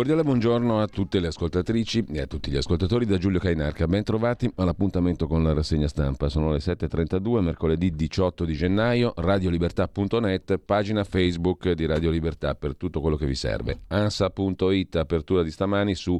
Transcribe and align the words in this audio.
Cordiale 0.00 0.22
buongiorno 0.22 0.80
a 0.80 0.86
tutte 0.86 1.20
le 1.20 1.26
ascoltatrici 1.26 2.06
e 2.10 2.22
a 2.22 2.26
tutti 2.26 2.50
gli 2.50 2.56
ascoltatori 2.56 3.04
da 3.04 3.18
Giulio 3.18 3.38
Cainarca. 3.38 3.86
Ben 3.86 4.02
trovati 4.02 4.50
all'appuntamento 4.56 5.26
con 5.26 5.42
la 5.42 5.52
rassegna 5.52 5.88
stampa. 5.88 6.30
Sono 6.30 6.52
le 6.52 6.56
7.32, 6.56 7.40
mercoledì 7.40 7.94
18 7.94 8.46
di 8.46 8.54
gennaio, 8.54 9.12
radiolibertà.net, 9.14 10.56
pagina 10.56 11.04
Facebook 11.04 11.72
di 11.72 11.84
Radio 11.84 12.08
Libertà 12.08 12.54
per 12.54 12.76
tutto 12.76 13.02
quello 13.02 13.16
che 13.16 13.26
vi 13.26 13.34
serve. 13.34 13.80
Ansa.it, 13.88 14.96
apertura 14.96 15.42
di 15.42 15.50
stamani 15.50 15.94
su 15.94 16.18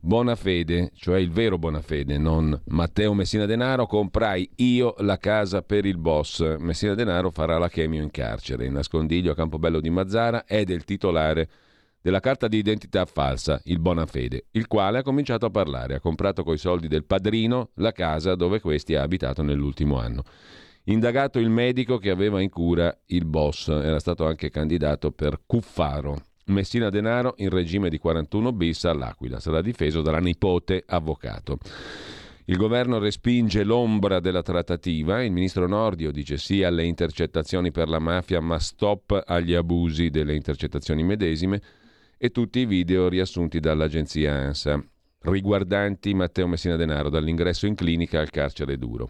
Bonafede, 0.00 0.92
cioè 0.94 1.18
il 1.18 1.30
vero 1.30 1.58
Bonafede, 1.58 2.16
non 2.16 2.58
Matteo 2.68 3.12
Messina 3.12 3.44
Denaro, 3.44 3.84
comprai 3.84 4.48
io 4.56 4.94
la 5.00 5.18
casa 5.18 5.60
per 5.60 5.84
il 5.84 5.98
boss. 5.98 6.56
Messina 6.56 6.94
Denaro 6.94 7.30
farà 7.30 7.58
la 7.58 7.68
chemio 7.68 8.02
in 8.02 8.10
carcere. 8.10 8.64
In 8.64 8.72
nascondiglio 8.72 9.32
a 9.32 9.34
Campobello 9.34 9.78
di 9.78 9.90
Mazzara 9.90 10.46
è 10.46 10.64
del 10.64 10.84
titolare 10.84 11.48
della 12.02 12.20
carta 12.20 12.48
di 12.48 12.56
identità 12.56 13.04
falsa, 13.04 13.60
il 13.64 13.78
Bonafede, 13.78 14.46
il 14.52 14.66
quale 14.66 14.98
ha 14.98 15.02
cominciato 15.02 15.46
a 15.46 15.50
parlare, 15.50 15.94
ha 15.94 16.00
comprato 16.00 16.42
coi 16.42 16.56
soldi 16.56 16.88
del 16.88 17.04
padrino 17.04 17.70
la 17.74 17.92
casa 17.92 18.34
dove 18.34 18.60
questi 18.60 18.94
ha 18.94 19.02
abitato 19.02 19.42
nell'ultimo 19.42 19.98
anno. 19.98 20.24
Indagato 20.84 21.38
il 21.38 21.50
medico 21.50 21.98
che 21.98 22.10
aveva 22.10 22.40
in 22.40 22.48
cura 22.48 22.96
il 23.06 23.26
boss, 23.26 23.68
era 23.68 24.00
stato 24.00 24.26
anche 24.26 24.48
candidato 24.48 25.10
per 25.10 25.40
Cuffaro. 25.44 26.24
Messina 26.46 26.88
Denaro 26.88 27.34
in 27.36 27.50
regime 27.50 27.90
di 27.90 27.98
41 27.98 28.52
bis 28.52 28.84
all'Aquila, 28.86 29.38
sarà 29.38 29.60
difeso 29.60 30.00
dalla 30.00 30.18
nipote 30.18 30.82
avvocato. 30.86 31.58
Il 32.46 32.56
governo 32.56 32.98
respinge 32.98 33.62
l'ombra 33.62 34.18
della 34.18 34.42
trattativa, 34.42 35.22
il 35.22 35.30
ministro 35.30 35.68
Nordio 35.68 36.10
dice 36.10 36.36
sì 36.36 36.64
alle 36.64 36.84
intercettazioni 36.84 37.70
per 37.70 37.88
la 37.88 38.00
mafia 38.00 38.40
ma 38.40 38.58
stop 38.58 39.22
agli 39.24 39.54
abusi 39.54 40.10
delle 40.10 40.34
intercettazioni 40.34 41.04
medesime 41.04 41.60
e 42.22 42.28
tutti 42.28 42.58
i 42.58 42.66
video 42.66 43.08
riassunti 43.08 43.60
dall'agenzia 43.60 44.34
ANSA, 44.34 44.78
riguardanti 45.20 46.12
Matteo 46.12 46.46
Messina 46.46 46.76
Denaro 46.76 47.08
dall'ingresso 47.08 47.64
in 47.66 47.74
clinica 47.74 48.20
al 48.20 48.28
carcere 48.28 48.76
duro. 48.76 49.08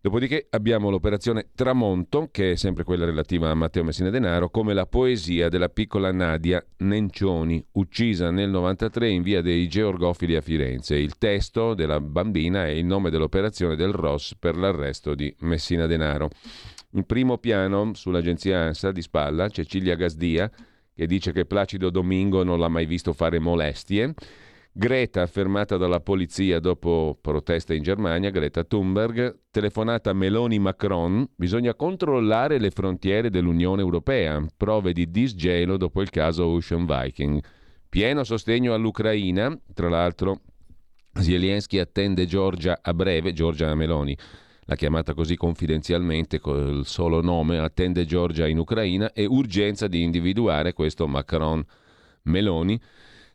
Dopodiché 0.00 0.48
abbiamo 0.50 0.90
l'operazione 0.90 1.50
Tramonto, 1.54 2.30
che 2.32 2.50
è 2.50 2.56
sempre 2.56 2.82
quella 2.82 3.04
relativa 3.04 3.50
a 3.50 3.54
Matteo 3.54 3.84
Messina 3.84 4.10
Denaro, 4.10 4.50
come 4.50 4.74
la 4.74 4.84
poesia 4.84 5.48
della 5.48 5.68
piccola 5.68 6.10
Nadia 6.10 6.62
Nencioni, 6.78 7.64
uccisa 7.74 8.32
nel 8.32 8.50
93 8.50 9.08
in 9.10 9.22
via 9.22 9.40
dei 9.40 9.68
Georgofili 9.68 10.34
a 10.34 10.40
Firenze. 10.40 10.96
Il 10.96 11.16
testo 11.16 11.74
della 11.74 12.00
bambina 12.00 12.66
è 12.66 12.70
il 12.70 12.84
nome 12.84 13.10
dell'operazione 13.10 13.76
del 13.76 13.92
ROS 13.92 14.34
per 14.36 14.56
l'arresto 14.56 15.14
di 15.14 15.32
Messina 15.38 15.86
Denaro. 15.86 16.30
In 16.94 17.04
primo 17.04 17.38
piano, 17.38 17.94
sull'agenzia 17.94 18.58
ANSA 18.58 18.90
di 18.90 19.02
spalla, 19.02 19.48
Cecilia 19.48 19.94
Gasdia, 19.94 20.50
che 20.94 21.06
dice 21.06 21.32
che 21.32 21.44
Placido 21.44 21.90
Domingo 21.90 22.44
non 22.44 22.58
l'ha 22.58 22.68
mai 22.68 22.86
visto 22.86 23.12
fare 23.12 23.38
molestie. 23.38 24.14
Greta, 24.76 25.24
fermata 25.26 25.76
dalla 25.76 26.00
polizia 26.00 26.58
dopo 26.58 27.16
proteste 27.20 27.74
in 27.76 27.82
Germania, 27.82 28.30
Greta 28.30 28.64
Thunberg, 28.64 29.42
telefonata 29.50 30.12
Meloni-Macron, 30.12 31.28
bisogna 31.36 31.74
controllare 31.74 32.58
le 32.58 32.70
frontiere 32.70 33.30
dell'Unione 33.30 33.82
Europea, 33.82 34.44
prove 34.56 34.92
di 34.92 35.10
disgelo 35.10 35.76
dopo 35.76 36.02
il 36.02 36.10
caso 36.10 36.46
Ocean 36.46 36.86
Viking. 36.86 37.40
Pieno 37.88 38.24
sostegno 38.24 38.74
all'Ucraina, 38.74 39.56
tra 39.72 39.88
l'altro 39.88 40.40
Zelensky 41.12 41.78
attende 41.78 42.26
Giorgia 42.26 42.80
a 42.82 42.92
breve, 42.92 43.32
Giorgia 43.32 43.72
Meloni, 43.76 44.16
la 44.66 44.76
chiamata 44.76 45.14
così 45.14 45.36
confidenzialmente 45.36 46.38
col 46.38 46.86
solo 46.86 47.20
nome, 47.20 47.58
attende 47.58 48.04
Giorgia 48.04 48.46
in 48.46 48.58
Ucraina 48.58 49.12
e 49.12 49.24
urgenza 49.26 49.86
di 49.86 50.02
individuare 50.02 50.72
questo 50.72 51.06
Macron 51.06 51.64
Meloni 52.22 52.80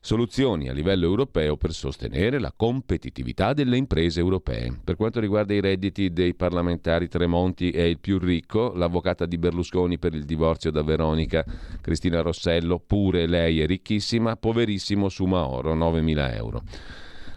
soluzioni 0.01 0.69
a 0.69 0.73
livello 0.73 1.05
europeo 1.05 1.57
per 1.57 1.73
sostenere 1.73 2.39
la 2.39 2.53
competitività 2.55 3.53
delle 3.53 3.77
imprese 3.77 4.19
europee. 4.19 4.79
Per 4.83 4.95
quanto 4.95 5.19
riguarda 5.19 5.53
i 5.53 5.59
redditi 5.59 6.11
dei 6.11 6.33
parlamentari, 6.35 7.09
Tremonti 7.09 7.71
è 7.71 7.81
il 7.81 7.99
più 7.99 8.17
ricco, 8.17 8.71
l'avvocata 8.73 9.25
di 9.25 9.37
Berlusconi 9.37 9.99
per 9.99 10.13
il 10.13 10.23
divorzio 10.23 10.71
da 10.71 10.83
Veronica, 10.83 11.43
Cristina 11.81 12.21
Rossello, 12.21 12.79
pure 12.79 13.27
lei 13.27 13.59
è 13.59 13.65
ricchissima, 13.65 14.37
poverissimo 14.37 15.09
Sumaoro, 15.09 15.75
9.000 15.75 16.35
euro. 16.35 16.63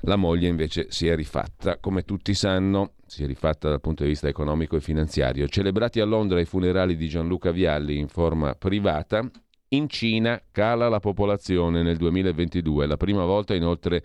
La 0.03 0.16
moglie 0.16 0.48
invece 0.48 0.86
si 0.88 1.06
è 1.06 1.14
rifatta, 1.14 1.78
come 1.78 2.04
tutti 2.04 2.34
sanno, 2.34 2.94
si 3.12 3.25
è 3.25 3.27
rifatta 3.27 3.69
dal 3.69 3.83
punto 3.83 4.05
di 4.05 4.09
vista 4.09 4.27
economico 4.27 4.75
e 4.75 4.81
finanziario. 4.81 5.47
Celebrati 5.47 6.00
a 6.00 6.06
Londra 6.06 6.41
i 6.41 6.47
funerali 6.47 6.97
di 6.97 7.09
Gianluca 7.09 7.50
Vialli 7.50 7.99
in 7.99 8.09
forma 8.09 8.55
privata, 8.55 9.31
in 9.69 9.87
Cina 9.91 10.41
cala 10.50 10.89
la 10.89 10.99
popolazione 10.99 11.83
nel 11.83 11.99
2022, 11.99 12.86
la 12.86 12.97
prima 12.97 13.27
volta 13.27 13.54
in 13.54 13.66
oltre 13.66 14.03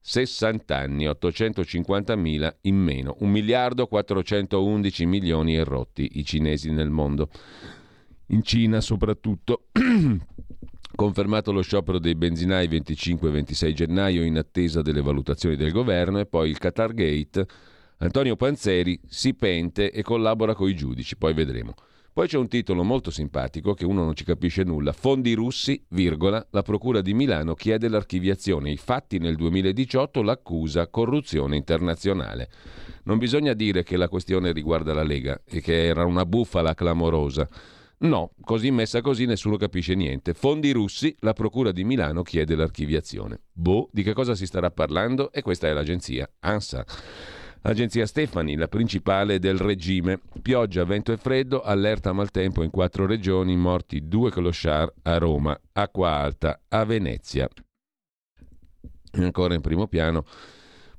60 0.00 0.76
anni, 0.76 1.06
850.000 1.06 2.54
in 2.62 2.76
meno, 2.76 3.16
1 3.18 3.28
miliardo 3.28 3.88
411 3.88 5.06
milioni 5.06 5.56
e 5.56 5.64
rotti 5.64 6.10
i 6.12 6.24
cinesi 6.24 6.70
nel 6.70 6.90
mondo. 6.90 7.28
In 8.26 8.44
Cina 8.44 8.80
soprattutto 8.80 9.64
Confermato 10.94 11.50
lo 11.50 11.62
sciopero 11.62 11.98
dei 11.98 12.14
benzinai 12.14 12.68
25 12.68 13.28
e 13.28 13.32
26 13.32 13.74
gennaio 13.74 14.22
in 14.22 14.38
attesa 14.38 14.82
delle 14.82 15.02
valutazioni 15.02 15.56
del 15.56 15.72
governo 15.72 16.20
e 16.20 16.26
poi 16.26 16.48
il 16.48 16.58
Qatar 16.58 16.94
Gate. 16.94 17.46
Antonio 17.98 18.36
Panzeri 18.36 19.00
si 19.08 19.34
pente 19.34 19.90
e 19.90 20.02
collabora 20.02 20.54
con 20.54 20.68
i 20.68 20.74
giudici, 20.74 21.16
poi 21.16 21.32
vedremo. 21.32 21.74
Poi 22.12 22.28
c'è 22.28 22.36
un 22.36 22.48
titolo 22.48 22.82
molto 22.82 23.10
simpatico 23.10 23.74
che 23.74 23.84
uno 23.84 24.04
non 24.04 24.14
ci 24.14 24.24
capisce 24.24 24.64
nulla. 24.64 24.92
Fondi 24.92 25.34
russi, 25.34 25.82
virgola, 25.88 26.46
la 26.50 26.62
Procura 26.62 27.00
di 27.00 27.14
Milano 27.14 27.54
chiede 27.54 27.88
l'archiviazione. 27.88 28.70
I 28.70 28.76
fatti 28.76 29.18
nel 29.18 29.36
2018 29.36 30.22
l'accusa 30.22 30.88
corruzione 30.88 31.56
internazionale. 31.56 32.48
Non 33.04 33.18
bisogna 33.18 33.52
dire 33.52 33.82
che 33.82 33.96
la 33.96 34.08
questione 34.08 34.52
riguarda 34.52 34.94
la 34.94 35.02
Lega 35.02 35.42
e 35.44 35.60
che 35.60 35.84
era 35.84 36.04
una 36.04 36.24
bufala 36.24 36.74
clamorosa. 36.74 37.46
No, 37.98 38.32
così 38.42 38.70
messa 38.70 39.00
così 39.00 39.24
nessuno 39.24 39.56
capisce 39.56 39.94
niente. 39.94 40.34
Fondi 40.34 40.70
russi, 40.70 41.14
la 41.20 41.32
Procura 41.32 41.72
di 41.72 41.84
Milano 41.84 42.22
chiede 42.22 42.54
l'archiviazione. 42.56 43.40
Boh, 43.52 43.88
di 43.92 44.02
che 44.02 44.12
cosa 44.12 44.34
si 44.34 44.46
starà 44.46 44.70
parlando? 44.70 45.32
E 45.32 45.40
questa 45.40 45.68
è 45.68 45.72
l'agenzia 45.72 46.30
ANSA. 46.40 46.84
Agenzia 47.68 48.06
Stefani, 48.06 48.54
la 48.54 48.68
principale 48.68 49.40
del 49.40 49.58
regime. 49.58 50.20
Pioggia, 50.40 50.84
vento 50.84 51.12
e 51.12 51.16
freddo, 51.16 51.62
allerta 51.62 52.12
maltempo 52.12 52.62
in 52.62 52.70
quattro 52.70 53.06
regioni, 53.06 53.56
morti 53.56 54.06
due 54.06 54.30
clochard 54.30 54.92
a 55.02 55.18
Roma, 55.18 55.58
acqua 55.72 56.10
alta 56.10 56.60
a 56.68 56.84
Venezia. 56.84 57.48
Ancora 59.14 59.54
in 59.54 59.62
primo 59.62 59.88
piano 59.88 60.24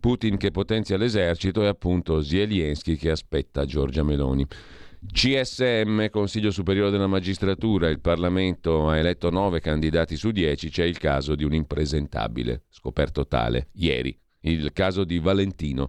Putin 0.02 0.36
che 0.36 0.52
potenzia 0.52 0.98
l'esercito 0.98 1.64
e 1.64 1.68
appunto 1.68 2.22
Zelensky 2.22 2.98
che 2.98 3.12
aspetta 3.12 3.66
Giorgia 3.66 4.04
Meloni. 4.04 4.46
CSM, 5.10 6.10
Consiglio 6.10 6.52
Superiore 6.52 6.92
della 6.92 7.08
Magistratura, 7.08 7.88
il 7.88 8.02
Parlamento 8.02 8.90
ha 8.90 8.98
eletto 8.98 9.30
nove 9.30 9.62
candidati 9.62 10.18
su 10.18 10.31
dieci, 10.31 10.69
c'è 10.69 10.84
il 10.84 10.98
caso 10.98 11.34
di 11.34 11.46
un 11.46 11.54
impresentabile, 11.54 12.64
scoperto 12.68 13.25
tale 13.25 13.69
ieri, 13.75 14.19
il 14.42 14.74
caso 14.74 15.06
di 15.06 15.18
Valentino. 15.19 15.88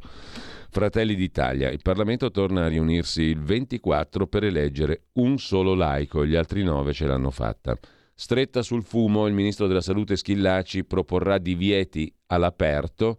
Fratelli 0.78 1.16
d'Italia, 1.16 1.70
il 1.70 1.82
Parlamento 1.82 2.30
torna 2.30 2.64
a 2.64 2.68
riunirsi 2.68 3.22
il 3.22 3.40
24 3.40 4.28
per 4.28 4.44
eleggere 4.44 5.06
un 5.14 5.36
solo 5.36 5.74
laico, 5.74 6.24
gli 6.24 6.36
altri 6.36 6.62
nove 6.62 6.92
ce 6.92 7.04
l'hanno 7.04 7.32
fatta. 7.32 7.76
Stretta 8.14 8.62
sul 8.62 8.84
fumo, 8.84 9.26
il 9.26 9.34
ministro 9.34 9.66
della 9.66 9.80
Salute 9.80 10.16
Schillaci 10.16 10.84
proporrà 10.84 11.38
divieti 11.38 12.14
all'aperto 12.26 13.18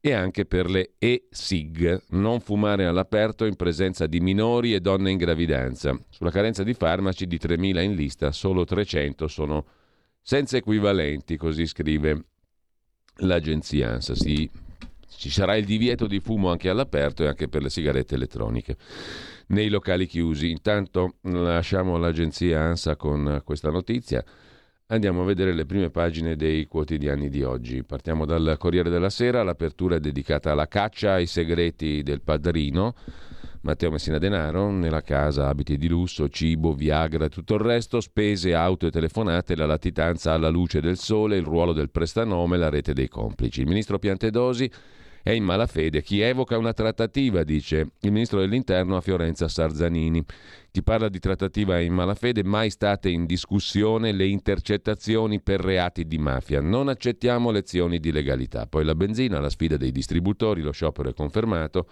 e 0.00 0.14
anche 0.14 0.46
per 0.46 0.70
le 0.70 0.92
e-SIG, 0.96 2.04
non 2.12 2.40
fumare 2.40 2.86
all'aperto 2.86 3.44
in 3.44 3.56
presenza 3.56 4.06
di 4.06 4.20
minori 4.20 4.72
e 4.72 4.80
donne 4.80 5.10
in 5.10 5.18
gravidanza. 5.18 5.94
Sulla 6.08 6.30
carenza 6.30 6.62
di 6.62 6.72
farmaci 6.72 7.26
di 7.26 7.36
3.000 7.36 7.82
in 7.82 7.94
lista, 7.94 8.32
solo 8.32 8.64
300 8.64 9.28
sono 9.28 9.66
senza 10.22 10.56
equivalenti, 10.56 11.36
così 11.36 11.66
scrive 11.66 12.24
l'agenzia 13.16 13.90
ANSA. 13.90 14.14
Sì, 14.14 14.50
ci 15.16 15.30
sarà 15.30 15.56
il 15.56 15.64
divieto 15.64 16.06
di 16.06 16.20
fumo 16.20 16.50
anche 16.50 16.68
all'aperto 16.68 17.22
e 17.22 17.28
anche 17.28 17.48
per 17.48 17.62
le 17.62 17.70
sigarette 17.70 18.14
elettroniche 18.14 18.76
nei 19.48 19.68
locali 19.68 20.06
chiusi. 20.06 20.50
Intanto 20.50 21.16
lasciamo 21.22 21.96
l'agenzia 21.96 22.60
ANSA 22.62 22.96
con 22.96 23.42
questa 23.44 23.70
notizia. 23.70 24.24
Andiamo 24.88 25.22
a 25.22 25.24
vedere 25.24 25.54
le 25.54 25.64
prime 25.64 25.90
pagine 25.90 26.36
dei 26.36 26.66
quotidiani 26.66 27.30
di 27.30 27.42
oggi. 27.42 27.84
Partiamo 27.84 28.26
dal 28.26 28.56
Corriere 28.58 28.90
della 28.90 29.08
Sera, 29.08 29.42
l'apertura 29.42 29.96
è 29.96 30.00
dedicata 30.00 30.52
alla 30.52 30.68
caccia 30.68 31.14
ai 31.14 31.26
segreti 31.26 32.02
del 32.02 32.20
padrino. 32.20 32.94
Matteo 33.62 33.90
Messina 33.90 34.18
Denaro, 34.18 34.70
nella 34.70 35.00
casa 35.00 35.48
abiti 35.48 35.78
di 35.78 35.88
lusso, 35.88 36.28
cibo, 36.28 36.74
Viagra 36.74 37.24
e 37.24 37.28
tutto 37.30 37.54
il 37.54 37.60
resto, 37.60 37.98
spese, 38.02 38.54
auto 38.54 38.86
e 38.86 38.90
telefonate, 38.90 39.56
la 39.56 39.64
latitanza 39.64 40.32
alla 40.32 40.50
luce 40.50 40.82
del 40.82 40.98
sole, 40.98 41.38
il 41.38 41.44
ruolo 41.44 41.72
del 41.72 41.88
prestanome, 41.88 42.58
la 42.58 42.68
rete 42.68 42.92
dei 42.92 43.08
complici. 43.08 43.62
Il 43.62 43.66
ministro 43.66 43.98
Piantedosi 43.98 44.70
è 45.24 45.30
in 45.30 45.42
malafede. 45.42 46.02
Chi 46.02 46.20
evoca 46.20 46.58
una 46.58 46.74
trattativa, 46.74 47.44
dice 47.44 47.92
il 48.00 48.12
ministro 48.12 48.40
dell'Interno 48.40 48.94
a 48.96 49.00
Fiorenza 49.00 49.48
Sarzanini. 49.48 50.22
Chi 50.70 50.82
parla 50.82 51.08
di 51.08 51.18
trattativa 51.18 51.78
è 51.78 51.80
in 51.80 51.94
malafede, 51.94 52.44
mai 52.44 52.68
state 52.68 53.08
in 53.08 53.24
discussione 53.24 54.12
le 54.12 54.26
intercettazioni 54.26 55.40
per 55.40 55.60
reati 55.60 56.06
di 56.06 56.18
mafia. 56.18 56.60
Non 56.60 56.88
accettiamo 56.88 57.50
lezioni 57.50 58.00
di 58.00 58.12
legalità. 58.12 58.66
Poi 58.66 58.84
la 58.84 58.94
benzina, 58.94 59.40
la 59.40 59.48
sfida 59.48 59.78
dei 59.78 59.92
distributori, 59.92 60.60
lo 60.60 60.72
sciopero 60.72 61.08
è 61.08 61.14
confermato. 61.14 61.88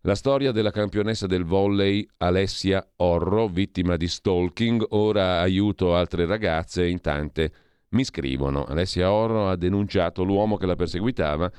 La 0.00 0.16
storia 0.16 0.50
della 0.50 0.72
campionessa 0.72 1.28
del 1.28 1.44
volley 1.44 2.04
Alessia 2.16 2.84
Orro, 2.96 3.46
vittima 3.46 3.96
di 3.96 4.08
stalking, 4.08 4.84
ora 4.88 5.38
aiuto 5.38 5.94
altre 5.94 6.26
ragazze, 6.26 6.84
in 6.84 7.00
tante 7.00 7.52
mi 7.90 8.02
scrivono. 8.02 8.64
Alessia 8.64 9.12
Orro 9.12 9.48
ha 9.48 9.54
denunciato 9.54 10.24
l'uomo 10.24 10.56
che 10.56 10.66
la 10.66 10.74
perseguitava 10.74 11.52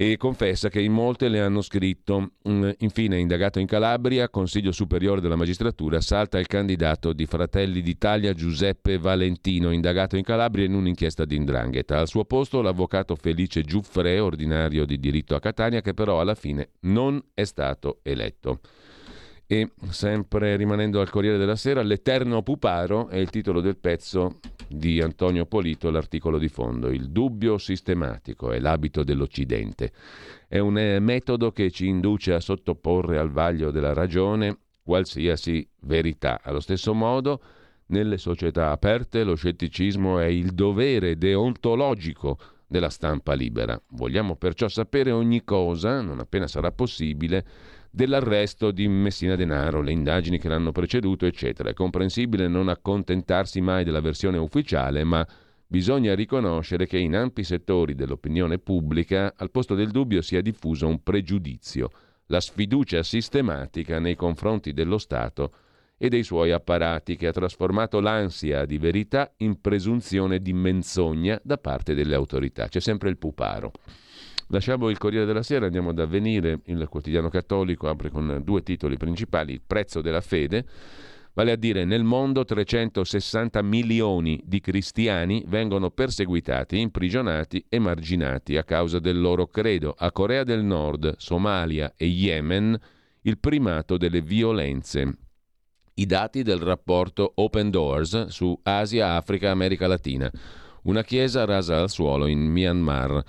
e 0.00 0.16
confessa 0.16 0.68
che 0.68 0.80
in 0.80 0.92
molte 0.92 1.28
le 1.28 1.40
hanno 1.40 1.60
scritto. 1.60 2.34
Mm, 2.48 2.70
infine, 2.78 3.18
indagato 3.18 3.58
in 3.58 3.66
Calabria, 3.66 4.28
Consiglio 4.28 4.70
Superiore 4.70 5.20
della 5.20 5.34
Magistratura, 5.34 6.00
salta 6.00 6.38
il 6.38 6.46
candidato 6.46 7.12
di 7.12 7.26
Fratelli 7.26 7.82
d'Italia 7.82 8.32
Giuseppe 8.32 8.98
Valentino, 8.98 9.72
indagato 9.72 10.16
in 10.16 10.22
Calabria 10.22 10.66
in 10.66 10.74
un'inchiesta 10.74 11.24
di 11.24 11.34
Indrangheta. 11.34 11.98
Al 11.98 12.06
suo 12.06 12.24
posto 12.24 12.62
l'avvocato 12.62 13.16
Felice 13.16 13.62
Giuffre, 13.62 14.20
ordinario 14.20 14.84
di 14.84 15.00
diritto 15.00 15.34
a 15.34 15.40
Catania, 15.40 15.80
che 15.80 15.94
però 15.94 16.20
alla 16.20 16.36
fine 16.36 16.74
non 16.82 17.20
è 17.34 17.42
stato 17.42 17.98
eletto. 18.04 18.60
E 19.50 19.70
sempre 19.88 20.56
rimanendo 20.56 21.00
al 21.00 21.08
Corriere 21.08 21.38
della 21.38 21.56
Sera, 21.56 21.80
L'Eterno 21.80 22.42
Puparo 22.42 23.08
è 23.08 23.16
il 23.16 23.30
titolo 23.30 23.62
del 23.62 23.78
pezzo 23.78 24.40
di 24.68 25.00
Antonio 25.00 25.46
Polito, 25.46 25.88
l'articolo 25.88 26.36
di 26.36 26.48
fondo. 26.48 26.90
Il 26.90 27.08
dubbio 27.08 27.56
sistematico 27.56 28.50
è 28.50 28.58
l'abito 28.58 29.02
dell'Occidente. 29.02 29.90
È 30.46 30.58
un 30.58 30.76
eh, 30.76 30.98
metodo 30.98 31.50
che 31.50 31.70
ci 31.70 31.86
induce 31.86 32.34
a 32.34 32.40
sottoporre 32.40 33.16
al 33.16 33.30
vaglio 33.30 33.70
della 33.70 33.94
ragione 33.94 34.54
qualsiasi 34.82 35.66
verità. 35.80 36.40
Allo 36.42 36.60
stesso 36.60 36.92
modo, 36.92 37.40
nelle 37.86 38.18
società 38.18 38.70
aperte 38.70 39.24
lo 39.24 39.34
scetticismo 39.34 40.18
è 40.18 40.26
il 40.26 40.52
dovere 40.52 41.16
deontologico 41.16 42.38
della 42.66 42.90
stampa 42.90 43.32
libera. 43.32 43.80
Vogliamo 43.92 44.36
perciò 44.36 44.68
sapere 44.68 45.10
ogni 45.10 45.42
cosa, 45.42 46.02
non 46.02 46.18
appena 46.18 46.46
sarà 46.46 46.70
possibile, 46.70 47.46
dell'arresto 47.98 48.70
di 48.70 48.86
Messina 48.86 49.34
Denaro, 49.34 49.80
le 49.80 49.90
indagini 49.90 50.38
che 50.38 50.48
l'hanno 50.48 50.70
preceduto, 50.70 51.26
eccetera. 51.26 51.70
È 51.70 51.74
comprensibile 51.74 52.46
non 52.46 52.68
accontentarsi 52.68 53.60
mai 53.60 53.82
della 53.82 54.00
versione 54.00 54.38
ufficiale, 54.38 55.02
ma 55.02 55.26
bisogna 55.66 56.14
riconoscere 56.14 56.86
che 56.86 56.96
in 56.96 57.16
ampi 57.16 57.42
settori 57.42 57.96
dell'opinione 57.96 58.58
pubblica 58.58 59.34
al 59.36 59.50
posto 59.50 59.74
del 59.74 59.90
dubbio 59.90 60.22
sia 60.22 60.40
diffuso 60.40 60.86
un 60.86 61.02
pregiudizio, 61.02 61.90
la 62.26 62.38
sfiducia 62.38 63.02
sistematica 63.02 63.98
nei 63.98 64.14
confronti 64.14 64.72
dello 64.72 64.98
Stato 64.98 65.52
e 65.98 66.08
dei 66.08 66.22
suoi 66.22 66.52
apparati 66.52 67.16
che 67.16 67.26
ha 67.26 67.32
trasformato 67.32 67.98
l'ansia 67.98 68.64
di 68.64 68.78
verità 68.78 69.32
in 69.38 69.60
presunzione 69.60 70.38
di 70.38 70.52
menzogna 70.52 71.40
da 71.42 71.58
parte 71.58 71.94
delle 71.94 72.14
autorità. 72.14 72.68
C'è 72.68 72.78
sempre 72.78 73.08
il 73.10 73.18
puparo. 73.18 73.72
Lasciamo 74.48 74.88
il 74.88 74.96
Corriere 74.96 75.26
della 75.26 75.42
Sera, 75.42 75.66
andiamo 75.66 75.90
ad 75.90 75.98
avvenire, 75.98 76.60
il 76.66 76.86
quotidiano 76.88 77.28
cattolico 77.28 77.88
apre 77.88 78.10
con 78.10 78.40
due 78.42 78.62
titoli 78.62 78.96
principali, 78.96 79.52
il 79.52 79.60
prezzo 79.66 80.00
della 80.00 80.22
fede, 80.22 80.64
vale 81.34 81.52
a 81.52 81.56
dire 81.56 81.84
nel 81.84 82.02
mondo 82.02 82.44
360 82.44 83.60
milioni 83.60 84.40
di 84.44 84.60
cristiani 84.60 85.44
vengono 85.46 85.90
perseguitati, 85.90 86.80
imprigionati 86.80 87.64
e 87.68 87.78
marginati 87.78 88.56
a 88.56 88.64
causa 88.64 88.98
del 88.98 89.20
loro 89.20 89.46
credo. 89.48 89.94
A 89.96 90.10
Corea 90.12 90.44
del 90.44 90.64
Nord, 90.64 91.16
Somalia 91.18 91.92
e 91.94 92.06
Yemen 92.06 92.78
il 93.22 93.38
primato 93.38 93.98
delle 93.98 94.22
violenze. 94.22 95.18
I 95.94 96.06
dati 96.06 96.42
del 96.42 96.60
rapporto 96.60 97.32
Open 97.34 97.70
Doors 97.70 98.28
su 98.28 98.58
Asia, 98.62 99.14
Africa, 99.16 99.50
America 99.50 99.86
Latina. 99.86 100.30
Una 100.84 101.02
chiesa 101.02 101.44
rasa 101.44 101.80
al 101.80 101.90
suolo 101.90 102.26
in 102.26 102.40
Myanmar. 102.40 103.22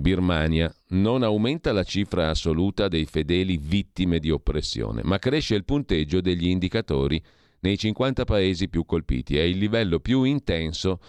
Birmania 0.00 0.74
non 0.88 1.22
aumenta 1.22 1.72
la 1.72 1.84
cifra 1.84 2.30
assoluta 2.30 2.88
dei 2.88 3.04
fedeli 3.04 3.58
vittime 3.58 4.18
di 4.18 4.30
oppressione, 4.30 5.02
ma 5.04 5.18
cresce 5.18 5.54
il 5.54 5.64
punteggio 5.64 6.22
degli 6.22 6.48
indicatori 6.48 7.22
nei 7.60 7.76
50 7.76 8.24
paesi 8.24 8.68
più 8.68 8.86
colpiti. 8.86 9.36
È 9.36 9.42
il 9.42 9.58
livello 9.58 10.00
più 10.00 10.22
intenso 10.22 11.00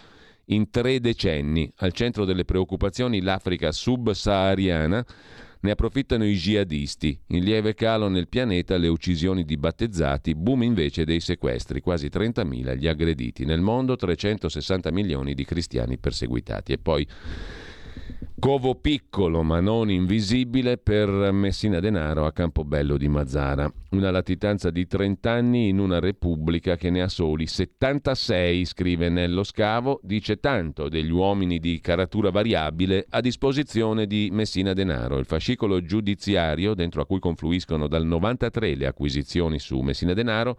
in 0.46 0.70
tre 0.70 1.00
decenni. 1.00 1.72
Al 1.76 1.92
centro 1.92 2.26
delle 2.26 2.44
preoccupazioni 2.44 3.22
l'Africa 3.22 3.72
subsahariana 3.72 5.04
ne 5.60 5.70
approfittano 5.70 6.26
i 6.26 6.34
jihadisti. 6.34 7.18
In 7.28 7.44
lieve 7.44 7.74
calo 7.74 8.08
nel 8.08 8.28
pianeta 8.28 8.76
le 8.76 8.88
uccisioni 8.88 9.44
di 9.44 9.56
battezzati, 9.56 10.34
boom 10.34 10.64
invece 10.64 11.04
dei 11.04 11.20
sequestri, 11.20 11.80
quasi 11.80 12.08
30.000 12.08 12.76
gli 12.76 12.88
aggrediti. 12.88 13.46
Nel 13.46 13.60
mondo 13.62 13.96
360 13.96 14.90
milioni 14.90 15.34
di 15.34 15.44
cristiani 15.44 15.96
perseguitati. 15.96 16.72
E 16.72 16.78
poi 16.78 17.06
Covo 18.42 18.74
piccolo 18.74 19.44
ma 19.44 19.60
non 19.60 19.88
invisibile 19.88 20.76
per 20.76 21.30
Messina 21.30 21.78
Denaro 21.78 22.26
a 22.26 22.32
Campobello 22.32 22.96
di 22.96 23.06
Mazzara. 23.06 23.72
Una 23.90 24.10
latitanza 24.10 24.70
di 24.70 24.84
30 24.88 25.30
anni 25.30 25.68
in 25.68 25.78
una 25.78 26.00
repubblica 26.00 26.74
che 26.74 26.90
ne 26.90 27.02
ha 27.02 27.08
soli 27.08 27.46
76, 27.46 28.64
scrive 28.64 29.10
Nello 29.10 29.44
Scavo, 29.44 30.00
dice 30.02 30.40
tanto 30.40 30.88
degli 30.88 31.12
uomini 31.12 31.60
di 31.60 31.78
caratura 31.80 32.30
variabile 32.30 33.06
a 33.10 33.20
disposizione 33.20 34.08
di 34.08 34.28
Messina 34.32 34.72
Denaro. 34.72 35.18
Il 35.18 35.26
fascicolo 35.26 35.80
giudiziario, 35.80 36.74
dentro 36.74 37.00
a 37.00 37.06
cui 37.06 37.20
confluiscono 37.20 37.86
dal 37.86 38.04
93 38.04 38.74
le 38.74 38.86
acquisizioni 38.86 39.60
su 39.60 39.78
Messina 39.82 40.14
Denaro, 40.14 40.56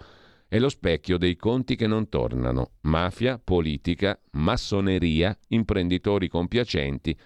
è 0.47 0.57
lo 0.57 0.69
specchio 0.69 1.17
dei 1.17 1.35
conti 1.35 1.75
che 1.75 1.87
non 1.87 2.07
tornano. 2.07 2.75
Mafia, 2.83 3.41
politica, 3.43 4.17
massoneria, 4.31 5.37
imprenditori 5.49 6.29
compiacenti, 6.29 7.17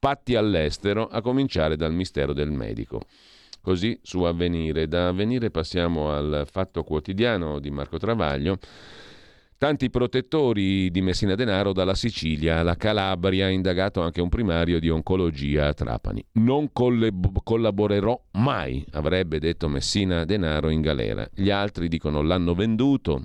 patti 0.00 0.34
all'estero, 0.34 1.06
a 1.06 1.20
cominciare 1.20 1.76
dal 1.76 1.92
mistero 1.92 2.32
del 2.32 2.50
medico. 2.50 3.02
Così 3.60 3.98
su 4.02 4.22
Avvenire. 4.22 4.88
Da 4.88 5.08
Avvenire 5.08 5.50
passiamo 5.50 6.10
al 6.10 6.48
Fatto 6.50 6.82
Quotidiano 6.82 7.60
di 7.60 7.70
Marco 7.70 7.98
Travaglio. 7.98 8.58
Tanti 9.58 9.90
protettori 9.90 10.90
di 10.90 11.02
Messina 11.02 11.34
Denaro 11.34 11.74
dalla 11.74 11.94
Sicilia 11.94 12.60
alla 12.60 12.76
Calabria, 12.76 13.50
indagato 13.50 14.00
anche 14.00 14.22
un 14.22 14.30
primario 14.30 14.80
di 14.80 14.88
oncologia 14.88 15.66
a 15.66 15.74
Trapani. 15.74 16.24
Non 16.32 16.72
collab- 16.72 17.42
collaborerò 17.42 18.18
mai, 18.32 18.82
avrebbe 18.92 19.38
detto 19.38 19.68
Messina 19.68 20.24
Denaro 20.24 20.70
in 20.70 20.80
galera. 20.80 21.28
Gli 21.34 21.50
altri 21.50 21.88
dicono 21.88 22.22
l'hanno 22.22 22.54
venduto, 22.54 23.22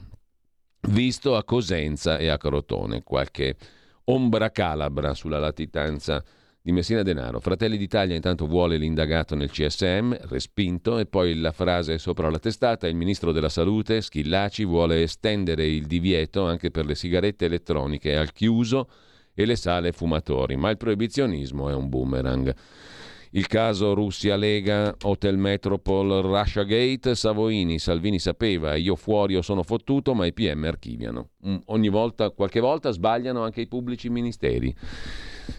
visto 0.89 1.37
a 1.37 1.45
Cosenza 1.45 2.17
e 2.17 2.27
a 2.27 2.37
Crotone. 2.37 3.01
Qualche 3.01 3.55
ombra 4.03 4.51
calabra 4.51 5.13
sulla 5.13 5.39
latitanza 5.39 6.21
di 6.65 6.71
Messina 6.71 7.03
Denaro. 7.03 7.39
Fratelli 7.39 7.77
d'Italia 7.77 8.15
intanto 8.15 8.47
vuole 8.47 8.77
l'indagato 8.77 9.35
nel 9.35 9.51
CSM, 9.51 10.17
respinto, 10.29 10.97
e 10.97 11.05
poi 11.05 11.35
la 11.35 11.51
frase 11.51 11.99
sopra 11.99 12.27
la 12.31 12.39
testata, 12.39 12.87
il 12.87 12.95
ministro 12.95 13.31
della 13.31 13.49
Salute, 13.49 14.01
Schillaci, 14.01 14.65
vuole 14.65 15.03
estendere 15.03 15.67
il 15.67 15.85
divieto 15.85 16.43
anche 16.43 16.71
per 16.71 16.87
le 16.87 16.95
sigarette 16.95 17.45
elettroniche 17.45 18.15
al 18.15 18.31
chiuso 18.31 18.89
e 19.35 19.45
le 19.45 19.55
sale 19.55 19.91
fumatori, 19.91 20.55
ma 20.55 20.71
il 20.71 20.77
proibizionismo 20.77 21.69
è 21.69 21.75
un 21.75 21.87
boomerang. 21.87 22.55
Il 23.29 23.45
caso 23.45 23.93
Russia-Lega, 23.93 24.95
Hotel 25.03 25.37
Metropol, 25.37 26.23
Russia 26.23 26.63
Gate, 26.63 27.13
Savoini, 27.13 27.77
Salvini 27.77 28.17
sapeva, 28.17 28.73
io 28.73 28.95
fuori 28.95 29.35
o 29.35 29.43
sono 29.43 29.61
fottuto, 29.61 30.15
ma 30.15 30.25
i 30.25 30.33
PM 30.33 30.63
archiviano. 30.63 31.29
Mm, 31.47 31.57
ogni 31.65 31.89
volta, 31.89 32.31
qualche 32.31 32.59
volta 32.59 32.89
sbagliano 32.89 33.43
anche 33.43 33.61
i 33.61 33.67
pubblici 33.67 34.09
ministeri. 34.09 34.75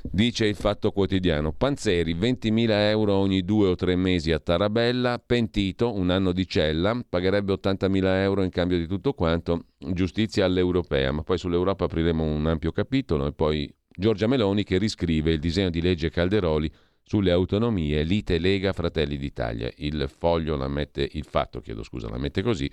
Dice 0.03 0.47
il 0.47 0.55
Fatto 0.55 0.91
Quotidiano, 0.91 1.53
Panzeri 1.53 2.15
20.000 2.15 2.69
euro 2.89 3.15
ogni 3.15 3.43
due 3.43 3.69
o 3.69 3.75
tre 3.75 3.97
mesi 3.97 4.33
a 4.33 4.39
Tarabella, 4.39 5.23
pentito, 5.25 5.95
un 5.95 6.11
anno 6.11 6.33
di 6.33 6.47
cella, 6.47 6.99
pagherebbe 7.09 7.53
80.000 7.53 8.05
euro 8.23 8.43
in 8.43 8.51
cambio 8.51 8.79
di 8.79 8.87
tutto 8.87 9.13
quanto, 9.13 9.67
giustizia 9.79 10.45
all'europea, 10.45 11.13
ma 11.13 11.23
poi 11.23 11.39
sull'Europa 11.39 11.85
apriremo 11.85 12.23
un 12.23 12.47
ampio 12.47 12.73
capitolo 12.73 13.27
e 13.27 13.33
poi 13.33 13.73
Giorgia 13.99 14.27
Meloni 14.27 14.63
che 14.63 14.77
riscrive 14.77 15.33
il 15.33 15.41
disegno 15.41 15.71
di 15.71 15.81
legge 15.81 16.11
Calderoli 16.11 16.71
sulle 17.09 17.31
autonomie, 17.31 18.03
lite 18.03 18.39
Lega 18.39 18.73
Fratelli 18.73 19.17
d'Italia. 19.17 19.71
Il 19.77 20.11
foglio 20.15 20.57
la 20.57 20.67
mette, 20.67 21.09
il 21.13 21.25
fatto, 21.25 21.61
chiedo 21.61 21.85
scusa, 21.85 22.09
la 22.09 22.19
mette 22.19 22.43
così, 22.43 22.69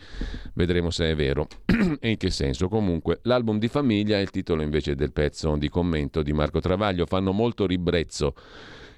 vedremo 0.56 0.90
se 0.90 1.12
è 1.12 1.16
vero 1.16 1.48
e 2.00 2.10
in 2.10 2.18
che 2.18 2.32
senso. 2.32 2.68
Comunque, 2.68 3.20
l'album 3.24 3.60
di 3.60 3.68
famiglia 3.68 4.18
è 4.18 4.22
il 4.22 4.32
titolo 4.32 4.63
invece 4.63 4.96
del 4.96 5.13
pezzo 5.13 5.56
di 5.56 5.70
commento 5.70 6.24
di 6.24 6.34
Marco 6.34 6.60
Travaglio, 6.60 7.06
fanno 7.06 7.32
molto 7.32 7.68
ribrezzo 7.68 8.34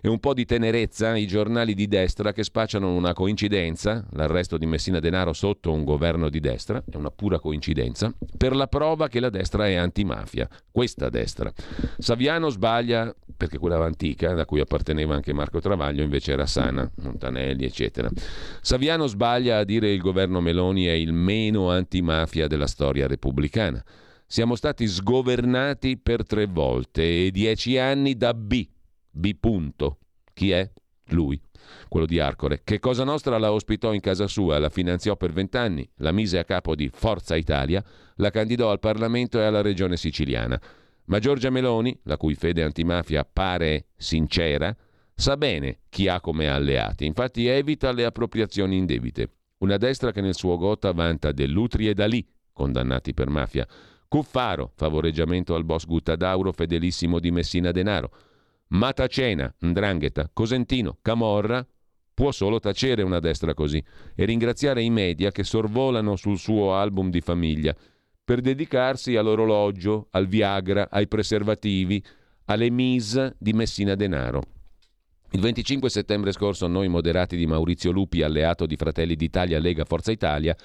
e 0.05 0.07
un 0.07 0.19
po' 0.19 0.35
di 0.35 0.45
tenerezza 0.45 1.15
i 1.15 1.25
giornali 1.25 1.73
di 1.73 1.87
destra 1.87 2.31
che 2.31 2.43
spacciano 2.43 2.93
una 2.93 3.13
coincidenza, 3.13 4.05
l'arresto 4.11 4.55
di 4.55 4.67
Messina 4.67 4.99
Denaro 4.99 5.33
sotto 5.33 5.71
un 5.71 5.83
governo 5.83 6.29
di 6.29 6.39
destra, 6.39 6.83
è 6.87 6.95
una 6.95 7.09
pura 7.09 7.39
coincidenza, 7.39 8.13
per 8.37 8.55
la 8.55 8.67
prova 8.67 9.07
che 9.07 9.19
la 9.19 9.31
destra 9.31 9.67
è 9.67 9.73
antimafia, 9.73 10.47
questa 10.69 11.09
destra. 11.09 11.51
Saviano 11.97 12.49
sbaglia, 12.49 13.11
perché 13.35 13.57
quella 13.57 13.83
antica, 13.83 14.35
da 14.35 14.45
cui 14.45 14.59
apparteneva 14.59 15.15
anche 15.15 15.33
Marco 15.33 15.59
Travaglio, 15.59 16.03
invece 16.03 16.33
era 16.33 16.45
sana, 16.45 16.87
Montanelli, 17.01 17.65
eccetera. 17.65 18.07
Saviano 18.61 19.07
sbaglia 19.07 19.57
a 19.57 19.63
dire 19.63 19.91
il 19.91 20.01
governo 20.01 20.39
Meloni 20.39 20.85
è 20.85 20.91
il 20.91 21.13
meno 21.13 21.71
antimafia 21.71 22.45
della 22.45 22.67
storia 22.67 23.07
repubblicana. 23.07 23.83
Siamo 24.27 24.53
stati 24.53 24.85
sgovernati 24.85 25.97
per 25.97 26.27
tre 26.27 26.45
volte 26.45 27.25
e 27.25 27.31
dieci 27.31 27.79
anni 27.79 28.15
da 28.15 28.35
B 28.35 28.67
B. 29.15 29.37
Chi 30.33 30.51
è? 30.51 30.69
Lui, 31.09 31.39
quello 31.87 32.05
di 32.05 32.19
Arcore, 32.19 32.61
che 32.63 32.79
Cosa 32.79 33.03
Nostra 33.03 33.37
la 33.37 33.51
ospitò 33.51 33.93
in 33.93 34.01
casa 34.01 34.27
sua, 34.27 34.59
la 34.59 34.69
finanziò 34.69 35.15
per 35.15 35.31
vent'anni, 35.31 35.87
la 35.97 36.11
mise 36.11 36.39
a 36.39 36.43
capo 36.43 36.75
di 36.75 36.89
Forza 36.91 37.35
Italia, 37.35 37.83
la 38.15 38.31
candidò 38.31 38.71
al 38.71 38.79
Parlamento 38.79 39.39
e 39.39 39.43
alla 39.43 39.61
regione 39.61 39.97
siciliana. 39.97 40.59
Ma 41.05 41.19
Giorgia 41.19 41.51
Meloni, 41.51 41.97
la 42.03 42.17
cui 42.17 42.33
fede 42.33 42.63
antimafia 42.63 43.23
pare 43.23 43.87
sincera, 43.95 44.75
sa 45.13 45.37
bene 45.37 45.81
chi 45.89 46.07
ha 46.07 46.19
come 46.19 46.49
alleati, 46.49 47.05
infatti 47.05 47.45
evita 47.45 47.91
le 47.91 48.05
appropriazioni 48.05 48.75
indebite. 48.75 49.29
Una 49.59 49.77
destra 49.77 50.11
che 50.11 50.21
nel 50.21 50.35
suo 50.35 50.57
gota 50.57 50.91
vanta 50.91 51.31
Dell'Utri 51.31 51.87
e 51.87 51.93
Dalì, 51.93 52.27
condannati 52.51 53.13
per 53.13 53.29
mafia, 53.29 53.65
Cuffaro, 54.07 54.71
favoreggiamento 54.75 55.55
al 55.55 55.65
boss 55.65 55.85
Guttadauro 55.85 56.51
fedelissimo 56.51 57.19
di 57.19 57.31
Messina 57.31 57.71
Denaro, 57.71 58.11
Matacena, 58.69 59.53
Ndrangheta, 59.65 60.29
Cosentino, 60.33 60.97
Camorra, 61.01 61.65
può 62.13 62.31
solo 62.31 62.59
tacere 62.59 63.03
una 63.03 63.19
destra 63.19 63.53
così 63.53 63.83
e 64.15 64.25
ringraziare 64.25 64.81
i 64.81 64.89
media 64.89 65.31
che 65.31 65.43
sorvolano 65.43 66.15
sul 66.15 66.37
suo 66.37 66.73
album 66.73 67.09
di 67.09 67.21
famiglia 67.21 67.75
per 68.23 68.41
dedicarsi 68.41 69.15
all'orologio, 69.17 70.07
al 70.11 70.27
Viagra, 70.27 70.89
ai 70.89 71.07
preservativi, 71.07 72.03
alle 72.45 72.71
Mise 72.71 73.35
di 73.37 73.53
Messina 73.53 73.93
Denaro. 73.95 74.41
Il 75.31 75.41
25 75.41 75.89
settembre 75.89 76.31
scorso 76.31 76.65
noi 76.67 76.87
moderati 76.87 77.35
di 77.35 77.45
Maurizio 77.45 77.91
Lupi, 77.91 78.23
alleato 78.23 78.65
di 78.65 78.77
Fratelli 78.77 79.15
d'Italia 79.15 79.59
Lega 79.59 79.83
Forza 79.83 80.11
Italia, 80.11 80.55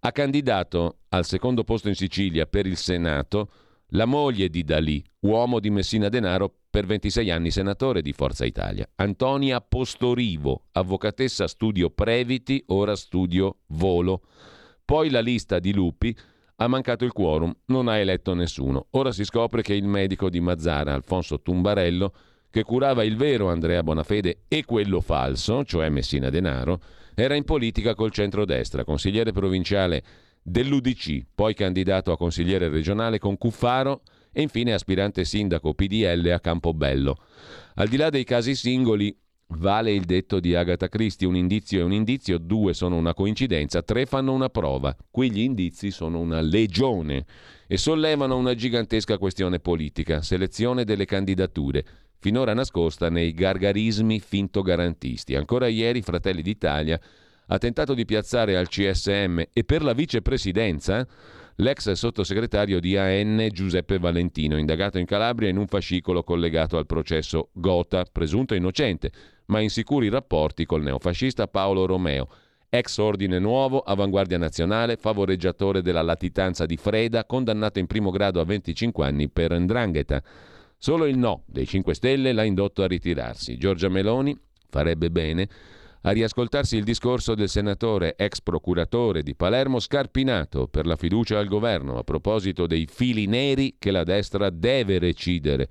ha 0.00 0.12
candidato 0.12 0.98
al 1.08 1.24
secondo 1.24 1.64
posto 1.64 1.88
in 1.88 1.94
Sicilia 1.94 2.46
per 2.46 2.66
il 2.66 2.76
Senato 2.76 3.50
la 3.94 4.06
moglie 4.06 4.48
di 4.48 4.64
Dalì, 4.64 5.02
uomo 5.20 5.60
di 5.60 5.70
Messina 5.70 6.08
Denaro, 6.08 6.52
per 6.68 6.84
26 6.86 7.30
anni 7.30 7.50
senatore 7.50 8.02
di 8.02 8.12
Forza 8.12 8.44
Italia. 8.44 8.88
Antonia 8.96 9.60
Postorivo, 9.60 10.66
avvocatessa 10.72 11.46
studio 11.46 11.90
Previti, 11.90 12.62
ora 12.68 12.96
studio 12.96 13.58
Volo. 13.68 14.22
Poi 14.84 15.10
la 15.10 15.20
lista 15.20 15.60
di 15.60 15.72
lupi 15.72 16.16
ha 16.56 16.66
mancato 16.66 17.04
il 17.04 17.12
quorum, 17.12 17.54
non 17.66 17.86
ha 17.86 17.98
eletto 17.98 18.34
nessuno. 18.34 18.86
Ora 18.90 19.12
si 19.12 19.24
scopre 19.24 19.62
che 19.62 19.74
il 19.74 19.86
medico 19.86 20.28
di 20.28 20.40
Mazzara, 20.40 20.92
Alfonso 20.92 21.40
Tumbarello, 21.40 22.12
che 22.50 22.64
curava 22.64 23.04
il 23.04 23.16
vero 23.16 23.48
Andrea 23.48 23.82
Bonafede 23.84 24.42
e 24.48 24.64
quello 24.64 25.00
falso, 25.00 25.64
cioè 25.64 25.88
Messina 25.88 26.30
Denaro, 26.30 26.80
era 27.14 27.36
in 27.36 27.44
politica 27.44 27.94
col 27.94 28.10
centrodestra, 28.10 28.82
consigliere 28.82 29.30
provinciale 29.30 30.02
dell'UDC, 30.46 31.24
poi 31.34 31.54
candidato 31.54 32.12
a 32.12 32.18
consigliere 32.18 32.68
regionale 32.68 33.18
con 33.18 33.38
Cuffaro 33.38 34.02
e 34.30 34.42
infine 34.42 34.74
aspirante 34.74 35.24
sindaco 35.24 35.72
PDL 35.72 36.28
a 36.28 36.40
Campobello. 36.40 37.18
Al 37.76 37.88
di 37.88 37.96
là 37.96 38.10
dei 38.10 38.24
casi 38.24 38.54
singoli, 38.54 39.16
vale 39.48 39.92
il 39.92 40.04
detto 40.04 40.40
di 40.40 40.54
Agatha 40.54 40.88
Christie, 40.88 41.26
un 41.26 41.36
indizio 41.36 41.80
è 41.80 41.82
un 41.82 41.92
indizio, 41.92 42.36
due 42.36 42.74
sono 42.74 42.96
una 42.96 43.14
coincidenza, 43.14 43.82
tre 43.82 44.04
fanno 44.04 44.32
una 44.32 44.50
prova. 44.50 44.94
Qui 45.10 45.30
gli 45.30 45.40
indizi 45.40 45.90
sono 45.90 46.20
una 46.20 46.42
legione 46.42 47.24
e 47.66 47.78
sollevano 47.78 48.36
una 48.36 48.54
gigantesca 48.54 49.16
questione 49.16 49.60
politica, 49.60 50.20
selezione 50.20 50.84
delle 50.84 51.06
candidature, 51.06 51.84
finora 52.18 52.52
nascosta 52.52 53.08
nei 53.08 53.32
gargarismi 53.32 54.20
finto 54.20 54.60
garantisti. 54.60 55.36
Ancora 55.36 55.68
ieri 55.68 56.02
Fratelli 56.02 56.42
d'Italia 56.42 57.00
ha 57.46 57.58
tentato 57.58 57.94
di 57.94 58.04
piazzare 58.04 58.56
al 58.56 58.68
CSM 58.68 59.42
e 59.52 59.64
per 59.64 59.82
la 59.82 59.92
vicepresidenza 59.92 61.06
l'ex 61.56 61.92
sottosegretario 61.92 62.80
di 62.80 62.96
AN 62.96 63.48
Giuseppe 63.52 63.98
Valentino, 63.98 64.58
indagato 64.58 64.98
in 64.98 65.06
Calabria 65.06 65.48
in 65.48 65.56
un 65.56 65.66
fascicolo 65.66 66.22
collegato 66.22 66.76
al 66.76 66.86
processo 66.86 67.50
Gota, 67.52 68.04
presunto 68.10 68.54
innocente, 68.54 69.12
ma 69.46 69.60
in 69.60 69.70
sicuri 69.70 70.08
rapporti 70.08 70.64
col 70.64 70.82
neofascista 70.82 71.46
Paolo 71.46 71.86
Romeo, 71.86 72.28
ex 72.68 72.96
ordine 72.98 73.38
nuovo, 73.38 73.80
avanguardia 73.80 74.38
nazionale, 74.38 74.96
favoreggiatore 74.96 75.80
della 75.80 76.02
latitanza 76.02 76.66
di 76.66 76.76
Freda, 76.76 77.24
condannato 77.24 77.78
in 77.78 77.86
primo 77.86 78.10
grado 78.10 78.40
a 78.40 78.44
25 78.44 79.06
anni 79.06 79.28
per 79.28 79.56
Ndrangheta. 79.56 80.22
Solo 80.76 81.06
il 81.06 81.16
no 81.16 81.44
dei 81.46 81.66
5 81.66 81.94
Stelle 81.94 82.32
l'ha 82.32 82.42
indotto 82.42 82.82
a 82.82 82.88
ritirarsi. 82.88 83.56
Giorgia 83.56 83.88
Meloni 83.88 84.36
farebbe 84.68 85.10
bene 85.10 85.48
a 86.06 86.10
riascoltarsi 86.10 86.76
il 86.76 86.84
discorso 86.84 87.34
del 87.34 87.48
senatore 87.48 88.14
ex 88.16 88.40
procuratore 88.42 89.22
di 89.22 89.34
Palermo 89.34 89.78
Scarpinato 89.78 90.68
per 90.68 90.84
la 90.84 90.96
fiducia 90.96 91.38
al 91.38 91.46
governo 91.46 91.96
a 91.96 92.04
proposito 92.04 92.66
dei 92.66 92.86
fili 92.86 93.24
neri 93.26 93.76
che 93.78 93.90
la 93.90 94.04
destra 94.04 94.50
deve 94.50 94.98
recidere, 94.98 95.68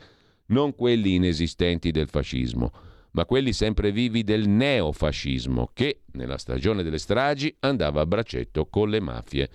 non 0.47 0.73
quelli 0.73 1.13
inesistenti 1.13 1.91
del 1.91 2.09
fascismo, 2.09 2.71
ma 3.11 3.25
quelli 3.25 3.53
sempre 3.53 3.91
vivi 3.91 4.23
del 4.23 4.47
neofascismo 4.47 5.69
che, 5.71 6.01
nella 6.13 6.39
stagione 6.39 6.81
delle 6.81 6.97
stragi, 6.97 7.55
andava 7.59 8.01
a 8.01 8.05
braccetto 8.07 8.65
con 8.65 8.89
le 8.89 8.99
mafie. 8.99 9.49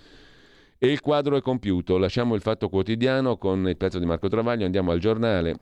E 0.79 0.87
il 0.87 1.01
quadro 1.01 1.37
è 1.37 1.41
compiuto. 1.41 1.99
Lasciamo 1.99 2.37
il 2.37 2.41
fatto 2.41 2.69
quotidiano 2.69 3.37
con 3.37 3.69
il 3.69 3.77
pezzo 3.77 3.99
di 3.99 4.07
Marco 4.07 4.29
Travaglio, 4.29 4.65
andiamo 4.65 4.93
al 4.93 5.01
giornale. 5.01 5.59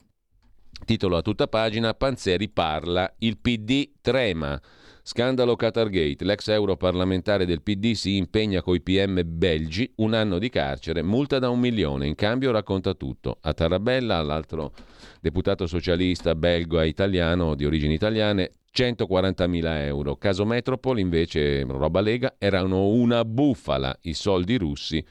Titolo 0.85 1.17
a 1.17 1.23
tutta 1.23 1.47
pagina, 1.47 1.95
Panzeri 1.95 2.49
parla, 2.49 3.11
il 3.17 3.39
PD 3.39 3.93
trema. 3.99 4.61
Scandalo 5.07 5.55
Qatargate. 5.55 6.25
L'ex 6.25 6.49
europarlamentare 6.49 7.45
del 7.45 7.61
PD 7.61 7.93
si 7.93 8.17
impegna 8.17 8.61
coi 8.61 8.81
PM 8.81 9.21
belgi, 9.25 9.89
un 9.95 10.13
anno 10.13 10.37
di 10.37 10.49
carcere, 10.49 11.01
multa 11.01 11.39
da 11.39 11.47
un 11.47 11.61
milione. 11.61 12.07
In 12.07 12.15
cambio 12.15 12.51
racconta 12.51 12.93
tutto. 12.93 13.37
A 13.39 13.53
Tarabella, 13.53 14.21
l'altro 14.21 14.73
deputato 15.21 15.65
socialista 15.65 16.35
belgo 16.35 16.81
e 16.81 16.89
italiano 16.89 17.55
di 17.55 17.63
origini 17.63 17.93
italiane, 17.93 18.55
140.000 18.75 19.85
euro. 19.85 20.17
Caso 20.17 20.43
Metropol 20.43 20.99
invece, 20.99 21.63
roba 21.63 22.01
Lega, 22.01 22.35
erano 22.37 22.87
una 22.87 23.23
bufala 23.23 23.97
i 24.01 24.13
soldi 24.13 24.57
russi 24.57 25.01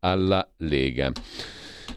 alla 0.00 0.44
Lega. 0.56 1.12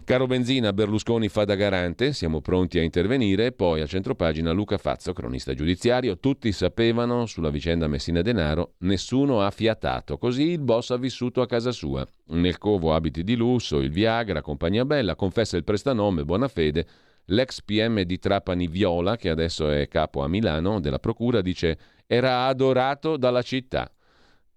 Caro 0.03 0.25
Benzina, 0.25 0.73
Berlusconi 0.73 1.29
fa 1.29 1.45
da 1.45 1.55
garante, 1.55 2.11
siamo 2.13 2.41
pronti 2.41 2.79
a 2.79 2.81
intervenire. 2.81 3.51
Poi 3.51 3.81
a 3.81 3.85
centropagina 3.85 4.51
Luca 4.51 4.77
Fazzo, 4.77 5.13
cronista 5.13 5.53
giudiziario. 5.53 6.17
Tutti 6.17 6.51
sapevano 6.51 7.25
sulla 7.25 7.49
vicenda 7.49 7.87
Messina 7.87 8.21
Denaro, 8.21 8.73
nessuno 8.79 9.41
ha 9.41 9.51
fiatato. 9.51 10.17
Così 10.17 10.49
il 10.49 10.59
boss 10.59 10.89
ha 10.89 10.97
vissuto 10.97 11.41
a 11.41 11.47
casa 11.47 11.71
sua. 11.71 12.05
Nel 12.27 12.57
covo 12.57 12.93
abiti 12.93 13.23
di 13.23 13.35
lusso, 13.35 13.79
il 13.79 13.91
Viagra, 13.91 14.41
compagnia 14.41 14.85
bella, 14.85 15.15
confessa 15.15 15.55
il 15.55 15.63
prestanome, 15.63 16.25
buona 16.25 16.47
fede. 16.47 16.85
L'ex 17.25 17.61
PM 17.61 18.01
di 18.01 18.17
Trapani 18.19 18.67
Viola, 18.67 19.15
che 19.15 19.29
adesso 19.29 19.69
è 19.69 19.87
capo 19.87 20.23
a 20.23 20.27
Milano 20.27 20.79
della 20.79 20.99
Procura, 20.99 21.41
dice 21.41 21.77
era 22.07 22.47
adorato 22.47 23.15
dalla 23.15 23.41
città. 23.41 23.89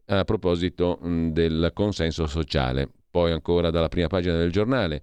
A 0.06 0.24
proposito 0.24 0.98
del 1.02 1.70
consenso 1.72 2.26
sociale. 2.26 2.88
Poi 3.10 3.30
ancora 3.30 3.70
dalla 3.70 3.88
prima 3.88 4.08
pagina 4.08 4.36
del 4.36 4.50
giornale. 4.50 5.02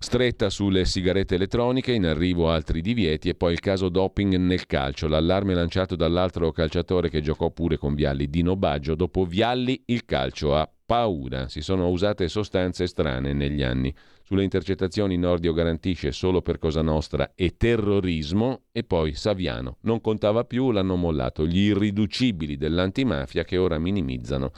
Stretta 0.00 0.48
sulle 0.48 0.84
sigarette 0.84 1.34
elettroniche, 1.34 1.90
in 1.90 2.06
arrivo 2.06 2.50
altri 2.50 2.80
divieti 2.80 3.28
e 3.28 3.34
poi 3.34 3.52
il 3.52 3.58
caso 3.58 3.88
doping 3.88 4.36
nel 4.36 4.64
calcio, 4.64 5.08
l'allarme 5.08 5.54
lanciato 5.54 5.96
dall'altro 5.96 6.52
calciatore 6.52 7.10
che 7.10 7.20
giocò 7.20 7.50
pure 7.50 7.78
con 7.78 7.96
Vialli, 7.96 8.30
Dino 8.30 8.54
Baggio, 8.54 8.94
dopo 8.94 9.24
Vialli 9.24 9.82
il 9.86 10.04
calcio 10.04 10.54
ha 10.54 10.70
paura, 10.86 11.48
si 11.48 11.62
sono 11.62 11.88
usate 11.88 12.28
sostanze 12.28 12.86
strane 12.86 13.32
negli 13.32 13.64
anni. 13.64 13.92
Sulle 14.22 14.44
intercettazioni 14.44 15.16
Nordio 15.16 15.52
garantisce 15.52 16.12
solo 16.12 16.42
per 16.42 16.58
Cosa 16.58 16.80
Nostra 16.80 17.32
e 17.34 17.56
terrorismo 17.56 18.66
e 18.70 18.84
poi 18.84 19.14
Saviano. 19.14 19.78
Non 19.80 20.00
contava 20.00 20.44
più, 20.44 20.70
l'hanno 20.70 20.94
mollato 20.94 21.44
gli 21.44 21.58
irriducibili 21.58 22.56
dell'antimafia 22.56 23.42
che 23.42 23.56
ora 23.56 23.80
minimizzano 23.80 24.52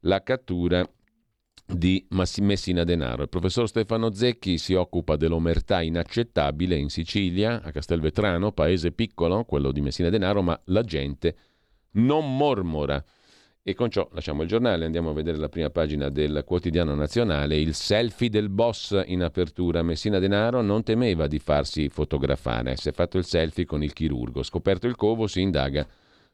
la 0.00 0.22
cattura 0.22 0.86
di 1.66 2.06
Messina 2.10 2.84
Denaro. 2.84 3.22
Il 3.22 3.28
professor 3.28 3.66
Stefano 3.68 4.12
Zecchi 4.12 4.56
si 4.56 4.74
occupa 4.74 5.16
dell'omertà 5.16 5.82
inaccettabile 5.82 6.76
in 6.76 6.88
Sicilia, 6.88 7.60
a 7.62 7.72
Castelvetrano, 7.72 8.52
paese 8.52 8.92
piccolo, 8.92 9.44
quello 9.44 9.72
di 9.72 9.80
Messina 9.80 10.08
Denaro, 10.08 10.42
ma 10.42 10.58
la 10.66 10.82
gente 10.82 11.36
non 11.92 12.36
mormora. 12.36 13.02
E 13.68 13.74
con 13.74 13.90
ciò 13.90 14.08
lasciamo 14.12 14.42
il 14.42 14.48
giornale, 14.48 14.84
andiamo 14.84 15.10
a 15.10 15.12
vedere 15.12 15.38
la 15.38 15.48
prima 15.48 15.70
pagina 15.70 16.08
del 16.08 16.44
quotidiano 16.46 16.94
nazionale, 16.94 17.58
il 17.58 17.74
selfie 17.74 18.28
del 18.28 18.48
boss 18.48 19.02
in 19.06 19.24
apertura. 19.24 19.82
Messina 19.82 20.20
Denaro 20.20 20.62
non 20.62 20.84
temeva 20.84 21.26
di 21.26 21.40
farsi 21.40 21.88
fotografare, 21.88 22.76
si 22.76 22.90
è 22.90 22.92
fatto 22.92 23.18
il 23.18 23.24
selfie 23.24 23.64
con 23.64 23.82
il 23.82 23.92
chirurgo. 23.92 24.44
Scoperto 24.44 24.86
il 24.86 24.94
covo 24.94 25.26
si 25.26 25.40
indaga 25.40 25.84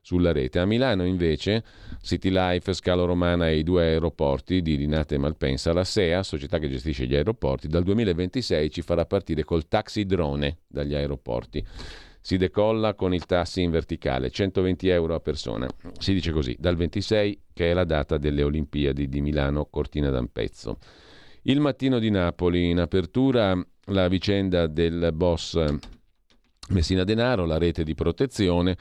sulla 0.03 0.33
rete. 0.33 0.59
A 0.59 0.67
Milano 0.67 1.07
invece 1.07 1.63
City 2.03 2.29
Life, 2.31 2.75
Scalo 2.75 3.05
Romana 3.07 3.49
e 3.49 3.59
i 3.59 3.63
due 3.63 3.85
aeroporti 3.85 4.61
di 4.61 4.77
Linate 4.77 5.15
e 5.15 5.19
Malpensa, 5.19 5.73
la 5.73 5.85
SEA, 5.85 6.23
società 6.25 6.59
che 6.59 6.69
gestisce 6.69 7.07
gli 7.07 7.15
aeroporti, 7.15 7.69
dal 7.69 7.85
2026 7.85 8.71
ci 8.71 8.83
farà 8.83 9.07
partire 9.07 9.45
col 9.45 9.69
taxi 9.69 10.05
drone 10.05 10.59
dagli 10.67 10.95
aeroporti. 10.95 11.65
Si 12.21 12.37
decolla 12.37 12.95
con 12.95 13.15
il 13.15 13.27
tassi 13.27 13.63
in 13.63 13.71
verticale, 13.71 14.31
120 14.31 14.89
euro 14.89 15.15
a 15.15 15.21
persona. 15.21 15.67
Si 15.99 16.13
dice 16.13 16.33
così, 16.33 16.55
dal 16.59 16.77
26 16.77 17.41
che 17.53 17.71
è 17.71 17.73
la 17.73 17.85
data 17.85 18.19
delle 18.19 18.43
Olimpiadi 18.43 19.09
di 19.09 19.21
Milano 19.21 19.67
Cortina 19.67 20.11
d'Ampezzo. 20.11 20.79
Il 21.43 21.59
mattino 21.59 21.99
di 21.99 22.11
Napoli, 22.11 22.71
in 22.71 22.79
apertura 22.79 23.61
la 23.87 24.07
vicenda 24.07 24.69
del 24.69 25.11
boss 25.13 25.61
Messina 26.69 27.03
Denaro, 27.03 27.45
la 27.45 27.59
rete 27.59 27.83
di 27.83 27.95
protezione 27.95 28.77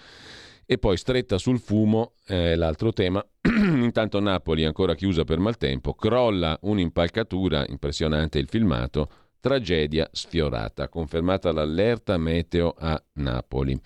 e 0.71 0.77
poi 0.77 0.95
stretta 0.95 1.37
sul 1.37 1.59
fumo, 1.59 2.13
eh, 2.27 2.55
l'altro 2.55 2.93
tema. 2.93 3.21
Intanto 3.43 4.21
Napoli, 4.21 4.63
ancora 4.63 4.95
chiusa 4.95 5.25
per 5.25 5.37
maltempo, 5.37 5.93
crolla 5.93 6.57
un'impalcatura, 6.61 7.65
impressionante 7.67 8.39
il 8.39 8.47
filmato, 8.47 9.09
tragedia 9.41 10.07
sfiorata, 10.13 10.87
confermata 10.87 11.51
l'allerta 11.51 12.15
meteo 12.15 12.73
a 12.79 13.03
Napoli. 13.15 13.77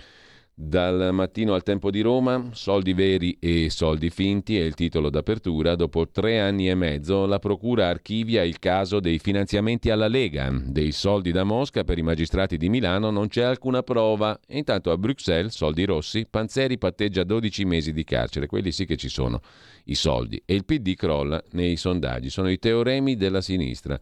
Dal 0.57 1.09
mattino 1.11 1.53
al 1.53 1.63
tempo 1.63 1.91
di 1.91 1.99
Roma, 1.99 2.51
soldi 2.53 2.93
veri 2.93 3.35
e 3.41 3.69
soldi 3.69 4.09
finti 4.09 4.57
è 4.57 4.63
il 4.63 4.73
titolo 4.73 5.09
d'apertura. 5.09 5.75
Dopo 5.75 6.07
tre 6.07 6.39
anni 6.39 6.69
e 6.69 6.75
mezzo 6.75 7.25
la 7.25 7.39
Procura 7.39 7.89
archivia 7.89 8.41
il 8.41 8.57
caso 8.57 9.01
dei 9.01 9.19
finanziamenti 9.19 9.89
alla 9.89 10.07
Lega. 10.07 10.49
Dei 10.49 10.93
soldi 10.93 11.33
da 11.33 11.43
Mosca 11.43 11.83
per 11.83 11.97
i 11.97 12.03
magistrati 12.03 12.55
di 12.55 12.69
Milano 12.69 13.09
non 13.09 13.27
c'è 13.27 13.43
alcuna 13.43 13.83
prova. 13.83 14.39
Intanto 14.47 14.91
a 14.91 14.97
Bruxelles, 14.97 15.53
soldi 15.53 15.83
rossi, 15.83 16.25
Panzeri 16.25 16.77
patteggia 16.77 17.25
12 17.25 17.65
mesi 17.65 17.91
di 17.91 18.05
carcere. 18.05 18.47
Quelli 18.47 18.71
sì 18.71 18.85
che 18.85 18.95
ci 18.95 19.09
sono 19.09 19.41
i 19.87 19.95
soldi. 19.95 20.41
E 20.45 20.55
il 20.55 20.63
PD 20.63 20.95
crolla 20.95 21.43
nei 21.51 21.75
sondaggi. 21.75 22.29
Sono 22.29 22.49
i 22.49 22.59
teoremi 22.59 23.17
della 23.17 23.41
sinistra. 23.41 23.99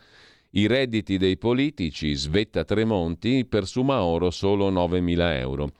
I 0.51 0.67
redditi 0.67 1.17
dei 1.17 1.35
politici, 1.35 2.13
svetta 2.13 2.63
Tremonti, 2.63 3.43
per 3.43 3.65
Sumaoro 3.65 4.29
solo 4.29 4.69
9.000 4.69 5.39
euro 5.39 5.71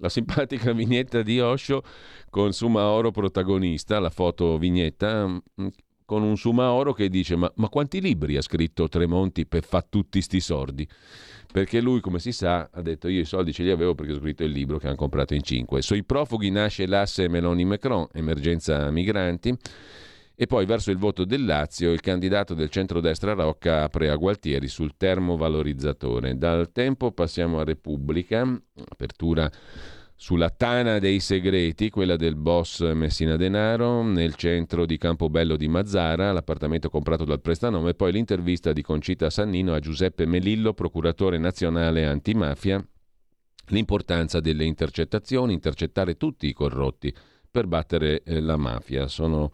la 0.00 0.08
simpatica 0.08 0.72
vignetta 0.74 1.22
di 1.22 1.40
Osho 1.40 1.82
con 2.28 2.52
Sumaoro 2.52 3.10
protagonista, 3.10 4.00
la 4.00 4.10
foto 4.10 4.58
vignetta 4.58 5.26
mm, 5.26 5.66
con 6.04 6.22
un 6.22 6.36
Sumaoro 6.36 6.92
che 6.92 7.08
dice 7.08 7.36
ma, 7.36 7.50
ma 7.56 7.68
quanti 7.68 8.00
libri 8.00 8.36
ha 8.36 8.42
scritto 8.42 8.88
Tremonti 8.88 9.46
per 9.46 9.62
fare 9.64 9.86
tutti 9.88 10.20
sti 10.20 10.40
sordi? 10.40 10.88
Perché 11.52 11.80
lui, 11.80 12.00
come 12.00 12.18
si 12.18 12.32
sa, 12.32 12.68
ha 12.72 12.80
detto 12.80 13.08
io 13.08 13.20
i 13.20 13.24
soldi 13.24 13.52
ce 13.52 13.62
li 13.62 13.70
avevo 13.70 13.94
perché 13.94 14.12
ho 14.12 14.18
scritto 14.18 14.44
il 14.44 14.52
libro 14.52 14.78
che 14.78 14.86
hanno 14.86 14.96
comprato 14.96 15.34
in 15.34 15.42
cinque. 15.42 15.82
Sui 15.82 16.04
profughi 16.04 16.50
nasce 16.50 16.86
l'asse 16.86 17.28
Meloni-Macron, 17.28 18.08
emergenza 18.12 18.90
migranti. 18.90 19.56
E 20.42 20.46
poi 20.46 20.64
verso 20.64 20.90
il 20.90 20.96
voto 20.96 21.26
del 21.26 21.44
Lazio 21.44 21.92
il 21.92 22.00
candidato 22.00 22.54
del 22.54 22.70
centrodestra 22.70 23.34
Rocca 23.34 23.82
apre 23.82 24.08
a 24.08 24.16
Gualtieri 24.16 24.68
sul 24.68 24.96
termovalorizzatore. 24.96 26.38
Dal 26.38 26.72
tempo 26.72 27.12
passiamo 27.12 27.60
a 27.60 27.64
Repubblica, 27.64 28.40
apertura 28.88 29.50
sulla 30.16 30.48
tana 30.48 30.98
dei 30.98 31.20
segreti, 31.20 31.90
quella 31.90 32.16
del 32.16 32.36
boss 32.36 32.90
Messina 32.94 33.36
Denaro, 33.36 34.02
nel 34.02 34.34
centro 34.34 34.86
di 34.86 34.96
Campobello 34.96 35.58
di 35.58 35.68
Mazzara, 35.68 36.32
l'appartamento 36.32 36.88
comprato 36.88 37.26
dal 37.26 37.42
prestanome, 37.42 37.92
poi 37.92 38.10
l'intervista 38.10 38.72
di 38.72 38.80
Concita 38.80 39.28
Sannino 39.28 39.74
a 39.74 39.78
Giuseppe 39.78 40.24
Melillo, 40.24 40.72
procuratore 40.72 41.36
nazionale 41.36 42.06
antimafia, 42.06 42.82
l'importanza 43.66 44.40
delle 44.40 44.64
intercettazioni, 44.64 45.52
intercettare 45.52 46.16
tutti 46.16 46.46
i 46.46 46.54
corrotti 46.54 47.14
per 47.50 47.66
battere 47.66 48.22
eh, 48.22 48.40
la 48.40 48.56
mafia. 48.56 49.06
Sono 49.06 49.52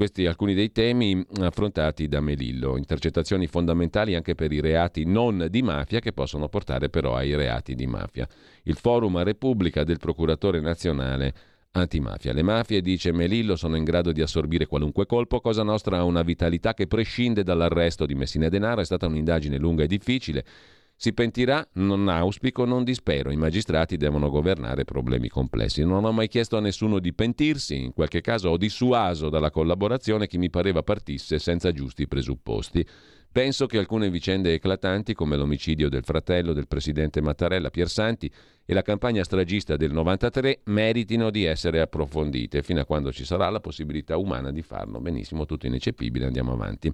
questi 0.00 0.24
alcuni 0.24 0.54
dei 0.54 0.72
temi 0.72 1.22
affrontati 1.42 2.08
da 2.08 2.22
Melillo, 2.22 2.78
intercettazioni 2.78 3.46
fondamentali 3.46 4.14
anche 4.14 4.34
per 4.34 4.50
i 4.50 4.58
reati 4.58 5.04
non 5.04 5.48
di 5.50 5.60
mafia 5.60 6.00
che 6.00 6.14
possono 6.14 6.48
portare 6.48 6.88
però 6.88 7.16
ai 7.16 7.34
reati 7.34 7.74
di 7.74 7.86
mafia. 7.86 8.26
Il 8.62 8.76
forum 8.76 9.16
a 9.16 9.22
Repubblica 9.22 9.84
del 9.84 9.98
procuratore 9.98 10.58
nazionale 10.62 11.34
antimafia. 11.72 12.32
Le 12.32 12.40
mafie, 12.40 12.80
dice 12.80 13.12
Melillo, 13.12 13.56
sono 13.56 13.76
in 13.76 13.84
grado 13.84 14.10
di 14.10 14.22
assorbire 14.22 14.64
qualunque 14.64 15.04
colpo, 15.04 15.42
Cosa 15.42 15.62
Nostra 15.64 15.98
ha 15.98 16.04
una 16.04 16.22
vitalità 16.22 16.72
che 16.72 16.86
prescinde 16.86 17.42
dall'arresto 17.42 18.06
di 18.06 18.14
Messina 18.14 18.48
Denaro, 18.48 18.80
è 18.80 18.86
stata 18.86 19.06
un'indagine 19.06 19.58
lunga 19.58 19.82
e 19.82 19.86
difficile, 19.86 20.46
si 21.02 21.14
pentirà? 21.14 21.66
Non 21.76 22.10
auspico, 22.10 22.66
non 22.66 22.84
dispero. 22.84 23.30
I 23.30 23.36
magistrati 23.38 23.96
devono 23.96 24.28
governare 24.28 24.84
problemi 24.84 25.28
complessi. 25.28 25.82
Non 25.82 26.04
ho 26.04 26.12
mai 26.12 26.28
chiesto 26.28 26.58
a 26.58 26.60
nessuno 26.60 26.98
di 26.98 27.14
pentirsi, 27.14 27.84
in 27.84 27.94
qualche 27.94 28.20
caso 28.20 28.50
ho 28.50 28.58
dissuaso 28.58 29.30
dalla 29.30 29.50
collaborazione 29.50 30.26
chi 30.26 30.36
mi 30.36 30.50
pareva 30.50 30.82
partisse 30.82 31.38
senza 31.38 31.72
giusti 31.72 32.06
presupposti. 32.06 32.86
Penso 33.32 33.64
che 33.64 33.78
alcune 33.78 34.10
vicende 34.10 34.52
eclatanti, 34.52 35.14
come 35.14 35.38
l'omicidio 35.38 35.88
del 35.88 36.04
fratello 36.04 36.52
del 36.52 36.68
presidente 36.68 37.22
Mattarella 37.22 37.70
Piersanti 37.70 38.30
e 38.66 38.74
la 38.74 38.82
campagna 38.82 39.24
stragista 39.24 39.78
del 39.78 39.92
93, 39.92 40.60
meritino 40.64 41.30
di 41.30 41.44
essere 41.44 41.80
approfondite, 41.80 42.62
fino 42.62 42.80
a 42.80 42.84
quando 42.84 43.10
ci 43.10 43.24
sarà 43.24 43.48
la 43.48 43.60
possibilità 43.60 44.18
umana 44.18 44.52
di 44.52 44.60
farlo. 44.60 45.00
Benissimo, 45.00 45.46
tutto 45.46 45.66
ineccepibile, 45.66 46.26
andiamo 46.26 46.52
avanti. 46.52 46.92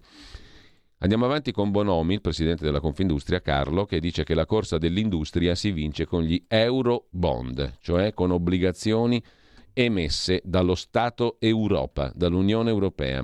Andiamo 1.01 1.27
avanti 1.27 1.53
con 1.53 1.71
Bonomi, 1.71 2.15
il 2.15 2.23
presidente 2.23 2.65
della 2.65 2.81
Confindustria, 2.81 3.43
Carlo, 3.43 3.85
che 3.85 4.01
dice 4.01 4.25
che 4.25 4.33
la 4.33 4.47
corsa 4.47 4.79
dell'industria 4.79 5.55
si 5.55 5.71
vince 5.71 6.07
con 6.07 6.23
gli 6.23 6.43
euro 6.49 7.09
bond, 7.11 7.75
cioè 7.81 8.15
con 8.15 8.31
obbligazioni 8.31 9.23
emesse 9.75 10.41
dallo 10.43 10.75
Stato 10.75 11.37
Europa, 11.39 12.11
dall'Unione 12.15 12.71
Europea. 12.71 13.23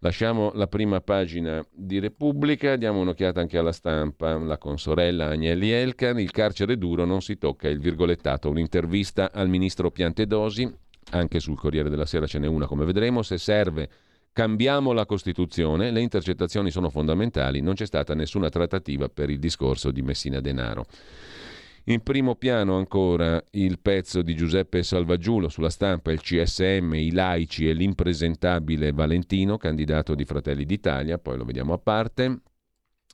Lasciamo 0.00 0.50
la 0.54 0.66
prima 0.66 1.00
pagina 1.00 1.64
di 1.70 2.00
Repubblica, 2.00 2.74
diamo 2.74 2.98
un'occhiata 3.02 3.38
anche 3.38 3.56
alla 3.56 3.70
stampa. 3.70 4.36
La 4.36 4.58
consorella 4.58 5.28
Agnelli 5.28 5.70
Elkan, 5.70 6.18
il 6.18 6.32
carcere 6.32 6.76
duro 6.76 7.04
non 7.04 7.22
si 7.22 7.38
tocca, 7.38 7.68
il 7.68 7.78
virgolettato, 7.78 8.50
un'intervista 8.50 9.30
al 9.32 9.48
ministro 9.48 9.92
Piantedosi, 9.92 10.68
anche 11.12 11.38
sul 11.38 11.56
Corriere 11.56 11.88
della 11.88 12.04
Sera 12.04 12.26
ce 12.26 12.40
n'è 12.40 12.48
una 12.48 12.66
come 12.66 12.84
vedremo, 12.84 13.22
se 13.22 13.38
serve 13.38 13.88
Cambiamo 14.36 14.92
la 14.92 15.06
Costituzione, 15.06 15.90
le 15.90 16.02
intercettazioni 16.02 16.70
sono 16.70 16.90
fondamentali, 16.90 17.62
non 17.62 17.72
c'è 17.72 17.86
stata 17.86 18.14
nessuna 18.14 18.50
trattativa 18.50 19.08
per 19.08 19.30
il 19.30 19.38
discorso 19.38 19.90
di 19.90 20.02
Messina 20.02 20.40
Denaro. 20.40 20.84
In 21.84 22.02
primo 22.02 22.34
piano 22.34 22.76
ancora 22.76 23.42
il 23.52 23.78
pezzo 23.78 24.20
di 24.20 24.36
Giuseppe 24.36 24.82
Salvaggiulo 24.82 25.48
sulla 25.48 25.70
stampa, 25.70 26.12
il 26.12 26.20
CSM, 26.20 26.92
i 26.96 27.12
laici 27.12 27.66
e 27.66 27.72
l'impresentabile 27.72 28.92
Valentino, 28.92 29.56
candidato 29.56 30.14
di 30.14 30.26
Fratelli 30.26 30.66
d'Italia, 30.66 31.16
poi 31.16 31.38
lo 31.38 31.44
vediamo 31.44 31.72
a 31.72 31.78
parte. 31.78 32.40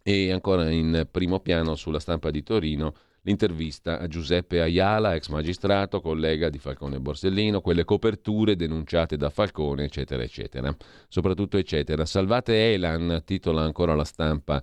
E 0.02 0.32
ancora 0.32 0.68
in 0.70 1.06
primo 1.08 1.38
piano 1.38 1.76
sulla 1.76 2.00
stampa 2.00 2.32
di 2.32 2.42
Torino 2.42 2.94
l'intervista 3.22 3.98
a 3.98 4.06
Giuseppe 4.06 4.60
Ayala, 4.60 5.14
ex 5.14 5.28
magistrato, 5.28 6.00
collega 6.00 6.48
di 6.48 6.58
Falcone 6.58 7.00
Borsellino, 7.00 7.60
quelle 7.60 7.84
coperture 7.84 8.56
denunciate 8.56 9.16
da 9.16 9.30
Falcone, 9.30 9.84
eccetera, 9.84 10.22
eccetera. 10.22 10.74
Soprattutto, 11.08 11.56
eccetera. 11.56 12.04
Salvate 12.04 12.72
Elan, 12.72 13.22
titola 13.24 13.62
ancora 13.62 13.94
la 13.94 14.04
stampa 14.04 14.62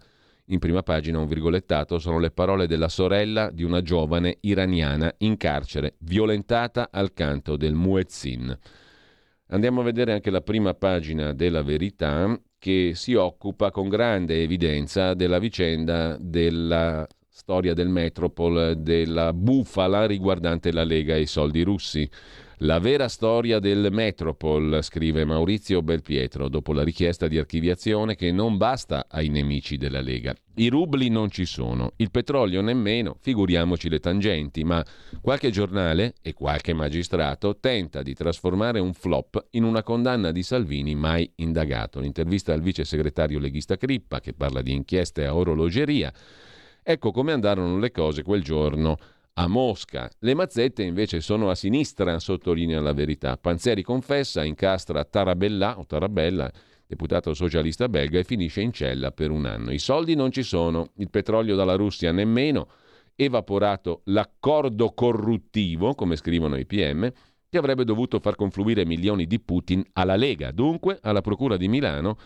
in 0.51 0.59
prima 0.59 0.81
pagina 0.81 1.19
un 1.19 1.27
virgolettato, 1.27 1.99
sono 1.99 2.19
le 2.19 2.31
parole 2.31 2.65
della 2.67 2.89
sorella 2.89 3.51
di 3.51 3.63
una 3.63 3.81
giovane 3.81 4.37
iraniana 4.41 5.13
in 5.19 5.37
carcere, 5.37 5.95
violentata 5.99 6.89
al 6.91 7.13
canto 7.13 7.55
del 7.55 7.73
muezzin. 7.73 8.57
Andiamo 9.51 9.81
a 9.81 9.83
vedere 9.83 10.13
anche 10.13 10.31
la 10.31 10.41
prima 10.41 10.73
pagina 10.73 11.33
della 11.33 11.61
verità 11.61 12.39
che 12.57 12.91
si 12.95 13.13
occupa 13.13 13.71
con 13.71 13.89
grande 13.89 14.41
evidenza 14.41 15.13
della 15.13 15.39
vicenda 15.39 16.17
della 16.19 17.07
storia 17.39 17.73
del 17.73 17.87
Metropol, 17.87 18.75
della 18.79 19.31
bufala 19.31 20.05
riguardante 20.05 20.73
la 20.73 20.83
Lega 20.83 21.15
e 21.15 21.21
i 21.21 21.25
soldi 21.25 21.61
russi. 21.63 22.07
La 22.63 22.79
vera 22.79 23.07
storia 23.07 23.59
del 23.59 23.87
Metropol, 23.89 24.79
scrive 24.81 25.23
Maurizio 25.23 25.81
Belpietro, 25.81 26.49
dopo 26.49 26.73
la 26.73 26.83
richiesta 26.83 27.29
di 27.29 27.37
archiviazione 27.37 28.15
che 28.15 28.33
non 28.33 28.57
basta 28.57 29.05
ai 29.09 29.29
nemici 29.29 29.77
della 29.77 30.01
Lega. 30.01 30.35
I 30.55 30.67
rubli 30.67 31.07
non 31.07 31.31
ci 31.31 31.45
sono, 31.45 31.93
il 31.95 32.11
petrolio 32.11 32.59
nemmeno, 32.59 33.15
figuriamoci 33.21 33.87
le 33.87 34.01
tangenti, 34.01 34.65
ma 34.65 34.85
qualche 35.21 35.51
giornale 35.51 36.15
e 36.21 36.33
qualche 36.33 36.73
magistrato 36.73 37.57
tenta 37.61 38.01
di 38.03 38.13
trasformare 38.13 38.79
un 38.79 38.93
flop 38.93 39.47
in 39.51 39.63
una 39.63 39.81
condanna 39.81 40.33
di 40.33 40.43
Salvini 40.43 40.95
mai 40.95 41.31
indagato. 41.35 42.01
L'intervista 42.01 42.51
al 42.51 42.61
vice 42.61 42.83
segretario 42.83 43.39
leghista 43.39 43.77
Crippa, 43.77 44.19
che 44.19 44.33
parla 44.33 44.61
di 44.61 44.73
inchieste 44.73 45.25
a 45.25 45.33
orologeria. 45.33 46.11
Ecco 46.83 47.11
come 47.11 47.31
andarono 47.31 47.77
le 47.77 47.91
cose 47.91 48.23
quel 48.23 48.43
giorno 48.43 48.97
a 49.33 49.47
Mosca. 49.47 50.09
Le 50.19 50.33
mazzette 50.33 50.83
invece 50.83 51.21
sono 51.21 51.49
a 51.49 51.55
sinistra, 51.55 52.19
sottolinea 52.19 52.81
la 52.81 52.93
verità. 52.93 53.37
Panzeri 53.37 53.83
confessa, 53.83 54.43
incastra 54.43 55.03
Tarabella, 55.05 55.79
o 55.79 55.85
Tarabella, 55.85 56.51
deputato 56.85 57.33
socialista 57.33 57.87
belga, 57.87 58.19
e 58.19 58.23
finisce 58.23 58.61
in 58.61 58.73
cella 58.73 59.11
per 59.11 59.31
un 59.31 59.45
anno. 59.45 59.71
I 59.71 59.79
soldi 59.79 60.15
non 60.15 60.31
ci 60.31 60.43
sono, 60.43 60.91
il 60.97 61.09
petrolio 61.09 61.55
dalla 61.55 61.75
Russia 61.75 62.11
nemmeno, 62.11 62.67
evaporato 63.15 64.01
l'accordo 64.05 64.91
corruttivo, 64.93 65.93
come 65.93 66.15
scrivono 66.15 66.57
i 66.57 66.65
PM, 66.65 67.11
che 67.49 67.57
avrebbe 67.57 67.83
dovuto 67.83 68.19
far 68.19 68.35
confluire 68.35 68.85
milioni 68.85 69.25
di 69.25 69.39
Putin 69.39 69.83
alla 69.93 70.15
Lega, 70.15 70.51
dunque 70.51 70.99
alla 71.01 71.21
Procura 71.21 71.57
di 71.57 71.67
Milano, 71.67 72.17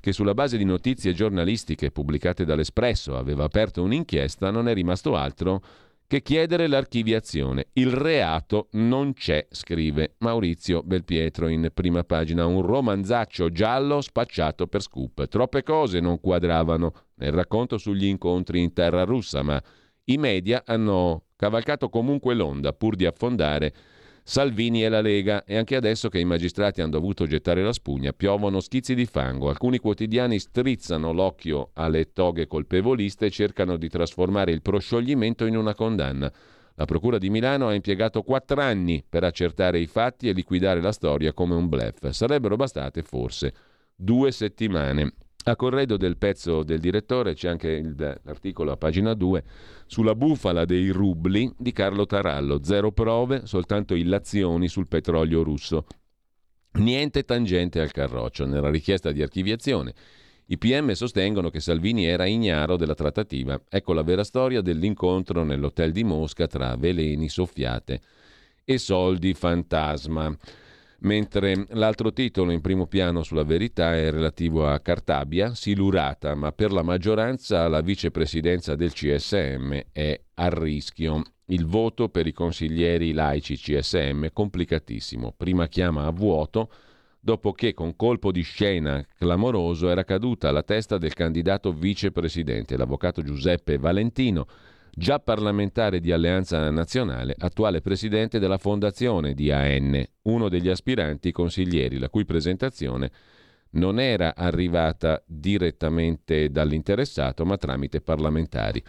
che 0.00 0.12
sulla 0.12 0.34
base 0.34 0.56
di 0.56 0.64
notizie 0.64 1.12
giornalistiche 1.12 1.90
pubblicate 1.90 2.44
dall'Espresso 2.44 3.16
aveva 3.16 3.44
aperto 3.44 3.82
un'inchiesta, 3.82 4.50
non 4.50 4.68
è 4.68 4.74
rimasto 4.74 5.16
altro 5.16 5.62
che 6.08 6.22
chiedere 6.22 6.68
l'archiviazione. 6.68 7.66
Il 7.74 7.90
reato 7.90 8.68
non 8.72 9.12
c'è, 9.12 9.46
scrive 9.50 10.14
Maurizio 10.18 10.82
Belpietro 10.82 11.48
in 11.48 11.70
prima 11.74 12.02
pagina, 12.02 12.46
un 12.46 12.62
romanzaccio 12.62 13.50
giallo 13.50 14.00
spacciato 14.00 14.66
per 14.66 14.80
scoop. 14.80 15.28
Troppe 15.28 15.62
cose 15.62 16.00
non 16.00 16.18
quadravano 16.18 16.92
nel 17.16 17.32
racconto 17.32 17.76
sugli 17.76 18.06
incontri 18.06 18.62
in 18.62 18.72
terra 18.72 19.04
russa, 19.04 19.42
ma 19.42 19.62
i 20.04 20.16
media 20.16 20.62
hanno 20.64 21.24
cavalcato 21.36 21.90
comunque 21.90 22.34
l'onda 22.34 22.72
pur 22.72 22.96
di 22.96 23.04
affondare 23.04 23.74
Salvini 24.28 24.84
e 24.84 24.90
la 24.90 25.00
Lega 25.00 25.42
e 25.44 25.56
anche 25.56 25.74
adesso 25.74 26.10
che 26.10 26.18
i 26.18 26.24
magistrati 26.26 26.82
hanno 26.82 26.90
dovuto 26.90 27.26
gettare 27.26 27.62
la 27.62 27.72
spugna 27.72 28.12
piovono 28.12 28.60
schizzi 28.60 28.94
di 28.94 29.06
fango. 29.06 29.48
Alcuni 29.48 29.78
quotidiani 29.78 30.38
strizzano 30.38 31.14
l'occhio 31.14 31.70
alle 31.72 32.12
toghe 32.12 32.46
colpevoliste 32.46 33.24
e 33.24 33.30
cercano 33.30 33.78
di 33.78 33.88
trasformare 33.88 34.52
il 34.52 34.60
proscioglimento 34.60 35.46
in 35.46 35.56
una 35.56 35.74
condanna. 35.74 36.30
La 36.74 36.84
Procura 36.84 37.16
di 37.16 37.30
Milano 37.30 37.68
ha 37.68 37.74
impiegato 37.74 38.22
quattro 38.22 38.60
anni 38.60 39.02
per 39.08 39.24
accertare 39.24 39.78
i 39.78 39.86
fatti 39.86 40.28
e 40.28 40.32
liquidare 40.32 40.82
la 40.82 40.92
storia 40.92 41.32
come 41.32 41.54
un 41.54 41.66
blef. 41.66 42.10
Sarebbero 42.10 42.56
bastate 42.56 43.02
forse 43.02 43.54
due 43.96 44.30
settimane. 44.30 45.14
A 45.44 45.56
corredo 45.56 45.96
del 45.96 46.18
pezzo 46.18 46.62
del 46.62 46.80
direttore 46.80 47.32
c'è 47.32 47.48
anche 47.48 47.70
il, 47.70 47.94
l'articolo 48.22 48.72
a 48.72 48.76
pagina 48.76 49.14
2 49.14 49.44
sulla 49.86 50.14
bufala 50.14 50.64
dei 50.64 50.90
rubli 50.90 51.50
di 51.56 51.72
Carlo 51.72 52.04
Tarallo. 52.04 52.62
Zero 52.62 52.92
prove, 52.92 53.46
soltanto 53.46 53.94
illazioni 53.94 54.68
sul 54.68 54.88
petrolio 54.88 55.42
russo. 55.42 55.86
Niente 56.72 57.24
tangente 57.24 57.80
al 57.80 57.92
carroccio. 57.92 58.44
Nella 58.44 58.68
richiesta 58.68 59.10
di 59.10 59.22
archiviazione 59.22 59.94
i 60.46 60.58
PM 60.58 60.92
sostengono 60.92 61.50
che 61.50 61.60
Salvini 61.60 62.06
era 62.06 62.26
ignaro 62.26 62.76
della 62.76 62.94
trattativa. 62.94 63.58
Ecco 63.70 63.92
la 63.92 64.02
vera 64.02 64.24
storia 64.24 64.60
dell'incontro 64.60 65.44
nell'hotel 65.44 65.92
di 65.92 66.04
Mosca 66.04 66.46
tra 66.46 66.76
veleni, 66.76 67.28
soffiate 67.28 68.00
e 68.64 68.76
soldi 68.76 69.32
fantasma 69.32 70.36
mentre 71.00 71.66
l'altro 71.70 72.12
titolo 72.12 72.50
in 72.50 72.60
primo 72.60 72.86
piano 72.86 73.22
sulla 73.22 73.44
verità 73.44 73.94
è 73.94 74.10
relativo 74.10 74.68
a 74.68 74.80
Cartabia, 74.80 75.54
silurata, 75.54 76.34
ma 76.34 76.52
per 76.52 76.72
la 76.72 76.82
maggioranza 76.82 77.68
la 77.68 77.80
vicepresidenza 77.80 78.74
del 78.74 78.92
CSM 78.92 79.78
è 79.92 80.20
a 80.34 80.48
rischio. 80.48 81.22
Il 81.46 81.66
voto 81.66 82.08
per 82.08 82.26
i 82.26 82.32
consiglieri 82.32 83.12
laici 83.12 83.56
CSM 83.56 84.24
è 84.24 84.32
complicatissimo. 84.32 85.34
Prima 85.36 85.66
chiama 85.68 86.04
a 86.04 86.10
vuoto, 86.10 86.70
dopo 87.20 87.52
che 87.52 87.74
con 87.74 87.96
colpo 87.96 88.32
di 88.32 88.42
scena 88.42 89.04
clamoroso 89.16 89.88
era 89.88 90.04
caduta 90.04 90.50
la 90.50 90.62
testa 90.62 90.98
del 90.98 91.14
candidato 91.14 91.72
vicepresidente, 91.72 92.76
l'avvocato 92.76 93.22
Giuseppe 93.22 93.78
Valentino, 93.78 94.46
già 94.92 95.18
parlamentare 95.18 96.00
di 96.00 96.12
Alleanza 96.12 96.70
Nazionale, 96.70 97.34
attuale 97.38 97.80
presidente 97.80 98.38
della 98.38 98.58
fondazione 98.58 99.34
di 99.34 99.50
AN, 99.50 100.04
uno 100.22 100.48
degli 100.48 100.68
aspiranti 100.68 101.32
consiglieri, 101.32 101.98
la 101.98 102.08
cui 102.08 102.24
presentazione 102.24 103.10
non 103.70 104.00
era 104.00 104.34
arrivata 104.34 105.22
direttamente 105.26 106.50
dall'interessato, 106.50 107.44
ma 107.44 107.56
tramite 107.56 108.00
parlamentari. 108.00 108.82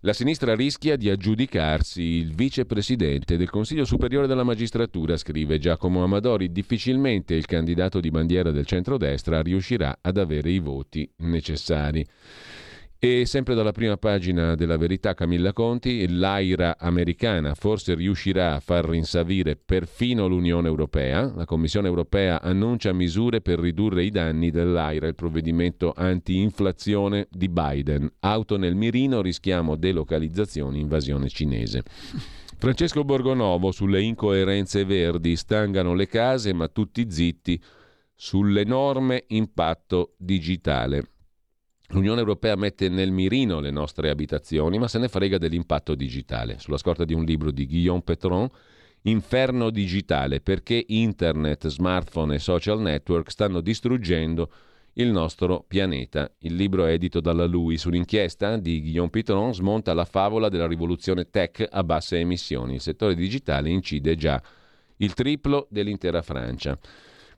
La 0.00 0.12
sinistra 0.12 0.54
rischia 0.54 0.94
di 0.94 1.10
aggiudicarsi 1.10 2.00
il 2.00 2.32
vicepresidente 2.32 3.36
del 3.36 3.50
Consiglio 3.50 3.84
Superiore 3.84 4.28
della 4.28 4.44
Magistratura, 4.44 5.16
scrive 5.16 5.58
Giacomo 5.58 6.04
Amadori. 6.04 6.52
Difficilmente 6.52 7.34
il 7.34 7.46
candidato 7.46 7.98
di 7.98 8.10
bandiera 8.10 8.52
del 8.52 8.66
centrodestra 8.66 9.40
riuscirà 9.40 9.98
ad 10.00 10.18
avere 10.18 10.50
i 10.50 10.60
voti 10.60 11.10
necessari. 11.16 12.06
E 12.98 13.26
sempre 13.26 13.54
dalla 13.54 13.72
prima 13.72 13.98
pagina 13.98 14.54
della 14.54 14.78
verità 14.78 15.12
Camilla 15.12 15.52
Conti, 15.52 16.08
l'AIRA 16.08 16.78
americana 16.78 17.54
forse 17.54 17.94
riuscirà 17.94 18.54
a 18.54 18.60
far 18.60 18.88
rinsavire 18.88 19.54
perfino 19.54 20.26
l'Unione 20.26 20.66
Europea. 20.66 21.30
La 21.36 21.44
Commissione 21.44 21.88
Europea 21.88 22.40
annuncia 22.40 22.94
misure 22.94 23.42
per 23.42 23.58
ridurre 23.58 24.02
i 24.02 24.10
danni 24.10 24.50
dell'AIRA, 24.50 25.08
il 25.08 25.14
provvedimento 25.14 25.92
anti-inflazione 25.94 27.28
di 27.30 27.50
Biden. 27.50 28.10
Auto 28.20 28.56
nel 28.56 28.74
mirino, 28.74 29.20
rischiamo 29.20 29.76
delocalizzazione, 29.76 30.78
invasione 30.78 31.28
cinese. 31.28 31.82
Francesco 32.56 33.04
Borgonovo 33.04 33.72
sulle 33.72 34.00
incoerenze 34.00 34.86
verdi, 34.86 35.36
stangano 35.36 35.92
le 35.92 36.06
case 36.06 36.54
ma 36.54 36.66
tutti 36.68 37.10
zitti 37.10 37.62
sull'enorme 38.14 39.24
impatto 39.28 40.14
digitale. 40.16 41.10
L'Unione 41.88 42.20
Europea 42.20 42.56
mette 42.56 42.88
nel 42.88 43.12
mirino 43.12 43.60
le 43.60 43.70
nostre 43.70 44.10
abitazioni, 44.10 44.78
ma 44.78 44.88
se 44.88 44.98
ne 44.98 45.08
frega 45.08 45.38
dell'impatto 45.38 45.94
digitale. 45.94 46.58
Sulla 46.58 46.78
scorta 46.78 47.04
di 47.04 47.14
un 47.14 47.24
libro 47.24 47.50
di 47.50 47.66
Guillaume 47.66 48.02
Petron, 48.02 48.48
Inferno 49.06 49.70
digitale, 49.70 50.40
perché 50.40 50.84
internet, 50.88 51.68
smartphone 51.68 52.34
e 52.34 52.38
social 52.40 52.80
network 52.80 53.30
stanno 53.30 53.60
distruggendo 53.60 54.50
il 54.94 55.12
nostro 55.12 55.64
pianeta. 55.66 56.28
Il 56.38 56.56
libro 56.56 56.86
è 56.86 56.92
edito 56.92 57.20
dalla 57.20 57.44
LUIS. 57.44 57.84
Un'inchiesta 57.84 58.56
di 58.56 58.80
Guillaume 58.80 59.10
Petron 59.10 59.54
smonta 59.54 59.94
la 59.94 60.04
favola 60.04 60.48
della 60.48 60.66
rivoluzione 60.66 61.30
tech 61.30 61.64
a 61.70 61.84
basse 61.84 62.18
emissioni. 62.18 62.74
Il 62.74 62.80
settore 62.80 63.14
digitale 63.14 63.70
incide 63.70 64.16
già 64.16 64.42
il 64.96 65.14
triplo 65.14 65.68
dell'intera 65.70 66.20
Francia. 66.22 66.76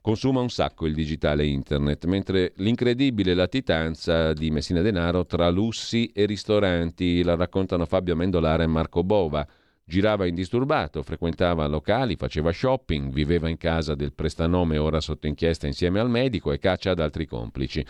Consuma 0.01 0.39
un 0.39 0.49
sacco 0.49 0.85
il 0.85 0.93
digitale 0.93 1.45
internet, 1.45 2.05
mentre 2.05 2.53
l'incredibile 2.55 3.33
latitanza 3.33 4.31
di 4.31 4.49
Messina 4.49 4.79
Denaro 4.81 5.25
tra 5.25 5.49
lussi 5.49 6.09
e 6.13 6.25
ristoranti 6.25 7.21
la 7.21 7.35
raccontano 7.35 7.85
Fabio 7.85 8.15
Mendolare 8.15 8.63
e 8.63 8.67
Marco 8.67 9.03
Bova. 9.03 9.45
Girava 9.83 10.25
indisturbato, 10.25 11.03
frequentava 11.03 11.67
locali, 11.67 12.15
faceva 12.15 12.53
shopping, 12.53 13.11
viveva 13.11 13.49
in 13.49 13.57
casa 13.57 13.93
del 13.93 14.13
prestanome 14.13 14.77
ora 14.77 15.01
sotto 15.01 15.27
inchiesta 15.27 15.67
insieme 15.67 15.99
al 15.99 16.09
medico 16.09 16.53
e 16.53 16.59
caccia 16.59 16.91
ad 16.91 16.99
altri 16.99 17.25
complici. 17.25 17.85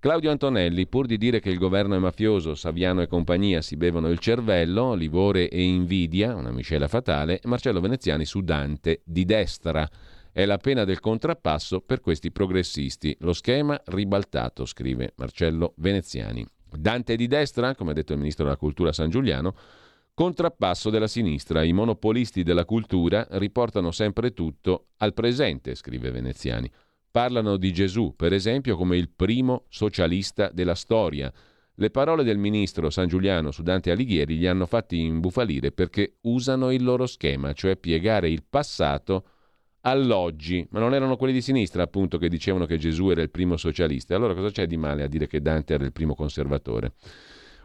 Claudio 0.00 0.32
Antonelli, 0.32 0.86
pur 0.88 1.06
di 1.06 1.16
dire 1.16 1.38
che 1.38 1.50
il 1.50 1.58
governo 1.58 1.94
è 1.94 1.98
mafioso, 1.98 2.56
Saviano 2.56 3.00
e 3.00 3.06
compagnia 3.06 3.62
si 3.62 3.76
bevono 3.76 4.08
il 4.08 4.18
cervello, 4.18 4.94
livore 4.94 5.48
e 5.48 5.62
invidia, 5.62 6.34
una 6.34 6.50
miscela 6.50 6.88
fatale, 6.88 7.40
Marcello 7.44 7.80
Veneziani 7.80 8.24
su 8.24 8.40
Dante 8.40 9.02
di 9.04 9.24
destra. 9.24 9.88
È 10.36 10.44
la 10.46 10.58
pena 10.58 10.82
del 10.82 10.98
contrappasso 10.98 11.80
per 11.80 12.00
questi 12.00 12.32
progressisti. 12.32 13.16
Lo 13.20 13.32
schema 13.32 13.80
ribaltato, 13.84 14.64
scrive 14.66 15.12
Marcello 15.14 15.74
Veneziani. 15.76 16.44
Dante 16.76 17.14
di 17.14 17.28
destra, 17.28 17.76
come 17.76 17.92
ha 17.92 17.94
detto 17.94 18.14
il 18.14 18.18
ministro 18.18 18.42
della 18.42 18.56
cultura 18.56 18.92
San 18.92 19.10
Giuliano, 19.10 19.54
contrappasso 20.12 20.90
della 20.90 21.06
sinistra. 21.06 21.62
I 21.62 21.72
monopolisti 21.72 22.42
della 22.42 22.64
cultura 22.64 23.24
riportano 23.30 23.92
sempre 23.92 24.32
tutto 24.32 24.86
al 24.96 25.14
presente, 25.14 25.76
scrive 25.76 26.10
Veneziani. 26.10 26.68
Parlano 27.12 27.56
di 27.56 27.72
Gesù, 27.72 28.14
per 28.16 28.32
esempio, 28.32 28.76
come 28.76 28.96
il 28.96 29.10
primo 29.10 29.66
socialista 29.68 30.50
della 30.52 30.74
storia. 30.74 31.32
Le 31.76 31.90
parole 31.90 32.24
del 32.24 32.38
ministro 32.38 32.90
San 32.90 33.06
Giuliano 33.06 33.52
su 33.52 33.62
Dante 33.62 33.92
Alighieri 33.92 34.34
gli 34.34 34.46
hanno 34.46 34.66
fatti 34.66 34.98
imbufalire 34.98 35.70
perché 35.70 36.16
usano 36.22 36.72
il 36.72 36.82
loro 36.82 37.06
schema, 37.06 37.52
cioè 37.52 37.76
piegare 37.76 38.28
il 38.28 38.42
passato 38.42 39.26
all'oggi. 39.84 40.66
Ma 40.70 40.80
non 40.80 40.94
erano 40.94 41.16
quelli 41.16 41.32
di 41.32 41.40
sinistra, 41.40 41.82
appunto, 41.82 42.18
che 42.18 42.28
dicevano 42.28 42.66
che 42.66 42.76
Gesù 42.76 43.08
era 43.10 43.22
il 43.22 43.30
primo 43.30 43.56
socialista. 43.56 44.14
Allora 44.14 44.34
cosa 44.34 44.50
c'è 44.50 44.66
di 44.66 44.76
male 44.76 45.02
a 45.02 45.08
dire 45.08 45.26
che 45.26 45.40
Dante 45.40 45.74
era 45.74 45.84
il 45.84 45.92
primo 45.92 46.14
conservatore? 46.14 46.92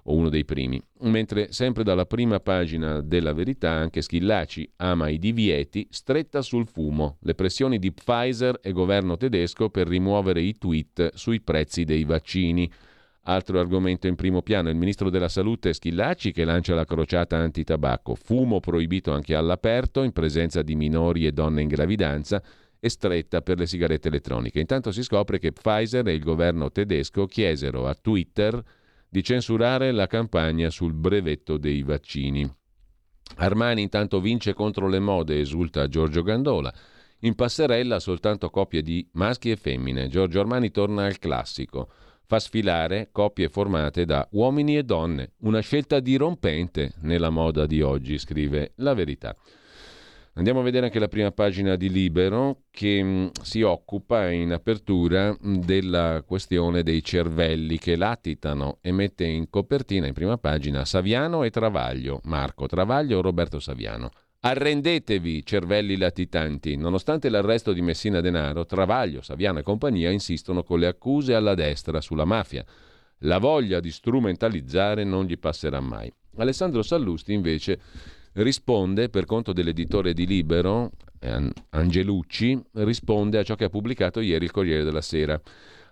o 0.03 0.15
uno 0.15 0.29
dei 0.29 0.45
primi. 0.45 0.81
Mentre 1.01 1.51
sempre 1.51 1.83
dalla 1.83 2.05
prima 2.05 2.39
pagina 2.39 3.01
della 3.01 3.33
verità 3.33 3.71
anche 3.71 4.01
Schillaci 4.01 4.69
ama 4.77 5.09
i 5.09 5.19
divieti, 5.19 5.87
stretta 5.89 6.41
sul 6.41 6.67
fumo, 6.67 7.17
le 7.21 7.35
pressioni 7.35 7.79
di 7.79 7.91
Pfizer 7.91 8.59
e 8.61 8.71
governo 8.71 9.17
tedesco 9.17 9.69
per 9.69 9.87
rimuovere 9.87 10.41
i 10.41 10.57
tweet 10.57 11.13
sui 11.13 11.41
prezzi 11.41 11.83
dei 11.83 12.03
vaccini. 12.03 12.71
Altro 13.23 13.59
argomento 13.59 14.07
in 14.07 14.15
primo 14.15 14.41
piano, 14.41 14.69
il 14.69 14.75
ministro 14.75 15.09
della 15.09 15.27
salute 15.27 15.73
Schillaci 15.73 16.31
che 16.31 16.45
lancia 16.45 16.73
la 16.73 16.85
crociata 16.85 17.37
antitabacco, 17.37 18.15
fumo 18.15 18.59
proibito 18.59 19.11
anche 19.11 19.35
all'aperto 19.35 20.03
in 20.03 20.13
presenza 20.13 20.61
di 20.61 20.75
minori 20.75 21.25
e 21.25 21.31
donne 21.31 21.61
in 21.61 21.67
gravidanza 21.67 22.41
e 22.79 22.89
stretta 22.89 23.41
per 23.41 23.57
le 23.57 23.67
sigarette 23.67 24.07
elettroniche. 24.07 24.59
Intanto 24.59 24.91
si 24.91 25.03
scopre 25.03 25.37
che 25.37 25.51
Pfizer 25.51 26.07
e 26.07 26.13
il 26.13 26.23
governo 26.23 26.71
tedesco 26.71 27.25
chiesero 27.25 27.87
a 27.87 27.93
Twitter 27.93 28.63
di 29.09 29.21
censurare 29.21 29.91
la 29.91 30.07
campagna 30.07 30.69
sul 30.69 30.93
brevetto 30.93 31.57
dei 31.57 31.83
vaccini. 31.83 32.49
Armani 33.35 33.81
intanto 33.81 34.21
vince 34.21 34.53
contro 34.53 34.87
le 34.87 34.99
mode, 34.99 35.39
esulta 35.39 35.87
Giorgio 35.87 36.23
Gandola. 36.23 36.73
In 37.23 37.35
passerella 37.35 37.99
soltanto 37.99 38.49
coppie 38.49 38.81
di 38.81 39.07
maschi 39.13 39.51
e 39.51 39.55
femmine. 39.57 40.07
Giorgio 40.07 40.39
Armani 40.39 40.71
torna 40.71 41.05
al 41.05 41.19
classico. 41.19 41.91
Fa 42.29 42.37
sfilare 42.37 43.09
coppie 43.11 43.49
formate 43.49 44.05
da 44.05 44.27
uomini 44.33 44.77
e 44.77 44.83
donne. 44.83 45.31
Una 45.39 45.61
scelta 45.61 45.99
dirompente 45.99 46.93
nella 47.01 47.31
moda 47.31 47.65
di 47.65 47.81
oggi, 47.81 48.19
scrive 48.19 48.73
La 48.75 48.93
Verità. 48.93 49.35
Andiamo 50.33 50.59
a 50.59 50.63
vedere 50.63 50.85
anche 50.85 50.99
la 50.99 51.07
prima 51.07 51.31
pagina 51.31 51.75
di 51.75 51.89
Libero 51.89 52.65
che 52.69 53.03
mm, 53.03 53.27
si 53.41 53.63
occupa 53.63 54.29
in 54.29 54.51
apertura 54.51 55.31
mm, 55.31 55.55
della 55.61 56.21
questione 56.23 56.83
dei 56.83 57.03
cervelli 57.03 57.79
che 57.79 57.95
latitano 57.95 58.77
e 58.81 58.91
mette 58.91 59.23
in 59.25 59.49
copertina 59.49 60.05
in 60.05 60.13
prima 60.13 60.37
pagina 60.37 60.85
Saviano 60.85 61.41
e 61.41 61.49
Travaglio, 61.49 62.19
Marco 62.25 62.67
Travaglio 62.67 63.17
o 63.17 63.21
Roberto 63.21 63.59
Saviano. 63.59 64.11
Arrendetevi, 64.41 65.45
cervelli 65.45 65.97
latitanti. 65.97 66.77
Nonostante 66.77 67.27
l'arresto 67.27 67.73
di 67.73 67.81
Messina 67.81 68.21
Denaro, 68.21 68.65
Travaglio, 68.65 69.21
Saviano 69.21 69.59
e 69.59 69.63
compagnia 69.63 70.11
insistono 70.11 70.63
con 70.63 70.79
le 70.79 70.87
accuse 70.87 71.33
alla 71.33 71.55
destra 71.55 71.99
sulla 71.99 72.23
mafia. 72.23 72.63
La 73.23 73.37
voglia 73.37 73.81
di 73.81 73.91
strumentalizzare 73.91 75.03
non 75.03 75.25
gli 75.25 75.37
passerà 75.37 75.81
mai. 75.81 76.09
Alessandro 76.37 76.83
Sallusti 76.83 77.33
invece 77.33 77.81
risponde 78.33 79.09
per 79.09 79.25
conto 79.25 79.51
dell'editore 79.51 80.13
di 80.13 80.25
Libero, 80.25 80.91
Angelucci, 81.71 82.57
risponde 82.75 83.39
a 83.39 83.43
ciò 83.43 83.55
che 83.55 83.65
ha 83.65 83.69
pubblicato 83.69 84.21
ieri 84.21 84.45
il 84.45 84.51
Corriere 84.51 84.85
della 84.85 85.01
Sera. 85.01 85.37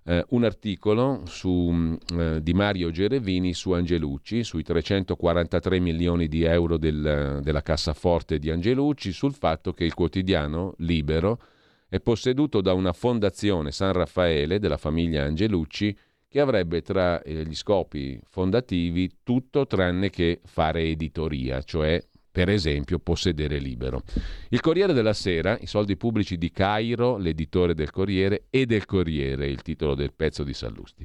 Eh, 0.09 0.23
un 0.29 0.45
articolo 0.45 1.23
su, 1.25 1.97
eh, 2.17 2.41
di 2.41 2.53
Mario 2.53 2.91
Gerevini 2.91 3.53
su 3.53 3.71
Angelucci, 3.73 4.41
sui 4.41 4.63
343 4.63 5.79
milioni 5.81 6.29
di 6.29 6.43
euro 6.43 6.77
del, 6.77 7.41
della 7.43 7.61
cassaforte 7.61 8.39
di 8.39 8.49
Angelucci, 8.49 9.11
sul 9.11 9.33
fatto 9.33 9.73
che 9.73 9.83
il 9.83 9.93
quotidiano 9.93 10.75
Libero 10.77 11.41
è 11.89 11.99
posseduto 11.99 12.61
da 12.61 12.71
una 12.71 12.93
fondazione 12.93 13.73
San 13.73 13.91
Raffaele 13.91 14.59
della 14.59 14.77
famiglia 14.77 15.25
Angelucci 15.25 15.93
che 16.29 16.39
avrebbe 16.39 16.81
tra 16.81 17.21
eh, 17.21 17.43
gli 17.45 17.55
scopi 17.55 18.17
fondativi 18.29 19.17
tutto 19.23 19.67
tranne 19.67 20.09
che 20.09 20.39
fare 20.45 20.83
editoria, 20.83 21.61
cioè 21.63 22.01
per 22.37 22.49
esempio, 22.49 22.99
possedere 22.99 23.57
libero. 23.57 24.03
Il 24.49 24.61
Corriere 24.61 24.93
della 24.93 25.13
Sera, 25.13 25.57
i 25.59 25.65
soldi 25.65 25.97
pubblici 25.97 26.37
di 26.37 26.51
Cairo, 26.51 27.17
l'editore 27.17 27.73
del 27.73 27.89
Corriere, 27.89 28.43
e 28.51 28.67
del 28.67 28.85
Corriere, 28.85 29.47
il 29.47 29.63
titolo 29.63 29.95
del 29.95 30.13
pezzo 30.13 30.43
di 30.43 30.53
Sallusti. 30.53 31.03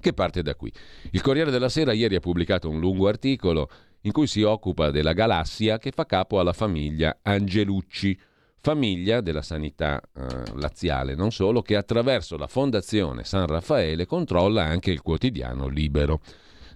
Che 0.00 0.12
parte 0.12 0.42
da 0.42 0.56
qui. 0.56 0.72
Il 1.12 1.20
Corriere 1.20 1.52
della 1.52 1.68
Sera 1.68 1.92
ieri 1.92 2.16
ha 2.16 2.18
pubblicato 2.18 2.68
un 2.68 2.80
lungo 2.80 3.06
articolo 3.06 3.70
in 4.00 4.10
cui 4.10 4.26
si 4.26 4.42
occupa 4.42 4.90
della 4.90 5.12
galassia 5.12 5.78
che 5.78 5.92
fa 5.92 6.06
capo 6.06 6.40
alla 6.40 6.52
famiglia 6.52 7.20
Angelucci, 7.22 8.18
famiglia 8.58 9.20
della 9.20 9.42
sanità 9.42 10.00
eh, 10.00 10.26
laziale, 10.56 11.14
non 11.14 11.30
solo, 11.30 11.62
che 11.62 11.76
attraverso 11.76 12.36
la 12.36 12.48
Fondazione 12.48 13.22
San 13.22 13.46
Raffaele 13.46 14.06
controlla 14.06 14.64
anche 14.64 14.90
il 14.90 15.02
quotidiano 15.02 15.68
Libero. 15.68 16.20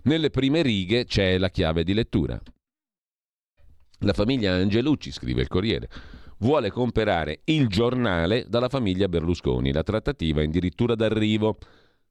Nelle 0.05 0.31
prime 0.31 0.63
righe 0.63 1.05
c'è 1.05 1.37
la 1.37 1.51
chiave 1.51 1.83
di 1.83 1.95
lettura. 1.95 2.41
La 4.01 4.13
famiglia 4.13 4.53
Angelucci, 4.55 5.11
scrive 5.11 5.41
il 5.41 5.49
Corriere, 5.49 5.89
vuole 6.39 6.71
comprare 6.71 7.41
il 7.45 7.67
giornale 7.67 8.45
dalla 8.47 8.69
famiglia 8.69 9.09
Berlusconi. 9.09 9.73
La 9.73 9.83
trattativa 9.83 10.43
è 10.43 10.45
addirittura 10.45 10.95
d'arrivo. 10.95 11.57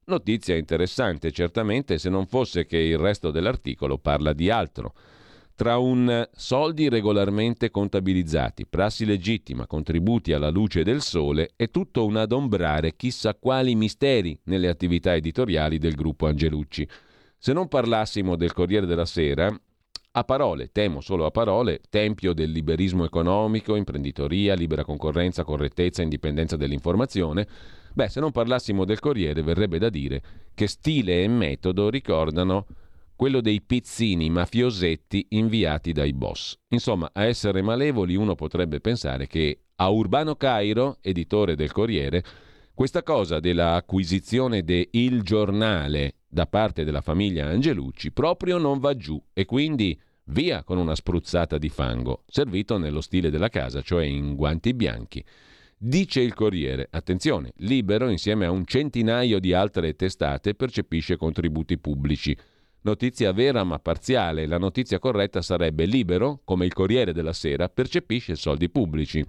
Notizia 0.06 0.56
interessante, 0.56 1.30
certamente, 1.30 1.98
se 1.98 2.08
non 2.10 2.26
fosse 2.26 2.66
che 2.66 2.78
il 2.78 2.98
resto 2.98 3.30
dell'articolo 3.30 3.98
parla 3.98 4.32
di 4.32 4.50
altro. 4.50 4.94
Tra 5.54 5.78
un 5.78 6.28
soldi 6.34 6.88
regolarmente 6.88 7.70
contabilizzati, 7.70 8.66
prassi 8.66 9.06
legittima, 9.06 9.66
contributi 9.66 10.32
alla 10.32 10.50
luce 10.50 10.82
del 10.82 11.00
sole, 11.00 11.52
è 11.56 11.70
tutto 11.70 12.04
un 12.04 12.16
adombrare 12.16 12.94
chissà 12.94 13.34
quali 13.34 13.74
misteri 13.74 14.38
nelle 14.44 14.68
attività 14.68 15.14
editoriali 15.14 15.78
del 15.78 15.94
gruppo 15.94 16.26
Angelucci. 16.26 16.86
Se 17.38 17.52
non 17.52 17.68
parlassimo 17.68 18.36
del 18.36 18.52
Corriere 18.52 18.86
della 18.86 19.06
Sera, 19.06 19.56
a 20.18 20.24
parole, 20.24 20.70
temo 20.72 21.02
solo 21.02 21.26
a 21.26 21.30
parole, 21.30 21.82
tempio 21.90 22.32
del 22.32 22.50
liberismo 22.50 23.04
economico, 23.04 23.76
imprenditoria, 23.76 24.54
libera 24.54 24.82
concorrenza, 24.82 25.44
correttezza, 25.44 26.00
indipendenza 26.00 26.56
dell'informazione, 26.56 27.46
beh, 27.92 28.08
se 28.08 28.20
non 28.20 28.32
parlassimo 28.32 28.86
del 28.86 28.98
Corriere 28.98 29.42
verrebbe 29.42 29.78
da 29.78 29.90
dire 29.90 30.22
che 30.54 30.68
stile 30.68 31.22
e 31.22 31.28
metodo 31.28 31.90
ricordano 31.90 32.66
quello 33.14 33.42
dei 33.42 33.60
pizzini 33.60 34.30
mafiosetti 34.30 35.26
inviati 35.30 35.92
dai 35.92 36.14
boss. 36.14 36.56
Insomma, 36.68 37.10
a 37.12 37.24
essere 37.24 37.60
malevoli 37.60 38.14
uno 38.14 38.34
potrebbe 38.34 38.80
pensare 38.80 39.26
che 39.26 39.64
a 39.76 39.90
Urbano 39.90 40.34
Cairo, 40.36 40.96
editore 41.02 41.56
del 41.56 41.72
Corriere, 41.72 42.24
questa 42.72 43.02
cosa 43.02 43.38
della 43.38 43.74
acquisizione 43.74 44.62
de 44.62 44.88
Il 44.92 45.22
Giornale 45.22 46.14
da 46.26 46.46
parte 46.46 46.84
della 46.84 47.00
famiglia 47.00 47.46
Angelucci 47.46 48.12
proprio 48.12 48.58
non 48.58 48.78
va 48.78 48.94
giù 48.94 49.22
e 49.32 49.46
quindi 49.46 49.98
Via 50.30 50.64
con 50.64 50.78
una 50.78 50.96
spruzzata 50.96 51.56
di 51.56 51.68
fango, 51.68 52.24
servito 52.26 52.78
nello 52.78 53.00
stile 53.00 53.30
della 53.30 53.48
casa, 53.48 53.80
cioè 53.80 54.04
in 54.04 54.34
guanti 54.34 54.74
bianchi. 54.74 55.24
Dice 55.78 56.20
il 56.20 56.34
Corriere, 56.34 56.88
attenzione, 56.90 57.52
Libero 57.58 58.08
insieme 58.08 58.44
a 58.44 58.50
un 58.50 58.64
centinaio 58.64 59.38
di 59.38 59.52
altre 59.52 59.94
testate 59.94 60.54
percepisce 60.54 61.16
contributi 61.16 61.78
pubblici. 61.78 62.36
Notizia 62.80 63.32
vera 63.32 63.62
ma 63.62 63.78
parziale, 63.78 64.46
la 64.46 64.58
notizia 64.58 64.98
corretta 64.98 65.42
sarebbe 65.42 65.84
Libero, 65.84 66.40
come 66.44 66.64
il 66.64 66.72
Corriere 66.72 67.12
della 67.12 67.32
Sera, 67.32 67.68
percepisce 67.68 68.34
soldi 68.34 68.68
pubblici. 68.68 69.24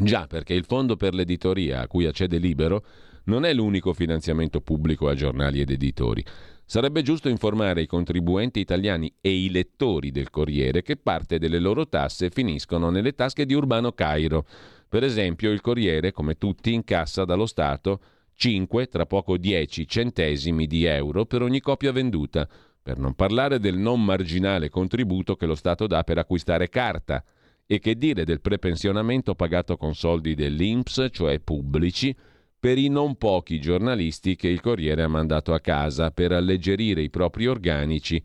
Già, 0.00 0.26
perché 0.26 0.54
il 0.54 0.64
fondo 0.64 0.96
per 0.96 1.14
l'editoria 1.14 1.80
a 1.80 1.86
cui 1.86 2.06
accede 2.06 2.38
Libero 2.38 2.84
non 3.24 3.44
è 3.44 3.52
l'unico 3.52 3.92
finanziamento 3.92 4.60
pubblico 4.60 5.08
a 5.08 5.14
giornali 5.14 5.60
ed 5.60 5.70
editori. 5.70 6.24
Sarebbe 6.72 7.02
giusto 7.02 7.28
informare 7.28 7.82
i 7.82 7.86
contribuenti 7.86 8.58
italiani 8.58 9.12
e 9.20 9.30
i 9.30 9.50
lettori 9.50 10.10
del 10.10 10.30
Corriere 10.30 10.80
che 10.80 10.96
parte 10.96 11.38
delle 11.38 11.58
loro 11.58 11.86
tasse 11.86 12.30
finiscono 12.30 12.88
nelle 12.88 13.14
tasche 13.14 13.44
di 13.44 13.52
Urbano 13.52 13.92
Cairo. 13.92 14.46
Per 14.88 15.04
esempio, 15.04 15.50
il 15.50 15.60
Corriere, 15.60 16.12
come 16.12 16.38
tutti, 16.38 16.72
incassa 16.72 17.26
dallo 17.26 17.44
Stato 17.44 18.00
5, 18.36 18.86
tra 18.86 19.04
poco 19.04 19.36
10 19.36 19.86
centesimi 19.86 20.66
di 20.66 20.84
euro 20.84 21.26
per 21.26 21.42
ogni 21.42 21.60
copia 21.60 21.92
venduta, 21.92 22.48
per 22.82 22.96
non 22.96 23.12
parlare 23.12 23.58
del 23.58 23.76
non 23.76 24.02
marginale 24.02 24.70
contributo 24.70 25.36
che 25.36 25.44
lo 25.44 25.54
Stato 25.54 25.86
dà 25.86 26.02
per 26.04 26.16
acquistare 26.16 26.70
carta. 26.70 27.22
E 27.66 27.80
che 27.80 27.96
dire 27.96 28.24
del 28.24 28.40
prepensionamento 28.40 29.34
pagato 29.34 29.76
con 29.76 29.94
soldi 29.94 30.34
dell'INPS, 30.34 31.08
cioè 31.10 31.38
pubblici, 31.38 32.16
per 32.62 32.78
i 32.78 32.86
non 32.86 33.16
pochi 33.16 33.60
giornalisti 33.60 34.36
che 34.36 34.46
il 34.46 34.60
Corriere 34.60 35.02
ha 35.02 35.08
mandato 35.08 35.52
a 35.52 35.58
casa 35.58 36.12
per 36.12 36.30
alleggerire 36.30 37.02
i 37.02 37.10
propri 37.10 37.48
organici 37.48 38.22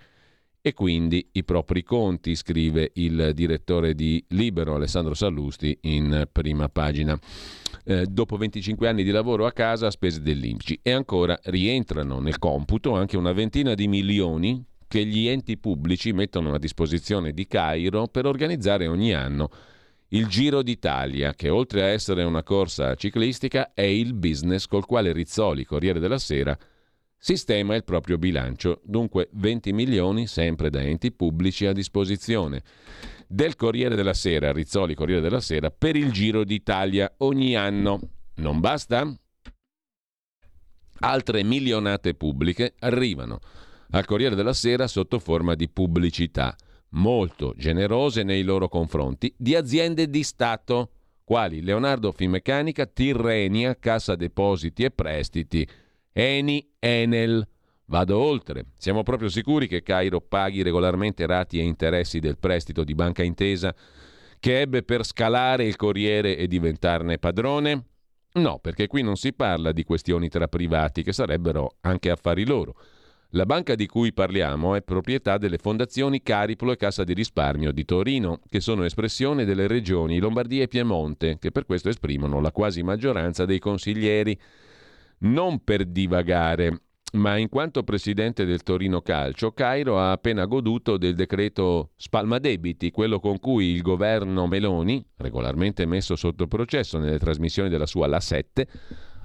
e 0.61 0.73
quindi 0.75 1.27
i 1.31 1.43
propri 1.43 1.81
conti, 1.81 2.35
scrive 2.35 2.91
il 2.93 3.31
direttore 3.33 3.95
di 3.95 4.23
Libero 4.27 4.75
Alessandro 4.75 5.15
Sallusti 5.15 5.75
in 5.81 6.27
prima 6.31 6.69
pagina. 6.69 7.17
Eh, 7.83 8.05
dopo 8.05 8.37
25 8.37 8.87
anni 8.87 9.03
di 9.03 9.09
lavoro 9.09 9.47
a 9.47 9.51
casa 9.51 9.87
a 9.87 9.91
spese 9.91 10.21
dell'Inci 10.21 10.77
e 10.83 10.91
ancora 10.91 11.39
rientrano 11.45 12.19
nel 12.19 12.37
computo 12.37 12.93
anche 12.93 13.17
una 13.17 13.31
ventina 13.31 13.73
di 13.73 13.87
milioni 13.87 14.63
che 14.87 15.03
gli 15.03 15.25
enti 15.25 15.57
pubblici 15.57 16.13
mettono 16.13 16.53
a 16.53 16.59
disposizione 16.59 17.31
di 17.31 17.47
Cairo 17.47 18.05
per 18.05 18.27
organizzare 18.27 18.85
ogni 18.85 19.15
anno 19.15 19.49
il 20.09 20.27
Giro 20.27 20.61
d'Italia, 20.61 21.33
che 21.33 21.49
oltre 21.49 21.81
a 21.83 21.87
essere 21.87 22.23
una 22.23 22.43
corsa 22.43 22.95
ciclistica 22.95 23.73
è 23.73 23.81
il 23.81 24.13
business 24.13 24.65
col 24.65 24.85
quale 24.85 25.11
Rizzoli, 25.11 25.65
Corriere 25.65 25.99
della 25.99 26.17
Sera, 26.17 26.57
sistema 27.17 27.75
il 27.75 27.83
proprio 27.83 28.17
bilancio, 28.17 28.79
dunque 28.83 29.27
20 29.33 29.73
milioni 29.73 30.27
sempre 30.27 30.69
da 30.69 30.81
enti 30.81 31.11
pubblici 31.11 31.65
a 31.65 31.73
disposizione. 31.73 32.63
Del 33.27 33.57
Corriere 33.57 33.95
della 33.95 34.13
Sera, 34.13 34.53
Rizzoli 34.53 34.95
Corriere 34.95 35.19
della 35.19 35.41
Sera, 35.41 35.71
per 35.71 35.97
il 35.97 36.11
Giro 36.13 36.45
d'Italia 36.45 37.13
ogni 37.17 37.55
anno. 37.55 37.99
Non 38.35 38.61
basta? 38.61 39.13
Altre 40.99 41.43
milionate 41.43 42.13
pubbliche 42.13 42.75
arrivano 42.79 43.39
al 43.91 44.05
Corriere 44.05 44.35
della 44.35 44.53
Sera 44.53 44.87
sotto 44.87 45.19
forma 45.19 45.53
di 45.53 45.67
pubblicità 45.67 46.55
molto 46.89 47.53
generose 47.55 48.23
nei 48.23 48.43
loro 48.43 48.67
confronti 48.67 49.33
di 49.37 49.55
aziende 49.55 50.09
di 50.09 50.23
Stato, 50.23 50.91
quali 51.23 51.61
Leonardo 51.61 52.11
Finmeccanica, 52.11 52.85
Tirrenia, 52.85 53.77
Cassa 53.77 54.15
Depositi 54.15 54.83
e 54.83 54.91
Prestiti, 54.91 55.67
Eni, 56.13 56.73
Enel. 56.79 57.47
Vado 57.89 58.17
oltre. 58.17 58.65
Siamo 58.77 59.03
proprio 59.03 59.29
sicuri 59.29 59.67
che 59.67 59.81
Cairo 59.81 60.19
paghi 60.19 60.61
regolarmente 60.61 61.25
rati 61.25 61.59
e 61.59 61.63
interessi 61.63 62.19
del 62.19 62.37
prestito 62.37 62.83
di 62.83 62.93
Banca 62.93 63.23
Intesa 63.23 63.73
che 64.39 64.61
ebbe 64.61 64.83
per 64.83 65.03
scalare 65.03 65.65
il 65.65 65.75
Corriere 65.75 66.37
e 66.37 66.47
diventarne 66.47 67.17
padrone? 67.17 67.85
No, 68.33 68.59
perché 68.59 68.87
qui 68.87 69.01
non 69.01 69.15
si 69.15 69.33
parla 69.33 69.71
di 69.71 69.83
questioni 69.83 70.29
tra 70.29 70.47
privati 70.47 71.01
che 71.01 71.11
sarebbero 71.11 71.77
anche 71.81 72.11
affari 72.11 72.45
loro. 72.45 72.75
La 73.31 73.45
banca 73.45 73.75
di 73.75 73.87
cui 73.87 74.13
parliamo 74.13 74.75
è 74.75 74.81
proprietà 74.81 75.37
delle 75.37 75.57
fondazioni 75.57 76.23
Cariplo 76.23 76.71
e 76.71 76.77
Cassa 76.77 77.03
di 77.03 77.13
risparmio 77.13 77.73
di 77.73 77.83
Torino, 77.83 78.39
che 78.47 78.61
sono 78.61 78.85
espressione 78.85 79.43
delle 79.43 79.67
regioni 79.67 80.19
Lombardia 80.19 80.63
e 80.63 80.69
Piemonte, 80.69 81.37
che 81.37 81.51
per 81.51 81.65
questo 81.65 81.89
esprimono 81.89 82.39
la 82.39 82.53
quasi 82.53 82.83
maggioranza 82.83 83.43
dei 83.43 83.59
consiglieri. 83.59 84.39
Non 85.19 85.61
per 85.61 85.83
divagare, 85.83 86.83
ma 87.13 87.35
in 87.35 87.49
quanto 87.49 87.83
presidente 87.83 88.45
del 88.45 88.63
Torino 88.63 89.01
Calcio, 89.01 89.51
Cairo 89.51 89.99
ha 89.99 90.11
appena 90.11 90.45
goduto 90.45 90.95
del 90.95 91.13
decreto 91.13 91.91
spalmadebiti, 91.97 92.91
quello 92.91 93.19
con 93.19 93.39
cui 93.39 93.71
il 93.71 93.81
governo 93.81 94.47
Meloni, 94.47 95.05
regolarmente 95.17 95.85
messo 95.85 96.15
sotto 96.15 96.47
processo 96.47 96.97
nelle 96.97 97.19
trasmissioni 97.19 97.67
della 97.67 97.87
sua 97.87 98.07
La 98.07 98.21
7, 98.21 98.67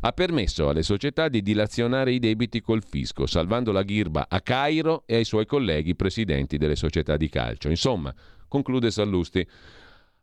ha 0.04 0.12
permesso 0.12 0.68
alle 0.68 0.82
società 0.82 1.28
di 1.28 1.42
dilazionare 1.42 2.12
i 2.12 2.18
debiti 2.18 2.60
col 2.60 2.82
fisco, 2.84 3.26
salvando 3.26 3.70
la 3.70 3.82
ghirba 3.82 4.26
a 4.28 4.40
Cairo 4.40 5.04
e 5.06 5.14
ai 5.14 5.24
suoi 5.24 5.46
colleghi 5.46 5.94
presidenti 5.94 6.58
delle 6.58 6.74
società 6.74 7.16
di 7.16 7.28
calcio. 7.28 7.68
Insomma, 7.68 8.12
conclude 8.48 8.90
Sallusti, 8.90 9.46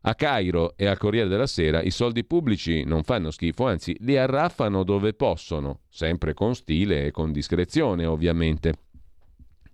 a 0.02 0.14
Cairo 0.14 0.76
e 0.76 0.86
al 0.86 0.98
Corriere 0.98 1.28
della 1.28 1.46
Sera 1.46 1.82
i 1.82 1.90
soldi 1.90 2.24
pubblici 2.24 2.84
non 2.84 3.04
fanno 3.04 3.30
schifo, 3.30 3.66
anzi 3.66 3.96
li 4.00 4.18
arraffano 4.18 4.82
dove 4.82 5.14
possono, 5.14 5.80
sempre 5.88 6.34
con 6.34 6.54
stile 6.54 7.06
e 7.06 7.10
con 7.10 7.32
discrezione 7.32 8.04
ovviamente. 8.04 8.74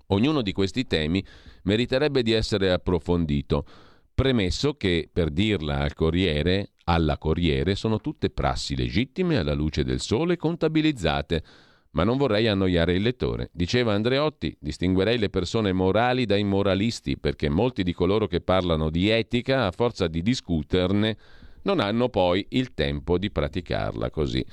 Ognuno 0.08 0.40
di 0.40 0.52
questi 0.52 0.86
temi 0.86 1.24
meriterebbe 1.64 2.22
di 2.22 2.30
essere 2.30 2.70
approfondito, 2.70 3.66
premesso 4.14 4.74
che, 4.74 5.08
per 5.12 5.30
dirla 5.30 5.80
al 5.80 5.94
Corriere, 5.94 6.70
alla 6.88 7.18
Corriere 7.18 7.74
sono 7.74 8.00
tutte 8.00 8.30
prassi 8.30 8.76
legittime 8.76 9.38
alla 9.38 9.54
luce 9.54 9.84
del 9.84 10.00
sole 10.00 10.36
contabilizzate. 10.36 11.42
Ma 11.90 12.04
non 12.04 12.18
vorrei 12.18 12.46
annoiare 12.46 12.94
il 12.94 13.02
lettore. 13.02 13.48
Diceva 13.52 13.94
Andreotti, 13.94 14.54
distinguerei 14.60 15.18
le 15.18 15.30
persone 15.30 15.72
morali 15.72 16.26
dai 16.26 16.44
moralisti, 16.44 17.16
perché 17.16 17.48
molti 17.48 17.82
di 17.82 17.94
coloro 17.94 18.26
che 18.26 18.42
parlano 18.42 18.90
di 18.90 19.08
etica, 19.08 19.66
a 19.66 19.70
forza 19.70 20.06
di 20.06 20.20
discuterne, 20.20 21.16
non 21.62 21.80
hanno 21.80 22.10
poi 22.10 22.44
il 22.50 22.74
tempo 22.74 23.16
di 23.16 23.30
praticarla 23.30 24.10
così. 24.10 24.44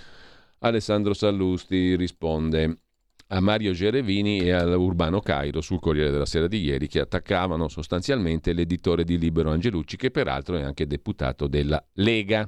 Alessandro 0.59 1.13
Sallusti 1.13 1.95
risponde 1.97 2.82
a 3.33 3.39
Mario 3.39 3.73
Gerevini 3.73 4.41
e 4.41 4.51
all'Urbano 4.51 5.19
Cairo 5.19 5.59
sul 5.59 5.79
Corriere 5.79 6.11
della 6.11 6.25
Sera 6.25 6.47
di 6.47 6.61
ieri 6.61 6.87
che 6.87 6.99
attaccavano 6.99 7.67
sostanzialmente 7.67 8.53
l'editore 8.53 9.03
di 9.03 9.17
Libero 9.17 9.49
Angelucci 9.49 9.97
che 9.97 10.11
peraltro 10.11 10.55
è 10.55 10.61
anche 10.61 10.85
deputato 10.85 11.47
della 11.47 11.83
Lega. 11.93 12.47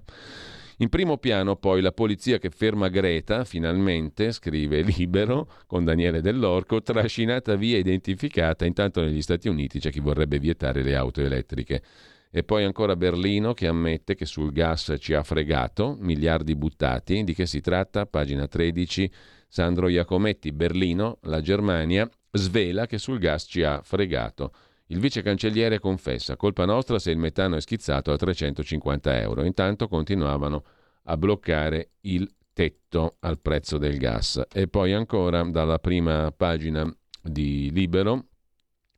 In 0.80 0.89
primo 0.89 1.17
piano 1.17 1.56
poi 1.56 1.82
la 1.82 1.91
polizia 1.91 2.38
che 2.38 2.52
ferma 2.52 2.89
Greta, 2.89 3.45
finalmente, 3.45 4.32
scrive 4.32 4.82
Libero, 4.84 5.50
con 5.65 5.86
Daniele 5.86 6.21
Dell'Orco, 6.21 6.82
trascinata 6.84 7.56
via 7.56 7.78
identificata, 7.78 8.65
intanto 8.65 9.02
negli 9.02 9.21
Stati 9.24 9.48
Uniti 9.48 9.80
c'è 9.80 9.89
chi 9.89 10.02
vorrebbe 10.02 10.38
vietare 10.38 10.84
le 10.84 10.95
auto 10.95 11.21
elettriche. 11.21 11.82
E 12.30 12.43
poi 12.43 12.65
ancora 12.65 12.95
Berlino 12.95 13.54
che 13.54 13.65
ammette 13.65 14.13
che 14.13 14.26
sul 14.26 14.52
gas 14.52 14.93
ci 15.00 15.13
ha 15.13 15.24
fregato, 15.24 15.95
miliardi 16.00 16.56
buttati. 16.56 17.24
Di 17.24 17.34
che 17.34 17.45
si 17.45 17.62
tratta? 17.62 18.06
Pagina 18.06 18.45
13 18.45 19.10
Sandro 19.56 19.88
Iacometti, 19.88 20.52
Berlino, 20.52 21.20
la 21.22 21.39
Germania, 21.39 22.10
svela 22.30 22.88
che 22.88 22.98
sul 22.98 23.20
gas 23.20 23.46
ci 23.48 23.63
ha 23.63 23.80
fregato. 23.82 24.52
Il 24.88 25.00
vice 25.00 25.22
cancelliere 25.22 25.80
confessa, 25.80 26.36
colpa 26.36 26.65
nostra 26.65 27.00
se 27.00 27.12
il 27.12 27.18
metano 27.18 27.56
è 27.56 27.62
schizzato 27.62 28.12
a 28.12 28.18
350 28.18 29.22
euro. 29.22 29.46
Intanto 29.46 29.88
continuavano 29.88 30.62
a 31.04 31.15
bloccare 31.15 31.91
il 32.02 32.30
tetto 32.52 33.15
al 33.22 33.39
prezzo 33.39 33.78
del 33.78 33.98
gas. 33.98 34.41
E 34.52 34.68
poi 34.68 34.91
ancora 34.91 35.41
dalla 35.44 35.80
prima 35.80 36.34
pagina 36.36 36.94
di 37.22 37.72
Libero, 37.72 38.26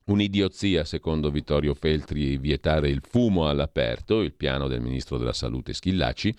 un'idiozia 0.05 0.85
secondo 0.85 1.29
Vittorio 1.29 1.75
Feltri 1.75 2.39
vietare 2.39 2.89
il 2.89 3.03
fumo 3.07 3.47
all'aperto, 3.47 4.21
il 4.21 4.33
piano 4.33 4.67
del 4.67 4.81
ministro 4.81 5.19
della 5.19 5.33
salute 5.33 5.73
Schillaci. 5.73 6.35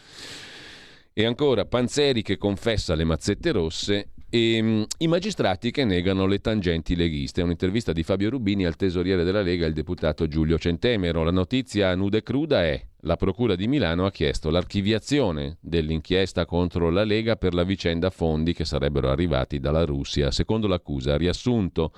E 1.18 1.24
ancora 1.24 1.64
Panzeri 1.64 2.22
che 2.22 2.36
confessa 2.36 2.94
le 2.94 3.02
mazzette 3.02 3.50
rosse 3.50 4.10
e 4.30 4.60
um, 4.60 4.86
i 4.98 5.08
magistrati 5.08 5.72
che 5.72 5.84
negano 5.84 6.26
le 6.26 6.38
tangenti 6.38 6.94
leghiste. 6.94 7.42
Un'intervista 7.42 7.92
di 7.92 8.04
Fabio 8.04 8.30
Rubini 8.30 8.64
al 8.64 8.76
tesoriere 8.76 9.24
della 9.24 9.42
Lega, 9.42 9.66
il 9.66 9.72
deputato 9.72 10.28
Giulio 10.28 10.58
Centemero. 10.58 11.24
La 11.24 11.32
notizia 11.32 11.92
nuda 11.96 12.18
e 12.18 12.22
cruda 12.22 12.62
è 12.62 12.80
la 13.00 13.16
Procura 13.16 13.56
di 13.56 13.66
Milano 13.66 14.06
ha 14.06 14.12
chiesto 14.12 14.48
l'archiviazione 14.48 15.56
dell'inchiesta 15.60 16.46
contro 16.46 16.88
la 16.88 17.02
Lega 17.02 17.34
per 17.34 17.52
la 17.52 17.64
vicenda 17.64 18.10
fondi 18.10 18.54
che 18.54 18.64
sarebbero 18.64 19.10
arrivati 19.10 19.58
dalla 19.58 19.84
Russia. 19.84 20.30
Secondo 20.30 20.68
l'accusa, 20.68 21.16
riassunto 21.16 21.92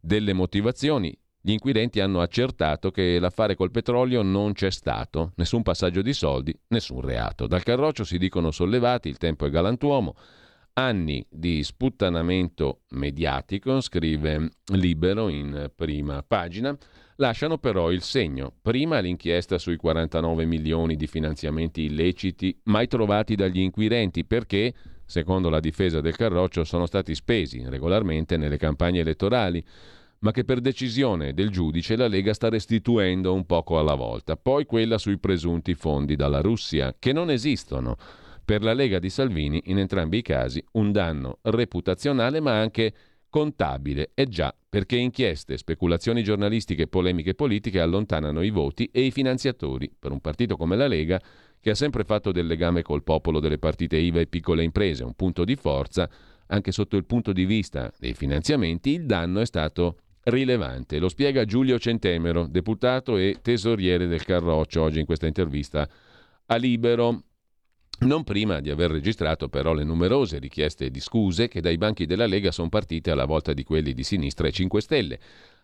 delle 0.00 0.32
motivazioni, 0.32 1.16
gli 1.46 1.50
inquirenti 1.50 2.00
hanno 2.00 2.22
accertato 2.22 2.90
che 2.90 3.18
l'affare 3.18 3.54
col 3.54 3.70
petrolio 3.70 4.22
non 4.22 4.54
c'è 4.54 4.70
stato, 4.70 5.32
nessun 5.36 5.60
passaggio 5.62 6.00
di 6.00 6.14
soldi, 6.14 6.58
nessun 6.68 7.02
reato. 7.02 7.46
Dal 7.46 7.62
Carroccio 7.62 8.02
si 8.02 8.16
dicono 8.16 8.50
sollevati, 8.50 9.10
il 9.10 9.18
tempo 9.18 9.44
è 9.44 9.50
galantuomo. 9.50 10.14
Anni 10.72 11.22
di 11.28 11.62
sputtanamento 11.62 12.84
mediatico, 12.92 13.82
scrive 13.82 14.52
Libero 14.72 15.28
in 15.28 15.70
prima 15.76 16.24
pagina, 16.26 16.74
lasciano 17.16 17.58
però 17.58 17.90
il 17.92 18.00
segno. 18.00 18.50
Prima 18.62 19.00
l'inchiesta 19.00 19.58
sui 19.58 19.76
49 19.76 20.46
milioni 20.46 20.96
di 20.96 21.06
finanziamenti 21.06 21.82
illeciti 21.82 22.58
mai 22.64 22.88
trovati 22.88 23.34
dagli 23.34 23.60
inquirenti 23.60 24.24
perché, 24.24 24.72
secondo 25.04 25.50
la 25.50 25.60
difesa 25.60 26.00
del 26.00 26.16
Carroccio, 26.16 26.64
sono 26.64 26.86
stati 26.86 27.14
spesi 27.14 27.62
regolarmente 27.68 28.38
nelle 28.38 28.56
campagne 28.56 29.00
elettorali 29.00 29.62
ma 30.24 30.32
che 30.32 30.44
per 30.44 30.60
decisione 30.60 31.34
del 31.34 31.50
giudice 31.50 31.96
la 31.96 32.08
Lega 32.08 32.32
sta 32.32 32.48
restituendo 32.48 33.34
un 33.34 33.44
poco 33.44 33.78
alla 33.78 33.94
volta. 33.94 34.36
Poi 34.36 34.64
quella 34.64 34.96
sui 34.96 35.18
presunti 35.18 35.74
fondi 35.74 36.16
dalla 36.16 36.40
Russia, 36.40 36.96
che 36.98 37.12
non 37.12 37.30
esistono. 37.30 37.96
Per 38.42 38.62
la 38.62 38.72
Lega 38.72 38.98
di 38.98 39.10
Salvini, 39.10 39.60
in 39.66 39.78
entrambi 39.78 40.18
i 40.18 40.22
casi, 40.22 40.64
un 40.72 40.92
danno 40.92 41.38
reputazionale 41.42 42.40
ma 42.40 42.58
anche 42.58 42.94
contabile. 43.28 44.12
E 44.14 44.26
già, 44.26 44.54
perché 44.66 44.96
inchieste, 44.96 45.58
speculazioni 45.58 46.22
giornalistiche 46.22 46.84
e 46.84 46.88
polemiche 46.88 47.34
politiche 47.34 47.80
allontanano 47.80 48.40
i 48.40 48.50
voti 48.50 48.88
e 48.92 49.02
i 49.02 49.10
finanziatori 49.10 49.94
per 49.98 50.10
un 50.10 50.20
partito 50.20 50.56
come 50.56 50.74
la 50.74 50.86
Lega 50.86 51.20
che 51.60 51.70
ha 51.70 51.74
sempre 51.74 52.04
fatto 52.04 52.32
del 52.32 52.46
legame 52.46 52.80
col 52.80 53.02
popolo 53.02 53.40
delle 53.40 53.58
partite 53.58 53.98
IVA 53.98 54.20
e 54.20 54.26
piccole 54.26 54.62
imprese 54.62 55.04
un 55.04 55.14
punto 55.14 55.44
di 55.44 55.56
forza, 55.56 56.08
anche 56.46 56.72
sotto 56.72 56.96
il 56.96 57.04
punto 57.04 57.32
di 57.32 57.44
vista 57.44 57.92
dei 57.98 58.14
finanziamenti, 58.14 58.90
il 58.90 59.06
danno 59.06 59.40
è 59.40 59.46
stato 59.46 59.98
rilevante. 60.24 60.98
Lo 60.98 61.08
spiega 61.08 61.44
Giulio 61.44 61.78
Centemero, 61.78 62.46
deputato 62.46 63.16
e 63.16 63.38
tesoriere 63.42 64.06
del 64.06 64.24
Carroccio, 64.24 64.82
oggi 64.82 65.00
in 65.00 65.06
questa 65.06 65.26
intervista 65.26 65.88
a 66.46 66.56
Libero. 66.56 67.22
non 68.00 68.24
prima 68.24 68.60
di 68.60 68.70
aver 68.70 68.90
registrato 68.90 69.48
però 69.48 69.72
le 69.72 69.84
numerose 69.84 70.38
richieste 70.38 70.90
di 70.90 71.00
scuse 71.00 71.46
che 71.48 71.60
dai 71.60 71.78
banchi 71.78 72.06
della 72.06 72.26
Lega 72.26 72.50
sono 72.50 72.68
partite 72.68 73.10
alla 73.10 73.24
volta 73.24 73.52
di 73.52 73.62
quelli 73.62 73.92
di 73.92 74.02
sinistra 74.02 74.48
e 74.48 74.52
5 74.52 74.80
Stelle, 74.80 75.18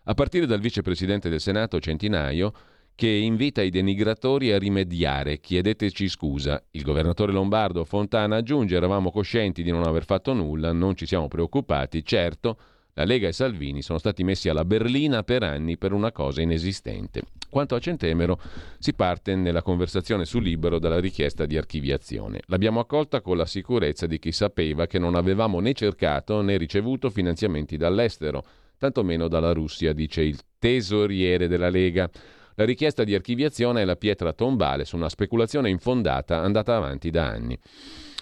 a 0.05 0.13
partire 0.13 0.45
dal 0.45 0.61
vicepresidente 0.61 1.29
del 1.29 1.41
Senato 1.41 1.79
Centinaio 1.79 2.53
che 2.95 3.09
invita 3.09 3.61
i 3.61 3.69
denigratori 3.69 4.51
a 4.51 4.57
rimediare, 4.57 5.39
chiedeteci 5.39 6.07
scusa. 6.07 6.63
Il 6.71 6.83
governatore 6.83 7.31
lombardo 7.31 7.83
Fontana 7.83 8.37
aggiunge 8.37 8.75
eravamo 8.75 9.11
coscienti 9.11 9.63
di 9.63 9.71
non 9.71 9.83
aver 9.83 10.05
fatto 10.05 10.33
nulla, 10.33 10.71
non 10.71 10.95
ci 10.95 11.05
siamo 11.05 11.27
preoccupati, 11.27 12.03
certo 12.05 12.57
la 12.93 13.05
Lega 13.05 13.27
e 13.27 13.31
Salvini 13.31 13.81
sono 13.81 13.99
stati 13.99 14.23
messi 14.23 14.49
alla 14.49 14.65
berlina 14.65 15.23
per 15.23 15.43
anni 15.43 15.77
per 15.77 15.93
una 15.93 16.11
cosa 16.11 16.41
inesistente. 16.41 17.23
Quanto 17.49 17.75
a 17.75 17.79
Centemero, 17.79 18.39
si 18.79 18.93
parte 18.93 19.35
nella 19.35 19.61
conversazione 19.61 20.25
sul 20.25 20.43
libero 20.43 20.79
dalla 20.79 20.99
richiesta 20.99 21.45
di 21.45 21.57
archiviazione. 21.57 22.41
L'abbiamo 22.47 22.79
accolta 22.79 23.21
con 23.21 23.37
la 23.37 23.45
sicurezza 23.45 24.07
di 24.07 24.19
chi 24.19 24.31
sapeva 24.31 24.87
che 24.87 24.99
non 24.99 25.15
avevamo 25.15 25.59
né 25.59 25.73
cercato 25.73 26.41
né 26.41 26.57
ricevuto 26.57 27.09
finanziamenti 27.09 27.77
dall'estero, 27.77 28.43
tantomeno 28.77 29.27
dalla 29.27 29.51
Russia, 29.51 29.93
dice 29.93 30.21
il 30.21 30.39
tesoriere 30.57 31.47
della 31.47 31.69
Lega. 31.69 32.09
La 32.55 32.65
richiesta 32.65 33.03
di 33.03 33.15
archiviazione 33.15 33.81
è 33.81 33.85
la 33.85 33.95
pietra 33.95 34.33
tombale 34.33 34.85
su 34.85 34.95
una 34.95 35.09
speculazione 35.09 35.69
infondata 35.69 36.41
andata 36.41 36.75
avanti 36.75 37.09
da 37.09 37.27
anni. 37.27 37.57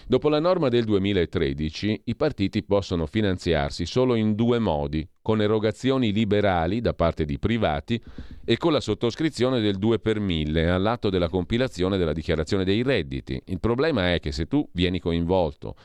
Dopo 0.09 0.27
la 0.27 0.39
norma 0.39 0.69
del 0.69 0.85
2013, 0.85 2.01
i 2.05 2.15
partiti 2.15 2.63
possono 2.63 3.05
finanziarsi 3.05 3.85
solo 3.85 4.15
in 4.15 4.33
due 4.33 4.57
modi, 4.57 5.07
con 5.21 5.39
erogazioni 5.39 6.11
liberali 6.11 6.81
da 6.81 6.95
parte 6.95 7.25
di 7.25 7.37
privati 7.37 8.01
e 8.43 8.57
con 8.57 8.71
la 8.71 8.79
sottoscrizione 8.79 9.61
del 9.61 9.77
2 9.77 9.99
per 9.99 10.19
1000 10.19 10.67
all'atto 10.67 11.11
della 11.11 11.29
compilazione 11.29 11.99
della 11.99 12.11
dichiarazione 12.11 12.65
dei 12.65 12.81
redditi. 12.81 13.39
Il 13.45 13.59
problema 13.59 14.11
è 14.11 14.19
che 14.19 14.31
se 14.31 14.47
tu 14.47 14.67
vieni 14.71 14.99
coinvolto 14.99 15.75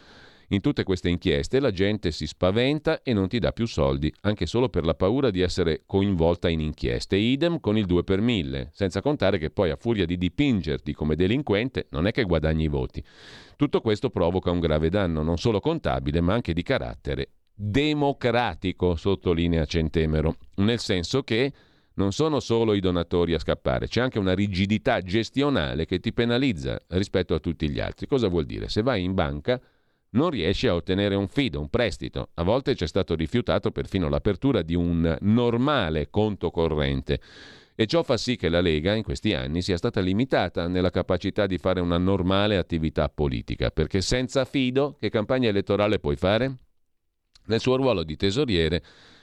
in 0.48 0.60
tutte 0.60 0.82
queste 0.82 1.08
inchieste 1.08 1.60
la 1.60 1.70
gente 1.70 2.10
si 2.10 2.26
spaventa 2.26 3.02
e 3.02 3.12
non 3.12 3.28
ti 3.28 3.38
dà 3.38 3.52
più 3.52 3.66
soldi, 3.66 4.12
anche 4.22 4.46
solo 4.46 4.68
per 4.68 4.84
la 4.84 4.94
paura 4.94 5.30
di 5.30 5.40
essere 5.40 5.82
coinvolta 5.86 6.48
in 6.48 6.60
inchieste. 6.60 7.16
Idem 7.16 7.60
con 7.60 7.76
il 7.76 7.86
2 7.86 8.04
per 8.04 8.20
1000, 8.20 8.70
senza 8.72 9.00
contare 9.00 9.38
che 9.38 9.50
poi 9.50 9.70
a 9.70 9.76
furia 9.76 10.06
di 10.06 10.18
dipingerti 10.18 10.92
come 10.92 11.16
delinquente 11.16 11.86
non 11.90 12.06
è 12.06 12.12
che 12.12 12.24
guadagni 12.24 12.64
i 12.64 12.68
voti. 12.68 13.02
Tutto 13.56 13.80
questo 13.80 14.10
provoca 14.10 14.50
un 14.50 14.60
grave 14.60 14.90
danno, 14.90 15.22
non 15.22 15.38
solo 15.38 15.60
contabile, 15.60 16.20
ma 16.20 16.34
anche 16.34 16.52
di 16.52 16.62
carattere 16.62 17.30
democratico, 17.54 18.96
sottolinea 18.96 19.64
Centemero, 19.64 20.36
nel 20.56 20.80
senso 20.80 21.22
che 21.22 21.52
non 21.94 22.12
sono 22.12 22.40
solo 22.40 22.74
i 22.74 22.80
donatori 22.80 23.34
a 23.34 23.38
scappare, 23.38 23.86
c'è 23.86 24.00
anche 24.00 24.18
una 24.18 24.34
rigidità 24.34 25.00
gestionale 25.00 25.86
che 25.86 26.00
ti 26.00 26.12
penalizza 26.12 26.80
rispetto 26.88 27.34
a 27.34 27.38
tutti 27.38 27.70
gli 27.70 27.78
altri. 27.78 28.06
Cosa 28.06 28.26
vuol 28.28 28.46
dire? 28.46 28.68
Se 28.68 28.82
vai 28.82 29.04
in 29.04 29.14
banca 29.14 29.60
non 30.14 30.30
riesci 30.30 30.66
a 30.66 30.74
ottenere 30.74 31.14
un 31.14 31.28
fido, 31.28 31.60
un 31.60 31.68
prestito. 31.68 32.30
A 32.34 32.42
volte 32.42 32.74
c'è 32.74 32.86
stato 32.86 33.14
rifiutato 33.14 33.70
perfino 33.70 34.08
l'apertura 34.08 34.62
di 34.62 34.74
un 34.74 35.16
normale 35.20 36.08
conto 36.10 36.50
corrente. 36.50 37.20
E 37.76 37.86
ciò 37.86 38.04
fa 38.04 38.16
sì 38.16 38.36
che 38.36 38.48
la 38.48 38.60
Lega 38.60 38.94
in 38.94 39.02
questi 39.02 39.34
anni 39.34 39.60
sia 39.60 39.76
stata 39.76 40.00
limitata 40.00 40.68
nella 40.68 40.90
capacità 40.90 41.46
di 41.46 41.58
fare 41.58 41.80
una 41.80 41.98
normale 41.98 42.56
attività 42.56 43.08
politica, 43.08 43.70
perché 43.70 44.00
senza 44.00 44.44
fido 44.44 44.96
che 45.00 45.10
campagna 45.10 45.48
elettorale 45.48 45.98
puoi 45.98 46.14
fare? 46.14 46.58
Nel 47.46 47.60
suo 47.60 47.74
ruolo 47.74 48.04
di 48.04 48.16
tesoriere, 48.16 48.82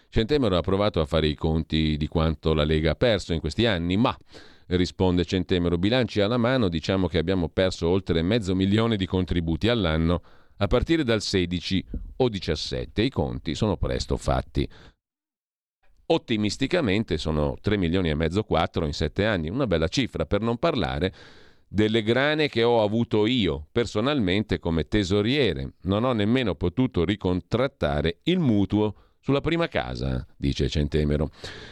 Centemero 0.10 0.58
ha 0.58 0.62
provato 0.62 1.00
a 1.00 1.06
fare 1.06 1.28
i 1.28 1.36
conti 1.36 1.96
di 1.96 2.08
quanto 2.10 2.54
la 2.54 2.66
Lega 2.66 2.92
ha 2.92 2.96
perso 2.96 3.32
in 3.32 3.40
questi 3.40 3.66
anni, 3.66 3.96
ma 3.96 4.16
risponde 4.68 5.24
Centemero, 5.24 5.78
bilanci 5.78 6.20
alla 6.20 6.38
mano, 6.38 6.68
diciamo 6.68 7.08
che 7.08 7.18
abbiamo 7.18 7.48
perso 7.48 7.88
oltre 7.88 8.22
mezzo 8.22 8.54
milione 8.54 8.98
di 8.98 9.06
contributi 9.06 9.70
all'anno 9.70 10.22
a 10.62 10.68
partire 10.68 11.04
dal 11.04 11.22
16 11.22 11.86
o 12.18 12.30
17. 12.30 13.02
I 13.02 13.10
conti 13.10 13.56
sono 13.56 13.78
presto 13.78 14.16
fatti. 14.16 14.68
Ottimisticamente 16.06 17.18
sono 17.18 17.58
3 17.60 17.78
milioni 17.78 18.10
e 18.10 18.16
mezzo 18.16 18.44
4 18.44 18.86
in 18.86 18.94
7 18.94 19.26
anni, 19.26 19.50
una 19.50 19.66
bella 19.66 19.88
cifra 19.88 20.26
per 20.26 20.42
non 20.42 20.58
parlare 20.58 21.14
delle 21.68 22.04
grane 22.04 22.48
che 22.48 22.64
ho 22.64 22.84
avuto 22.84 23.26
io 23.26 23.68
personalmente 23.72 24.60
come 24.60 24.88
tesoriere. 24.88 25.76
Non 25.84 26.04
ho 26.04 26.14
nemmeno 26.14 26.54
potuto 26.54 27.06
ricontrattare 27.06 28.20
il 28.24 28.40
mutuo 28.40 28.96
sulla 29.20 29.42
prima 29.42 29.68
casa, 29.68 30.26
dice 30.38 30.70
Centemero. 30.70 31.32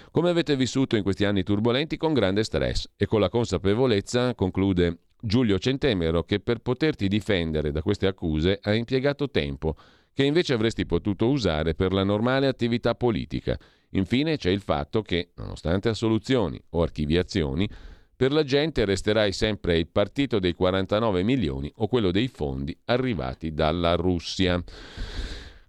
Come 0.09 0.29
avete 0.29 0.55
vissuto 0.55 0.95
in 0.95 1.03
questi 1.03 1.25
anni 1.25 1.43
turbolenti 1.43 1.97
con 1.97 2.13
grande 2.13 2.43
stress 2.43 2.89
e 2.95 3.05
con 3.05 3.19
la 3.19 3.29
consapevolezza, 3.29 4.33
conclude 4.33 4.97
Giulio 5.21 5.59
Centemero 5.59 6.23
che 6.23 6.39
per 6.39 6.59
poterti 6.59 7.07
difendere 7.07 7.71
da 7.71 7.81
queste 7.81 8.07
accuse 8.07 8.59
ha 8.61 8.73
impiegato 8.73 9.29
tempo 9.29 9.75
che 10.13 10.23
invece 10.23 10.53
avresti 10.53 10.85
potuto 10.85 11.29
usare 11.29 11.75
per 11.75 11.93
la 11.93 12.03
normale 12.03 12.47
attività 12.47 12.95
politica. 12.95 13.57
Infine 13.91 14.37
c'è 14.37 14.49
il 14.49 14.61
fatto 14.61 15.01
che, 15.01 15.31
nonostante 15.35 15.89
assoluzioni 15.89 16.61
o 16.71 16.81
archiviazioni, 16.81 17.69
per 18.15 18.33
la 18.33 18.43
gente 18.43 18.83
resterai 18.83 19.31
sempre 19.31 19.77
il 19.77 19.87
partito 19.87 20.39
dei 20.39 20.53
49 20.53 21.23
milioni 21.23 21.71
o 21.77 21.87
quello 21.87 22.11
dei 22.11 22.27
fondi 22.27 22.77
arrivati 22.85 23.53
dalla 23.53 23.95
Russia. 23.95 24.61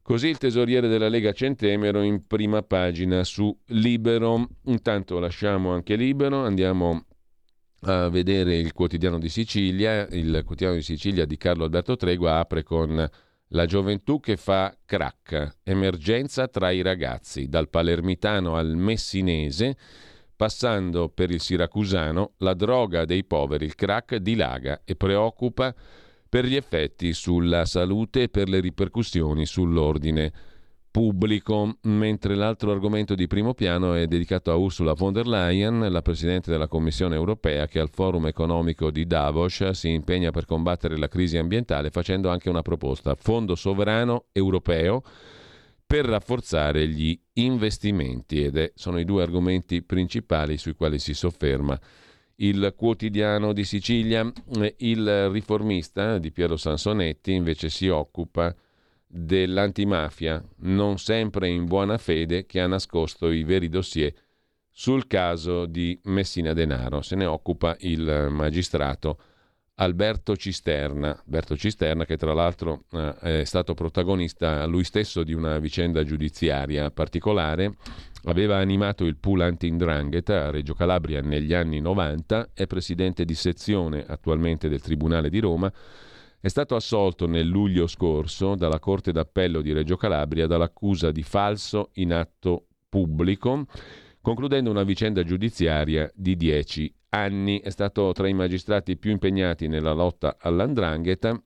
Così 0.02 0.26
il 0.26 0.38
tesoriere 0.38 0.88
della 0.88 1.08
Lega 1.08 1.30
Centemero 1.32 2.02
in 2.02 2.26
prima 2.26 2.62
pagina 2.62 3.22
su 3.22 3.56
Libero. 3.66 4.48
Intanto 4.64 5.20
lasciamo 5.20 5.70
anche 5.70 5.94
Libero, 5.94 6.44
andiamo 6.44 7.04
a 7.82 8.08
vedere 8.08 8.56
il 8.56 8.72
quotidiano 8.72 9.18
di 9.18 9.28
Sicilia. 9.28 10.06
Il 10.08 10.42
quotidiano 10.44 10.74
di 10.74 10.82
Sicilia 10.82 11.24
di 11.24 11.36
Carlo 11.36 11.64
Alberto 11.64 11.96
Tregua 11.96 12.38
apre 12.38 12.62
con 12.62 13.08
la 13.52 13.66
gioventù 13.66 14.20
che 14.20 14.36
fa 14.36 14.76
crack, 14.84 15.58
emergenza 15.64 16.46
tra 16.48 16.70
i 16.70 16.82
ragazzi, 16.82 17.48
dal 17.48 17.68
palermitano 17.68 18.56
al 18.56 18.76
messinese, 18.76 19.76
passando 20.36 21.08
per 21.08 21.30
il 21.30 21.40
siracusano, 21.40 22.34
la 22.38 22.54
droga 22.54 23.04
dei 23.04 23.24
poveri, 23.24 23.64
il 23.64 23.74
crack, 23.74 24.16
dilaga 24.16 24.82
e 24.84 24.94
preoccupa 24.94 25.74
per 26.28 26.44
gli 26.44 26.54
effetti 26.54 27.12
sulla 27.12 27.64
salute 27.64 28.22
e 28.22 28.28
per 28.28 28.48
le 28.48 28.60
ripercussioni 28.60 29.44
sull'ordine 29.44 30.32
pubblico, 30.90 31.76
mentre 31.82 32.34
l'altro 32.34 32.72
argomento 32.72 33.14
di 33.14 33.26
primo 33.26 33.54
piano 33.54 33.94
è 33.94 34.06
dedicato 34.06 34.50
a 34.50 34.56
Ursula 34.56 34.92
von 34.92 35.12
der 35.12 35.26
Leyen, 35.26 35.86
la 35.90 36.02
Presidente 36.02 36.50
della 36.50 36.66
Commissione 36.66 37.14
europea, 37.14 37.66
che 37.66 37.78
al 37.78 37.90
forum 37.90 38.26
economico 38.26 38.90
di 38.90 39.06
Davos 39.06 39.70
si 39.70 39.90
impegna 39.90 40.30
per 40.30 40.46
combattere 40.46 40.98
la 40.98 41.08
crisi 41.08 41.38
ambientale 41.38 41.90
facendo 41.90 42.28
anche 42.28 42.48
una 42.48 42.62
proposta, 42.62 43.14
fondo 43.14 43.54
sovrano 43.54 44.26
europeo 44.32 45.02
per 45.86 46.04
rafforzare 46.04 46.86
gli 46.88 47.18
investimenti 47.34 48.44
ed 48.44 48.56
è, 48.56 48.72
sono 48.74 48.98
i 48.98 49.04
due 49.04 49.22
argomenti 49.22 49.82
principali 49.82 50.56
sui 50.56 50.74
quali 50.74 50.98
si 50.98 51.14
sofferma 51.14 51.78
il 52.36 52.74
quotidiano 52.76 53.52
di 53.52 53.64
Sicilia. 53.64 54.30
Il 54.78 55.30
riformista 55.30 56.18
di 56.18 56.30
Piero 56.30 56.56
Sansonetti 56.56 57.32
invece 57.32 57.68
si 57.68 57.88
occupa 57.88 58.54
dell'antimafia, 59.12 60.42
non 60.58 60.98
sempre 60.98 61.48
in 61.48 61.64
buona 61.64 61.98
fede, 61.98 62.46
che 62.46 62.60
ha 62.60 62.68
nascosto 62.68 63.30
i 63.30 63.42
veri 63.42 63.68
dossier 63.68 64.14
sul 64.70 65.08
caso 65.08 65.66
di 65.66 65.98
Messina 66.04 66.52
Denaro. 66.52 67.02
Se 67.02 67.16
ne 67.16 67.26
occupa 67.26 67.76
il 67.80 68.28
magistrato 68.30 69.18
Alberto 69.74 70.36
Cisterna. 70.36 71.08
Alberto 71.08 71.56
Cisterna 71.56 72.04
che 72.04 72.16
tra 72.16 72.34
l'altro 72.34 72.84
eh, 72.92 73.40
è 73.40 73.44
stato 73.44 73.74
protagonista 73.74 74.64
lui 74.66 74.84
stesso 74.84 75.24
di 75.24 75.32
una 75.32 75.58
vicenda 75.58 76.04
giudiziaria 76.04 76.90
particolare, 76.90 77.76
aveva 78.24 78.58
animato 78.58 79.04
il 79.04 79.16
pool 79.16 79.40
anti-indrangheta 79.40 80.46
a 80.46 80.50
Reggio 80.50 80.74
Calabria 80.74 81.20
negli 81.20 81.54
anni 81.54 81.80
90, 81.80 82.50
è 82.52 82.66
presidente 82.66 83.24
di 83.24 83.34
sezione 83.34 84.04
attualmente 84.06 84.68
del 84.68 84.82
Tribunale 84.82 85.30
di 85.30 85.40
Roma 85.40 85.72
è 86.42 86.48
stato 86.48 86.74
assolto 86.74 87.26
nel 87.26 87.46
luglio 87.46 87.86
scorso 87.86 88.54
dalla 88.54 88.78
Corte 88.78 89.12
d'Appello 89.12 89.60
di 89.60 89.72
Reggio 89.72 89.98
Calabria 89.98 90.46
dall'accusa 90.46 91.10
di 91.10 91.22
falso 91.22 91.90
in 91.94 92.14
atto 92.14 92.68
pubblico, 92.88 93.66
concludendo 94.22 94.70
una 94.70 94.82
vicenda 94.82 95.22
giudiziaria 95.22 96.10
di 96.14 96.36
dieci 96.36 96.90
anni. 97.10 97.60
È 97.60 97.68
stato 97.68 98.12
tra 98.12 98.26
i 98.26 98.32
magistrati 98.32 98.96
più 98.96 99.10
impegnati 99.10 99.68
nella 99.68 99.92
lotta 99.92 100.38
all'andrangheta. 100.40 101.38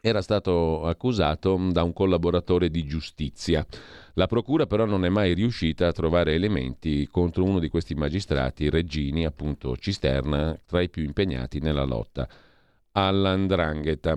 Era 0.00 0.22
stato 0.22 0.86
accusato 0.86 1.54
da 1.70 1.82
un 1.82 1.92
collaboratore 1.92 2.70
di 2.70 2.86
giustizia. 2.86 3.66
La 4.14 4.26
procura 4.26 4.64
però 4.64 4.86
non 4.86 5.04
è 5.04 5.10
mai 5.10 5.34
riuscita 5.34 5.88
a 5.88 5.92
trovare 5.92 6.32
elementi 6.32 7.06
contro 7.06 7.44
uno 7.44 7.58
di 7.58 7.68
questi 7.68 7.94
magistrati, 7.94 8.70
Reggini, 8.70 9.26
appunto 9.26 9.76
Cisterna, 9.76 10.58
tra 10.64 10.80
i 10.80 10.88
più 10.88 11.02
impegnati 11.02 11.60
nella 11.60 11.84
lotta 11.84 12.26
all'andrangheta. 12.96 14.16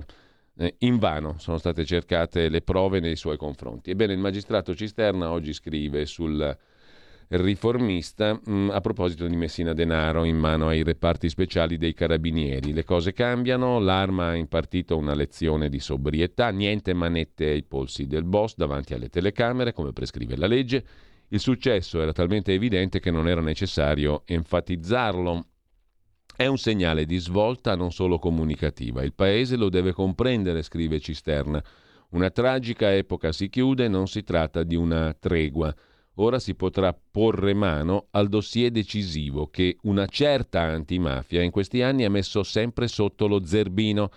Eh, 0.56 0.74
invano 0.80 1.36
sono 1.38 1.58
state 1.58 1.84
cercate 1.84 2.48
le 2.48 2.60
prove 2.62 3.00
nei 3.00 3.16
suoi 3.16 3.36
confronti. 3.36 3.90
Ebbene, 3.90 4.12
il 4.12 4.18
magistrato 4.18 4.74
Cisterna 4.74 5.30
oggi 5.30 5.52
scrive 5.52 6.04
sul 6.06 6.56
riformista 7.28 8.34
mh, 8.34 8.52
mm, 8.52 8.70
a 8.70 8.80
proposito 8.80 9.26
di 9.26 9.36
Messina 9.36 9.72
Denaro 9.72 10.24
in 10.24 10.36
mano 10.36 10.68
ai 10.68 10.82
reparti 10.82 11.28
speciali 11.28 11.78
dei 11.78 11.94
carabinieri. 11.94 12.72
Le 12.72 12.84
cose 12.84 13.12
cambiano, 13.12 13.78
l'arma 13.78 14.28
ha 14.28 14.34
impartito 14.34 14.96
una 14.96 15.14
lezione 15.14 15.68
di 15.68 15.78
sobrietà, 15.78 16.50
niente 16.50 16.92
manette 16.92 17.46
ai 17.46 17.62
polsi 17.62 18.06
del 18.06 18.24
boss 18.24 18.54
davanti 18.56 18.94
alle 18.94 19.08
telecamere 19.08 19.72
come 19.72 19.92
prescrive 19.92 20.36
la 20.36 20.46
legge. 20.46 20.84
Il 21.28 21.38
successo 21.38 22.00
era 22.02 22.12
talmente 22.12 22.52
evidente 22.52 22.98
che 22.98 23.12
non 23.12 23.28
era 23.28 23.40
necessario 23.40 24.22
enfatizzarlo. 24.26 25.44
È 26.40 26.46
un 26.46 26.56
segnale 26.56 27.04
di 27.04 27.18
svolta 27.18 27.76
non 27.76 27.92
solo 27.92 28.18
comunicativa. 28.18 29.02
Il 29.02 29.12
paese 29.12 29.56
lo 29.56 29.68
deve 29.68 29.92
comprendere, 29.92 30.62
scrive 30.62 30.98
Cisterna. 30.98 31.62
Una 32.12 32.30
tragica 32.30 32.94
epoca 32.94 33.30
si 33.30 33.50
chiude, 33.50 33.88
non 33.88 34.08
si 34.08 34.22
tratta 34.22 34.62
di 34.62 34.74
una 34.74 35.12
tregua. 35.12 35.70
Ora 36.14 36.38
si 36.38 36.54
potrà 36.54 36.94
porre 36.94 37.52
mano 37.52 38.06
al 38.12 38.30
dossier 38.30 38.70
decisivo 38.70 39.48
che 39.48 39.76
una 39.82 40.06
certa 40.06 40.62
antimafia 40.62 41.42
in 41.42 41.50
questi 41.50 41.82
anni 41.82 42.06
ha 42.06 42.10
messo 42.10 42.42
sempre 42.42 42.88
sotto 42.88 43.26
lo 43.26 43.44
zerbino. 43.44 44.10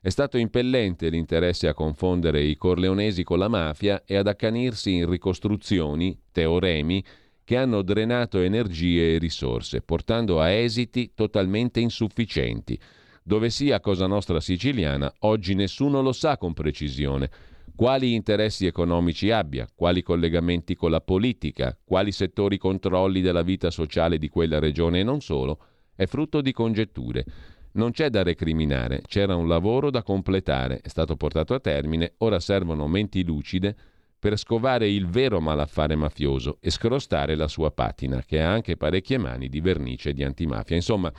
È 0.00 0.08
stato 0.08 0.36
impellente 0.36 1.08
l'interesse 1.08 1.68
a 1.68 1.74
confondere 1.74 2.42
i 2.42 2.56
corleonesi 2.56 3.22
con 3.22 3.38
la 3.38 3.46
mafia 3.46 4.02
e 4.04 4.16
ad 4.16 4.26
accanirsi 4.26 4.94
in 4.94 5.08
ricostruzioni, 5.08 6.22
teoremi, 6.32 7.04
che 7.48 7.56
hanno 7.56 7.80
drenato 7.80 8.40
energie 8.40 9.14
e 9.14 9.18
risorse, 9.18 9.80
portando 9.80 10.38
a 10.38 10.50
esiti 10.50 11.12
totalmente 11.14 11.80
insufficienti. 11.80 12.78
Dove 13.22 13.48
sia 13.48 13.80
Cosa 13.80 14.06
Nostra 14.06 14.38
siciliana, 14.38 15.10
oggi 15.20 15.54
nessuno 15.54 16.02
lo 16.02 16.12
sa 16.12 16.36
con 16.36 16.52
precisione 16.52 17.30
quali 17.74 18.12
interessi 18.12 18.66
economici 18.66 19.30
abbia, 19.30 19.66
quali 19.74 20.02
collegamenti 20.02 20.74
con 20.74 20.90
la 20.90 21.00
politica, 21.00 21.74
quali 21.82 22.12
settori 22.12 22.58
controlli 22.58 23.22
della 23.22 23.40
vita 23.40 23.70
sociale 23.70 24.18
di 24.18 24.28
quella 24.28 24.58
regione 24.58 25.00
e 25.00 25.04
non 25.04 25.22
solo, 25.22 25.58
è 25.96 26.04
frutto 26.04 26.42
di 26.42 26.52
congetture. 26.52 27.24
Non 27.72 27.92
c'è 27.92 28.10
da 28.10 28.22
recriminare, 28.22 29.00
c'era 29.06 29.36
un 29.36 29.48
lavoro 29.48 29.90
da 29.90 30.02
completare, 30.02 30.80
è 30.82 30.88
stato 30.88 31.16
portato 31.16 31.54
a 31.54 31.60
termine, 31.60 32.12
ora 32.18 32.40
servono 32.40 32.86
menti 32.88 33.24
lucide 33.24 33.74
per 34.18 34.36
scovare 34.36 34.88
il 34.88 35.06
vero 35.06 35.40
malaffare 35.40 35.94
mafioso 35.94 36.58
e 36.60 36.70
scrostare 36.70 37.36
la 37.36 37.48
sua 37.48 37.70
patina, 37.70 38.22
che 38.26 38.40
ha 38.40 38.50
anche 38.50 38.76
parecchie 38.76 39.18
mani 39.18 39.48
di 39.48 39.60
vernice 39.60 40.12
di 40.12 40.24
antimafia. 40.24 40.74
Insomma, 40.74 41.12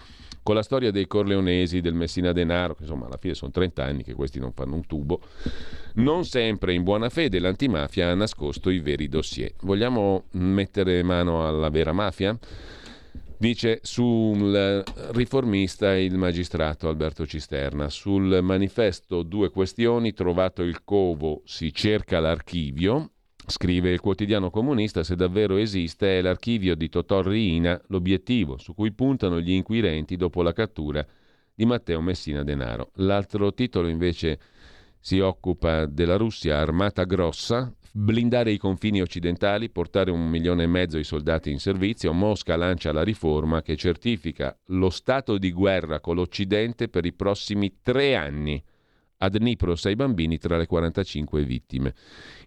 con 0.43 0.55
la 0.55 0.63
storia 0.63 0.91
dei 0.91 1.07
Corleonesi, 1.07 1.79
del 1.79 1.93
Messina 1.93 2.31
Denaro, 2.31 2.73
che 2.73 2.83
insomma 2.83 3.05
alla 3.05 3.17
fine 3.17 3.33
sono 3.35 3.51
30 3.51 3.83
anni 3.83 4.03
che 4.03 4.13
questi 4.13 4.39
non 4.39 4.51
fanno 4.51 4.75
un 4.75 4.85
tubo, 4.85 5.21
non 5.95 6.25
sempre 6.25 6.73
in 6.73 6.83
buona 6.83 7.09
fede 7.09 7.39
l'antimafia 7.39 8.09
ha 8.09 8.15
nascosto 8.15 8.69
i 8.69 8.79
veri 8.79 9.07
dossier. 9.07 9.53
Vogliamo 9.61 10.25
mettere 10.31 11.03
mano 11.03 11.47
alla 11.47 11.69
vera 11.69 11.93
mafia? 11.93 12.37
Dice 13.41 13.79
sul 13.83 14.83
riformista 15.11 15.95
il 15.95 16.17
magistrato 16.17 16.89
Alberto 16.89 17.25
Cisterna. 17.25 17.87
Sul 17.87 18.39
manifesto 18.41 19.23
due 19.23 19.49
questioni, 19.49 20.11
trovato 20.11 20.61
il 20.61 20.83
covo, 20.83 21.41
si 21.45 21.73
cerca 21.73 22.19
l'archivio. 22.19 23.11
Scrive 23.47 23.91
il 23.91 24.01
quotidiano 24.01 24.49
comunista, 24.49 25.05
se 25.05 25.15
davvero 25.15 25.55
esiste 25.55 26.17
è 26.17 26.21
l'archivio 26.21 26.75
di 26.75 26.89
Totò 26.89 27.21
Riina 27.21 27.81
l'obiettivo 27.87 28.57
su 28.57 28.75
cui 28.75 28.91
puntano 28.91 29.39
gli 29.39 29.51
inquirenti 29.51 30.17
dopo 30.17 30.41
la 30.41 30.51
cattura 30.51 31.07
di 31.55 31.65
Matteo 31.65 32.01
Messina 32.01 32.43
Denaro. 32.43 32.91
L'altro 32.95 33.53
titolo 33.53 33.87
invece 33.87 34.37
si 34.99 35.19
occupa 35.19 35.85
della 35.85 36.17
Russia 36.17 36.57
armata 36.57 37.05
grossa, 37.05 37.73
blindare 37.93 38.51
i 38.51 38.57
confini 38.57 39.01
occidentali, 39.01 39.69
portare 39.69 40.11
un 40.11 40.27
milione 40.27 40.63
e 40.63 40.67
mezzo 40.67 40.97
di 40.97 41.03
soldati 41.03 41.51
in 41.51 41.59
servizio, 41.59 42.13
Mosca 42.13 42.55
lancia 42.55 42.91
la 42.91 43.03
riforma 43.03 43.61
che 43.61 43.75
certifica 43.75 44.57
lo 44.67 44.89
stato 44.89 45.37
di 45.37 45.51
guerra 45.51 45.99
con 45.99 46.15
l'Occidente 46.15 46.87
per 46.89 47.05
i 47.05 47.13
prossimi 47.13 47.79
tre 47.81 48.15
anni. 48.15 48.63
A 49.21 49.29
Dnipro 49.29 49.75
sei 49.75 49.95
bambini 49.95 50.37
tra 50.37 50.57
le 50.57 50.65
45 50.65 51.43
vittime. 51.43 51.93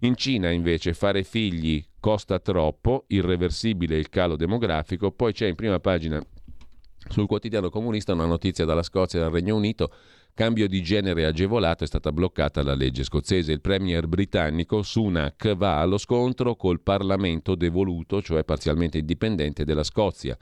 In 0.00 0.16
Cina 0.16 0.50
invece 0.50 0.94
fare 0.94 1.22
figli 1.22 1.84
costa 2.00 2.38
troppo, 2.38 3.04
irreversibile 3.08 3.96
il 3.98 4.08
calo 4.08 4.36
demografico, 4.36 5.10
poi 5.12 5.32
c'è 5.32 5.46
in 5.46 5.54
prima 5.54 5.78
pagina 5.80 6.24
sul 7.08 7.26
quotidiano 7.26 7.68
comunista 7.68 8.12
una 8.12 8.26
notizia 8.26 8.64
dalla 8.64 8.82
Scozia 8.82 9.18
e 9.18 9.22
dal 9.22 9.32
Regno 9.32 9.56
Unito 9.56 9.92
cambio 10.34 10.66
di 10.66 10.82
genere 10.82 11.26
agevolato 11.26 11.84
è 11.84 11.86
stata 11.86 12.12
bloccata 12.12 12.62
la 12.62 12.74
legge 12.74 13.04
scozzese. 13.04 13.52
Il 13.52 13.60
premier 13.60 14.06
britannico 14.06 14.82
Sunak 14.82 15.54
va 15.54 15.80
allo 15.80 15.98
scontro 15.98 16.56
col 16.56 16.80
Parlamento 16.80 17.54
devoluto, 17.54 18.22
cioè 18.22 18.44
parzialmente 18.44 18.98
indipendente 18.98 19.64
della 19.64 19.84
Scozia. 19.84 20.36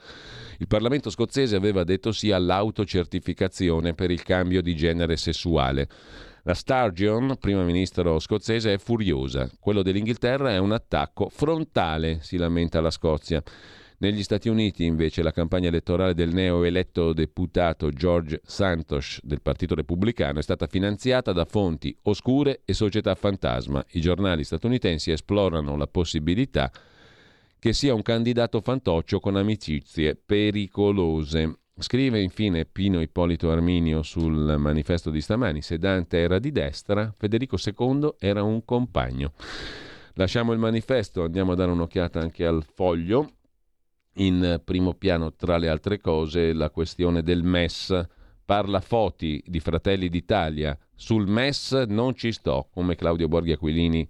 Il 0.59 0.67
Parlamento 0.67 1.09
scozzese 1.09 1.55
aveva 1.55 1.83
detto 1.83 2.11
sì 2.11 2.31
all'autocertificazione 2.31 3.93
per 3.93 4.11
il 4.11 4.23
cambio 4.23 4.61
di 4.61 4.75
genere 4.75 5.17
sessuale. 5.17 5.87
La 6.43 6.55
Sturgeon, 6.55 7.37
primo 7.39 7.63
ministro 7.63 8.17
scozzese, 8.17 8.73
è 8.73 8.77
furiosa. 8.79 9.49
Quello 9.59 9.83
dell'Inghilterra 9.83 10.51
è 10.51 10.57
un 10.57 10.71
attacco 10.71 11.29
frontale, 11.29 12.19
si 12.21 12.37
lamenta 12.37 12.81
la 12.81 12.89
Scozia. 12.89 13.43
Negli 14.01 14.23
Stati 14.23 14.49
Uniti, 14.49 14.83
invece, 14.83 15.21
la 15.21 15.31
campagna 15.31 15.67
elettorale 15.67 16.15
del 16.15 16.33
neoeletto 16.33 17.13
deputato 17.13 17.91
George 17.91 18.41
Santos 18.43 19.19
del 19.21 19.43
Partito 19.43 19.75
Repubblicano 19.75 20.39
è 20.39 20.41
stata 20.41 20.65
finanziata 20.65 21.31
da 21.33 21.45
fonti 21.45 21.95
oscure 22.03 22.61
e 22.65 22.73
società 22.73 23.13
fantasma. 23.13 23.85
I 23.91 24.01
giornali 24.01 24.43
statunitensi 24.43 25.11
esplorano 25.11 25.77
la 25.77 25.85
possibilità 25.85 26.71
che 27.59 27.73
sia 27.73 27.93
un 27.93 28.01
candidato 28.01 28.59
fantoccio 28.59 29.19
con 29.19 29.35
amicizie 29.35 30.15
pericolose. 30.15 31.59
Scrive 31.77 32.21
infine 32.21 32.65
Pino 32.65 33.01
Ippolito 33.01 33.51
Arminio 33.51 34.01
sul 34.01 34.55
manifesto 34.57 35.11
di 35.11 35.21
stamani, 35.21 35.61
se 35.61 35.77
Dante 35.77 36.17
era 36.17 36.39
di 36.39 36.51
destra, 36.51 37.13
Federico 37.15 37.55
II 37.63 38.15
era 38.17 38.41
un 38.41 38.65
compagno. 38.65 39.33
Lasciamo 40.15 40.53
il 40.53 40.59
manifesto, 40.59 41.23
andiamo 41.23 41.51
a 41.51 41.55
dare 41.55 41.69
un'occhiata 41.69 42.19
anche 42.19 42.47
al 42.47 42.63
foglio 42.63 43.33
in 44.15 44.61
primo 44.63 44.93
piano, 44.93 45.33
tra 45.33 45.57
le 45.57 45.69
altre 45.69 45.99
cose, 45.99 46.53
la 46.53 46.69
questione 46.69 47.23
del 47.23 47.43
MES. 47.43 48.05
Parla 48.43 48.81
Foti 48.81 49.41
di 49.45 49.59
Fratelli 49.59 50.09
d'Italia. 50.09 50.77
Sul 50.95 51.27
MES 51.27 51.71
non 51.87 52.15
ci 52.15 52.31
sto, 52.31 52.67
come 52.71 52.95
Claudio 52.95 53.27
Borghi 53.27 53.53
Aquilini 53.53 54.07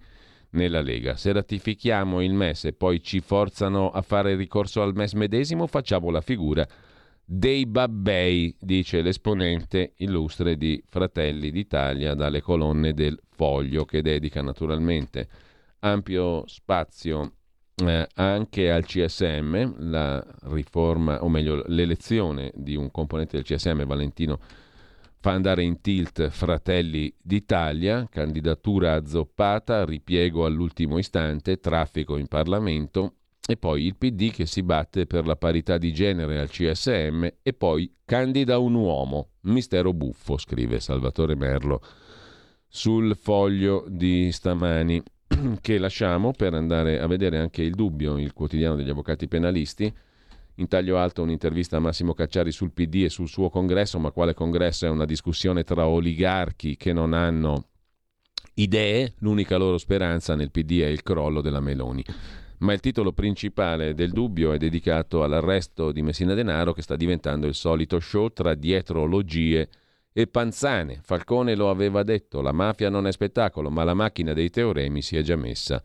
nella 0.51 0.81
Lega. 0.81 1.15
Se 1.15 1.31
ratifichiamo 1.31 2.21
il 2.21 2.33
MES 2.33 2.65
e 2.65 2.73
poi 2.73 3.03
ci 3.03 3.19
forzano 3.19 3.91
a 3.91 4.01
fare 4.01 4.35
ricorso 4.35 4.81
al 4.81 4.95
MES 4.95 5.13
medesimo, 5.13 5.67
facciamo 5.67 6.09
la 6.09 6.21
figura 6.21 6.67
dei 7.23 7.65
babbei, 7.65 8.53
dice 8.59 9.01
l'esponente 9.01 9.93
illustre 9.97 10.57
di 10.57 10.83
Fratelli 10.89 11.49
d'Italia 11.49 12.13
dalle 12.13 12.41
colonne 12.41 12.93
del 12.93 13.17
Foglio, 13.29 13.85
che 13.85 14.01
dedica 14.01 14.41
naturalmente 14.41 15.29
ampio 15.79 16.45
spazio 16.47 17.35
eh, 17.87 18.07
anche 18.15 18.71
al 18.71 18.85
CSM 18.85 19.89
la 19.89 20.23
riforma, 20.43 21.23
o 21.23 21.29
meglio 21.29 21.63
l'elezione 21.67 22.51
di 22.55 22.75
un 22.75 22.91
componente 22.91 23.37
del 23.37 23.45
CSM, 23.45 23.85
Valentino, 23.85 24.39
fa 25.19 25.31
andare 25.31 25.63
in 25.63 25.81
tilt 25.81 26.29
Fratelli 26.29 27.13
d'Italia, 27.21 28.07
candidatura 28.09 28.93
azzoppata, 28.95 29.85
ripiego 29.85 30.45
all'ultimo 30.45 30.97
istante, 30.97 31.59
traffico 31.59 32.17
in 32.17 32.27
Parlamento 32.27 33.15
e 33.47 33.57
poi 33.57 33.85
il 33.85 33.95
PD 33.97 34.31
che 34.31 34.45
si 34.45 34.63
batte 34.63 35.05
per 35.05 35.25
la 35.25 35.35
parità 35.35 35.77
di 35.77 35.93
genere 35.93 36.39
al 36.39 36.49
CSM 36.49 37.27
e 37.41 37.53
poi 37.53 37.93
candida 38.05 38.57
un 38.57 38.73
uomo, 38.73 39.29
mistero 39.41 39.93
buffo, 39.93 40.37
scrive 40.37 40.79
Salvatore 40.79 41.35
Merlo 41.35 41.81
sul 42.67 43.17
foglio 43.17 43.85
di 43.89 44.31
stamani. 44.31 45.03
che 45.61 45.77
lasciamo 45.77 46.31
per 46.31 46.53
andare 46.53 46.99
a 46.99 47.07
vedere 47.07 47.37
anche 47.37 47.61
il 47.61 47.73
dubbio, 47.73 48.17
il 48.17 48.33
quotidiano 48.33 48.75
degli 48.75 48.89
avvocati 48.89 49.27
penalisti. 49.27 49.91
In 50.55 50.67
taglio 50.67 50.97
alto 50.97 51.21
un'intervista 51.23 51.77
a 51.77 51.79
Massimo 51.79 52.13
Cacciari 52.13 52.51
sul 52.51 52.71
PD 52.71 53.03
e 53.05 53.09
sul 53.09 53.27
suo 53.27 53.49
congresso, 53.49 53.97
ma 53.99 54.11
quale 54.11 54.33
congresso 54.33 54.85
è 54.85 54.89
una 54.89 55.05
discussione 55.05 55.63
tra 55.63 55.87
oligarchi 55.87 56.75
che 56.75 56.93
non 56.93 57.13
hanno 57.13 57.67
idee, 58.55 59.13
l'unica 59.19 59.57
loro 59.57 59.77
speranza 59.77 60.35
nel 60.35 60.51
PD 60.51 60.81
è 60.81 60.87
il 60.87 61.03
crollo 61.03 61.41
della 61.41 61.61
Meloni. 61.61 62.03
Ma 62.59 62.73
il 62.73 62.79
titolo 62.79 63.11
principale 63.11 63.95
del 63.95 64.11
dubbio 64.11 64.51
è 64.51 64.57
dedicato 64.57 65.23
all'arresto 65.23 65.91
di 65.91 66.03
Messina 66.03 66.35
Denaro 66.35 66.73
che 66.73 66.83
sta 66.83 66.95
diventando 66.95 67.47
il 67.47 67.55
solito 67.55 67.99
show 67.99 68.31
tra 68.31 68.53
dietrologie 68.53 69.67
e 70.13 70.27
Panzane. 70.27 70.99
Falcone 71.03 71.55
lo 71.55 71.69
aveva 71.69 72.03
detto, 72.03 72.41
la 72.41 72.51
mafia 72.51 72.89
non 72.89 73.07
è 73.07 73.11
spettacolo, 73.11 73.69
ma 73.69 73.83
la 73.83 73.93
macchina 73.93 74.33
dei 74.33 74.49
teoremi 74.49 75.01
si 75.01 75.17
è 75.17 75.21
già 75.21 75.35
messa 75.35 75.81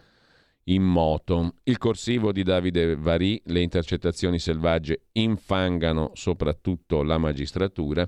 in 0.69 0.83
moto. 0.83 1.55
Il 1.65 1.79
corsivo 1.79 2.33
di 2.33 2.43
Davide 2.43 2.97
Varì, 2.97 3.41
le 3.47 3.61
intercettazioni 3.61 4.39
selvagge 4.39 5.07
infangano 5.13 6.11
soprattutto 6.15 7.03
la 7.03 7.19
magistratura. 7.19 8.07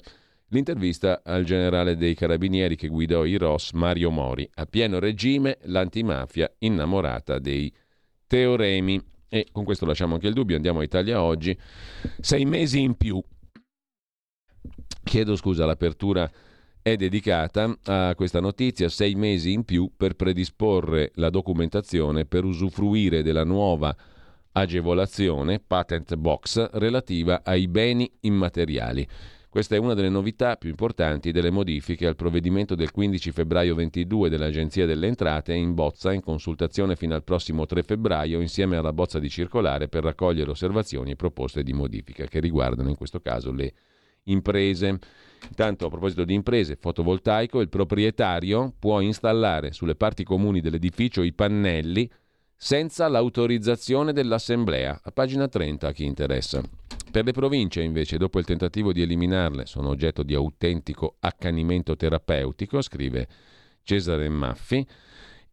L'intervista 0.51 1.21
al 1.23 1.45
generale 1.45 1.97
dei 1.97 2.15
carabinieri 2.15 2.75
che 2.75 2.89
guidò 2.89 3.25
i 3.25 3.37
ROS, 3.37 3.73
Mario 3.73 4.11
Mori, 4.11 4.49
a 4.55 4.65
pieno 4.65 4.99
regime 4.99 5.59
l'antimafia 5.65 6.51
innamorata 6.59 7.39
dei 7.39 7.73
teoremi. 8.27 9.01
E 9.29 9.49
con 9.53 9.65
questo 9.65 9.85
lasciamo 9.85 10.15
anche 10.15 10.27
il 10.27 10.33
dubbio, 10.33 10.57
andiamo 10.57 10.81
a 10.81 10.85
Italia 10.85 11.23
oggi. 11.23 11.57
Sei 12.21 12.47
mesi 12.47 12.81
in 12.81 12.95
più. 12.95 13.23
Chiedo 15.09 15.37
scusa, 15.37 15.65
l'apertura 15.65 16.31
è 16.83 16.95
dedicata 16.97 17.75
a 17.87 18.15
questa 18.15 18.41
notizia, 18.41 18.91
sei 18.91 19.15
mesi 19.15 19.53
in 19.53 19.65
più 19.65 19.91
per 19.97 20.13
predisporre 20.13 21.13
la 21.15 21.31
documentazione 21.31 22.27
per 22.27 22.45
usufruire 22.45 23.23
della 23.23 23.43
nuova 23.43 23.97
agevolazione 24.53 25.61
patent 25.67 26.15
box 26.17 26.73
relativa 26.73 27.41
ai 27.43 27.69
beni 27.69 28.11
immateriali. 28.21 29.09
Questa 29.49 29.77
è 29.77 29.79
una 29.79 29.95
delle 29.95 30.11
novità 30.11 30.57
più 30.57 30.69
importanti 30.69 31.33
delle 31.33 31.51
modifiche 31.51 32.07
al 32.07 32.15
provvedimento 32.15 32.75
del 32.75 32.91
15 32.91 33.31
febbraio 33.33 33.75
22 33.75 34.29
dell'Agenzia 34.29 34.85
delle 34.85 35.07
Entrate 35.07 35.55
in 35.55 35.73
bozza 35.73 36.13
in 36.13 36.21
consultazione 36.21 36.97
fino 36.97 37.15
al 37.15 37.25
prossimo 37.25 37.65
3 37.65 37.83
febbraio 37.83 38.43
insieme 38.43 38.77
alla 38.77 38.93
bozza 38.93 39.19
di 39.19 39.31
circolare 39.31 39.89
per 39.89 40.03
raccogliere 40.03 40.51
osservazioni 40.51 41.13
e 41.13 41.17
proposte 41.17 41.63
di 41.63 41.73
modifica 41.73 42.27
che 42.27 42.41
riguardano 42.41 42.91
in 42.91 42.97
questo 42.97 43.21
caso 43.21 43.51
le 43.51 43.73
imprese. 44.25 44.99
Intanto 45.49 45.87
a 45.87 45.89
proposito 45.91 46.25
di 46.25 46.35
imprese, 46.35 46.77
fotovoltaico, 46.77 47.61
il 47.61 47.69
proprietario 47.69 48.75
può 48.79 49.01
installare 49.01 49.73
sulle 49.73 49.95
parti 49.95 50.25
comuni 50.25 50.61
dell'edificio 50.61 51.23
i 51.23 51.33
pannelli 51.33 52.11
senza 52.57 53.07
l'autorizzazione 53.07 54.13
dell'Assemblea. 54.13 55.01
A 55.03 55.13
pagina 55.13 55.47
30 55.47 55.87
a 55.87 55.93
chi 55.93 56.05
interessa. 56.05 56.61
Per 57.11 57.25
le 57.25 57.33
province, 57.33 57.81
invece, 57.81 58.19
dopo 58.19 58.39
il 58.39 58.45
tentativo 58.45 58.93
di 58.93 59.01
eliminarle, 59.01 59.65
sono 59.65 59.89
oggetto 59.89 60.23
di 60.23 60.35
autentico 60.35 61.17
accanimento 61.21 61.97
terapeutico, 61.97 62.83
scrive 62.83 63.29
Cesare 63.83 64.29
Maffi. 64.29 64.87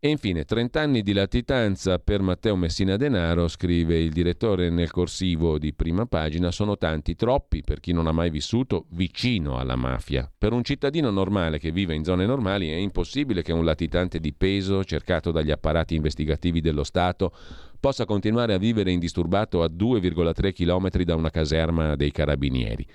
E 0.06 0.10
infine 0.10 0.45
30 0.45 0.80
anni 0.80 1.01
di 1.01 1.14
latitanza 1.14 1.97
per 1.97 2.22
Matteo 2.22 2.56
Messina 2.56 2.95
Denaro, 2.95 3.47
scrive 3.47 3.97
il 3.97 4.12
direttore 4.12 4.70
nel 4.70 4.91
corsivo 4.91 5.58
di 5.58 5.74
prima 5.74 6.06
pagina, 6.06 6.51
sono 6.51 6.78
tanti, 6.78 7.16
troppi 7.16 7.64
per 7.64 7.80
chi 7.80 7.91
non 7.91 8.06
ha 8.06 8.12
mai 8.12 8.30
vissuto 8.30 8.86
vicino 8.89 9.58
alla 9.58 9.76
mafia. 9.76 10.32
Per 10.38 10.53
un 10.53 10.64
cittadino 10.64 11.10
normale 11.10 11.58
che 11.58 11.72
vive 11.72 11.95
in 11.95 12.03
zone 12.03 12.28
normali 12.28 12.70
è 12.70 12.76
impossibile 12.76 13.41
che 13.41 13.51
un 13.51 13.66
latitante 13.66 14.20
di 14.20 14.32
peso, 14.32 14.84
cercato 14.84 15.32
dagli 15.32 15.49
apparati 15.49 15.95
investigativi 15.95 16.62
dello 16.62 16.84
Stato, 16.84 17.34
possa 17.80 18.06
continuare 18.06 18.53
a 18.53 18.60
vivere 18.60 18.91
indisturbato 18.91 19.64
a 19.64 19.72
2,3 19.76 20.53
km 20.53 21.01
da 21.01 21.16
una 21.16 21.32
caserma 21.32 21.95
dei 21.95 22.12
carabinieri. 22.12 22.86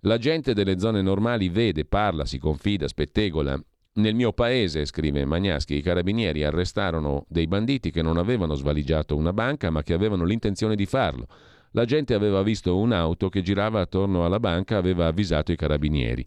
La 0.00 0.18
gente 0.18 0.54
delle 0.54 0.80
zone 0.80 1.02
normali 1.02 1.50
vede, 1.50 1.84
parla, 1.84 2.24
si 2.24 2.38
confida, 2.38 2.88
spettegola 2.88 3.62
nel 3.98 4.14
mio 4.14 4.32
paese, 4.32 4.84
scrive 4.84 5.24
Magnaschi, 5.24 5.74
i 5.74 5.82
carabinieri 5.82 6.44
arrestarono 6.44 7.24
dei 7.28 7.46
banditi 7.46 7.90
che 7.90 8.02
non 8.02 8.16
avevano 8.16 8.54
svaligiato 8.54 9.16
una 9.16 9.32
banca 9.32 9.70
ma 9.70 9.82
che 9.82 9.92
avevano 9.92 10.24
l'intenzione 10.24 10.76
di 10.76 10.86
farlo. 10.86 11.26
La 11.72 11.84
gente 11.84 12.14
aveva 12.14 12.42
visto 12.42 12.78
un'auto 12.78 13.28
che 13.28 13.42
girava 13.42 13.80
attorno 13.80 14.24
alla 14.24 14.40
banca 14.40 14.76
e 14.76 14.78
aveva 14.78 15.06
avvisato 15.06 15.52
i 15.52 15.56
carabinieri. 15.56 16.24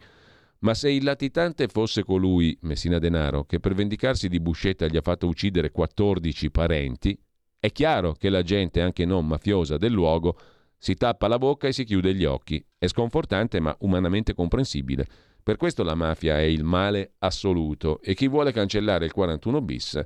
Ma 0.59 0.75
se 0.75 0.91
il 0.91 1.03
latitante 1.03 1.67
fosse 1.67 2.03
colui, 2.03 2.55
Messina 2.61 2.99
Denaro, 2.99 3.45
che 3.45 3.59
per 3.59 3.73
vendicarsi 3.73 4.27
di 4.27 4.39
Buscetta 4.39 4.85
gli 4.85 4.97
ha 4.97 5.01
fatto 5.01 5.25
uccidere 5.27 5.71
14 5.71 6.51
parenti, 6.51 7.19
è 7.59 7.71
chiaro 7.71 8.13
che 8.13 8.29
la 8.29 8.43
gente, 8.43 8.81
anche 8.81 9.05
non 9.05 9.25
mafiosa 9.25 9.77
del 9.77 9.91
luogo, 9.91 10.37
si 10.77 10.95
tappa 10.95 11.27
la 11.27 11.37
bocca 11.37 11.67
e 11.67 11.73
si 11.73 11.83
chiude 11.83 12.13
gli 12.13 12.25
occhi. 12.25 12.63
È 12.77 12.87
sconfortante 12.87 13.59
ma 13.59 13.75
umanamente 13.79 14.33
comprensibile. 14.33 15.05
Per 15.43 15.57
questo 15.57 15.83
la 15.83 15.95
mafia 15.95 16.37
è 16.37 16.43
il 16.43 16.63
male 16.63 17.13
assoluto 17.19 17.99
e 18.01 18.13
chi 18.13 18.27
vuole 18.27 18.51
cancellare 18.51 19.05
il 19.05 19.11
41 19.11 19.61
bis 19.61 20.05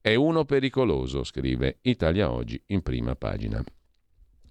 è 0.00 0.14
uno 0.14 0.46
pericoloso, 0.46 1.24
scrive 1.24 1.78
Italia 1.82 2.30
Oggi 2.30 2.62
in 2.68 2.80
prima 2.80 3.14
pagina. 3.14 3.62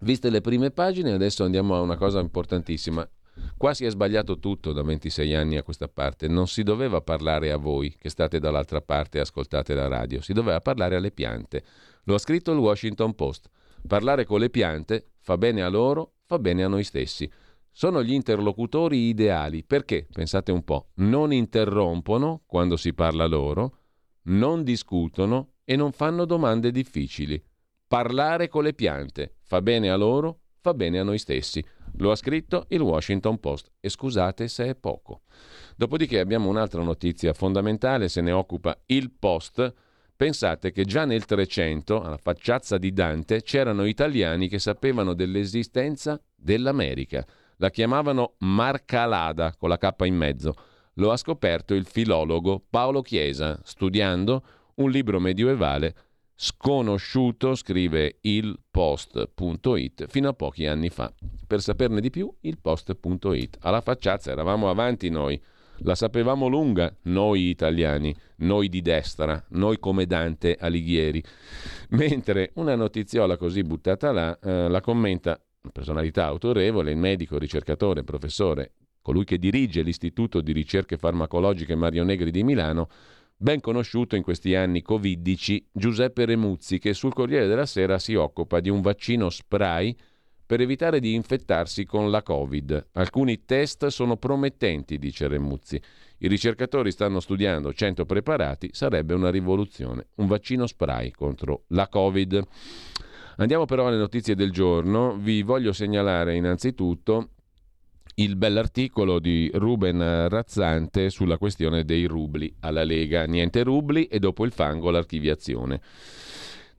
Viste 0.01 0.29
le 0.29 0.41
prime 0.41 0.69
pagine, 0.69 1.11
adesso 1.11 1.43
andiamo 1.43 1.75
a 1.75 1.81
una 1.81 1.97
cosa 1.97 2.19
importantissima. 2.19 3.09
Qua 3.57 3.73
si 3.73 3.85
è 3.85 3.89
sbagliato 3.89 4.37
tutto 4.37 4.71
da 4.71 4.83
26 4.83 5.33
anni 5.33 5.57
a 5.57 5.63
questa 5.63 5.87
parte. 5.87 6.27
Non 6.27 6.47
si 6.47 6.61
doveva 6.61 7.01
parlare 7.01 7.51
a 7.51 7.57
voi 7.57 7.95
che 7.97 8.09
state 8.09 8.39
dall'altra 8.39 8.81
parte 8.81 9.17
e 9.17 9.21
ascoltate 9.21 9.73
la 9.73 9.87
radio, 9.87 10.21
si 10.21 10.33
doveva 10.33 10.61
parlare 10.61 10.95
alle 10.95 11.11
piante. 11.11 11.63
Lo 12.03 12.13
ha 12.13 12.19
scritto 12.19 12.51
il 12.51 12.59
Washington 12.59 13.15
Post. 13.15 13.49
Parlare 13.87 14.25
con 14.25 14.39
le 14.39 14.49
piante 14.49 15.13
fa 15.19 15.37
bene 15.37 15.63
a 15.63 15.69
loro, 15.69 16.13
fa 16.25 16.37
bene 16.37 16.63
a 16.63 16.67
noi 16.67 16.83
stessi. 16.83 17.29
Sono 17.79 18.03
gli 18.03 18.11
interlocutori 18.11 19.07
ideali 19.07 19.63
perché, 19.63 20.05
pensate 20.11 20.51
un 20.51 20.65
po', 20.65 20.89
non 20.95 21.31
interrompono 21.31 22.43
quando 22.45 22.75
si 22.75 22.93
parla 22.93 23.25
loro, 23.25 23.77
non 24.23 24.63
discutono 24.63 25.53
e 25.63 25.77
non 25.77 25.93
fanno 25.93 26.25
domande 26.25 26.71
difficili. 26.71 27.41
Parlare 27.87 28.49
con 28.49 28.63
le 28.63 28.73
piante 28.73 29.35
fa 29.43 29.61
bene 29.61 29.89
a 29.89 29.95
loro, 29.95 30.41
fa 30.59 30.73
bene 30.73 30.99
a 30.99 31.03
noi 31.03 31.19
stessi. 31.19 31.63
Lo 31.99 32.11
ha 32.11 32.17
scritto 32.17 32.65
il 32.67 32.81
Washington 32.81 33.39
Post 33.39 33.71
e 33.79 33.87
scusate 33.87 34.49
se 34.49 34.65
è 34.65 34.75
poco. 34.75 35.21
Dopodiché 35.77 36.19
abbiamo 36.19 36.49
un'altra 36.49 36.83
notizia 36.83 37.31
fondamentale, 37.31 38.09
se 38.09 38.19
ne 38.19 38.33
occupa 38.33 38.77
il 38.87 39.09
Post. 39.17 39.73
Pensate 40.17 40.73
che 40.73 40.83
già 40.83 41.05
nel 41.05 41.23
300, 41.23 42.01
alla 42.01 42.17
facciazza 42.17 42.77
di 42.77 42.91
Dante, 42.91 43.41
c'erano 43.41 43.85
italiani 43.85 44.49
che 44.49 44.59
sapevano 44.59 45.13
dell'esistenza 45.13 46.21
dell'America. 46.35 47.25
La 47.61 47.69
chiamavano 47.69 48.35
Marcalada 48.39 49.53
con 49.57 49.67
la 49.69 49.77
K 49.77 49.93
in 50.05 50.15
mezzo. 50.15 50.55
Lo 50.93 51.11
ha 51.11 51.17
scoperto 51.17 51.73
il 51.73 51.85
filologo 51.85 52.63
Paolo 52.69 53.01
Chiesa, 53.01 53.59
studiando 53.63 54.43
un 54.75 54.89
libro 54.89 55.19
medievale 55.19 55.93
sconosciuto, 56.41 57.53
scrive 57.53 58.19
ilpost.it, 58.21 60.07
fino 60.07 60.29
a 60.29 60.33
pochi 60.33 60.67
anni 60.67 60.89
fa. 60.89 61.13
Per 61.45 61.59
saperne 61.59 61.99
di 61.99 62.09
più, 62.09 62.33
ilpost.it. 62.39 63.57
Alla 63.59 63.81
facciazza 63.81 64.31
eravamo 64.31 64.69
avanti 64.69 65.09
noi. 65.09 65.41
La 65.79 65.95
sapevamo 65.95 66.47
lunga, 66.47 66.95
noi 67.03 67.49
italiani, 67.49 68.15
noi 68.37 68.69
di 68.69 68.81
destra, 68.81 69.43
noi 69.49 69.79
come 69.79 70.05
Dante 70.05 70.55
Alighieri. 70.57 71.21
Mentre 71.89 72.51
una 72.55 72.75
notiziola 72.75 73.35
così 73.35 73.61
buttata 73.63 74.13
là 74.13 74.39
eh, 74.39 74.69
la 74.69 74.79
commenta 74.79 75.41
personalità 75.71 76.25
autorevole, 76.25 76.91
il 76.91 76.97
medico, 76.97 77.37
ricercatore, 77.37 78.03
professore, 78.03 78.73
colui 79.01 79.25
che 79.25 79.37
dirige 79.37 79.81
l'Istituto 79.81 80.41
di 80.41 80.51
ricerche 80.51 80.97
farmacologiche 80.97 81.75
Mario 81.75 82.03
Negri 82.03 82.31
di 82.31 82.43
Milano, 82.43 82.89
ben 83.35 83.59
conosciuto 83.59 84.15
in 84.15 84.23
questi 84.23 84.55
anni 84.55 84.81
covidici, 84.81 85.65
Giuseppe 85.71 86.25
Remuzzi, 86.25 86.79
che 86.79 86.93
sul 86.93 87.13
Corriere 87.13 87.47
della 87.47 87.65
Sera 87.65 87.99
si 87.99 88.15
occupa 88.15 88.59
di 88.59 88.69
un 88.69 88.81
vaccino 88.81 89.29
spray 89.29 89.95
per 90.45 90.61
evitare 90.61 90.99
di 90.99 91.13
infettarsi 91.13 91.85
con 91.85 92.09
la 92.09 92.23
Covid. 92.23 92.87
Alcuni 92.93 93.45
test 93.45 93.85
sono 93.87 94.17
promettenti, 94.17 94.97
dice 94.97 95.27
Remuzzi. 95.27 95.79
I 96.19 96.27
ricercatori 96.27 96.91
stanno 96.91 97.19
studiando 97.19 97.71
100 97.71 98.05
preparati, 98.05 98.69
sarebbe 98.71 99.13
una 99.13 99.29
rivoluzione, 99.29 100.07
un 100.15 100.27
vaccino 100.27 100.65
spray 100.65 101.11
contro 101.11 101.65
la 101.67 101.87
Covid. 101.87 102.43
Andiamo 103.39 103.63
però 103.63 103.87
alle 103.87 103.95
notizie 103.97 104.35
del 104.35 104.51
giorno. 104.51 105.15
Vi 105.17 105.43
voglio 105.43 105.71
segnalare 105.71 106.35
innanzitutto 106.35 107.29
il 108.15 108.35
bell'articolo 108.35 109.19
di 109.19 109.49
Ruben 109.53 110.27
Razzante 110.27 111.09
sulla 111.09 111.37
questione 111.37 111.85
dei 111.85 112.03
rubli 112.03 112.53
alla 112.59 112.83
Lega. 112.83 113.23
Niente 113.23 113.63
rubli 113.63 114.07
e 114.07 114.19
dopo 114.19 114.43
il 114.43 114.51
fango 114.51 114.91
l'archiviazione. 114.91 115.79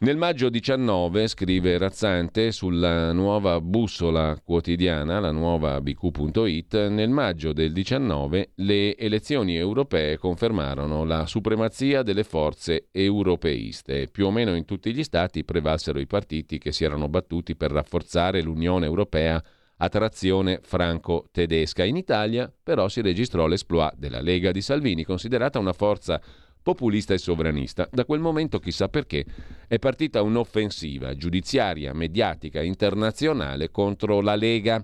Nel 0.03 0.17
maggio 0.17 0.49
19, 0.49 1.29
scrive 1.29 1.77
Razzante 1.77 2.53
sulla 2.53 3.13
nuova 3.13 3.61
bussola 3.61 4.35
quotidiana, 4.43 5.21
la 5.21 5.31
nuova 5.31 5.79
bq.it, 5.79 6.87
nel 6.89 7.11
maggio 7.11 7.53
del 7.53 7.71
19 7.75 8.53
le 8.55 8.97
elezioni 8.97 9.59
europee 9.59 10.17
confermarono 10.17 11.05
la 11.05 11.27
supremazia 11.27 12.03
delle 12.03 12.25
forze 12.25 12.89
europeiste. 12.91 14.09
Più 14.11 14.25
o 14.25 14.31
meno 14.31 14.55
in 14.55 14.65
tutti 14.65 14.95
gli 14.95 15.05
stati 15.05 15.45
prevalsero 15.45 16.01
i 16.01 16.07
partiti 16.07 16.57
che 16.57 16.73
si 16.73 16.83
erano 16.83 17.11
battuti 17.11 17.55
per 17.55 17.71
rafforzare 17.71 18.41
l'Unione 18.41 18.87
Europea 18.87 19.45
a 19.83 19.89
trazione 19.91 20.61
franco-tedesca. 20.63 21.85
In 21.85 21.97
Italia 21.97 22.51
però 22.63 22.89
si 22.89 23.03
registrò 23.03 23.47
l'esploit 23.47 23.97
della 23.99 24.23
Lega 24.23 24.51
di 24.51 24.63
Salvini, 24.63 25.05
considerata 25.05 25.59
una 25.59 25.75
forza 25.75 26.19
populista 26.63 27.15
e 27.15 27.19
sovranista. 27.19 27.89
Da 27.91 28.05
quel 28.05 28.21
momento, 28.21 28.59
chissà 28.59 28.89
perché, 28.89 29.25
è 29.67 29.79
partita 29.79 30.23
un'offensiva 30.23 31.15
giudiziaria, 31.15 31.95
mediatica, 31.95 32.63
internazionale 32.63 33.71
contro 33.71 34.21
la 34.21 34.35
Lega. 34.35 34.83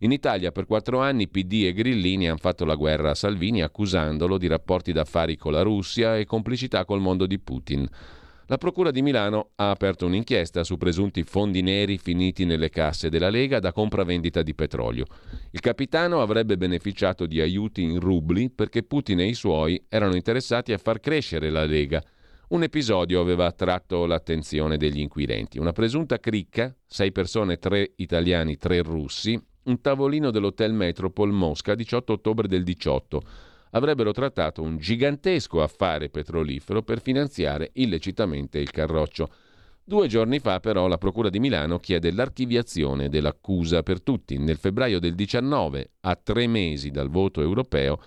In 0.00 0.12
Italia 0.12 0.52
per 0.52 0.66
quattro 0.66 1.00
anni 1.00 1.28
PD 1.28 1.64
e 1.64 1.72
Grillini 1.72 2.28
hanno 2.28 2.38
fatto 2.38 2.64
la 2.64 2.74
guerra 2.74 3.10
a 3.10 3.14
Salvini 3.14 3.62
accusandolo 3.62 4.36
di 4.36 4.46
rapporti 4.46 4.92
d'affari 4.92 5.36
con 5.36 5.52
la 5.52 5.62
Russia 5.62 6.18
e 6.18 6.26
complicità 6.26 6.84
col 6.84 7.00
mondo 7.00 7.26
di 7.26 7.38
Putin. 7.38 7.88
La 8.48 8.58
Procura 8.58 8.92
di 8.92 9.02
Milano 9.02 9.50
ha 9.56 9.70
aperto 9.70 10.06
un'inchiesta 10.06 10.62
su 10.62 10.76
presunti 10.76 11.24
fondi 11.24 11.62
neri 11.62 11.98
finiti 11.98 12.44
nelle 12.44 12.70
casse 12.70 13.08
della 13.08 13.28
Lega 13.28 13.58
da 13.58 13.72
compravendita 13.72 14.42
di 14.42 14.54
petrolio. 14.54 15.04
Il 15.50 15.58
capitano 15.58 16.20
avrebbe 16.20 16.56
beneficiato 16.56 17.26
di 17.26 17.40
aiuti 17.40 17.82
in 17.82 17.98
rubli 17.98 18.48
perché 18.48 18.84
Putin 18.84 19.18
e 19.18 19.26
i 19.26 19.34
suoi 19.34 19.84
erano 19.88 20.14
interessati 20.14 20.72
a 20.72 20.78
far 20.78 21.00
crescere 21.00 21.50
la 21.50 21.64
Lega. 21.64 22.00
un 22.50 22.62
episodio 22.62 23.20
aveva 23.20 23.46
attratto 23.46 24.06
l'attenzione 24.06 24.76
degli 24.76 25.00
inquirenti. 25.00 25.58
Una 25.58 25.72
presunta 25.72 26.20
cricca, 26.20 26.72
sei 26.86 27.10
persone, 27.10 27.58
tre 27.58 27.94
italiani, 27.96 28.56
tre 28.56 28.80
russi, 28.80 29.36
un 29.64 29.80
tavolino 29.80 30.30
dell'Hotel 30.30 30.72
Metropol 30.72 31.32
Mosca, 31.32 31.74
18 31.74 32.12
ottobre 32.12 32.46
del 32.46 32.62
18. 32.62 33.22
Avrebbero 33.70 34.12
trattato 34.12 34.62
un 34.62 34.78
gigantesco 34.78 35.62
affare 35.62 36.08
petrolifero 36.08 36.82
per 36.82 37.00
finanziare 37.00 37.70
illecitamente 37.74 38.58
il 38.58 38.70
carroccio. 38.70 39.30
Due 39.84 40.08
giorni 40.08 40.40
fa, 40.40 40.58
però, 40.58 40.88
la 40.88 40.98
Procura 40.98 41.28
di 41.28 41.38
Milano 41.38 41.78
chiede 41.78 42.10
l'archiviazione 42.10 43.08
dell'accusa 43.08 43.82
per 43.82 44.02
tutti. 44.02 44.36
Nel 44.38 44.56
febbraio 44.56 44.98
del 44.98 45.14
19, 45.14 45.90
a 46.00 46.16
tre 46.16 46.46
mesi 46.48 46.90
dal 46.90 47.08
voto 47.08 47.40
europeo, 47.40 48.00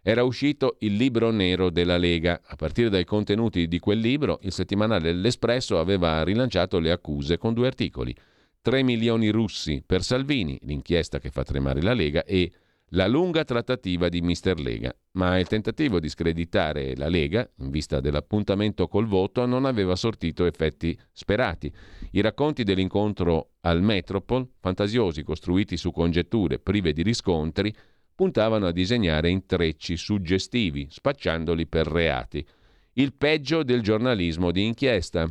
era 0.00 0.22
uscito 0.22 0.76
il 0.80 0.94
libro 0.94 1.30
nero 1.30 1.68
della 1.68 1.96
Lega. 1.96 2.40
A 2.46 2.54
partire 2.54 2.88
dai 2.88 3.04
contenuti 3.04 3.66
di 3.66 3.78
quel 3.80 3.98
libro, 3.98 4.38
il 4.42 4.52
settimanale 4.52 5.12
L'Espresso 5.12 5.78
aveva 5.78 6.22
rilanciato 6.22 6.78
le 6.78 6.92
accuse 6.92 7.38
con 7.38 7.52
due 7.52 7.66
articoli. 7.66 8.14
3 8.62 8.82
milioni 8.82 9.30
russi 9.30 9.82
per 9.84 10.02
Salvini, 10.02 10.58
l'inchiesta 10.62 11.18
che 11.18 11.30
fa 11.30 11.42
tremare 11.42 11.82
la 11.82 11.92
Lega, 11.92 12.24
e 12.24 12.50
la 12.90 13.06
lunga 13.06 13.44
trattativa 13.44 14.08
di 14.08 14.20
Mister 14.20 14.58
Lega. 14.60 14.94
Ma 15.12 15.38
il 15.38 15.46
tentativo 15.46 15.98
di 15.98 16.08
screditare 16.08 16.94
la 16.96 17.08
Lega, 17.08 17.48
in 17.58 17.70
vista 17.70 18.00
dell'appuntamento 18.00 18.86
col 18.86 19.06
voto, 19.06 19.44
non 19.46 19.64
aveva 19.64 19.96
sortito 19.96 20.44
effetti 20.44 20.98
sperati. 21.12 21.72
I 22.12 22.20
racconti 22.20 22.62
dell'incontro 22.62 23.52
al 23.62 23.82
Metropol, 23.82 24.48
fantasiosi, 24.60 25.22
costruiti 25.22 25.76
su 25.76 25.90
congetture 25.90 26.58
prive 26.58 26.92
di 26.92 27.02
riscontri, 27.02 27.74
puntavano 28.14 28.66
a 28.66 28.72
disegnare 28.72 29.30
intrecci 29.30 29.96
suggestivi, 29.96 30.86
spacciandoli 30.88 31.66
per 31.66 31.86
reati. 31.86 32.46
Il 32.94 33.12
peggio 33.12 33.62
del 33.62 33.82
giornalismo 33.82 34.50
di 34.50 34.64
inchiesta. 34.64 35.28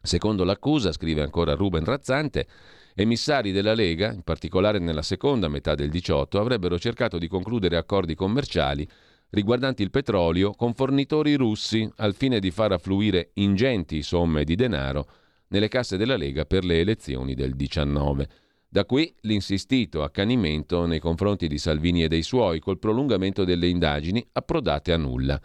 Secondo 0.00 0.42
l'accusa, 0.42 0.90
scrive 0.90 1.22
ancora 1.22 1.54
Ruben 1.54 1.84
Razzante, 1.84 2.48
emissari 2.94 3.52
della 3.52 3.74
Lega, 3.74 4.12
in 4.12 4.22
particolare 4.22 4.78
nella 4.78 5.02
seconda 5.02 5.48
metà 5.48 5.74
del 5.74 5.90
18, 5.90 6.38
avrebbero 6.38 6.78
cercato 6.78 7.18
di 7.18 7.28
concludere 7.28 7.76
accordi 7.76 8.14
commerciali 8.14 8.88
riguardanti 9.30 9.82
il 9.82 9.90
petrolio 9.90 10.52
con 10.52 10.74
fornitori 10.74 11.34
russi 11.34 11.90
al 11.96 12.14
fine 12.14 12.38
di 12.38 12.50
far 12.50 12.72
affluire 12.72 13.30
ingenti 13.34 14.02
somme 14.02 14.44
di 14.44 14.54
denaro 14.54 15.06
nelle 15.48 15.68
casse 15.68 15.96
della 15.96 16.16
Lega 16.16 16.44
per 16.44 16.64
le 16.64 16.80
elezioni 16.80 17.34
del 17.34 17.54
19. 17.54 18.28
Da 18.68 18.84
qui 18.86 19.14
l'insistito 19.20 20.02
accanimento 20.02 20.86
nei 20.86 20.98
confronti 20.98 21.46
di 21.46 21.58
Salvini 21.58 22.04
e 22.04 22.08
dei 22.08 22.22
suoi 22.22 22.58
col 22.58 22.78
prolungamento 22.78 23.44
delle 23.44 23.68
indagini 23.68 24.26
approdate 24.32 24.92
a 24.92 24.96
nulla. 24.96 25.38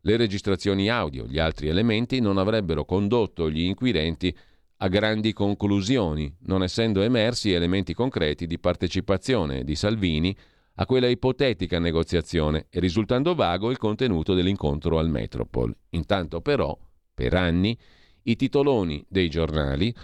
Le 0.00 0.16
registrazioni 0.18 0.90
audio, 0.90 1.26
gli 1.26 1.38
altri 1.38 1.68
elementi 1.68 2.20
non 2.20 2.36
avrebbero 2.36 2.84
condotto 2.84 3.48
gli 3.48 3.62
inquirenti 3.62 4.36
a 4.84 4.88
grandi 4.88 5.32
conclusioni, 5.32 6.30
non 6.40 6.62
essendo 6.62 7.00
emersi 7.00 7.52
elementi 7.52 7.94
concreti 7.94 8.46
di 8.46 8.58
partecipazione 8.58 9.64
di 9.64 9.76
Salvini 9.76 10.36
a 10.74 10.84
quella 10.84 11.08
ipotetica 11.08 11.78
negoziazione 11.78 12.66
e 12.68 12.80
risultando 12.80 13.34
vago 13.34 13.70
il 13.70 13.78
contenuto 13.78 14.34
dell'incontro 14.34 14.98
al 14.98 15.08
Metropol. 15.08 15.74
Intanto 15.90 16.42
però, 16.42 16.78
per 17.14 17.32
anni, 17.32 17.78
i 18.24 18.36
titoloni 18.36 19.02
dei 19.08 19.30
giornali 19.30 19.94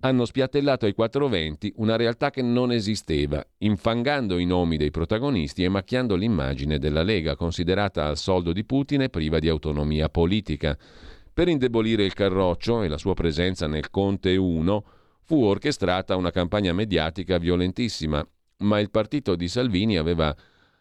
hanno 0.00 0.24
spiattellato 0.24 0.84
ai 0.86 0.94
420 0.94 1.74
una 1.76 1.94
realtà 1.94 2.30
che 2.30 2.42
non 2.42 2.72
esisteva, 2.72 3.44
infangando 3.58 4.38
i 4.38 4.46
nomi 4.46 4.76
dei 4.76 4.90
protagonisti 4.90 5.62
e 5.62 5.68
macchiando 5.68 6.16
l'immagine 6.16 6.78
della 6.78 7.04
Lega, 7.04 7.36
considerata 7.36 8.06
al 8.06 8.18
soldo 8.18 8.52
di 8.52 8.64
Putin 8.64 9.02
e 9.02 9.10
priva 9.10 9.38
di 9.38 9.48
autonomia 9.48 10.08
politica. 10.08 10.76
Per 11.34 11.48
indebolire 11.48 12.04
il 12.04 12.14
Carroccio 12.14 12.84
e 12.84 12.88
la 12.88 12.96
sua 12.96 13.14
presenza 13.14 13.66
nel 13.66 13.90
Conte 13.90 14.36
1 14.36 14.84
fu 15.24 15.42
orchestrata 15.42 16.14
una 16.14 16.30
campagna 16.30 16.72
mediatica 16.72 17.38
violentissima, 17.38 18.24
ma 18.58 18.78
il 18.78 18.88
partito 18.88 19.34
di 19.34 19.48
Salvini 19.48 19.98
aveva 19.98 20.32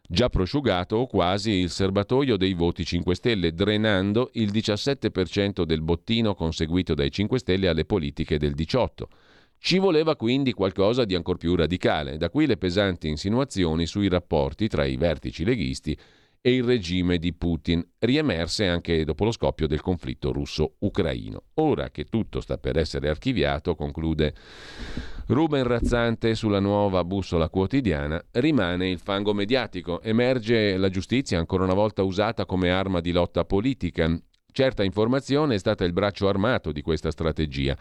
già 0.07 0.29
prosciugato 0.29 1.07
quasi 1.07 1.53
il 1.53 1.71
serbatoio 1.71 2.37
dei 2.37 2.53
voti 2.53 2.85
5 2.85 3.15
Stelle, 3.15 3.55
drenando 3.55 4.29
il 4.33 4.51
17% 4.51 5.63
del 5.63 5.81
bottino 5.81 6.35
conseguito 6.35 6.93
dai 6.93 7.09
5 7.09 7.39
Stelle 7.39 7.67
alle 7.67 7.85
politiche 7.85 8.37
del 8.37 8.53
18. 8.53 9.09
Ci 9.57 9.79
voleva 9.79 10.15
quindi 10.15 10.53
qualcosa 10.53 11.03
di 11.03 11.15
ancor 11.15 11.37
più 11.37 11.55
radicale, 11.55 12.17
da 12.17 12.29
qui 12.29 12.45
le 12.45 12.57
pesanti 12.57 13.07
insinuazioni 13.07 13.87
sui 13.87 14.07
rapporti 14.07 14.67
tra 14.67 14.85
i 14.85 14.97
vertici 14.97 15.43
leghisti 15.43 15.97
e 16.45 16.55
il 16.55 16.63
regime 16.65 17.19
di 17.19 17.31
Putin, 17.33 17.81
riemerse 17.99 18.67
anche 18.67 19.05
dopo 19.05 19.23
lo 19.23 19.31
scoppio 19.31 19.65
del 19.65 19.79
conflitto 19.79 20.33
russo-ucraino. 20.33 21.43
Ora 21.53 21.89
che 21.89 22.03
tutto 22.03 22.41
sta 22.41 22.57
per 22.57 22.77
essere 22.77 23.07
archiviato, 23.07 23.75
conclude 23.75 24.35
Ruben 25.27 25.63
Razzante 25.63 26.35
sulla 26.35 26.59
nuova 26.59 27.05
bussola 27.05 27.47
quotidiana, 27.47 28.21
rimane 28.31 28.89
il 28.89 28.99
fango 28.99 29.33
mediatico, 29.33 30.01
emerge 30.01 30.75
la 30.75 30.89
giustizia 30.89 31.39
ancora 31.39 31.63
una 31.63 31.73
volta 31.73 32.03
usata 32.03 32.45
come 32.45 32.69
arma 32.71 32.99
di 32.99 33.13
lotta 33.13 33.45
politica. 33.45 34.13
Certa 34.51 34.83
informazione 34.83 35.55
è 35.55 35.59
stata 35.59 35.85
il 35.85 35.93
braccio 35.93 36.27
armato 36.27 36.73
di 36.73 36.81
questa 36.81 37.09
strategia. 37.09 37.77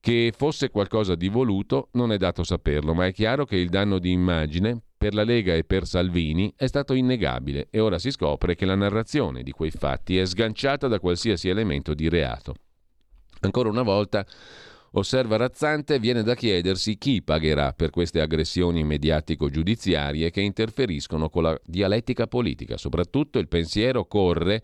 Che 0.00 0.32
fosse 0.34 0.70
qualcosa 0.70 1.14
di 1.14 1.28
voluto 1.28 1.90
non 1.92 2.12
è 2.12 2.16
dato 2.16 2.44
saperlo, 2.44 2.94
ma 2.94 3.04
è 3.04 3.12
chiaro 3.12 3.44
che 3.44 3.56
il 3.56 3.68
danno 3.68 3.98
di 3.98 4.10
immagine 4.10 4.84
per 5.00 5.14
la 5.14 5.24
Lega 5.24 5.54
e 5.54 5.64
per 5.64 5.86
Salvini 5.86 6.52
è 6.54 6.66
stato 6.66 6.92
innegabile 6.92 7.68
e 7.70 7.80
ora 7.80 7.98
si 7.98 8.10
scopre 8.10 8.54
che 8.54 8.66
la 8.66 8.74
narrazione 8.74 9.42
di 9.42 9.50
quei 9.50 9.70
fatti 9.70 10.18
è 10.18 10.26
sganciata 10.26 10.88
da 10.88 11.00
qualsiasi 11.00 11.48
elemento 11.48 11.94
di 11.94 12.10
reato. 12.10 12.54
Ancora 13.40 13.70
una 13.70 13.80
volta, 13.80 14.26
osserva 14.90 15.38
Razzante, 15.38 15.98
viene 15.98 16.22
da 16.22 16.34
chiedersi 16.34 16.98
chi 16.98 17.22
pagherà 17.22 17.72
per 17.72 17.88
queste 17.88 18.20
aggressioni 18.20 18.84
mediatico-giudiziarie 18.84 20.30
che 20.30 20.42
interferiscono 20.42 21.30
con 21.30 21.44
la 21.44 21.58
dialettica 21.64 22.26
politica. 22.26 22.76
Soprattutto 22.76 23.38
il 23.38 23.48
pensiero 23.48 24.04
corre 24.04 24.62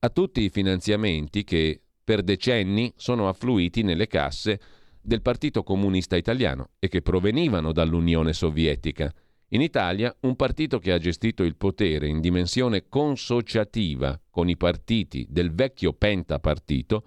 a 0.00 0.10
tutti 0.10 0.42
i 0.42 0.50
finanziamenti 0.50 1.42
che 1.42 1.80
per 2.04 2.20
decenni 2.20 2.92
sono 2.96 3.30
affluiti 3.30 3.82
nelle 3.82 4.08
casse 4.08 4.60
del 5.00 5.22
Partito 5.22 5.62
Comunista 5.62 6.16
Italiano 6.16 6.72
e 6.78 6.88
che 6.88 7.00
provenivano 7.00 7.72
dall'Unione 7.72 8.34
Sovietica. 8.34 9.10
In 9.52 9.62
Italia 9.62 10.14
un 10.20 10.36
partito 10.36 10.78
che 10.78 10.92
ha 10.92 10.98
gestito 10.98 11.42
il 11.42 11.56
potere 11.56 12.06
in 12.06 12.20
dimensione 12.20 12.88
consociativa 12.88 14.20
con 14.30 14.48
i 14.48 14.56
partiti 14.56 15.26
del 15.28 15.52
vecchio 15.52 15.92
pentapartito 15.92 17.04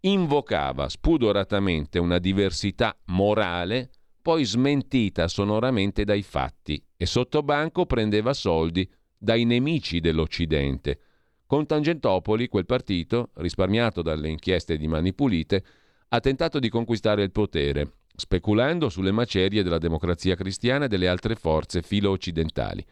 invocava 0.00 0.88
spudoratamente 0.88 1.98
una 1.98 2.18
diversità 2.18 2.96
morale 3.06 3.90
poi 4.22 4.44
smentita 4.44 5.28
sonoramente 5.28 6.04
dai 6.04 6.22
fatti 6.22 6.82
e 6.96 7.04
sotto 7.04 7.42
banco 7.42 7.84
prendeva 7.84 8.32
soldi 8.32 8.90
dai 9.18 9.44
nemici 9.44 10.00
dell'Occidente. 10.00 10.98
Con 11.44 11.66
Tangentopoli 11.66 12.48
quel 12.48 12.64
partito, 12.64 13.30
risparmiato 13.34 14.00
dalle 14.00 14.30
inchieste 14.30 14.78
di 14.78 14.88
Mani 14.88 15.12
Pulite, 15.12 15.62
ha 16.08 16.20
tentato 16.20 16.58
di 16.58 16.70
conquistare 16.70 17.22
il 17.22 17.32
potere, 17.32 17.92
speculando 18.14 18.88
sulle 18.88 19.12
macerie 19.12 19.62
della 19.62 19.78
democrazia 19.78 20.36
cristiana 20.36 20.84
e 20.84 20.88
delle 20.88 21.08
altre 21.08 21.34
forze 21.34 21.82
filo-occidentali. 21.82 22.84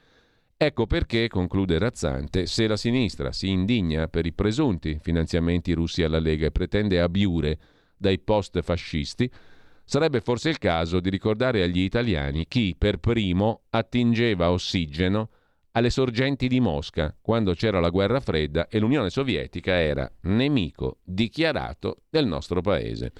Ecco 0.56 0.86
perché, 0.86 1.28
conclude 1.28 1.78
Razzante, 1.78 2.46
se 2.46 2.66
la 2.66 2.76
sinistra 2.76 3.32
si 3.32 3.48
indigna 3.48 4.08
per 4.08 4.26
i 4.26 4.32
presunti 4.32 4.98
finanziamenti 5.00 5.72
russi 5.72 6.02
alla 6.02 6.20
Lega 6.20 6.46
e 6.46 6.52
pretende 6.52 7.00
abiure 7.00 7.58
dai 7.96 8.18
post 8.18 8.60
fascisti, 8.62 9.30
sarebbe 9.84 10.20
forse 10.20 10.48
il 10.48 10.58
caso 10.58 11.00
di 11.00 11.10
ricordare 11.10 11.62
agli 11.62 11.80
italiani 11.80 12.46
chi 12.46 12.74
per 12.78 12.98
primo 12.98 13.62
attingeva 13.70 14.50
ossigeno 14.50 15.30
alle 15.72 15.90
sorgenti 15.90 16.48
di 16.48 16.60
Mosca, 16.60 17.16
quando 17.20 17.54
c'era 17.54 17.80
la 17.80 17.88
guerra 17.88 18.20
fredda 18.20 18.68
e 18.68 18.78
l'Unione 18.78 19.10
Sovietica 19.10 19.80
era 19.80 20.10
nemico 20.22 20.98
dichiarato 21.02 22.02
del 22.10 22.26
nostro 22.26 22.60
paese. 22.60 23.12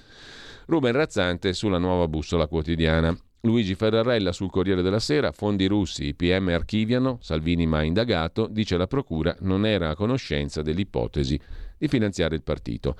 Ruben 0.65 0.93
Razzante 0.93 1.53
sulla 1.53 1.77
nuova 1.77 2.07
bussola 2.07 2.47
quotidiana. 2.47 3.15
Luigi 3.41 3.75
Ferrarella 3.75 4.31
sul 4.31 4.49
Corriere 4.49 4.81
della 4.81 4.99
Sera, 4.99 5.33
fondi 5.33 5.65
russi, 5.65 6.13
PM 6.13 6.47
archiviano, 6.47 7.17
Salvini 7.19 7.65
mai 7.65 7.87
indagato, 7.87 8.47
dice 8.47 8.77
la 8.77 8.87
Procura 8.87 9.35
non 9.41 9.65
era 9.65 9.89
a 9.89 9.95
conoscenza 9.95 10.61
dell'ipotesi 10.61 11.37
di 11.77 11.89
finanziare 11.89 12.35
il 12.35 12.43
partito. 12.43 12.95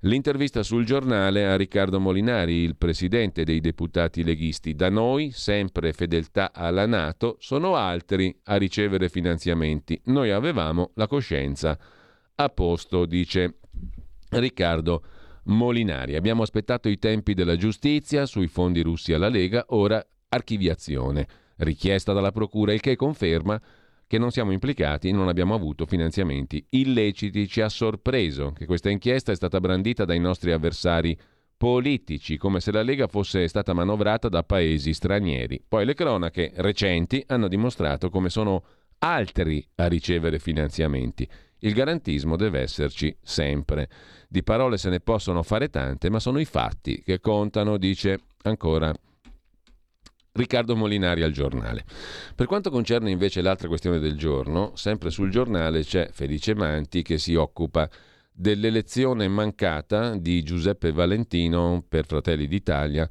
L'intervista 0.00 0.62
sul 0.62 0.84
giornale 0.84 1.46
a 1.46 1.56
Riccardo 1.56 1.98
Molinari, 1.98 2.56
il 2.56 2.76
presidente 2.76 3.44
dei 3.44 3.60
deputati 3.60 4.22
leghisti. 4.22 4.74
Da 4.74 4.90
noi, 4.90 5.30
sempre 5.30 5.94
fedeltà 5.94 6.52
alla 6.52 6.84
Nato, 6.84 7.36
sono 7.40 7.76
altri 7.76 8.38
a 8.44 8.56
ricevere 8.56 9.08
finanziamenti. 9.08 9.98
Noi 10.04 10.30
avevamo 10.30 10.90
la 10.96 11.06
coscienza 11.06 11.78
a 12.34 12.48
posto, 12.50 13.06
dice 13.06 13.54
Riccardo 14.28 14.90
Molinari. 14.90 15.15
Abbiamo 15.48 16.42
aspettato 16.42 16.88
i 16.88 16.98
tempi 16.98 17.32
della 17.34 17.56
giustizia 17.56 18.26
sui 18.26 18.48
fondi 18.48 18.82
russi 18.82 19.12
alla 19.12 19.28
Lega, 19.28 19.66
ora 19.68 20.04
archiviazione, 20.28 21.26
richiesta 21.58 22.12
dalla 22.12 22.32
Procura, 22.32 22.72
il 22.72 22.80
che 22.80 22.96
conferma 22.96 23.60
che 24.08 24.18
non 24.18 24.30
siamo 24.30 24.52
implicati, 24.52 25.10
non 25.10 25.28
abbiamo 25.28 25.54
avuto 25.54 25.86
finanziamenti 25.86 26.64
illeciti. 26.70 27.48
Ci 27.48 27.60
ha 27.60 27.68
sorpreso 27.68 28.52
che 28.52 28.66
questa 28.66 28.90
inchiesta 28.90 29.32
è 29.32 29.36
stata 29.36 29.60
brandita 29.60 30.04
dai 30.04 30.20
nostri 30.20 30.52
avversari 30.52 31.18
politici, 31.56 32.36
come 32.36 32.60
se 32.60 32.70
la 32.70 32.82
Lega 32.82 33.06
fosse 33.06 33.48
stata 33.48 33.72
manovrata 33.72 34.28
da 34.28 34.42
paesi 34.42 34.92
stranieri. 34.92 35.62
Poi 35.66 35.84
le 35.84 35.94
cronache 35.94 36.52
recenti 36.56 37.22
hanno 37.26 37.48
dimostrato 37.48 38.10
come 38.10 38.28
sono 38.28 38.64
altri 38.98 39.66
a 39.76 39.86
ricevere 39.86 40.38
finanziamenti. 40.38 41.28
Il 41.60 41.72
garantismo 41.72 42.36
deve 42.36 42.60
esserci 42.60 43.16
sempre. 43.22 43.88
Di 44.28 44.42
parole 44.42 44.76
se 44.76 44.90
ne 44.90 45.00
possono 45.00 45.42
fare 45.42 45.68
tante, 45.68 46.10
ma 46.10 46.18
sono 46.18 46.38
i 46.38 46.44
fatti 46.44 47.02
che 47.02 47.20
contano, 47.20 47.76
dice 47.76 48.20
ancora 48.42 48.92
Riccardo 50.32 50.76
Molinari 50.76 51.22
al 51.22 51.32
giornale. 51.32 51.84
Per 52.34 52.46
quanto 52.46 52.70
concerne 52.70 53.10
invece 53.10 53.40
l'altra 53.40 53.68
questione 53.68 53.98
del 53.98 54.16
giorno, 54.16 54.72
sempre 54.74 55.10
sul 55.10 55.30
giornale 55.30 55.82
c'è 55.82 56.10
Felice 56.12 56.54
Manti 56.54 57.02
che 57.02 57.18
si 57.18 57.34
occupa 57.34 57.88
dell'elezione 58.30 59.28
mancata 59.28 60.14
di 60.14 60.42
Giuseppe 60.42 60.92
Valentino 60.92 61.82
per 61.88 62.04
Fratelli 62.04 62.46
d'Italia 62.46 63.08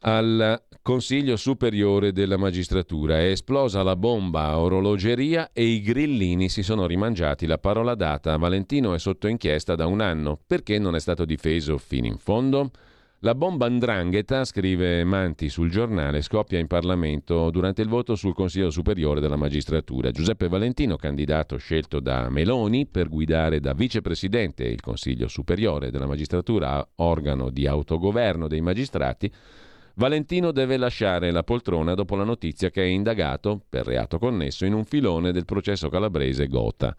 al 0.00 0.60
Consiglio 0.82 1.36
Superiore 1.36 2.10
della 2.10 2.36
Magistratura. 2.36 3.20
È 3.20 3.26
esplosa 3.26 3.84
la 3.84 3.94
bomba 3.94 4.46
a 4.46 4.58
orologeria 4.58 5.50
e 5.52 5.62
i 5.62 5.80
grillini 5.80 6.48
si 6.48 6.64
sono 6.64 6.86
rimangiati 6.86 7.46
la 7.46 7.58
parola 7.58 7.94
data. 7.94 8.36
Valentino 8.36 8.92
è 8.92 8.98
sotto 8.98 9.28
inchiesta 9.28 9.76
da 9.76 9.86
un 9.86 10.00
anno. 10.00 10.40
Perché 10.44 10.80
non 10.80 10.96
è 10.96 10.98
stato 10.98 11.24
difeso 11.24 11.78
fino 11.78 12.06
in 12.06 12.18
fondo? 12.18 12.72
La 13.20 13.36
bomba 13.36 13.66
andrangheta, 13.66 14.44
scrive 14.44 15.04
Manti 15.04 15.48
sul 15.48 15.70
giornale, 15.70 16.20
scoppia 16.20 16.58
in 16.58 16.66
Parlamento 16.66 17.50
durante 17.50 17.80
il 17.80 17.88
voto 17.88 18.16
sul 18.16 18.34
Consiglio 18.34 18.70
Superiore 18.70 19.20
della 19.20 19.36
Magistratura. 19.36 20.10
Giuseppe 20.10 20.48
Valentino, 20.48 20.96
candidato 20.96 21.58
scelto 21.58 22.00
da 22.00 22.28
Meloni 22.28 22.86
per 22.86 23.08
guidare 23.08 23.60
da 23.60 23.72
vicepresidente 23.72 24.64
il 24.64 24.80
Consiglio 24.80 25.28
Superiore 25.28 25.92
della 25.92 26.08
Magistratura, 26.08 26.84
organo 26.96 27.50
di 27.50 27.68
autogoverno 27.68 28.48
dei 28.48 28.60
magistrati, 28.60 29.32
Valentino 29.94 30.52
deve 30.52 30.76
lasciare 30.76 31.30
la 31.30 31.42
poltrona 31.42 31.94
dopo 31.94 32.16
la 32.16 32.24
notizia 32.24 32.70
che 32.70 32.82
è 32.82 32.86
indagato, 32.86 33.60
per 33.68 33.84
reato 33.84 34.18
connesso, 34.18 34.64
in 34.64 34.72
un 34.72 34.84
filone 34.84 35.32
del 35.32 35.44
processo 35.44 35.88
calabrese 35.88 36.46
Gota. 36.46 36.96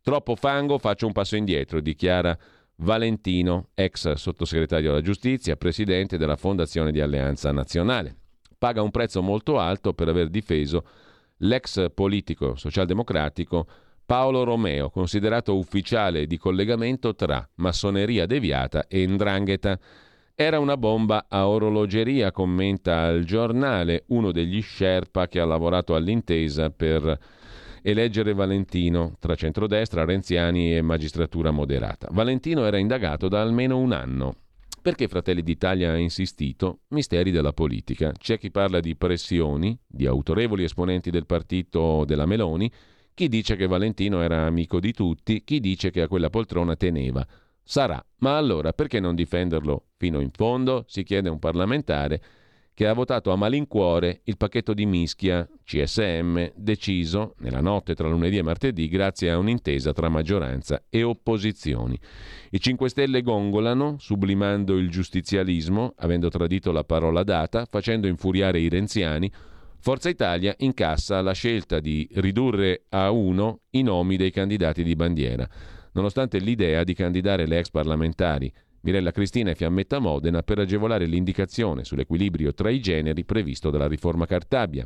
Troppo 0.00 0.36
fango, 0.36 0.78
faccio 0.78 1.06
un 1.06 1.12
passo 1.12 1.36
indietro, 1.36 1.80
dichiara 1.80 2.38
Valentino, 2.76 3.70
ex 3.74 4.12
sottosegretario 4.12 4.90
alla 4.90 5.00
giustizia, 5.00 5.56
presidente 5.56 6.16
della 6.16 6.36
Fondazione 6.36 6.92
di 6.92 7.00
Alleanza 7.00 7.50
Nazionale. 7.50 8.16
Paga 8.56 8.82
un 8.82 8.90
prezzo 8.90 9.20
molto 9.22 9.58
alto 9.58 9.92
per 9.92 10.08
aver 10.08 10.28
difeso 10.28 10.84
l'ex 11.38 11.92
politico 11.92 12.54
socialdemocratico 12.54 13.66
Paolo 14.06 14.44
Romeo, 14.44 14.90
considerato 14.90 15.56
ufficiale 15.56 16.26
di 16.26 16.38
collegamento 16.38 17.14
tra 17.14 17.46
massoneria 17.56 18.26
deviata 18.26 18.86
e 18.86 19.06
ndrangheta. 19.06 19.78
Era 20.40 20.60
una 20.60 20.76
bomba 20.76 21.26
a 21.28 21.48
orologeria, 21.48 22.30
commenta 22.30 23.00
al 23.00 23.24
giornale 23.24 24.04
uno 24.10 24.30
degli 24.30 24.62
Sherpa 24.62 25.26
che 25.26 25.40
ha 25.40 25.44
lavorato 25.44 25.96
all'intesa 25.96 26.70
per 26.70 27.18
eleggere 27.82 28.34
Valentino 28.34 29.16
tra 29.18 29.34
centrodestra, 29.34 30.04
renziani 30.04 30.76
e 30.76 30.80
magistratura 30.80 31.50
moderata. 31.50 32.06
Valentino 32.12 32.64
era 32.64 32.78
indagato 32.78 33.26
da 33.26 33.42
almeno 33.42 33.78
un 33.78 33.90
anno. 33.90 34.36
Perché 34.80 35.08
Fratelli 35.08 35.42
d'Italia 35.42 35.90
ha 35.90 35.96
insistito? 35.96 36.82
Misteri 36.90 37.32
della 37.32 37.52
politica. 37.52 38.12
C'è 38.12 38.38
chi 38.38 38.52
parla 38.52 38.78
di 38.78 38.94
pressioni, 38.94 39.76
di 39.84 40.06
autorevoli 40.06 40.62
esponenti 40.62 41.10
del 41.10 41.26
partito 41.26 42.04
della 42.04 42.26
Meloni, 42.26 42.70
chi 43.12 43.26
dice 43.26 43.56
che 43.56 43.66
Valentino 43.66 44.22
era 44.22 44.46
amico 44.46 44.78
di 44.78 44.92
tutti, 44.92 45.42
chi 45.42 45.58
dice 45.58 45.90
che 45.90 46.02
a 46.02 46.06
quella 46.06 46.30
poltrona 46.30 46.76
teneva. 46.76 47.26
Sarà, 47.70 48.02
ma 48.20 48.38
allora 48.38 48.72
perché 48.72 48.98
non 48.98 49.14
difenderlo 49.14 49.88
fino 49.98 50.20
in 50.20 50.30
fondo? 50.30 50.86
Si 50.88 51.02
chiede 51.02 51.28
un 51.28 51.38
parlamentare 51.38 52.22
che 52.72 52.86
ha 52.86 52.94
votato 52.94 53.30
a 53.30 53.36
malincuore 53.36 54.22
il 54.24 54.38
pacchetto 54.38 54.72
di 54.72 54.86
mischia 54.86 55.46
CSM 55.64 56.52
deciso 56.54 57.34
nella 57.40 57.60
notte 57.60 57.94
tra 57.94 58.08
lunedì 58.08 58.38
e 58.38 58.42
martedì 58.42 58.88
grazie 58.88 59.30
a 59.30 59.36
un'intesa 59.36 59.92
tra 59.92 60.08
maggioranza 60.08 60.84
e 60.88 61.02
opposizioni. 61.02 62.00
I 62.52 62.58
5 62.58 62.88
Stelle 62.88 63.20
gongolano, 63.20 63.96
sublimando 63.98 64.78
il 64.78 64.88
giustizialismo, 64.88 65.92
avendo 65.98 66.30
tradito 66.30 66.72
la 66.72 66.84
parola 66.84 67.22
data, 67.22 67.66
facendo 67.66 68.06
infuriare 68.06 68.60
i 68.60 68.70
renziani. 68.70 69.30
Forza 69.78 70.08
Italia 70.08 70.54
incassa 70.60 71.20
la 71.20 71.32
scelta 71.32 71.80
di 71.80 72.08
ridurre 72.14 72.84
a 72.88 73.10
uno 73.10 73.60
i 73.72 73.82
nomi 73.82 74.16
dei 74.16 74.30
candidati 74.30 74.82
di 74.82 74.96
bandiera, 74.96 75.46
nonostante 75.98 76.38
l'idea 76.38 76.84
di 76.84 76.94
candidare 76.94 77.46
le 77.46 77.58
ex 77.58 77.70
parlamentari 77.70 78.52
Mirella 78.82 79.10
Cristina 79.10 79.50
e 79.50 79.56
Fiammetta 79.56 79.98
Modena 79.98 80.42
per 80.44 80.60
agevolare 80.60 81.06
l'indicazione 81.06 81.82
sull'equilibrio 81.82 82.54
tra 82.54 82.70
i 82.70 82.80
generi 82.80 83.24
previsto 83.24 83.70
dalla 83.70 83.88
riforma 83.88 84.24
Cartabia. 84.24 84.84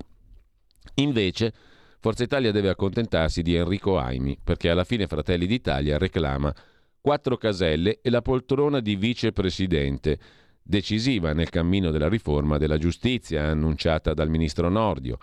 Invece, 0.95 1.53
Forza 2.01 2.25
Italia 2.25 2.51
deve 2.51 2.71
accontentarsi 2.71 3.43
di 3.43 3.55
Enrico 3.55 3.99
Aimi, 3.99 4.39
perché 4.43 4.71
alla 4.71 4.85
fine 4.85 5.07
Fratelli 5.07 5.47
d'Italia 5.47 5.99
reclama 5.99 6.53
quattro 6.99 7.37
caselle 7.37 8.01
e 8.01 8.09
la 8.09 8.23
poltrona 8.23 8.81
di 8.81 8.97
vicepresidente, 8.97 10.19
decisiva 10.63 11.35
nel 11.35 11.51
cammino 11.51 11.91
della 11.91 12.09
riforma 12.09 12.57
della 12.57 12.79
giustizia 12.79 13.45
annunciata 13.45 14.15
dal 14.15 14.31
ministro 14.31 14.71
Nordio. 14.71 15.19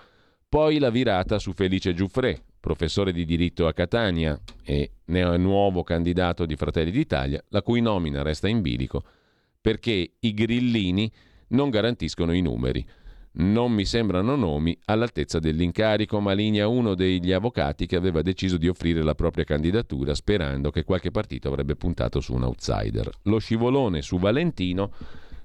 Poi 0.47 0.77
la 0.77 0.91
virata 0.91 1.39
su 1.39 1.51
Felice 1.53 1.93
Giuffre, 1.93 2.43
professore 2.59 3.11
di 3.11 3.25
diritto 3.25 3.67
a 3.67 3.73
Catania 3.73 4.39
e 4.63 4.91
nuovo 5.05 5.83
candidato 5.83 6.45
di 6.45 6.55
Fratelli 6.55 6.91
d'Italia, 6.91 7.43
la 7.49 7.61
cui 7.61 7.81
nomina 7.81 8.21
resta 8.21 8.47
in 8.47 8.61
bilico 8.61 9.03
perché 9.61 10.13
i 10.19 10.33
grillini 10.33 11.11
non 11.49 11.69
garantiscono 11.69 12.31
i 12.33 12.41
numeri. 12.41 12.85
Non 13.31 13.71
mi 13.71 13.85
sembrano 13.85 14.35
nomi 14.35 14.77
all'altezza 14.85 15.39
dell'incarico, 15.39 16.19
ma 16.19 16.33
linea 16.33 16.67
uno 16.67 16.95
degli 16.95 17.31
avvocati 17.31 17.85
che 17.85 17.95
aveva 17.95 18.21
deciso 18.21 18.57
di 18.57 18.67
offrire 18.67 19.03
la 19.03 19.15
propria 19.15 19.43
candidatura 19.43 20.15
sperando 20.15 20.71
che 20.71 20.83
qualche 20.83 21.11
partito 21.11 21.47
avrebbe 21.47 21.75
puntato 21.75 22.19
su 22.21 22.33
un 22.33 22.43
outsider. 22.43 23.09
Lo 23.23 23.37
scivolone 23.37 24.01
su 24.01 24.17
Valentino 24.17 24.91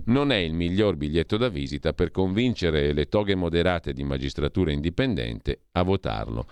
non 0.06 0.32
è 0.32 0.36
il 0.36 0.54
miglior 0.54 0.96
biglietto 0.96 1.36
da 1.36 1.48
visita 1.48 1.92
per 1.92 2.10
convincere 2.10 2.92
le 2.92 3.06
toghe 3.06 3.34
moderate 3.34 3.92
di 3.92 4.02
magistratura 4.02 4.72
indipendente 4.72 5.64
a 5.72 5.82
votarlo. 5.82 6.46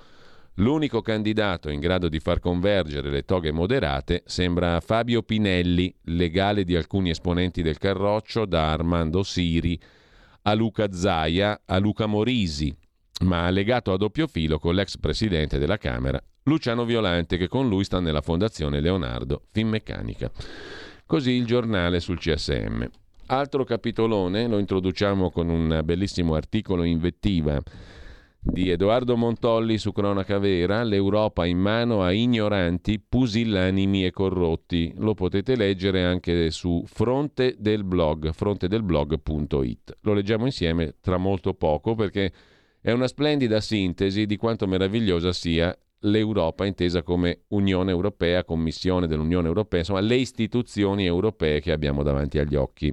L'unico 0.56 1.00
candidato 1.00 1.70
in 1.70 1.80
grado 1.80 2.10
di 2.10 2.20
far 2.20 2.38
convergere 2.38 3.08
le 3.08 3.24
toghe 3.24 3.52
moderate 3.52 4.22
sembra 4.26 4.80
Fabio 4.80 5.22
Pinelli, 5.22 5.94
legale 6.04 6.64
di 6.64 6.76
alcuni 6.76 7.08
esponenti 7.08 7.62
del 7.62 7.78
Carroccio, 7.78 8.44
da 8.44 8.70
Armando 8.70 9.22
Siri 9.22 9.80
a 10.42 10.52
Luca 10.52 10.92
Zaia 10.92 11.62
a 11.64 11.78
Luca 11.78 12.04
Morisi, 12.04 12.74
ma 13.22 13.48
legato 13.48 13.92
a 13.92 13.96
doppio 13.96 14.26
filo 14.26 14.58
con 14.58 14.74
l'ex 14.74 14.98
presidente 14.98 15.58
della 15.58 15.78
Camera, 15.78 16.22
Luciano 16.42 16.84
Violante, 16.84 17.38
che 17.38 17.48
con 17.48 17.68
lui 17.68 17.84
sta 17.84 18.00
nella 18.00 18.20
Fondazione 18.20 18.80
Leonardo 18.80 19.44
Finmeccanica. 19.52 20.30
Così 21.06 21.30
il 21.30 21.46
giornale 21.46 21.98
sul 22.00 22.18
CSM. 22.18 22.84
Altro 23.26 23.64
capitolone 23.64 24.46
lo 24.48 24.58
introduciamo 24.58 25.30
con 25.30 25.48
un 25.48 25.80
bellissimo 25.82 26.34
articolo 26.34 26.82
in 26.82 26.98
vettiva 26.98 27.58
di 28.44 28.70
Edoardo 28.70 29.16
Montolli 29.16 29.78
su 29.78 29.92
Cronaca 29.92 30.38
Vera, 30.38 30.82
l'Europa 30.82 31.46
in 31.46 31.58
mano 31.58 32.02
a 32.02 32.12
ignoranti, 32.12 32.98
pusillanimi 32.98 34.04
e 34.04 34.10
corrotti. 34.10 34.92
Lo 34.96 35.14
potete 35.14 35.54
leggere 35.54 36.04
anche 36.04 36.50
su 36.50 36.82
fronte 36.86 37.54
del 37.58 37.84
blog, 37.84 38.32
frontedelblog.it. 38.32 39.98
Lo 40.00 40.12
leggiamo 40.12 40.46
insieme 40.46 40.96
tra 41.00 41.18
molto 41.18 41.54
poco 41.54 41.94
perché 41.94 42.32
è 42.80 42.90
una 42.90 43.06
splendida 43.06 43.60
sintesi 43.60 44.26
di 44.26 44.36
quanto 44.36 44.66
meravigliosa 44.66 45.32
sia 45.32 45.74
l'Europa 46.00 46.66
intesa 46.66 47.04
come 47.04 47.42
Unione 47.48 47.92
Europea, 47.92 48.44
Commissione 48.44 49.06
dell'Unione 49.06 49.46
Europea, 49.46 49.78
insomma 49.78 50.00
le 50.00 50.16
istituzioni 50.16 51.06
europee 51.06 51.60
che 51.60 51.70
abbiamo 51.70 52.02
davanti 52.02 52.40
agli 52.40 52.56
occhi. 52.56 52.92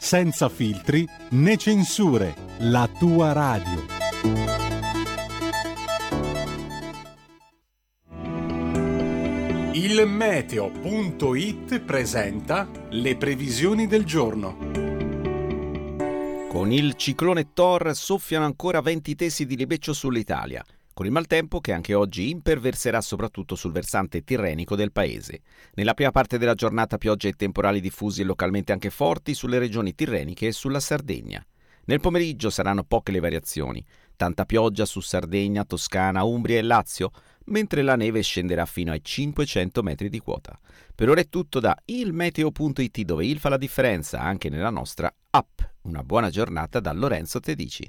senza 0.00 0.48
filtri 0.48 1.06
né 1.30 1.56
censure, 1.56 2.34
la 2.58 2.88
tua 2.98 3.32
radio. 3.32 3.96
Il 9.72 10.06
meteo.it 10.06 11.80
presenta 11.80 12.68
le 12.90 13.16
previsioni 13.16 13.86
del 13.86 14.04
giorno. 14.04 14.56
Con 16.48 16.72
il 16.72 16.94
ciclone 16.96 17.52
Thor 17.52 17.94
soffiano 17.94 18.44
ancora 18.44 18.80
venti 18.80 19.14
tesi 19.14 19.46
di 19.46 19.56
libeccio 19.56 19.92
sull'Italia, 19.92 20.64
con 20.98 21.06
il 21.06 21.12
maltempo 21.12 21.60
che 21.60 21.72
anche 21.72 21.94
oggi 21.94 22.28
imperverserà 22.28 23.00
soprattutto 23.00 23.54
sul 23.54 23.70
versante 23.70 24.24
tirrenico 24.24 24.74
del 24.74 24.90
paese. 24.90 25.42
Nella 25.74 25.94
prima 25.94 26.10
parte 26.10 26.38
della 26.38 26.56
giornata 26.56 26.98
piogge 26.98 27.28
e 27.28 27.34
temporali 27.34 27.80
diffusi 27.80 28.22
e 28.22 28.24
localmente 28.24 28.72
anche 28.72 28.90
forti 28.90 29.32
sulle 29.32 29.60
regioni 29.60 29.94
tirreniche 29.94 30.48
e 30.48 30.52
sulla 30.52 30.80
Sardegna. 30.80 31.40
Nel 31.84 32.00
pomeriggio 32.00 32.50
saranno 32.50 32.82
poche 32.82 33.12
le 33.12 33.20
variazioni, 33.20 33.80
tanta 34.16 34.44
pioggia 34.44 34.84
su 34.86 34.98
Sardegna, 34.98 35.62
Toscana, 35.64 36.24
Umbria 36.24 36.58
e 36.58 36.62
Lazio, 36.62 37.12
mentre 37.44 37.82
la 37.82 37.94
neve 37.94 38.20
scenderà 38.22 38.66
fino 38.66 38.90
ai 38.90 39.00
500 39.00 39.84
metri 39.84 40.08
di 40.08 40.18
quota. 40.18 40.58
Per 40.96 41.08
ora 41.08 41.20
è 41.20 41.28
tutto 41.28 41.60
da 41.60 41.76
ilmeteo.it 41.84 43.02
dove 43.02 43.24
il 43.24 43.38
fa 43.38 43.50
la 43.50 43.56
differenza 43.56 44.18
anche 44.18 44.48
nella 44.48 44.70
nostra 44.70 45.14
app. 45.30 45.60
Una 45.82 46.02
buona 46.02 46.28
giornata 46.28 46.80
da 46.80 46.92
Lorenzo 46.92 47.38
Tedici. 47.38 47.88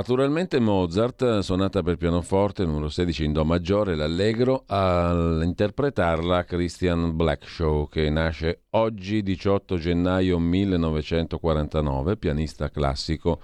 Naturalmente 0.00 0.58
Mozart, 0.60 1.40
sonata 1.40 1.82
per 1.82 1.98
pianoforte 1.98 2.64
numero 2.64 2.88
16 2.88 3.22
in 3.26 3.32
Do 3.34 3.44
maggiore, 3.44 3.94
l'Allegro, 3.94 4.64
a 4.66 5.42
interpretarla 5.42 6.44
Christian 6.44 7.14
Blackshaw, 7.16 7.86
che 7.86 8.08
nasce 8.08 8.62
oggi 8.70 9.22
18 9.22 9.76
gennaio 9.76 10.38
1949, 10.38 12.16
pianista 12.16 12.70
classico 12.70 13.42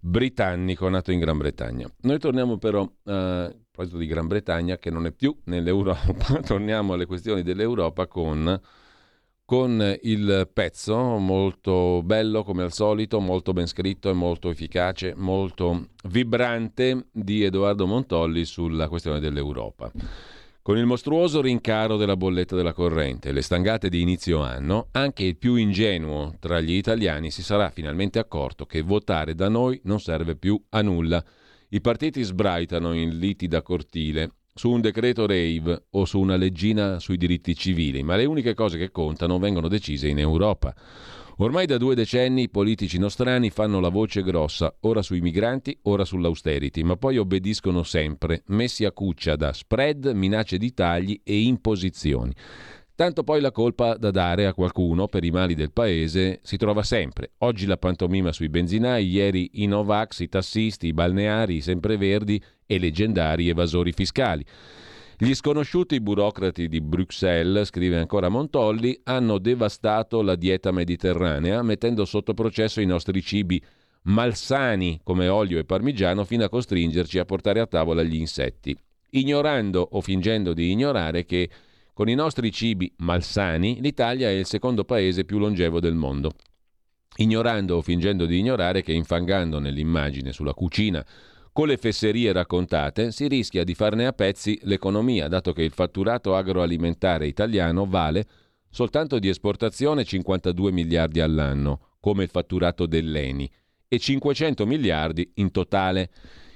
britannico 0.00 0.88
nato 0.88 1.12
in 1.12 1.18
Gran 1.18 1.36
Bretagna. 1.36 1.86
Noi 2.00 2.18
torniamo 2.18 2.56
però, 2.56 2.90
eh, 3.04 3.12
a 3.12 3.54
proposito 3.70 3.98
di 3.98 4.06
Gran 4.06 4.26
Bretagna, 4.26 4.78
che 4.78 4.88
non 4.88 5.04
è 5.04 5.12
più 5.12 5.36
nell'Europa, 5.44 6.40
torniamo 6.40 6.94
alle 6.94 7.04
questioni 7.04 7.42
dell'Europa 7.42 8.06
con 8.06 8.58
con 9.46 9.98
il 10.02 10.48
pezzo 10.52 10.96
molto 11.18 12.02
bello 12.02 12.42
come 12.44 12.62
al 12.62 12.72
solito, 12.72 13.20
molto 13.20 13.52
ben 13.52 13.66
scritto 13.66 14.08
e 14.08 14.14
molto 14.14 14.48
efficace, 14.48 15.14
molto 15.14 15.88
vibrante 16.04 17.08
di 17.12 17.44
Edoardo 17.44 17.86
Montolli 17.86 18.44
sulla 18.44 18.88
questione 18.88 19.20
dell'Europa. 19.20 19.92
Con 20.62 20.78
il 20.78 20.86
mostruoso 20.86 21.42
rincaro 21.42 21.98
della 21.98 22.16
bolletta 22.16 22.56
della 22.56 22.72
corrente 22.72 23.28
e 23.28 23.32
le 23.32 23.42
stangate 23.42 23.90
di 23.90 24.00
inizio 24.00 24.40
anno, 24.40 24.88
anche 24.92 25.24
il 25.24 25.36
più 25.36 25.56
ingenuo 25.56 26.36
tra 26.40 26.58
gli 26.60 26.72
italiani 26.72 27.30
si 27.30 27.42
sarà 27.42 27.68
finalmente 27.68 28.18
accorto 28.18 28.64
che 28.64 28.80
votare 28.80 29.34
da 29.34 29.50
noi 29.50 29.78
non 29.84 30.00
serve 30.00 30.36
più 30.36 30.58
a 30.70 30.80
nulla. 30.80 31.22
I 31.68 31.82
partiti 31.82 32.22
sbraitano 32.22 32.94
in 32.94 33.18
liti 33.18 33.46
da 33.46 33.60
cortile 33.60 34.30
su 34.56 34.70
un 34.70 34.80
decreto 34.80 35.26
rave 35.26 35.86
o 35.90 36.04
su 36.04 36.20
una 36.20 36.36
leggina 36.36 37.00
sui 37.00 37.16
diritti 37.16 37.56
civili, 37.56 38.04
ma 38.04 38.14
le 38.14 38.24
uniche 38.24 38.54
cose 38.54 38.78
che 38.78 38.92
contano 38.92 39.40
vengono 39.40 39.66
decise 39.66 40.06
in 40.06 40.20
Europa. 40.20 40.72
Ormai 41.38 41.66
da 41.66 41.76
due 41.76 41.96
decenni 41.96 42.42
i 42.42 42.48
politici 42.48 42.96
nostrani 42.96 43.50
fanno 43.50 43.80
la 43.80 43.88
voce 43.88 44.22
grossa, 44.22 44.72
ora 44.82 45.02
sui 45.02 45.20
migranti, 45.20 45.76
ora 45.82 46.04
sull'austerity, 46.04 46.84
ma 46.84 46.94
poi 46.94 47.18
obbediscono 47.18 47.82
sempre, 47.82 48.44
messi 48.46 48.84
a 48.84 48.92
cuccia 48.92 49.34
da 49.34 49.52
spread, 49.52 50.12
minacce 50.14 50.56
di 50.56 50.72
tagli 50.72 51.20
e 51.24 51.40
imposizioni. 51.40 52.32
Tanto 52.94 53.24
poi 53.24 53.40
la 53.40 53.50
colpa 53.50 53.96
da 53.96 54.12
dare 54.12 54.46
a 54.46 54.54
qualcuno 54.54 55.08
per 55.08 55.24
i 55.24 55.32
mali 55.32 55.56
del 55.56 55.72
paese 55.72 56.38
si 56.44 56.56
trova 56.56 56.84
sempre. 56.84 57.32
Oggi 57.38 57.66
la 57.66 57.76
pantomima 57.76 58.30
sui 58.30 58.48
benzinai, 58.48 59.04
ieri 59.08 59.50
i 59.54 59.66
Novax, 59.66 60.20
i 60.20 60.28
tassisti, 60.28 60.86
i 60.86 60.92
balneari, 60.92 61.56
i 61.56 61.60
sempreverdi 61.60 62.40
e 62.66 62.78
leggendari 62.78 63.48
evasori 63.48 63.92
fiscali. 63.92 64.44
Gli 65.16 65.32
sconosciuti 65.32 66.00
burocrati 66.00 66.68
di 66.68 66.80
Bruxelles, 66.80 67.68
scrive 67.68 67.98
ancora 67.98 68.28
Montolli, 68.28 69.00
hanno 69.04 69.38
devastato 69.38 70.22
la 70.22 70.34
dieta 70.34 70.72
mediterranea 70.72 71.62
mettendo 71.62 72.04
sotto 72.04 72.34
processo 72.34 72.80
i 72.80 72.86
nostri 72.86 73.22
cibi 73.22 73.62
malsani 74.02 75.00
come 75.02 75.28
olio 75.28 75.58
e 75.58 75.64
parmigiano 75.64 76.24
fino 76.24 76.44
a 76.44 76.48
costringerci 76.48 77.18
a 77.18 77.24
portare 77.24 77.60
a 77.60 77.66
tavola 77.66 78.02
gli 78.02 78.16
insetti, 78.16 78.76
ignorando 79.10 79.86
o 79.92 80.00
fingendo 80.00 80.52
di 80.52 80.70
ignorare 80.70 81.24
che 81.24 81.48
con 81.94 82.08
i 82.08 82.14
nostri 82.14 82.50
cibi 82.50 82.92
malsani, 82.98 83.80
l'Italia 83.80 84.28
è 84.28 84.32
il 84.32 84.46
secondo 84.46 84.84
paese 84.84 85.24
più 85.24 85.38
longevo 85.38 85.78
del 85.78 85.94
mondo. 85.94 86.32
Ignorando 87.18 87.76
o 87.76 87.82
fingendo 87.82 88.26
di 88.26 88.36
ignorare 88.36 88.82
che 88.82 88.92
infangando 88.92 89.60
nell'immagine 89.60 90.32
sulla 90.32 90.54
cucina 90.54 91.06
con 91.54 91.68
le 91.68 91.76
fesserie 91.76 92.32
raccontate 92.32 93.12
si 93.12 93.28
rischia 93.28 93.62
di 93.62 93.76
farne 93.76 94.06
a 94.06 94.12
pezzi 94.12 94.58
l'economia, 94.64 95.28
dato 95.28 95.52
che 95.52 95.62
il 95.62 95.70
fatturato 95.70 96.34
agroalimentare 96.34 97.28
italiano 97.28 97.86
vale 97.86 98.26
soltanto 98.68 99.20
di 99.20 99.28
esportazione 99.28 100.02
52 100.02 100.72
miliardi 100.72 101.20
all'anno, 101.20 101.92
come 102.00 102.24
il 102.24 102.28
fatturato 102.28 102.86
dell'ENI, 102.86 103.48
e 103.86 103.98
500 104.00 104.66
miliardi 104.66 105.30
in 105.34 105.52
totale. 105.52 106.10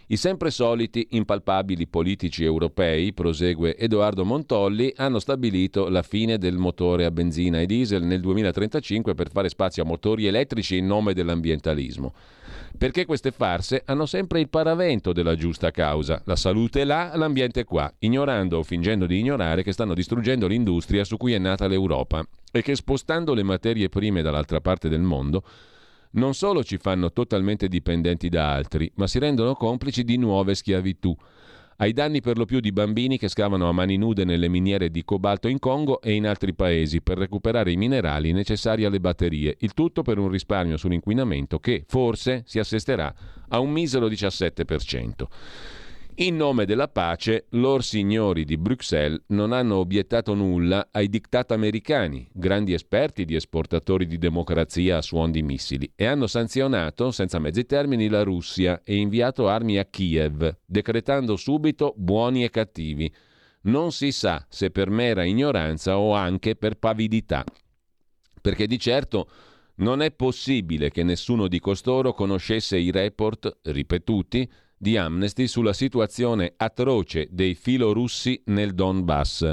I 0.09 0.17
sempre 0.17 0.51
soliti 0.51 1.07
impalpabili 1.11 1.87
politici 1.87 2.43
europei, 2.43 3.13
prosegue 3.13 3.77
Edoardo 3.77 4.25
Montolli, 4.25 4.93
hanno 4.97 5.21
stabilito 5.21 5.89
la 5.89 6.03
fine 6.03 6.39
del 6.39 6.57
motore 6.57 7.05
a 7.05 7.13
benzina 7.13 7.61
e 7.61 7.67
diesel 7.67 8.03
nel 8.03 8.21
2035 8.21 9.15
per 9.15 9.31
fare 9.31 9.49
spazio 9.49 9.85
a 9.85 9.87
motori 9.87 10.27
elettrici 10.27 10.77
in 10.77 10.87
nome 10.87 11.15
dell'ambientalismo. 11.15 12.15
Perché 12.77 13.07
queste 13.07 13.31
farse 13.31 13.83
hanno 13.87 14.07
sempre 14.07 14.41
il 14.41 14.49
paravento 14.49 15.13
della 15.13 15.35
giusta 15.35 15.71
causa, 15.71 16.21
la 16.27 16.37
salute 16.37 16.85
là, 16.85 17.13
l'ambiente 17.15 17.65
qua, 17.65 17.93
ignorando 18.01 18.59
o 18.59 18.63
fingendo 18.63 19.07
di 19.07 19.19
ignorare 19.19 19.63
che 19.63 19.73
stanno 19.73 19.95
distruggendo 19.95 20.47
l'industria 20.47 21.05
su 21.05 21.17
cui 21.17 21.33
è 21.33 21.39
nata 21.39 21.67
l'Europa 21.67 22.27
e 22.53 22.63
che 22.63 22.75
spostando 22.77 23.35
le 23.35 23.43
materie 23.43 23.89
prime 23.89 24.23
dall'altra 24.23 24.61
parte 24.61 24.89
del 24.89 25.01
mondo 25.01 25.43
non 26.11 26.35
solo 26.35 26.65
ci 26.65 26.79
fanno 26.79 27.13
totalmente 27.13 27.69
dipendenti 27.69 28.29
da 28.29 28.53
altri, 28.53 28.91
ma 28.95 29.07
si 29.07 29.19
rendono 29.19 29.55
complici 29.55 30.05
di 30.05 30.17
nuove 30.17 30.55
schiavitù, 30.55 31.15
ai 31.81 31.93
danni 31.93 32.21
per 32.21 32.39
lo 32.39 32.45
più 32.45 32.59
di 32.61 32.73
bambini 32.73 33.19
che 33.19 33.29
scavano 33.29 33.69
a 33.69 33.73
mani 33.73 33.97
nude 33.97 34.25
nelle 34.25 34.49
miniere 34.49 34.91
di 34.91 35.05
cobalto 35.05 35.47
in 35.47 35.61
Congo 35.61 36.01
e 36.01 36.13
in 36.13 36.27
altri 36.27 36.55
paesi 36.55 37.01
per 37.01 37.19
recuperare 37.19 37.71
i 37.71 37.77
minerali 37.77 38.33
necessari 38.33 38.85
alle 38.85 39.01
batterie, 39.01 39.57
il 39.61 39.75
tutto 39.75 40.03
per 40.03 40.19
un 40.19 40.29
risparmio 40.29 40.77
sull'inquinamento 40.77 41.61
che 41.61 41.85
forse 41.87 42.43
si 42.47 42.59
assesterà 42.59 43.15
a 43.49 43.61
un 43.61 43.71
misero 43.71 44.09
17%. 44.09 45.27
In 46.21 46.35
nome 46.35 46.65
della 46.65 46.89
pace, 46.89 47.47
lor 47.51 47.85
signori 47.85 48.45
di 48.45 48.59
Bruxelles 48.59 49.23
non 49.29 49.53
hanno 49.53 49.77
obiettato 49.77 50.35
nulla 50.35 50.89
ai 50.91 51.09
diktat 51.09 51.53
americani, 51.53 52.29
grandi 52.33 52.73
esperti 52.73 53.25
di 53.25 53.37
esportatori 53.37 54.05
di 54.05 54.19
democrazia 54.19 54.97
a 54.97 55.01
suon 55.01 55.31
di 55.31 55.43
missili, 55.43 55.89
e 55.95 56.07
hanno 56.07 56.27
sanzionato, 56.27 57.13
senza 57.13 57.39
mezzi 57.39 57.67
termini, 57.67 58.09
la 58.09 58.25
Russia 58.25 58.81
e 58.83 58.97
inviato 58.97 59.47
armi 59.47 59.79
a 59.79 59.85
Kiev, 59.85 60.57
decretando 60.67 61.37
subito 61.37 61.95
buoni 61.97 62.43
e 62.43 62.51
cattivi. 62.51 63.15
Non 63.63 63.93
si 63.93 64.11
sa 64.11 64.45
se 64.49 64.73
per 64.73 64.91
mera 64.91 65.23
ignoranza 65.23 65.99
o 65.99 66.15
anche 66.15 66.57
per 66.57 66.79
pavidità. 66.79 67.45
Perché 68.41 68.67
di 68.67 68.81
certo 68.81 69.31
non 69.77 70.03
è 70.03 70.11
possibile 70.11 70.91
che 70.91 71.05
nessuno 71.05 71.47
di 71.47 71.61
costoro 71.61 72.13
conoscesse 72.13 72.77
i 72.77 72.91
report 72.91 73.59
ripetuti 73.63 74.51
di 74.79 74.97
Amnesty 74.97 75.49
sulla 75.49 75.73
situazione 75.73 76.55
atroce 76.57 77.27
dei 77.31 77.55
filorussi 77.55 78.41
nel 78.47 78.75
Donbass 78.75 79.51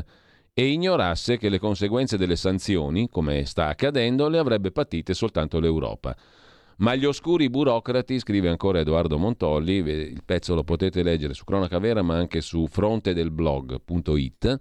e 0.53 0.67
ignorasse 0.67 1.38
che 1.38 1.49
le 1.49 1.59
conseguenze 1.59 2.15
delle 2.17 2.36
sanzioni, 2.36 3.09
come 3.09 3.43
sta 3.45 3.67
accadendo, 3.67 4.30
le 4.30 4.38
avrebbe 4.38 4.71
patite 4.71 5.13
soltanto 5.13 5.59
l'Europa. 5.59 6.15
Ma 6.78 6.93
gli 6.95 7.05
oscuri 7.05 7.49
burocrati, 7.49 8.19
scrive 8.19 8.49
ancora 8.49 8.80
Edoardo 8.80 9.17
Montolli, 9.17 9.76
il 9.76 10.23
pezzo 10.23 10.55
lo 10.55 10.63
potete 10.63 11.03
leggere 11.03 11.34
su 11.34 11.43
Cronaca 11.43 11.80
Vera 11.80 12.01
ma 12.01 12.15
anche 12.15 12.41
su 12.41 12.67
frontedelblog.it, 12.67 14.59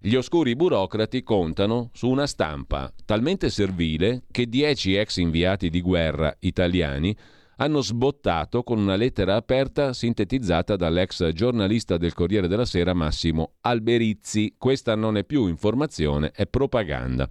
gli 0.00 0.14
oscuri 0.14 0.54
burocrati 0.54 1.24
contano 1.24 1.90
su 1.92 2.08
una 2.08 2.28
stampa 2.28 2.92
talmente 3.04 3.50
servile 3.50 4.22
che 4.30 4.46
dieci 4.46 4.94
ex 4.94 5.16
inviati 5.16 5.70
di 5.70 5.80
guerra 5.80 6.32
italiani 6.38 7.16
hanno 7.60 7.80
sbottato 7.80 8.62
con 8.62 8.78
una 8.78 8.96
lettera 8.96 9.36
aperta 9.36 9.92
sintetizzata 9.92 10.76
dall'ex 10.76 11.28
giornalista 11.30 11.96
del 11.96 12.14
Corriere 12.14 12.48
della 12.48 12.64
Sera 12.64 12.94
Massimo 12.94 13.54
Alberizzi. 13.62 14.54
Questa 14.56 14.94
non 14.94 15.16
è 15.16 15.24
più 15.24 15.46
informazione, 15.46 16.30
è 16.30 16.46
propaganda. 16.46 17.28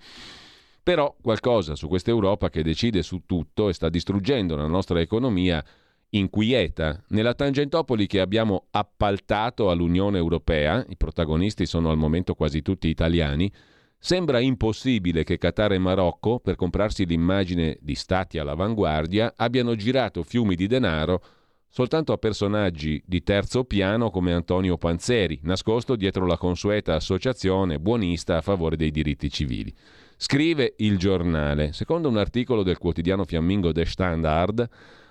Però 0.83 1.15
qualcosa 1.21 1.75
su 1.75 1.87
questa 1.87 2.11
Europa 2.11 2.49
che 2.49 2.63
decide 2.63 3.03
su 3.03 3.23
tutto 3.25 3.69
e 3.69 3.73
sta 3.73 3.89
distruggendo 3.89 4.55
la 4.55 4.67
nostra 4.67 4.99
economia 4.99 5.63
inquieta. 6.09 7.03
Nella 7.09 7.33
Tangentopoli 7.33 8.07
che 8.07 8.19
abbiamo 8.19 8.67
appaltato 8.71 9.69
all'Unione 9.69 10.17
Europea, 10.17 10.85
i 10.89 10.97
protagonisti 10.97 11.65
sono 11.65 11.89
al 11.89 11.97
momento 11.97 12.35
quasi 12.35 12.61
tutti 12.61 12.87
italiani, 12.87 13.51
Sembra 13.99 14.39
impossibile 14.39 15.23
che 15.23 15.37
Qatar 15.37 15.73
e 15.73 15.77
Marocco, 15.79 16.39
per 16.39 16.55
comprarsi 16.55 17.05
l'immagine 17.05 17.77
di 17.81 17.95
stati 17.95 18.37
all'avanguardia, 18.37 19.33
abbiano 19.35 19.75
girato 19.75 20.23
fiumi 20.23 20.55
di 20.55 20.67
denaro 20.67 21.21
soltanto 21.69 22.13
a 22.13 22.17
personaggi 22.17 23.01
di 23.05 23.21
terzo 23.21 23.65
piano 23.65 24.09
come 24.09 24.33
Antonio 24.33 24.77
Panzeri, 24.77 25.39
nascosto 25.43 25.95
dietro 25.95 26.25
la 26.25 26.37
consueta 26.37 26.95
associazione 26.95 27.79
buonista 27.79 28.37
a 28.37 28.41
favore 28.41 28.77
dei 28.77 28.91
diritti 28.91 29.29
civili. 29.29 29.73
Scrive 30.15 30.75
il 30.77 30.97
giornale, 30.97 31.73
secondo 31.73 32.07
un 32.07 32.17
articolo 32.17 32.63
del 32.63 32.77
quotidiano 32.77 33.25
fiammingo 33.25 33.71
The 33.71 33.85
Standard, 33.85 34.67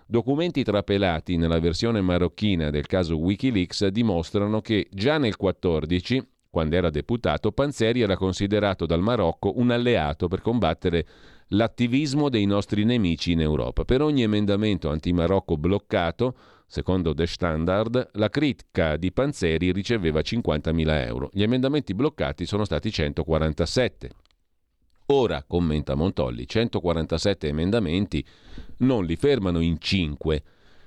documenti 0.07 0.65
trapelati 0.65 1.37
nella 1.37 1.61
versione 1.61 2.01
marocchina 2.01 2.71
del 2.71 2.87
caso 2.87 3.17
Wikileaks 3.17 3.87
dimostrano 3.89 4.61
che 4.61 4.89
già 4.91 5.19
nel 5.19 5.37
14 5.37 6.27
quando 6.57 6.75
era 6.75 6.89
deputato, 6.89 7.53
Panzeri 7.53 8.01
era 8.01 8.17
considerato 8.17 8.87
dal 8.87 9.03
Marocco 9.03 9.53
un 9.59 9.71
alleato 9.71 10.27
per 10.27 10.41
combattere 10.41 11.07
l'attivismo 11.49 12.31
dei 12.31 12.47
nostri 12.47 12.83
nemici 12.85 13.33
in 13.33 13.43
Europa. 13.43 13.85
Per 13.85 14.01
ogni 14.01 14.23
emendamento 14.23 14.89
anti-Marocco 14.89 15.59
bloccato, 15.59 16.35
secondo 16.67 17.13
The 17.13 17.27
Standard, 17.27 18.09
la 18.15 18.31
critica 18.31 18.97
di 18.97 19.13
Panzeri 19.13 19.71
riceveva 19.71 20.21
50.000 20.21 21.07
euro. 21.07 21.29
Gli 21.31 21.43
emendamenti 21.43 21.93
bloccati 21.93 22.47
sono 22.47 22.65
stati 22.65 22.91
147. 22.91 24.11
Ora, 25.09 25.45
commenta 25.47 25.95
Montolli, 25.95 26.49
147 26.49 27.49
emendamenti 27.49 28.25
non 28.79 29.05
li 29.05 29.17
fermano 29.17 29.61
in 29.61 29.79
5 29.79 30.43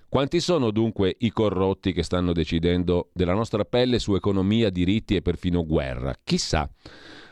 quanti 0.10 0.40
sono 0.40 0.72
dunque 0.72 1.16
i 1.20 1.30
corrotti 1.30 1.94
che 1.94 2.04
stanno 2.04 2.34
decidendo 2.34 3.10
della 3.14 3.34
nostra 3.34 3.64
pelle 3.64 4.00
su 4.00 4.16
economia, 4.16 4.70
diritti 4.70 5.16
e 5.16 5.22
perfino 5.22 5.66
guerra? 5.66 6.14
Chissà. 6.24 6.70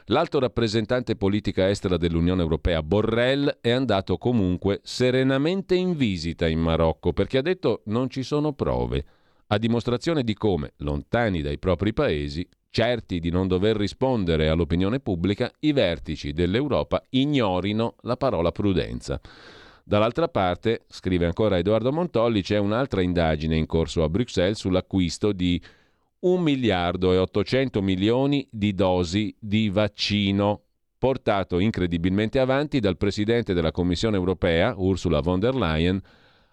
L'alto 0.10 0.40
rappresentante 0.40 1.18
politica 1.18 1.68
estera 1.68 1.98
dell'Unione 1.98 2.42
Europea, 2.42 2.82
Borrell, 2.82 3.58
è 3.60 3.72
andato 3.72 4.18
comunque 4.18 4.80
serenamente 4.84 5.76
in 5.76 5.98
visita 5.98 6.48
in 6.48 6.60
Marocco 6.60 7.12
perché 7.12 7.40
ha 7.40 7.42
detto 7.42 7.82
non 7.86 8.10
ci 8.10 8.24
sono 8.24 8.54
prove, 8.54 9.04
a 9.48 9.58
dimostrazione 9.58 10.24
di 10.24 10.34
come, 10.34 10.74
lontani 10.78 11.42
dai 11.42 11.58
propri 11.58 11.92
paesi, 11.92 12.48
certi 12.70 13.20
di 13.20 13.32
non 13.32 13.48
dover 13.48 13.76
rispondere 13.76 14.50
all'opinione 14.50 15.00
pubblica, 15.00 15.52
i 15.60 15.74
vertici 15.74 16.32
dell'Europa 16.32 17.02
ignorino 17.10 17.96
la 18.02 18.18
parola 18.18 18.52
prudenza. 18.52 19.20
Dall'altra 19.88 20.28
parte, 20.28 20.82
scrive 20.90 21.28
ancora 21.28 21.58
Edoardo 21.58 21.94
Montolli, 21.94 22.42
c'è 22.42 22.58
un'altra 22.58 23.00
indagine 23.00 23.56
in 23.56 23.66
corso 23.66 24.04
a 24.04 24.10
Bruxelles 24.10 24.58
sull'acquisto 24.58 25.32
di 25.32 25.62
1 26.20 26.42
miliardo 26.42 27.14
e 27.14 27.18
800 27.18 27.82
milioni 27.82 28.46
di 28.52 28.74
dosi 28.74 29.34
di 29.40 29.70
vaccino 29.70 30.64
portato 30.98 31.60
incredibilmente 31.60 32.38
avanti 32.38 32.82
dal 32.82 32.98
presidente 32.98 33.54
della 33.54 33.72
Commissione 33.72 34.18
europea, 34.18 34.74
Ursula 34.76 35.22
von 35.22 35.40
der 35.40 35.56
Leyen, 35.56 36.02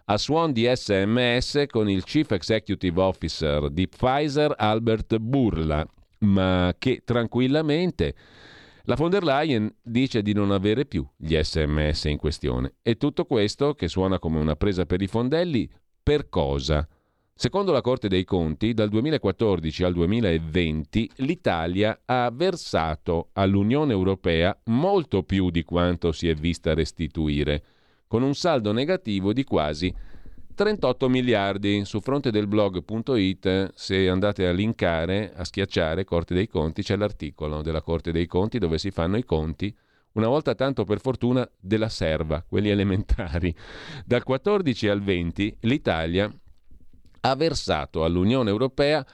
a 0.05 0.17
suon 0.17 0.53
di 0.53 0.71
sms 0.73 1.65
con 1.69 1.91
il 1.91 2.05
Chief 2.05 2.31
Executive 2.31 3.01
Officer 3.01 3.69
di 3.69 3.89
Pfizer, 3.89 4.55
Albert 4.57 5.19
Burla, 5.19 5.85
ma 6.19 6.73
che 6.79 7.03
tranquillamente 7.05 8.15
la 8.87 8.97
von 8.97 9.11
der 9.11 9.25
Leyen 9.25 9.75
dice 9.83 10.21
di 10.21 10.35
non 10.35 10.51
avere 10.51 10.85
più 10.85 11.07
gli 11.17 11.37
sms 11.41 12.05
in 12.05 12.19
questione. 12.19 12.75
E 12.83 12.97
tutto 12.97 13.25
questo, 13.25 13.75
che 13.75 13.89
suona 13.89 14.19
come 14.19 14.39
una 14.39 14.57
presa 14.57 14.85
per 14.85 15.01
i 15.01 15.07
fondelli, 15.07 15.69
per 16.03 16.29
cosa? 16.29 16.87
Secondo 17.37 17.73
la 17.73 17.81
Corte 17.81 18.09
dei 18.09 18.25
Conti, 18.25 18.75
dal 18.75 18.91
2014 18.91 19.85
al 19.85 19.93
2020 19.95 21.11
l'Italia 21.17 22.03
ha 22.05 22.31
versato 22.31 23.31
all'Unione 23.33 23.93
Europea 23.93 24.57
molto 24.65 25.23
più 25.23 25.51
di 25.51 25.65
quanto 25.65 26.13
si 26.13 26.29
è 26.29 26.35
vista 26.35 26.75
restituire, 26.75 27.65
con 28.07 28.23
un 28.23 28.35
saldo 28.35 28.71
negativo 28.73 29.33
di 29.33 29.45
quasi 29.45 29.93
38 30.55 31.09
miliardi 31.09 31.85
su 31.85 32.01
fronte 32.01 32.31
del 32.31 32.47
blog.it 32.47 33.73
se 33.75 34.09
andate 34.09 34.47
a 34.47 34.53
linkare, 34.53 35.33
a 35.35 35.45
schiacciare 35.45 36.05
Corte 36.05 36.33
dei 36.33 36.47
Conti, 36.47 36.83
c'è 36.83 36.97
l'articolo 36.97 37.61
della 37.61 37.83
Corte 37.83 38.13
dei 38.13 38.27
Conti 38.27 38.59
dove 38.59 38.79
si 38.79 38.93
fanno 38.93 39.17
i 39.17 39.25
conti 39.25 39.75
una 40.13 40.29
volta 40.29 40.55
tanto 40.55 40.85
per 40.85 41.01
fortuna 41.01 41.49
della 41.59 41.89
serva, 41.89 42.45
quelli 42.49 42.71
elementari. 42.71 43.55
Dal 44.05 44.23
14 44.23 44.89
al 44.89 45.03
20 45.03 45.57
l'Italia 45.63 46.33
ha 47.21 47.35
versato 47.35 48.05
all'Unione 48.05 48.49
Europea 48.49 49.05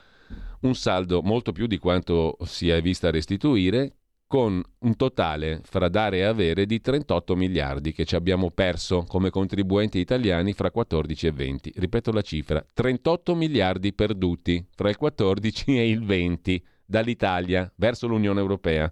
un 0.60 0.74
saldo 0.74 1.22
molto 1.22 1.52
più 1.52 1.66
di 1.66 1.78
quanto 1.78 2.36
si 2.44 2.68
è 2.68 2.82
vista 2.82 3.10
restituire, 3.10 3.99
con 4.30 4.62
un 4.78 4.94
totale 4.94 5.60
fra 5.64 5.88
dare 5.88 6.18
e 6.18 6.22
avere 6.22 6.64
di 6.64 6.80
38 6.80 7.34
miliardi 7.34 7.92
che 7.92 8.04
ci 8.04 8.14
abbiamo 8.14 8.52
perso 8.52 9.02
come 9.08 9.28
contribuenti 9.28 9.98
italiani 9.98 10.52
fra 10.52 10.70
14 10.70 11.26
e 11.26 11.32
20. 11.32 11.72
Ripeto 11.74 12.12
la 12.12 12.22
cifra, 12.22 12.64
38 12.72 13.34
miliardi 13.34 13.92
perduti 13.92 14.64
fra 14.72 14.88
il 14.88 14.96
14 14.96 15.76
e 15.76 15.88
il 15.88 16.04
20 16.04 16.64
dall'Italia 16.86 17.72
verso 17.74 18.06
l'Unione 18.06 18.38
Europea. 18.38 18.88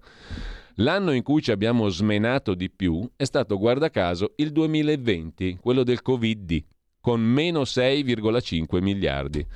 L'anno 0.78 1.12
in 1.12 1.22
cui 1.22 1.40
ci 1.40 1.52
abbiamo 1.52 1.88
smenato 1.88 2.54
di 2.54 2.68
più 2.68 3.08
è 3.14 3.22
stato, 3.22 3.58
guarda 3.58 3.90
caso, 3.90 4.32
il 4.38 4.50
2020, 4.50 5.58
quello 5.60 5.84
del 5.84 6.02
Covid, 6.02 6.64
con 7.00 7.20
meno 7.20 7.60
6,5 7.60 8.82
miliardi. 8.82 9.46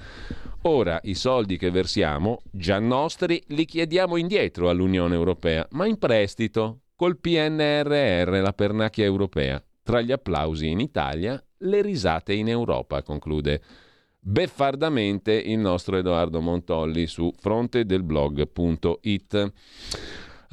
Ora 0.64 1.00
i 1.02 1.14
soldi 1.14 1.56
che 1.56 1.72
versiamo, 1.72 2.40
già 2.52 2.78
nostri, 2.78 3.42
li 3.48 3.64
chiediamo 3.64 4.16
indietro 4.16 4.68
all'Unione 4.68 5.16
Europea, 5.16 5.66
ma 5.72 5.86
in 5.86 5.98
prestito, 5.98 6.82
col 6.94 7.18
PNRR, 7.18 8.40
la 8.40 8.52
pernacchia 8.52 9.04
europea. 9.04 9.60
Tra 9.82 10.00
gli 10.00 10.12
applausi 10.12 10.68
in 10.68 10.78
Italia, 10.78 11.44
le 11.58 11.82
risate 11.82 12.34
in 12.34 12.48
Europa, 12.48 13.02
conclude 13.02 13.60
beffardamente 14.20 15.32
il 15.32 15.58
nostro 15.58 15.96
Edoardo 15.96 16.40
Montolli 16.40 17.08
su 17.08 17.32
frontedelblog.it. 17.36 19.52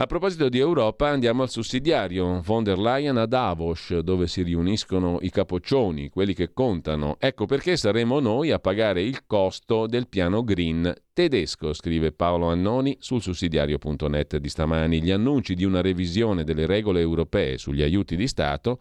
A 0.01 0.05
proposito 0.05 0.47
di 0.47 0.59
Europa, 0.59 1.09
andiamo 1.09 1.43
al 1.43 1.49
sussidiario. 1.49 2.39
Von 2.45 2.63
der 2.63 2.77
Leyen 2.77 3.17
a 3.17 3.25
Davos, 3.25 3.99
dove 3.99 4.27
si 4.27 4.43
riuniscono 4.43 5.17
i 5.19 5.29
capoccioni, 5.29 6.07
quelli 6.07 6.33
che 6.33 6.53
contano. 6.53 7.17
Ecco 7.19 7.45
perché 7.45 7.75
saremo 7.75 8.21
noi 8.21 8.51
a 8.51 8.59
pagare 8.59 9.01
il 9.01 9.25
costo 9.25 9.87
del 9.87 10.07
piano 10.07 10.41
green 10.45 10.95
tedesco, 11.11 11.73
scrive 11.73 12.13
Paolo 12.13 12.47
Annoni 12.47 12.95
sul 13.01 13.21
sussidiario.net 13.21 14.37
di 14.37 14.47
stamani. 14.47 15.01
Gli 15.01 15.11
annunci 15.11 15.53
di 15.53 15.65
una 15.65 15.81
revisione 15.81 16.45
delle 16.45 16.65
regole 16.65 17.01
europee 17.01 17.57
sugli 17.57 17.81
aiuti 17.81 18.15
di 18.15 18.29
Stato 18.29 18.77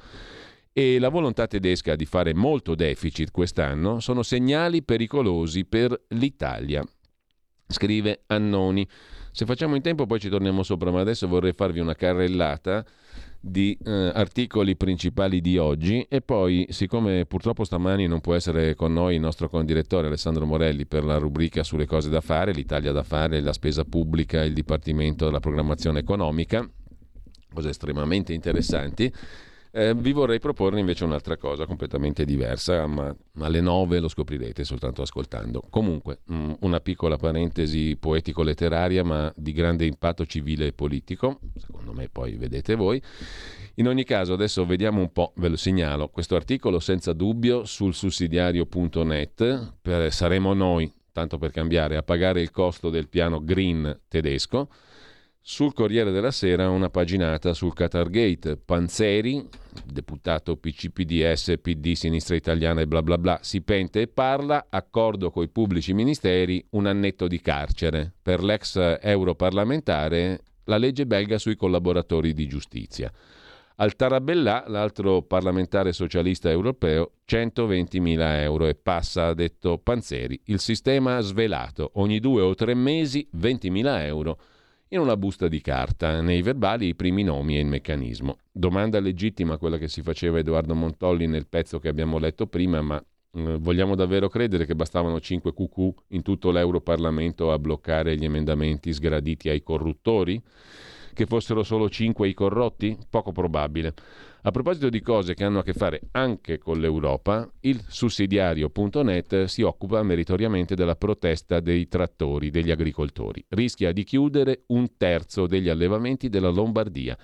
e 0.73 1.01
la 1.01 1.09
volontà 1.09 1.49
tedesca 1.49 1.97
di 1.97 2.05
fare 2.05 2.33
molto 2.33 2.77
deficit 2.77 3.33
quest'anno 3.33 3.99
sono 3.99 4.23
segnali 4.23 4.85
pericolosi 4.85 5.65
per 5.65 6.01
l'Italia. 6.11 6.85
Scrive 7.71 8.23
Annoni. 8.29 8.89
Se 9.31 9.45
facciamo 9.45 9.77
in 9.77 9.83
tempo 9.83 10.07
poi 10.07 10.19
ci 10.19 10.31
torniamo 10.31 10.63
sopra, 10.63 10.91
ma 10.91 11.01
adesso 11.01 11.29
vorrei 11.29 11.53
farvi 11.53 11.81
una 11.81 11.95
carrellata 11.95 12.83
di 13.41 13.79
eh, 13.85 14.11
articoli 14.15 14.75
principali 14.75 15.41
di 15.43 15.59
oggi 15.59 16.05
e 16.09 16.23
poi 16.23 16.67
siccome 16.71 17.27
purtroppo 17.27 17.65
stamani 17.65 18.07
non 18.07 18.21
può 18.21 18.35
essere 18.35 18.75
con 18.75 18.93
noi 18.95 19.17
il 19.17 19.21
nostro 19.21 19.49
condirettore 19.49 20.07
Alessandro 20.07 20.47
Morelli 20.47 20.87
per 20.87 21.05
la 21.05 21.19
rubrica 21.19 21.63
sulle 21.63 21.87
cose 21.87 22.09
da 22.09 22.23
fare, 22.23 22.53
l'Italia 22.53 22.91
da 22.91 23.03
fare, 23.03 23.41
la 23.41 23.53
spesa 23.53 23.85
pubblica, 23.85 24.43
il 24.43 24.55
Dipartimento 24.55 25.27
della 25.27 25.39
Programmazione 25.39 25.99
Economica, 26.01 26.69
cose 27.53 27.69
estremamente 27.69 28.33
interessanti, 28.33 29.13
eh, 29.79 29.95
vi 29.95 30.11
vorrei 30.11 30.41
proporre 30.41 30.81
invece 30.81 31.05
un'altra 31.05 31.37
cosa 31.37 31.65
completamente 31.65 32.25
diversa, 32.25 32.85
ma 32.89 33.15
alle 33.39 33.61
9 33.61 34.01
lo 34.01 34.09
scoprirete 34.09 34.65
soltanto 34.65 35.03
ascoltando. 35.03 35.63
Comunque, 35.71 36.19
mh, 36.25 36.35
mm, 36.35 36.53
una 36.63 36.81
piccola 36.81 37.17
parentesi 37.17 37.97
poetico-letteraria, 37.97 39.05
ma 39.05 39.33
di 39.37 39.53
grande 39.53 39.85
impatto 39.85 40.27
civile 40.27 40.67
e 40.67 40.73
politico, 40.73 41.39
secondo 41.57 41.93
me 41.93 42.09
poi 42.09 42.35
vedete 42.35 42.75
voi. 42.75 43.01
In 43.75 43.87
ogni 43.87 44.03
caso, 44.03 44.33
adesso 44.33 44.67
vediamo 44.67 45.01
un 45.01 45.13
po', 45.13 45.33
ve 45.37 45.49
lo 45.49 45.57
segnalo, 45.57 46.09
questo 46.09 46.35
articolo 46.35 46.81
senza 46.81 47.13
dubbio 47.13 47.65
sul 47.65 47.95
sussidiario.net, 47.95 49.75
per, 49.81 50.13
saremo 50.13 50.55
noi, 50.55 50.93
tanto 51.13 51.39
per 51.39 51.53
cambiare, 51.53 51.97
a 51.97 52.03
pagare 52.03 52.41
il 52.41 52.51
costo 52.51 52.91
del 52.91 53.09
piano 53.09 53.45
green 53.45 54.01
tedesco 54.09 54.69
sul 55.51 55.73
Corriere 55.73 56.11
della 56.11 56.31
Sera 56.31 56.69
una 56.69 56.91
paginata 56.91 57.55
sul 57.55 57.73
Qatargate. 57.73 58.59
Panzeri, 58.59 59.49
deputato 59.83 60.59
PCPDS, 60.59 61.55
PD, 61.63 61.93
Sinistra 61.93 62.37
Italiana 62.37 62.83
e 62.83 62.87
bla 62.87 63.03
bla 63.03 63.17
bla, 63.17 63.39
si 63.41 63.63
pente 63.63 64.03
e 64.03 64.09
parla, 64.09 64.67
accordo 64.69 65.31
coi 65.31 65.49
pubblici 65.49 65.95
ministeri, 65.95 66.63
un 66.73 66.85
annetto 66.85 67.27
di 67.27 67.41
carcere. 67.41 68.13
Per 68.21 68.43
l'ex 68.43 68.99
europarlamentare 69.01 70.41
la 70.65 70.77
legge 70.77 71.07
belga 71.07 71.39
sui 71.39 71.57
collaboratori 71.57 72.35
di 72.35 72.47
giustizia. 72.47 73.11
Al 73.77 73.97
Tarabellà, 73.97 74.65
l'altro 74.67 75.23
parlamentare 75.23 75.95
socialista 75.95 76.51
europeo, 76.51 77.13
120.000 77.27 78.19
euro 78.43 78.67
e 78.67 78.75
passa, 78.75 79.29
ha 79.29 79.35
detto 79.35 79.79
Panzeri. 79.79 80.39
Il 80.45 80.61
sistema 80.61 81.21
svelato, 81.21 81.93
ogni 81.95 82.21
due 82.21 82.43
o 82.43 82.55
tre 82.55 82.75
mesi 82.75 83.27
20.000 83.35 84.05
euro 84.05 84.39
in 84.91 85.01
una 85.01 85.17
busta 85.17 85.49
di 85.49 85.61
carta, 85.61 86.21
nei 86.21 86.41
verbali 86.43 86.89
i 86.89 86.95
primi 86.95 87.23
nomi 87.23 87.57
e 87.57 87.61
il 87.61 87.67
meccanismo. 87.67 88.39
Domanda 88.51 89.01
legittima 89.01 89.59
quella 89.59 89.77
che 89.77 89.89
si 89.89 90.03
faceva 90.03 90.39
Edoardo 90.39 90.75
Montolli 90.75 91.27
nel 91.27 91.47
pezzo 91.47 91.79
che 91.79 91.89
abbiamo 91.89 92.19
letto 92.19 92.47
prima, 92.47 92.81
ma 92.81 92.97
eh, 92.99 93.57
vogliamo 93.59 93.95
davvero 93.95 94.29
credere 94.29 94.65
che 94.65 94.75
bastavano 94.75 95.21
5 95.21 95.53
QQ 95.53 95.95
in 96.09 96.23
tutto 96.23 96.51
l'Europarlamento 96.51 97.53
a 97.53 97.59
bloccare 97.59 98.17
gli 98.17 98.25
emendamenti 98.25 98.93
sgraditi 98.93 99.51
ai 99.51 99.63
corruttori? 99.63 100.43
Che 101.13 101.27
fossero 101.27 101.63
solo 101.65 101.91
5 101.91 102.29
i 102.29 102.33
corrotti? 102.33 102.97
Poco 103.11 103.33
probabile. 103.33 103.93
A 104.43 104.53
proposito 104.53 104.89
di 104.89 105.01
cose 105.01 105.35
che 105.35 105.43
hanno 105.43 105.59
a 105.59 105.63
che 105.65 105.73
fare 105.73 106.01
anche 106.13 106.59
con 106.59 106.79
l'Europa, 106.79 107.51
il 107.61 107.83
sussidiario.net 107.89 109.45
si 109.45 109.63
occupa 109.63 110.01
meritoriamente 110.05 110.77
della 110.77 110.95
protesta 110.95 111.59
dei 111.59 111.89
trattori, 111.89 112.51
degli 112.51 112.71
agricoltori. 112.71 113.45
Rischia 113.49 113.91
di 113.91 114.05
chiudere 114.05 114.63
un 114.69 114.97
terzo 114.97 115.49
degli 115.49 115.69
allevamenti 115.69 116.29
della 116.29 116.51
Lombardia. 116.51 117.19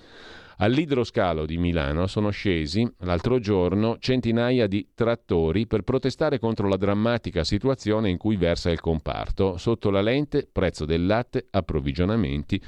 All'idroscalo 0.57 1.45
di 1.45 1.57
Milano 1.57 2.05
sono 2.07 2.31
scesi 2.31 2.85
l'altro 2.99 3.39
giorno 3.39 3.97
centinaia 3.99 4.67
di 4.67 4.89
trattori 4.93 5.67
per 5.67 5.83
protestare 5.83 6.37
contro 6.37 6.67
la 6.67 6.77
drammatica 6.77 7.45
situazione 7.45 8.09
in 8.09 8.17
cui 8.17 8.35
versa 8.35 8.71
il 8.71 8.81
comparto. 8.81 9.57
Sotto 9.57 9.89
la 9.89 10.01
lente, 10.01 10.47
prezzo 10.49 10.83
del 10.83 11.05
latte, 11.05 11.47
approvvigionamenti 11.49 12.61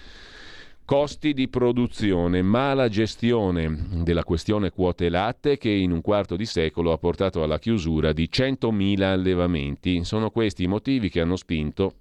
Costi 0.87 1.33
di 1.33 1.49
produzione, 1.49 2.41
mala 2.41 2.87
gestione 2.87 4.03
della 4.05 4.23
questione 4.23 4.69
quote 4.69 5.09
latte 5.09 5.57
che 5.57 5.69
in 5.69 5.91
un 5.91 5.99
quarto 5.99 6.37
di 6.37 6.45
secolo 6.45 6.93
ha 6.93 6.97
portato 6.97 7.43
alla 7.43 7.59
chiusura 7.59 8.13
di 8.13 8.29
100.000 8.31 9.01
allevamenti. 9.01 10.05
Sono 10.05 10.29
questi 10.29 10.63
i 10.63 10.67
motivi 10.67 11.09
che 11.09 11.19
hanno 11.19 11.35
spinto 11.35 11.95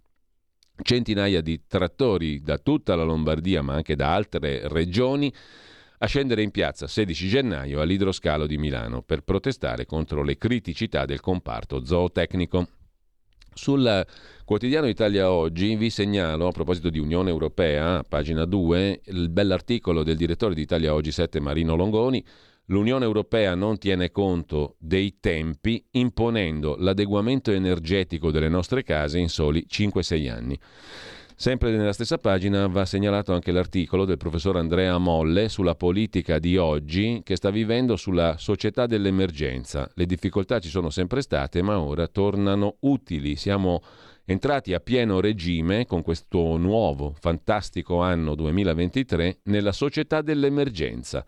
centinaia 0.80 1.40
di 1.40 1.62
trattori 1.66 2.40
da 2.40 2.58
tutta 2.58 2.94
la 2.94 3.02
Lombardia 3.02 3.60
ma 3.60 3.74
anche 3.74 3.96
da 3.96 4.14
altre 4.14 4.68
regioni 4.68 5.34
a 5.98 6.06
scendere 6.06 6.42
in 6.42 6.52
piazza 6.52 6.86
16 6.86 7.26
gennaio 7.26 7.80
all'idroscalo 7.80 8.46
di 8.46 8.56
Milano 8.56 9.02
per 9.02 9.22
protestare 9.22 9.84
contro 9.84 10.22
le 10.22 10.38
criticità 10.38 11.06
del 11.06 11.18
comparto 11.18 11.84
zootecnico. 11.84 12.68
Sul 13.56 14.06
quotidiano 14.44 14.86
Italia 14.86 15.30
Oggi 15.30 15.76
vi 15.76 15.88
segnalo, 15.88 16.46
a 16.46 16.52
proposito 16.52 16.90
di 16.90 16.98
Unione 16.98 17.30
Europea, 17.30 18.04
pagina 18.06 18.44
2, 18.44 19.00
il 19.06 19.30
bell'articolo 19.30 20.02
del 20.02 20.18
direttore 20.18 20.54
di 20.54 20.60
Italia 20.60 20.92
Oggi 20.92 21.10
7 21.10 21.40
Marino 21.40 21.74
Longoni. 21.74 22.22
L'Unione 22.66 23.06
Europea 23.06 23.54
non 23.54 23.78
tiene 23.78 24.10
conto 24.10 24.76
dei 24.78 25.16
tempi 25.20 25.82
imponendo 25.92 26.76
l'adeguamento 26.78 27.50
energetico 27.50 28.30
delle 28.30 28.50
nostre 28.50 28.82
case 28.82 29.18
in 29.18 29.30
soli 29.30 29.64
5-6 29.66 30.30
anni. 30.30 30.60
Sempre 31.38 31.70
nella 31.70 31.92
stessa 31.92 32.16
pagina 32.16 32.66
va 32.66 32.86
segnalato 32.86 33.34
anche 33.34 33.52
l'articolo 33.52 34.06
del 34.06 34.16
professor 34.16 34.56
Andrea 34.56 34.96
Molle 34.96 35.50
sulla 35.50 35.74
politica 35.74 36.38
di 36.38 36.56
oggi 36.56 37.20
che 37.22 37.36
sta 37.36 37.50
vivendo 37.50 37.96
sulla 37.96 38.36
società 38.38 38.86
dell'emergenza. 38.86 39.86
Le 39.96 40.06
difficoltà 40.06 40.60
ci 40.60 40.70
sono 40.70 40.88
sempre 40.88 41.20
state, 41.20 41.60
ma 41.60 41.78
ora 41.78 42.06
tornano 42.06 42.76
utili. 42.80 43.36
Siamo 43.36 43.82
entrati 44.24 44.72
a 44.72 44.80
pieno 44.80 45.20
regime 45.20 45.84
con 45.84 46.00
questo 46.00 46.56
nuovo, 46.56 47.14
fantastico 47.20 48.00
anno 48.00 48.34
2023 48.34 49.40
nella 49.44 49.72
società 49.72 50.22
dell'emergenza. 50.22 51.22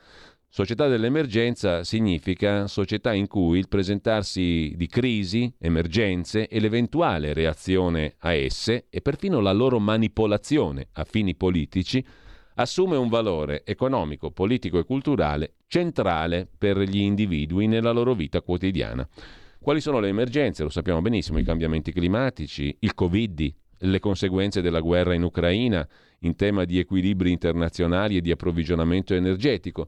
Società 0.50 0.88
dell'emergenza 0.88 1.84
significa 1.84 2.66
società 2.66 3.12
in 3.12 3.26
cui 3.26 3.58
il 3.58 3.68
presentarsi 3.68 4.72
di 4.76 4.86
crisi, 4.86 5.52
emergenze 5.58 6.48
e 6.48 6.58
l'eventuale 6.58 7.34
reazione 7.34 8.14
a 8.20 8.32
esse 8.32 8.86
e 8.88 9.02
perfino 9.02 9.40
la 9.40 9.52
loro 9.52 9.78
manipolazione 9.78 10.88
a 10.92 11.04
fini 11.04 11.34
politici 11.36 12.04
assume 12.54 12.96
un 12.96 13.10
valore 13.10 13.62
economico, 13.66 14.30
politico 14.30 14.78
e 14.78 14.84
culturale 14.84 15.56
centrale 15.66 16.48
per 16.56 16.78
gli 16.78 16.98
individui 16.98 17.66
nella 17.66 17.92
loro 17.92 18.14
vita 18.14 18.40
quotidiana. 18.40 19.06
Quali 19.60 19.82
sono 19.82 20.00
le 20.00 20.08
emergenze? 20.08 20.62
Lo 20.62 20.70
sappiamo 20.70 21.02
benissimo, 21.02 21.38
i 21.38 21.44
cambiamenti 21.44 21.92
climatici, 21.92 22.74
il 22.80 22.94
Covid, 22.94 23.54
le 23.80 24.00
conseguenze 24.00 24.62
della 24.62 24.80
guerra 24.80 25.12
in 25.12 25.24
Ucraina 25.24 25.86
in 26.20 26.34
tema 26.36 26.64
di 26.64 26.78
equilibri 26.78 27.30
internazionali 27.30 28.16
e 28.16 28.22
di 28.22 28.30
approvvigionamento 28.30 29.14
energetico 29.14 29.86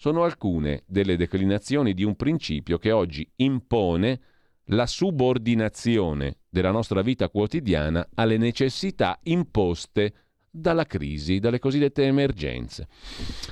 sono 0.00 0.24
alcune 0.24 0.84
delle 0.86 1.14
declinazioni 1.14 1.92
di 1.92 2.04
un 2.04 2.16
principio 2.16 2.78
che 2.78 2.90
oggi 2.90 3.30
impone 3.36 4.20
la 4.68 4.86
subordinazione 4.86 6.38
della 6.48 6.70
nostra 6.70 7.02
vita 7.02 7.28
quotidiana 7.28 8.08
alle 8.14 8.38
necessità 8.38 9.20
imposte 9.24 10.14
dalla 10.50 10.86
crisi, 10.86 11.38
dalle 11.38 11.58
cosiddette 11.58 12.04
emergenze. 12.04 12.88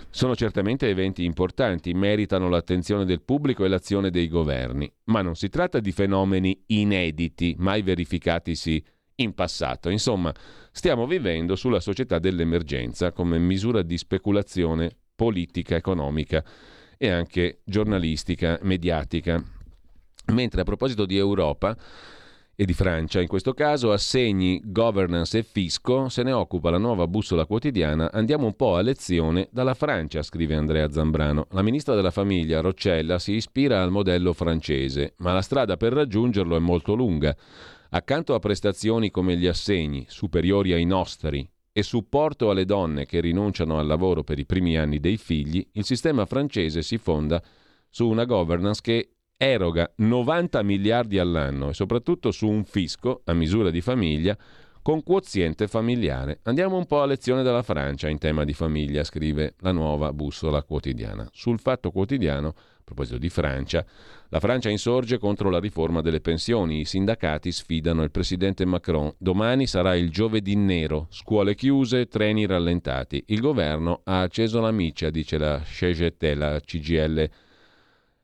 Sono 0.08 0.34
certamente 0.34 0.88
eventi 0.88 1.22
importanti, 1.22 1.92
meritano 1.92 2.48
l'attenzione 2.48 3.04
del 3.04 3.20
pubblico 3.20 3.66
e 3.66 3.68
l'azione 3.68 4.08
dei 4.08 4.28
governi, 4.28 4.90
ma 5.04 5.20
non 5.20 5.36
si 5.36 5.50
tratta 5.50 5.80
di 5.80 5.92
fenomeni 5.92 6.62
inediti, 6.68 7.56
mai 7.58 7.82
verificatisi 7.82 8.82
in 9.16 9.34
passato. 9.34 9.90
Insomma, 9.90 10.32
stiamo 10.72 11.06
vivendo 11.06 11.56
sulla 11.56 11.80
società 11.80 12.18
dell'emergenza 12.18 13.12
come 13.12 13.38
misura 13.38 13.82
di 13.82 13.98
speculazione 13.98 14.96
politica, 15.18 15.74
economica 15.74 16.44
e 16.96 17.08
anche 17.10 17.58
giornalistica, 17.64 18.56
mediatica. 18.62 19.42
Mentre 20.26 20.60
a 20.60 20.64
proposito 20.64 21.06
di 21.06 21.16
Europa 21.16 21.76
e 22.54 22.64
di 22.64 22.72
Francia, 22.72 23.20
in 23.20 23.26
questo 23.26 23.52
caso 23.52 23.90
assegni, 23.90 24.60
governance 24.64 25.38
e 25.38 25.42
fisco, 25.42 26.08
se 26.08 26.22
ne 26.22 26.30
occupa 26.30 26.70
la 26.70 26.78
nuova 26.78 27.08
bussola 27.08 27.46
quotidiana. 27.46 28.12
Andiamo 28.12 28.46
un 28.46 28.54
po' 28.54 28.76
a 28.76 28.80
lezione 28.80 29.48
dalla 29.50 29.74
Francia, 29.74 30.22
scrive 30.22 30.54
Andrea 30.54 30.88
Zambrano. 30.88 31.48
La 31.50 31.62
ministra 31.62 31.96
della 31.96 32.12
famiglia, 32.12 32.60
Roccella, 32.60 33.18
si 33.18 33.32
ispira 33.32 33.82
al 33.82 33.90
modello 33.90 34.32
francese, 34.32 35.14
ma 35.18 35.32
la 35.32 35.42
strada 35.42 35.76
per 35.76 35.94
raggiungerlo 35.94 36.54
è 36.54 36.60
molto 36.60 36.94
lunga. 36.94 37.36
Accanto 37.90 38.34
a 38.34 38.38
prestazioni 38.38 39.10
come 39.10 39.36
gli 39.36 39.46
assegni, 39.48 40.04
superiori 40.08 40.72
ai 40.72 40.84
nostri, 40.84 41.48
e 41.78 41.84
supporto 41.84 42.50
alle 42.50 42.64
donne 42.64 43.06
che 43.06 43.20
rinunciano 43.20 43.78
al 43.78 43.86
lavoro 43.86 44.24
per 44.24 44.40
i 44.40 44.44
primi 44.44 44.76
anni 44.76 44.98
dei 44.98 45.16
figli, 45.16 45.64
il 45.74 45.84
sistema 45.84 46.26
francese 46.26 46.82
si 46.82 46.98
fonda 46.98 47.40
su 47.88 48.08
una 48.08 48.24
governance 48.24 48.80
che 48.82 49.10
eroga 49.36 49.88
90 49.94 50.60
miliardi 50.64 51.20
all'anno 51.20 51.68
e 51.68 51.74
soprattutto 51.74 52.32
su 52.32 52.48
un 52.48 52.64
fisco 52.64 53.20
a 53.26 53.32
misura 53.32 53.70
di 53.70 53.80
famiglia 53.80 54.36
con 54.88 55.02
quoziente 55.02 55.68
familiare. 55.68 56.38
Andiamo 56.44 56.78
un 56.78 56.86
po' 56.86 57.02
a 57.02 57.04
lezione 57.04 57.42
dalla 57.42 57.62
Francia 57.62 58.08
in 58.08 58.16
tema 58.16 58.44
di 58.44 58.54
famiglia, 58.54 59.04
scrive 59.04 59.52
la 59.58 59.70
nuova 59.70 60.14
bussola 60.14 60.62
quotidiana. 60.62 61.28
Sul 61.30 61.60
fatto 61.60 61.90
quotidiano, 61.90 62.48
a 62.48 62.54
proposito 62.84 63.18
di 63.18 63.28
Francia, 63.28 63.84
la 64.30 64.40
Francia 64.40 64.70
insorge 64.70 65.18
contro 65.18 65.50
la 65.50 65.60
riforma 65.60 66.00
delle 66.00 66.22
pensioni, 66.22 66.80
i 66.80 66.84
sindacati 66.86 67.52
sfidano 67.52 68.02
il 68.02 68.10
presidente 68.10 68.64
Macron. 68.64 69.12
Domani 69.18 69.66
sarà 69.66 69.94
il 69.94 70.08
giovedì 70.08 70.56
nero, 70.56 71.06
scuole 71.10 71.54
chiuse, 71.54 72.06
treni 72.06 72.46
rallentati. 72.46 73.22
Il 73.26 73.40
governo 73.40 74.00
ha 74.04 74.22
acceso 74.22 74.58
la 74.58 74.70
miccia, 74.70 75.10
dice 75.10 75.36
la 75.36 75.60
CGT, 75.60 76.32
la 76.34 76.58
CGL 76.60 77.28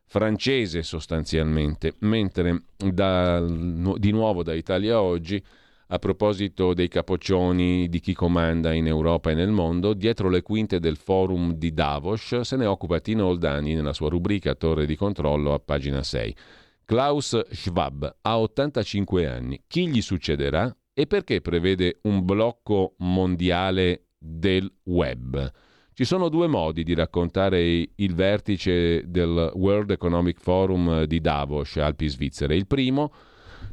francese 0.06 0.82
sostanzialmente, 0.82 1.96
mentre 1.98 2.62
da, 2.74 3.38
di 3.38 4.12
nuovo 4.12 4.42
da 4.42 4.54
Italia 4.54 5.02
oggi 5.02 5.44
a 5.88 5.98
proposito 5.98 6.74
dei 6.74 6.88
capoccioni 6.88 7.88
di 7.88 8.00
chi 8.00 8.14
comanda 8.14 8.72
in 8.72 8.86
Europa 8.86 9.30
e 9.30 9.34
nel 9.34 9.50
mondo, 9.50 9.92
dietro 9.94 10.28
le 10.28 10.42
quinte 10.42 10.80
del 10.80 10.96
forum 10.96 11.52
di 11.54 11.72
Davos 11.72 12.40
se 12.40 12.56
ne 12.56 12.66
occupa 12.66 13.00
Tino 13.00 13.26
Oldani 13.26 13.74
nella 13.74 13.92
sua 13.92 14.08
rubrica 14.08 14.54
Torre 14.54 14.86
di 14.86 14.96
controllo 14.96 15.52
a 15.52 15.58
pagina 15.58 16.02
6. 16.02 16.36
Klaus 16.84 17.40
Schwab 17.50 18.16
ha 18.22 18.38
85 18.38 19.26
anni. 19.26 19.62
Chi 19.66 19.88
gli 19.88 20.02
succederà 20.02 20.74
e 20.92 21.06
perché 21.06 21.40
prevede 21.40 21.98
un 22.02 22.24
blocco 22.24 22.94
mondiale 22.98 24.08
del 24.18 24.70
web? 24.84 25.50
Ci 25.94 26.04
sono 26.04 26.28
due 26.28 26.48
modi 26.48 26.82
di 26.82 26.92
raccontare 26.92 27.60
il 27.62 28.14
vertice 28.14 29.08
del 29.08 29.52
World 29.54 29.92
Economic 29.92 30.40
Forum 30.40 31.04
di 31.04 31.20
Davos, 31.20 31.76
Alpi 31.76 32.08
Svizzere. 32.08 32.56
Il 32.56 32.66
primo, 32.66 33.12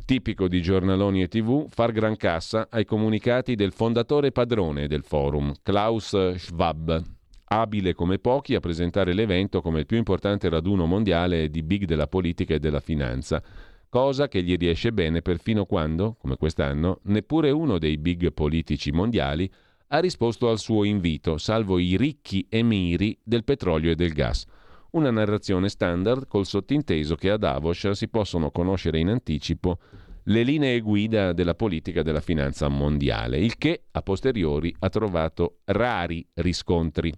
tipico 0.05 0.47
di 0.47 0.61
giornaloni 0.61 1.21
e 1.21 1.27
tv, 1.27 1.67
far 1.69 1.91
gran 1.91 2.17
cassa 2.17 2.67
ai 2.69 2.85
comunicati 2.85 3.55
del 3.55 3.71
fondatore 3.71 4.31
padrone 4.31 4.87
del 4.87 5.03
forum, 5.03 5.53
Klaus 5.61 6.35
Schwab, 6.35 7.01
abile 7.45 7.93
come 7.93 8.19
pochi 8.19 8.55
a 8.55 8.59
presentare 8.59 9.13
l'evento 9.13 9.61
come 9.61 9.79
il 9.79 9.85
più 9.85 9.97
importante 9.97 10.49
raduno 10.49 10.85
mondiale 10.85 11.49
di 11.49 11.63
big 11.63 11.85
della 11.85 12.07
politica 12.07 12.53
e 12.53 12.59
della 12.59 12.79
finanza, 12.79 13.41
cosa 13.89 14.27
che 14.27 14.41
gli 14.41 14.55
riesce 14.55 14.93
bene 14.93 15.21
perfino 15.21 15.65
quando, 15.65 16.15
come 16.19 16.37
quest'anno, 16.37 16.99
neppure 17.03 17.51
uno 17.51 17.77
dei 17.77 17.97
big 17.97 18.31
politici 18.31 18.91
mondiali 18.91 19.51
ha 19.87 19.99
risposto 19.99 20.49
al 20.49 20.59
suo 20.59 20.85
invito, 20.85 21.37
salvo 21.37 21.77
i 21.77 21.97
ricchi 21.97 22.45
emiri 22.49 23.17
del 23.21 23.43
petrolio 23.43 23.91
e 23.91 23.95
del 23.95 24.13
gas. 24.13 24.45
Una 24.91 25.09
narrazione 25.09 25.69
standard 25.69 26.27
col 26.27 26.45
sottinteso 26.45 27.15
che 27.15 27.29
a 27.29 27.37
Davos 27.37 27.91
si 27.91 28.09
possono 28.09 28.51
conoscere 28.51 28.99
in 28.99 29.07
anticipo 29.07 29.79
le 30.23 30.43
linee 30.43 30.81
guida 30.81 31.31
della 31.31 31.55
politica 31.55 32.03
della 32.03 32.19
finanza 32.19 32.67
mondiale, 32.67 33.37
il 33.37 33.57
che 33.57 33.83
a 33.89 34.01
posteriori 34.01 34.75
ha 34.79 34.89
trovato 34.89 35.59
rari 35.63 36.27
riscontri. 36.33 37.13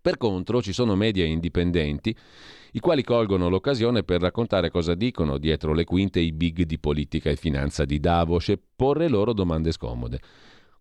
Per 0.00 0.16
contro 0.16 0.62
ci 0.62 0.72
sono 0.72 0.96
media 0.96 1.26
indipendenti 1.26 2.16
i 2.72 2.80
quali 2.80 3.02
colgono 3.02 3.50
l'occasione 3.50 4.02
per 4.02 4.22
raccontare 4.22 4.70
cosa 4.70 4.94
dicono 4.94 5.36
dietro 5.36 5.74
le 5.74 5.84
quinte 5.84 6.20
i 6.20 6.32
big 6.32 6.62
di 6.62 6.78
politica 6.78 7.28
e 7.28 7.36
finanza 7.36 7.84
di 7.84 8.00
Davos 8.00 8.48
e 8.48 8.58
porre 8.74 9.08
loro 9.08 9.34
domande 9.34 9.70
scomode 9.70 10.20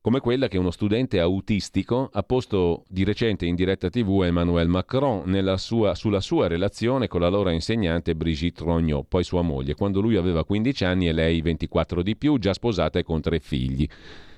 come 0.01 0.21
quella 0.21 0.47
che 0.47 0.57
uno 0.57 0.71
studente 0.71 1.19
autistico 1.19 2.09
ha 2.13 2.23
posto 2.23 2.85
di 2.87 3.03
recente 3.03 3.45
in 3.45 3.55
diretta 3.55 3.89
tv 3.89 4.21
a 4.21 4.27
Emmanuel 4.27 4.69
Macron 4.69 5.55
sua, 5.57 5.93
sulla 5.93 6.21
sua 6.21 6.47
relazione 6.47 7.07
con 7.07 7.19
la 7.19 7.27
loro 7.27 7.49
insegnante 7.49 8.15
Brigitte 8.15 8.63
Rognot, 8.63 9.05
poi 9.09 9.25
sua 9.25 9.41
moglie, 9.41 9.75
quando 9.75 9.99
lui 9.99 10.15
aveva 10.15 10.45
15 10.45 10.85
anni 10.85 11.09
e 11.09 11.11
lei 11.11 11.41
24 11.41 12.01
di 12.01 12.15
più, 12.15 12.37
già 12.37 12.53
sposata 12.53 12.97
e 12.97 13.03
con 13.03 13.19
tre 13.19 13.39
figli. 13.39 13.87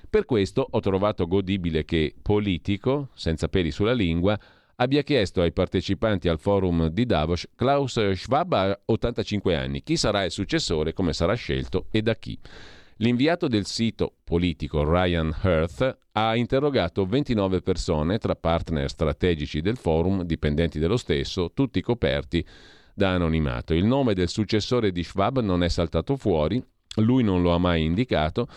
Per 0.10 0.26
questo 0.26 0.68
ho 0.70 0.80
trovato 0.80 1.28
godibile 1.28 1.86
che 1.86 2.16
Politico, 2.20 3.10
senza 3.14 3.48
peli 3.48 3.70
sulla 3.70 3.94
lingua, 3.94 4.38
abbia 4.78 5.04
chiesto 5.04 5.42
ai 5.42 5.52
partecipanti 5.52 6.28
al 6.28 6.40
forum 6.40 6.88
di 6.88 7.06
Davos 7.06 7.48
Klaus 7.56 8.12
Schwab 8.14 8.54
ha 8.54 8.80
85 8.86 9.56
anni, 9.56 9.84
chi 9.84 9.96
sarà 9.96 10.24
il 10.24 10.32
successore, 10.32 10.94
come 10.94 11.14
sarà 11.14 11.36
scelto 11.36 11.86
e 11.92 12.02
da 12.02 12.16
chi. 12.16 12.38
L'inviato 13.02 13.48
del 13.48 13.65
sito 13.65 14.14
politico 14.23 14.84
Ryan 14.84 15.36
Hearth 15.41 15.98
ha 16.11 16.36
interrogato 16.36 17.07
29 17.07 17.61
persone 17.61 18.19
tra 18.19 18.36
partner 18.36 18.88
strategici 18.91 19.60
del 19.61 19.78
forum, 19.78 20.22
dipendenti 20.22 20.78
dello 20.78 20.98
stesso, 20.98 21.52
tutti 21.52 21.82
coperti 21.82 22.45
da 22.94 23.10
anonimato. 23.10 23.73
Il 23.73 23.86
nome 23.86 24.14
del 24.14 24.30
successore 24.30 24.91
di 24.91 25.02
Schwab 25.02 25.40
non 25.40 25.64
è 25.64 25.68
saltato 25.68 26.15
fuori, 26.15 26.64
lui 26.98 27.23
non 27.23 27.41
lo 27.41 27.53
ha 27.53 27.57
mai 27.57 27.84
indicato. 27.84 28.48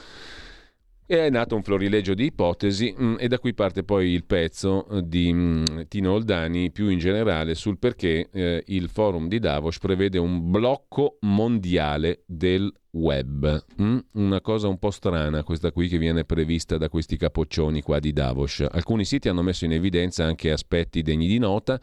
E 1.06 1.26
è 1.26 1.28
nato 1.28 1.54
un 1.54 1.62
florilegio 1.62 2.14
di 2.14 2.24
ipotesi 2.24 2.94
mm, 2.98 3.16
e 3.18 3.28
da 3.28 3.38
qui 3.38 3.52
parte 3.52 3.84
poi 3.84 4.08
il 4.12 4.24
pezzo 4.24 4.86
di 5.02 5.30
mm, 5.34 5.64
Tino 5.86 6.12
Oldani 6.12 6.70
più 6.70 6.88
in 6.88 6.98
generale 6.98 7.54
sul 7.54 7.78
perché 7.78 8.30
eh, 8.32 8.62
il 8.68 8.88
forum 8.88 9.28
di 9.28 9.38
Davos 9.38 9.78
prevede 9.78 10.16
un 10.16 10.50
blocco 10.50 11.18
mondiale 11.20 12.22
del 12.24 12.72
web. 12.92 13.64
Mm? 13.82 13.98
Una 14.12 14.40
cosa 14.40 14.68
un 14.68 14.78
po' 14.78 14.90
strana 14.90 15.42
questa 15.42 15.72
qui 15.72 15.88
che 15.88 15.98
viene 15.98 16.24
prevista 16.24 16.78
da 16.78 16.88
questi 16.88 17.18
capoccioni 17.18 17.82
qua 17.82 17.98
di 17.98 18.14
Davos. 18.14 18.64
Alcuni 18.66 19.04
siti 19.04 19.28
hanno 19.28 19.42
messo 19.42 19.66
in 19.66 19.72
evidenza 19.72 20.24
anche 20.24 20.50
aspetti 20.52 21.02
degni 21.02 21.26
di 21.26 21.38
nota. 21.38 21.78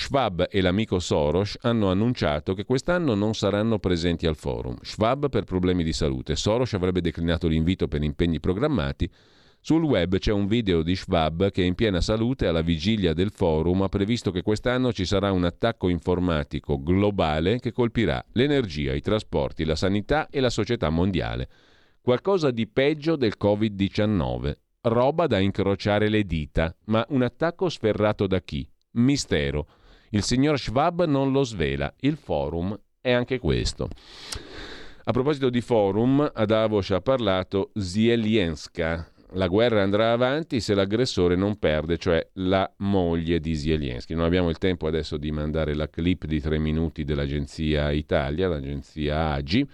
Schwab 0.00 0.46
e 0.48 0.60
l'amico 0.60 1.00
Soros 1.00 1.58
hanno 1.62 1.90
annunciato 1.90 2.54
che 2.54 2.64
quest'anno 2.64 3.14
non 3.14 3.34
saranno 3.34 3.80
presenti 3.80 4.26
al 4.26 4.36
forum. 4.36 4.76
Schwab 4.80 5.28
per 5.28 5.42
problemi 5.42 5.82
di 5.82 5.92
salute. 5.92 6.36
Soros 6.36 6.72
avrebbe 6.74 7.00
declinato 7.00 7.48
l'invito 7.48 7.88
per 7.88 8.02
impegni 8.04 8.38
programmati 8.38 9.10
sul 9.60 9.82
web 9.82 10.18
c'è 10.18 10.32
un 10.32 10.46
video 10.46 10.82
di 10.82 10.94
Schwab 10.94 11.50
che 11.50 11.62
in 11.62 11.74
piena 11.74 12.00
salute 12.00 12.46
alla 12.46 12.62
vigilia 12.62 13.12
del 13.12 13.32
forum 13.32 13.82
ha 13.82 13.88
previsto 13.88 14.30
che 14.30 14.42
quest'anno 14.42 14.92
ci 14.92 15.04
sarà 15.04 15.32
un 15.32 15.44
attacco 15.44 15.88
informatico 15.88 16.80
globale 16.80 17.58
che 17.58 17.72
colpirà 17.72 18.24
l'energia, 18.32 18.94
i 18.94 19.00
trasporti, 19.00 19.64
la 19.64 19.74
sanità 19.74 20.28
e 20.30 20.40
la 20.40 20.48
società 20.48 20.90
mondiale. 20.90 21.48
Qualcosa 22.00 22.50
di 22.50 22.68
peggio 22.68 23.16
del 23.16 23.34
Covid-19. 23.38 24.56
Roba 24.82 25.26
da 25.26 25.40
incrociare 25.40 26.08
le 26.08 26.22
dita, 26.22 26.74
ma 26.84 27.04
un 27.10 27.22
attacco 27.22 27.68
sferrato 27.68 28.28
da 28.28 28.40
chi? 28.40 28.66
Mistero. 28.92 29.66
Il 30.10 30.22
signor 30.22 30.58
Schwab 30.58 31.04
non 31.04 31.32
lo 31.32 31.42
svela, 31.42 31.92
il 32.00 32.16
forum 32.16 32.78
è 33.00 33.12
anche 33.12 33.38
questo. 33.38 33.88
A 35.04 35.12
proposito 35.12 35.50
di 35.50 35.60
forum, 35.60 36.30
a 36.32 36.44
Davos 36.44 36.90
ha 36.90 37.00
parlato 37.00 37.70
Zielienska, 37.74 39.10
la 39.32 39.46
guerra 39.46 39.82
andrà 39.82 40.12
avanti 40.12 40.58
se 40.58 40.74
l'aggressore 40.74 41.36
non 41.36 41.58
perde, 41.58 41.98
cioè 41.98 42.26
la 42.34 42.70
moglie 42.78 43.40
di 43.40 43.54
Zelensky. 43.54 44.14
Non 44.14 44.24
abbiamo 44.24 44.48
il 44.48 44.56
tempo 44.56 44.86
adesso 44.86 45.18
di 45.18 45.30
mandare 45.30 45.74
la 45.74 45.90
clip 45.90 46.24
di 46.24 46.40
tre 46.40 46.58
minuti 46.58 47.04
dell'agenzia 47.04 47.90
Italia, 47.90 48.48
l'agenzia 48.48 49.32
AGI. 49.32 49.68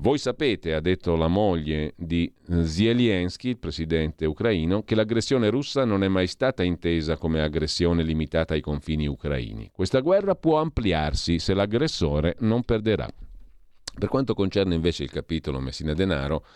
Voi 0.00 0.16
sapete, 0.16 0.72
ha 0.72 0.80
detto 0.80 1.14
la 1.14 1.28
moglie 1.28 1.92
di 1.94 2.32
Zelensky, 2.62 3.50
il 3.50 3.58
presidente 3.58 4.24
ucraino, 4.24 4.82
che 4.82 4.94
l'aggressione 4.94 5.50
russa 5.50 5.84
non 5.84 6.02
è 6.02 6.08
mai 6.08 6.26
stata 6.26 6.62
intesa 6.62 7.18
come 7.18 7.42
aggressione 7.42 8.02
limitata 8.02 8.54
ai 8.54 8.62
confini 8.62 9.06
ucraini. 9.06 9.70
Questa 9.70 10.00
guerra 10.00 10.34
può 10.34 10.58
ampliarsi 10.58 11.38
se 11.38 11.52
l'aggressore 11.52 12.36
non 12.38 12.62
perderà. 12.62 13.06
Per 13.98 14.08
quanto 14.08 14.32
concerne 14.32 14.74
invece 14.74 15.02
il 15.02 15.10
capitolo 15.10 15.60
Messina 15.60 15.92
Denaro, 15.92 16.46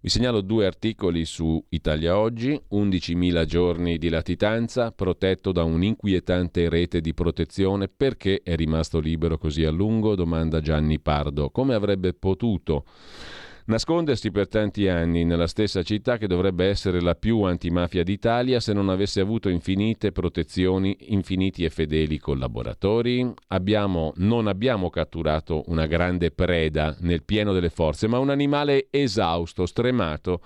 vi 0.00 0.08
segnalo 0.08 0.40
due 0.40 0.66
articoli 0.66 1.24
su 1.24 1.62
Italia 1.70 2.18
Oggi, 2.18 2.60
11.000 2.70 3.44
giorni 3.44 3.98
di 3.98 4.08
latitanza, 4.08 4.92
protetto 4.92 5.52
da 5.52 5.64
un'inquietante 5.64 6.68
rete 6.68 7.00
di 7.00 7.12
protezione, 7.12 7.88
perché 7.88 8.40
è 8.42 8.54
rimasto 8.54 9.00
libero 9.00 9.38
così 9.38 9.64
a 9.64 9.70
lungo? 9.70 10.14
domanda 10.14 10.60
Gianni 10.60 11.00
Pardo. 11.00 11.50
Come 11.50 11.74
avrebbe 11.74 12.12
potuto 12.12 12.84
Nascondersi 13.68 14.30
per 14.30 14.46
tanti 14.46 14.86
anni 14.86 15.24
nella 15.24 15.48
stessa 15.48 15.82
città 15.82 16.18
che 16.18 16.28
dovrebbe 16.28 16.66
essere 16.66 17.00
la 17.00 17.16
più 17.16 17.42
antimafia 17.42 18.04
d'Italia 18.04 18.60
se 18.60 18.72
non 18.72 18.88
avesse 18.88 19.18
avuto 19.18 19.48
infinite 19.48 20.12
protezioni, 20.12 20.96
infiniti 21.08 21.64
e 21.64 21.70
fedeli 21.70 22.18
collaboratori? 22.18 23.28
Abbiamo, 23.48 24.12
non 24.18 24.46
abbiamo 24.46 24.88
catturato 24.88 25.64
una 25.66 25.86
grande 25.86 26.30
preda 26.30 26.94
nel 27.00 27.24
pieno 27.24 27.52
delle 27.52 27.68
forze, 27.68 28.06
ma 28.06 28.20
un 28.20 28.30
animale 28.30 28.86
esausto, 28.88 29.66
stremato 29.66 30.40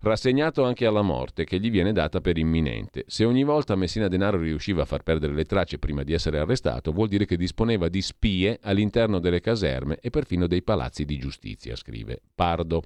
rassegnato 0.00 0.64
anche 0.64 0.86
alla 0.86 1.02
morte 1.02 1.44
che 1.44 1.58
gli 1.58 1.70
viene 1.70 1.92
data 1.92 2.20
per 2.20 2.38
imminente. 2.38 3.04
Se 3.06 3.24
ogni 3.24 3.44
volta 3.44 3.76
Messina 3.76 4.08
Denaro 4.08 4.38
riusciva 4.38 4.82
a 4.82 4.86
far 4.86 5.02
perdere 5.02 5.34
le 5.34 5.44
tracce 5.44 5.78
prima 5.78 6.02
di 6.02 6.12
essere 6.12 6.38
arrestato, 6.38 6.92
vuol 6.92 7.08
dire 7.08 7.24
che 7.24 7.36
disponeva 7.36 7.88
di 7.88 8.02
spie 8.02 8.58
all'interno 8.62 9.18
delle 9.18 9.40
caserme 9.40 9.98
e 10.00 10.10
perfino 10.10 10.46
dei 10.46 10.62
palazzi 10.62 11.04
di 11.04 11.18
giustizia, 11.18 11.76
scrive 11.76 12.20
Pardo. 12.34 12.82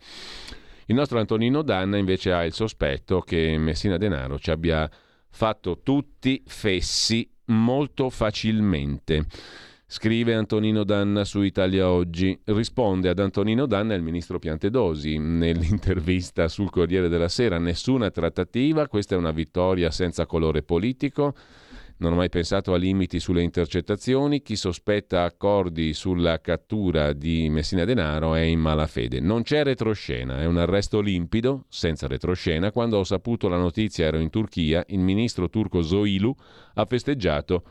Il 0.86 0.94
nostro 0.94 1.18
Antonino 1.18 1.62
Danna 1.62 1.96
invece 1.96 2.32
ha 2.32 2.44
il 2.44 2.52
sospetto 2.52 3.20
che 3.20 3.56
Messina 3.56 3.96
Denaro 3.96 4.38
ci 4.38 4.50
abbia 4.50 4.90
fatto 5.30 5.80
tutti 5.82 6.42
fessi 6.46 7.28
molto 7.46 8.10
facilmente. 8.10 9.26
Scrive 9.92 10.32
Antonino 10.32 10.84
Danna 10.84 11.22
su 11.22 11.42
Italia 11.42 11.90
Oggi. 11.90 12.36
Risponde 12.44 13.10
ad 13.10 13.18
Antonino 13.18 13.66
Danna 13.66 13.92
il 13.92 14.00
ministro 14.00 14.38
Piantedosi 14.38 15.18
nell'intervista 15.18 16.48
sul 16.48 16.70
Corriere 16.70 17.10
della 17.10 17.28
Sera. 17.28 17.58
Nessuna 17.58 18.10
trattativa, 18.10 18.88
questa 18.88 19.16
è 19.16 19.18
una 19.18 19.32
vittoria 19.32 19.90
senza 19.90 20.24
colore 20.24 20.62
politico. 20.62 21.34
Non 21.98 22.14
ho 22.14 22.16
mai 22.16 22.30
pensato 22.30 22.72
a 22.72 22.78
limiti 22.78 23.20
sulle 23.20 23.42
intercettazioni. 23.42 24.40
Chi 24.40 24.56
sospetta 24.56 25.24
accordi 25.24 25.92
sulla 25.92 26.40
cattura 26.40 27.12
di 27.12 27.50
Messina 27.50 27.84
Denaro 27.84 28.34
è 28.34 28.40
in 28.40 28.60
malafede. 28.60 29.20
Non 29.20 29.42
c'è 29.42 29.62
retroscena, 29.62 30.40
è 30.40 30.46
un 30.46 30.56
arresto 30.56 31.00
limpido, 31.00 31.66
senza 31.68 32.06
retroscena. 32.06 32.72
Quando 32.72 32.96
ho 32.96 33.04
saputo 33.04 33.46
la 33.46 33.58
notizia 33.58 34.06
ero 34.06 34.20
in 34.20 34.30
Turchia, 34.30 34.82
il 34.88 35.00
ministro 35.00 35.50
turco 35.50 35.82
Zoilu 35.82 36.34
ha 36.76 36.86
festeggiato 36.86 37.62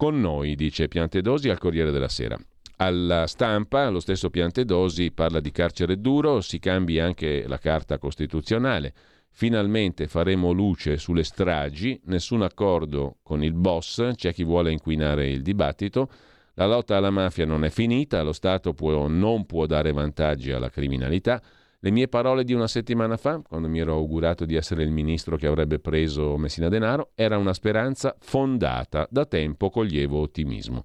con 0.00 0.18
noi, 0.18 0.54
dice 0.54 0.88
Piantedosi 0.88 1.50
al 1.50 1.58
Corriere 1.58 1.90
della 1.90 2.08
Sera. 2.08 2.38
Alla 2.76 3.26
stampa 3.26 3.90
lo 3.90 4.00
stesso 4.00 4.30
Piantedosi 4.30 5.12
parla 5.12 5.40
di 5.40 5.50
carcere 5.50 6.00
duro, 6.00 6.40
si 6.40 6.58
cambia 6.58 7.04
anche 7.04 7.46
la 7.46 7.58
Carta 7.58 7.98
Costituzionale. 7.98 8.94
Finalmente 9.30 10.08
faremo 10.08 10.52
luce 10.52 10.96
sulle 10.96 11.22
stragi, 11.22 12.00
nessun 12.04 12.40
accordo 12.40 13.18
con 13.22 13.44
il 13.44 13.52
boss, 13.52 14.14
c'è 14.14 14.32
chi 14.32 14.42
vuole 14.42 14.72
inquinare 14.72 15.28
il 15.28 15.42
dibattito. 15.42 16.08
La 16.54 16.66
lotta 16.66 16.96
alla 16.96 17.10
mafia 17.10 17.44
non 17.44 17.62
è 17.66 17.68
finita, 17.68 18.22
lo 18.22 18.32
Stato 18.32 18.72
può, 18.72 19.06
non 19.06 19.44
può 19.44 19.66
dare 19.66 19.92
vantaggi 19.92 20.50
alla 20.50 20.70
criminalità. 20.70 21.42
Le 21.82 21.90
mie 21.90 22.08
parole 22.08 22.44
di 22.44 22.52
una 22.52 22.68
settimana 22.68 23.16
fa, 23.16 23.40
quando 23.40 23.66
mi 23.66 23.78
ero 23.78 23.94
augurato 23.94 24.44
di 24.44 24.54
essere 24.54 24.82
il 24.82 24.90
ministro 24.90 25.38
che 25.38 25.46
avrebbe 25.46 25.78
preso 25.78 26.36
Messina 26.36 26.68
Denaro, 26.68 27.12
era 27.14 27.38
una 27.38 27.54
speranza 27.54 28.14
fondata. 28.20 29.08
Da 29.10 29.24
tempo 29.24 29.70
coglievo 29.70 30.20
ottimismo. 30.20 30.84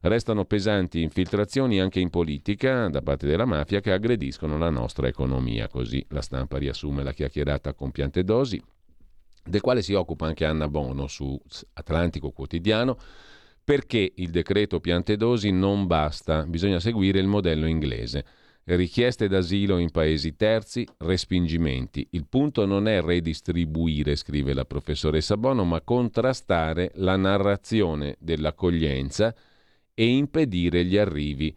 Restano 0.00 0.46
pesanti 0.46 1.02
infiltrazioni 1.02 1.78
anche 1.78 2.00
in 2.00 2.08
politica 2.08 2.88
da 2.88 3.02
parte 3.02 3.26
della 3.26 3.44
mafia 3.44 3.80
che 3.80 3.92
aggrediscono 3.92 4.56
la 4.56 4.70
nostra 4.70 5.08
economia. 5.08 5.68
Così 5.68 6.02
la 6.08 6.22
stampa 6.22 6.56
riassume 6.56 7.02
la 7.02 7.12
chiacchierata 7.12 7.74
con 7.74 7.90
Piantedosi, 7.90 8.58
del 9.44 9.60
quale 9.60 9.82
si 9.82 9.92
occupa 9.92 10.24
anche 10.24 10.46
Anna 10.46 10.68
Bono 10.68 11.06
su 11.06 11.38
Atlantico 11.74 12.30
Quotidiano 12.30 12.96
perché 13.62 14.14
il 14.16 14.30
decreto 14.30 14.80
Piantedosi 14.80 15.50
non 15.50 15.86
basta, 15.86 16.46
bisogna 16.46 16.80
seguire 16.80 17.20
il 17.20 17.26
modello 17.26 17.66
inglese 17.66 18.24
richieste 18.64 19.28
d'asilo 19.28 19.78
in 19.78 19.90
paesi 19.90 20.36
terzi, 20.36 20.86
respingimenti. 20.98 22.06
Il 22.10 22.26
punto 22.28 22.66
non 22.66 22.86
è 22.88 23.00
redistribuire, 23.00 24.16
scrive 24.16 24.54
la 24.54 24.64
professoressa 24.64 25.36
Bono, 25.36 25.64
ma 25.64 25.80
contrastare 25.80 26.92
la 26.94 27.16
narrazione 27.16 28.16
dell'accoglienza 28.18 29.34
e 29.94 30.06
impedire 30.06 30.84
gli 30.84 30.96
arrivi 30.96 31.54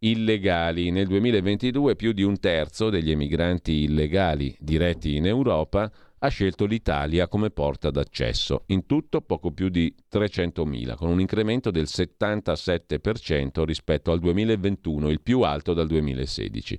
illegali. 0.00 0.90
Nel 0.90 1.06
2022 1.06 1.96
più 1.96 2.12
di 2.12 2.22
un 2.22 2.38
terzo 2.38 2.90
degli 2.90 3.10
emigranti 3.10 3.84
illegali 3.84 4.56
diretti 4.58 5.16
in 5.16 5.26
Europa 5.26 5.90
ha 6.24 6.28
scelto 6.28 6.64
l'Italia 6.64 7.28
come 7.28 7.50
porta 7.50 7.90
d'accesso, 7.90 8.62
in 8.68 8.86
tutto 8.86 9.20
poco 9.20 9.50
più 9.50 9.68
di 9.68 9.94
300.000, 10.10 10.96
con 10.96 11.10
un 11.10 11.20
incremento 11.20 11.70
del 11.70 11.84
77% 11.84 13.62
rispetto 13.64 14.10
al 14.10 14.20
2021, 14.20 15.10
il 15.10 15.20
più 15.20 15.42
alto 15.42 15.74
dal 15.74 15.86
2016. 15.86 16.78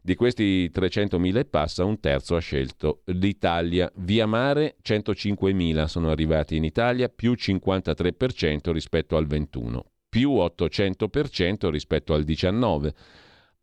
Di 0.00 0.14
questi 0.14 0.70
300.000 0.72 1.38
e 1.38 1.44
passa, 1.44 1.84
un 1.84 1.98
terzo 1.98 2.36
ha 2.36 2.40
scelto 2.40 3.02
l'Italia. 3.06 3.90
Via 3.96 4.26
mare 4.26 4.76
105.000 4.82 5.84
sono 5.86 6.10
arrivati 6.10 6.54
in 6.54 6.62
Italia, 6.62 7.08
più 7.08 7.32
53% 7.32 8.70
rispetto 8.70 9.16
al 9.16 9.26
21, 9.26 9.84
più 10.08 10.34
800% 10.34 11.68
rispetto 11.68 12.14
al 12.14 12.22
19. 12.22 12.94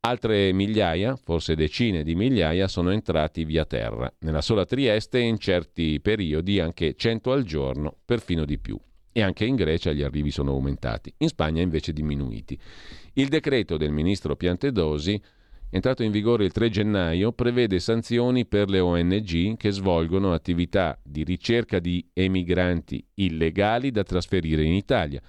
Altre 0.08 0.54
migliaia, 0.54 1.16
forse 1.16 1.56
decine 1.56 2.04
di 2.04 2.14
migliaia, 2.14 2.68
sono 2.68 2.92
entrati 2.92 3.44
via 3.44 3.66
terra. 3.66 4.14
Nella 4.20 4.42
sola 4.42 4.64
Trieste 4.64 5.18
in 5.18 5.40
certi 5.40 6.00
periodi 6.00 6.60
anche 6.60 6.94
100 6.94 7.32
al 7.32 7.42
giorno, 7.42 7.98
perfino 8.06 8.46
di 8.46 8.60
più. 8.60 8.80
E 9.12 9.24
anche 9.24 9.46
in 9.46 9.56
Grecia 9.56 9.94
gli 9.94 10.04
arrivi 10.04 10.30
sono 10.30 10.52
aumentati, 10.52 11.12
in 11.18 11.28
Spagna 11.28 11.64
invece 11.64 11.92
diminuiti. 11.92 12.56
Il 13.14 13.30
decreto 13.30 13.78
del 13.78 13.90
ministro 13.90 14.36
Piantedosi, 14.36 15.20
entrato 15.72 16.04
in 16.04 16.12
vigore 16.12 16.46
il 16.46 16.52
3 16.52 16.70
gennaio, 16.70 17.32
prevede 17.32 17.80
sanzioni 17.80 18.46
per 18.46 18.70
le 18.70 18.82
ONG 18.82 19.58
che 19.58 19.72
svolgono 19.72 20.34
attività 20.34 21.00
di 21.04 21.24
ricerca 21.24 21.80
di 21.80 22.08
emigranti 22.14 23.04
illegali 23.16 23.90
da 23.90 24.04
trasferire 24.04 24.62
in 24.62 24.74
Italia 24.74 25.20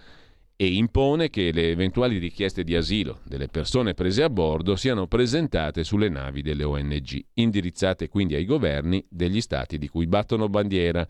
e 0.56 0.66
impone 0.72 1.28
che 1.28 1.52
le 1.52 1.70
eventuali 1.70 2.16
richieste 2.16 2.64
di 2.64 2.74
asilo 2.74 3.20
delle 3.24 3.48
persone 3.48 3.92
prese 3.92 4.22
a 4.22 4.30
bordo 4.30 4.74
siano 4.74 5.06
presentate 5.06 5.84
sulle 5.84 6.08
navi 6.08 6.40
delle 6.40 6.64
ONG, 6.64 7.24
indirizzate 7.34 8.08
quindi 8.08 8.34
ai 8.34 8.46
governi 8.46 9.04
degli 9.10 9.42
stati 9.42 9.76
di 9.76 9.88
cui 9.88 10.06
battono 10.06 10.48
bandiera. 10.48 11.06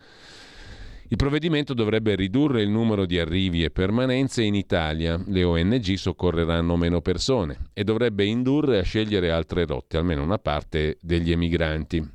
Il 1.09 1.15
provvedimento 1.15 1.73
dovrebbe 1.73 2.15
ridurre 2.15 2.61
il 2.61 2.69
numero 2.69 3.05
di 3.05 3.17
arrivi 3.17 3.63
e 3.63 3.71
permanenze 3.71 4.43
in 4.43 4.55
Italia, 4.55 5.17
le 5.25 5.43
ONG 5.45 5.93
soccorreranno 5.93 6.75
meno 6.75 6.99
persone 6.99 7.69
e 7.73 7.85
dovrebbe 7.85 8.25
indurre 8.25 8.79
a 8.79 8.83
scegliere 8.83 9.31
altre 9.31 9.65
rotte, 9.65 9.95
almeno 9.95 10.23
una 10.23 10.39
parte 10.39 10.97
degli 10.99 11.31
emigranti. 11.31 12.05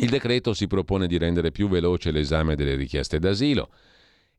Il 0.00 0.08
decreto 0.08 0.52
si 0.54 0.66
propone 0.66 1.06
di 1.06 1.18
rendere 1.18 1.52
più 1.52 1.68
veloce 1.68 2.10
l'esame 2.10 2.56
delle 2.56 2.74
richieste 2.74 3.20
d'asilo, 3.20 3.70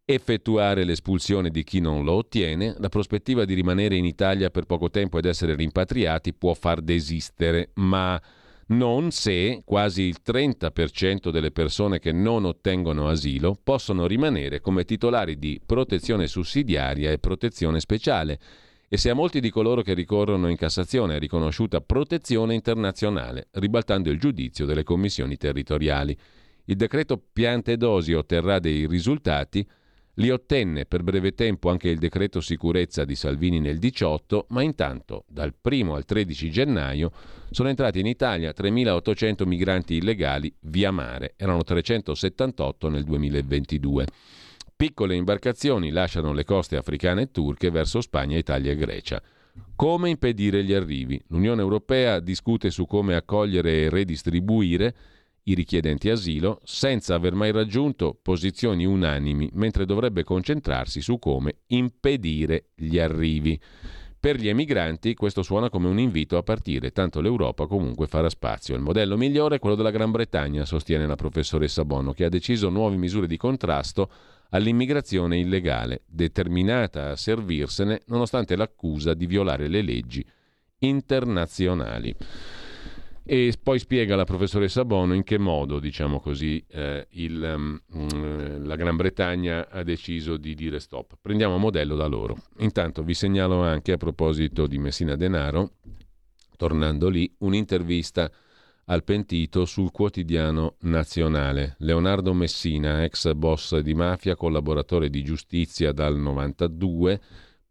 effettuare 0.05 0.83
l'espulsione 0.83 1.49
di 1.49 1.63
chi 1.63 1.79
non 1.79 2.03
lo 2.03 2.13
ottiene, 2.13 2.75
la 2.77 2.89
prospettiva 2.89 3.45
di 3.45 3.53
rimanere 3.53 3.95
in 3.95 4.05
Italia 4.05 4.49
per 4.49 4.65
poco 4.65 4.89
tempo 4.89 5.17
ed 5.17 5.25
essere 5.25 5.55
rimpatriati 5.55 6.33
può 6.33 6.53
far 6.53 6.81
desistere, 6.81 7.71
ma 7.75 8.21
non 8.67 9.11
se 9.11 9.61
quasi 9.65 10.03
il 10.03 10.17
30% 10.25 11.29
delle 11.29 11.51
persone 11.51 11.99
che 11.99 12.11
non 12.11 12.45
ottengono 12.45 13.07
asilo 13.09 13.57
possono 13.61 14.07
rimanere 14.07 14.61
come 14.61 14.85
titolari 14.85 15.37
di 15.37 15.59
protezione 15.65 16.27
sussidiaria 16.27 17.11
e 17.11 17.19
protezione 17.19 17.79
speciale 17.79 18.39
e 18.87 18.97
se 18.97 19.09
a 19.09 19.13
molti 19.13 19.39
di 19.39 19.49
coloro 19.49 19.81
che 19.81 19.93
ricorrono 19.93 20.49
in 20.49 20.57
Cassazione 20.57 21.15
è 21.15 21.19
riconosciuta 21.19 21.79
protezione 21.79 22.53
internazionale, 22.53 23.47
ribaltando 23.51 24.09
il 24.09 24.19
giudizio 24.19 24.65
delle 24.65 24.83
commissioni 24.83 25.37
territoriali. 25.37 26.17
Il 26.65 26.75
decreto 26.75 27.21
Piante 27.31 27.77
Dosi 27.77 28.13
otterrà 28.13 28.59
dei 28.59 28.87
risultati 28.87 29.65
li 30.21 30.29
ottenne 30.29 30.85
per 30.85 31.01
breve 31.01 31.33
tempo 31.33 31.71
anche 31.71 31.89
il 31.89 31.97
decreto 31.97 32.41
sicurezza 32.41 33.05
di 33.05 33.15
Salvini 33.15 33.59
nel 33.59 33.79
18, 33.79 34.45
ma 34.49 34.61
intanto 34.61 35.25
dal 35.27 35.51
1 35.59 35.95
al 35.95 36.05
13 36.05 36.51
gennaio 36.51 37.11
sono 37.49 37.69
entrati 37.69 37.99
in 37.99 38.05
Italia 38.05 38.53
3.800 38.55 39.47
migranti 39.47 39.95
illegali 39.95 40.53
via 40.61 40.91
mare, 40.91 41.33
erano 41.37 41.63
378 41.63 42.89
nel 42.89 43.03
2022. 43.03 44.05
Piccole 44.75 45.15
imbarcazioni 45.15 45.89
lasciano 45.89 46.33
le 46.33 46.43
coste 46.43 46.77
africane 46.77 47.23
e 47.23 47.31
turche 47.31 47.71
verso 47.71 47.99
Spagna, 47.99 48.37
Italia 48.37 48.71
e 48.71 48.75
Grecia. 48.75 49.21
Come 49.75 50.11
impedire 50.11 50.63
gli 50.63 50.73
arrivi? 50.73 51.19
L'Unione 51.29 51.61
Europea 51.61 52.19
discute 52.19 52.69
su 52.69 52.85
come 52.85 53.15
accogliere 53.15 53.81
e 53.81 53.89
redistribuire 53.89 54.95
i 55.43 55.53
richiedenti 55.53 56.09
asilo 56.09 56.59
senza 56.63 57.15
aver 57.15 57.33
mai 57.33 57.51
raggiunto 57.51 58.17
posizioni 58.21 58.85
unanimi, 58.85 59.49
mentre 59.53 59.85
dovrebbe 59.85 60.23
concentrarsi 60.23 61.01
su 61.01 61.17
come 61.17 61.61
impedire 61.67 62.69
gli 62.75 62.99
arrivi. 62.99 63.59
Per 64.19 64.35
gli 64.35 64.49
emigranti 64.49 65.15
questo 65.15 65.41
suona 65.41 65.71
come 65.71 65.87
un 65.87 65.97
invito 65.97 66.37
a 66.37 66.43
partire, 66.43 66.91
tanto 66.91 67.21
l'Europa 67.21 67.65
comunque 67.65 68.05
farà 68.05 68.29
spazio. 68.29 68.75
Il 68.75 68.81
modello 68.81 69.17
migliore 69.17 69.55
è 69.55 69.59
quello 69.59 69.75
della 69.75 69.89
Gran 69.89 70.11
Bretagna, 70.11 70.63
sostiene 70.63 71.07
la 71.07 71.15
professoressa 71.15 71.83
Bono, 71.85 72.13
che 72.13 72.25
ha 72.25 72.29
deciso 72.29 72.69
nuove 72.69 72.97
misure 72.97 73.25
di 73.25 73.37
contrasto 73.37 74.11
all'immigrazione 74.51 75.39
illegale, 75.39 76.03
determinata 76.05 77.09
a 77.09 77.15
servirsene 77.15 78.01
nonostante 78.07 78.55
l'accusa 78.55 79.15
di 79.15 79.25
violare 79.25 79.67
le 79.67 79.81
leggi 79.81 80.23
internazionali. 80.79 82.15
E 83.23 83.53
poi 83.61 83.77
spiega 83.77 84.15
la 84.15 84.23
professoressa 84.23 84.83
Bono 84.83 85.13
in 85.13 85.23
che 85.23 85.37
modo, 85.37 85.79
diciamo 85.79 86.19
così, 86.19 86.63
eh, 86.69 87.07
il, 87.11 87.79
um, 87.87 88.65
la 88.65 88.75
Gran 88.75 88.95
Bretagna 88.95 89.69
ha 89.69 89.83
deciso 89.83 90.37
di 90.37 90.55
dire 90.55 90.79
stop. 90.79 91.17
Prendiamo 91.21 91.57
modello 91.57 91.95
da 91.95 92.07
loro. 92.07 92.37
Intanto 92.59 93.03
vi 93.03 93.13
segnalo 93.13 93.61
anche 93.61 93.91
a 93.91 93.97
proposito 93.97 94.65
di 94.65 94.79
Messina 94.79 95.15
Denaro, 95.15 95.73
tornando 96.57 97.09
lì, 97.09 97.31
un'intervista 97.39 98.29
al 98.85 99.03
pentito 99.03 99.65
sul 99.65 99.91
quotidiano 99.91 100.75
nazionale. 100.81 101.75
Leonardo 101.79 102.33
Messina, 102.33 103.03
ex 103.03 103.31
boss 103.33 103.77
di 103.77 103.93
mafia, 103.93 104.35
collaboratore 104.35 105.09
di 105.09 105.23
giustizia 105.23 105.91
dal 105.91 106.17
92, 106.17 107.21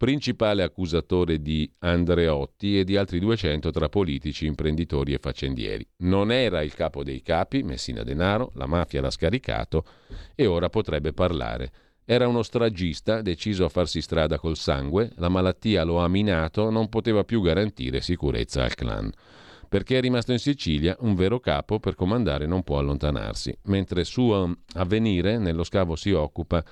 principale 0.00 0.62
accusatore 0.62 1.42
di 1.42 1.70
Andreotti 1.80 2.78
e 2.78 2.84
di 2.84 2.96
altri 2.96 3.18
200 3.18 3.70
tra 3.70 3.90
politici, 3.90 4.46
imprenditori 4.46 5.12
e 5.12 5.18
faccendieri. 5.18 5.86
Non 5.98 6.32
era 6.32 6.62
il 6.62 6.72
capo 6.72 7.04
dei 7.04 7.20
capi, 7.20 7.62
Messina 7.62 8.02
Denaro, 8.02 8.50
la 8.54 8.64
mafia 8.64 9.02
l'ha 9.02 9.10
scaricato 9.10 9.84
e 10.34 10.46
ora 10.46 10.70
potrebbe 10.70 11.12
parlare. 11.12 11.70
Era 12.06 12.26
uno 12.26 12.42
stragista, 12.42 13.20
deciso 13.20 13.66
a 13.66 13.68
farsi 13.68 14.00
strada 14.00 14.38
col 14.38 14.56
sangue, 14.56 15.12
la 15.16 15.28
malattia 15.28 15.84
lo 15.84 15.98
ha 15.98 16.08
minato, 16.08 16.70
non 16.70 16.88
poteva 16.88 17.22
più 17.24 17.42
garantire 17.42 18.00
sicurezza 18.00 18.64
al 18.64 18.74
clan. 18.74 19.12
Perché 19.68 19.98
è 19.98 20.00
rimasto 20.00 20.32
in 20.32 20.38
Sicilia, 20.38 20.96
un 21.00 21.14
vero 21.14 21.40
capo 21.40 21.78
per 21.78 21.94
comandare 21.94 22.46
non 22.46 22.62
può 22.62 22.78
allontanarsi, 22.78 23.54
mentre 23.64 24.04
suo 24.04 24.60
avvenire 24.76 25.36
nello 25.36 25.62
scavo 25.62 25.94
si 25.94 26.10
occupa 26.10 26.64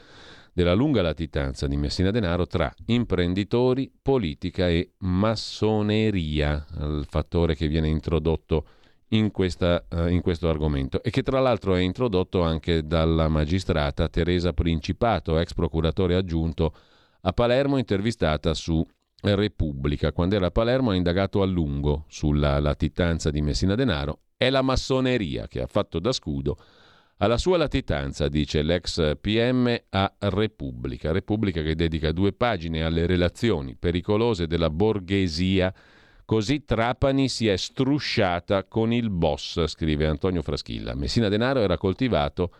della 0.59 0.74
lunga 0.74 1.02
latitanza 1.02 1.68
di 1.68 1.76
Messina 1.76 2.10
Denaro 2.10 2.48
tra 2.48 2.74
imprenditori, 2.86 3.93
politica 4.02 4.68
e 4.68 4.90
massoneria, 4.98 6.66
il 6.80 7.06
fattore 7.09 7.55
che 7.55 7.68
viene 7.68 7.86
introdotto 7.86 8.66
in, 9.10 9.30
questa, 9.30 9.86
uh, 9.89 10.09
in, 10.09 10.20
questo 10.20 10.48
argomento 10.48 11.01
e 11.01 11.10
che 11.10 11.22
tra 11.22 11.39
l'altro 11.39 11.76
è 11.76 11.78
introdotto 11.78 12.43
anche 12.43 12.85
dalla 12.85 13.28
magistrata 13.28 14.09
Teresa 14.09 14.52
Principato, 14.52 15.39
ex 15.39 15.55
procuratore 15.55 16.16
aggiunto 16.16 16.74
a 17.20 17.32
Palermo, 17.32 17.78
intervistata 17.78 18.52
su 18.52 18.85
Repubblica. 19.20 20.10
Quando 20.10 20.35
era 20.35 20.47
a 20.47 20.51
Palermo 20.51 20.90
ha 20.90 20.97
indagato 20.97 21.40
a 21.40 21.47
lungo 21.47 22.05
sulla 22.09 22.59
latitanza 22.59 23.30
di 23.30 23.43
Messina 23.43 23.76
Denaro. 23.76 24.22
È 24.36 24.51
la 24.51 24.62
massoneria 24.62 25.47
che 25.47 25.60
ha 25.60 25.66
fatto 25.68 26.01
da 26.01 26.10
scudo 26.10 26.59
alla 27.19 27.36
sua 27.36 27.57
latitanza, 27.57 28.28
dice 28.28 28.62
l'ex 28.62 29.16
PM 29.20 29.77
a 29.90 30.12
Repubblica, 30.19 31.12
Repubblica 31.12 31.62
che 31.62 31.74
dedica 31.74 32.12
due 32.12 32.32
pagine 32.32 32.82
alle 32.82 33.07
relazioni 33.07 33.77
pericolose 33.77 34.47
della 34.47 34.70
borghesia, 34.70 35.73
così 36.24 36.65
Trapani 36.65 37.28
si 37.28 37.49
è 37.49 37.57
strusciata 37.57 38.65
con 38.65 38.93
il 38.93 39.11
boss, 39.11 39.65
scrive 39.66 40.07
Antonio 40.07 40.43
Fraschilla. 40.43 40.95
Messina 40.95 41.28
Denaro 41.28 41.61
era 41.61 41.77
coltivato 41.77 42.51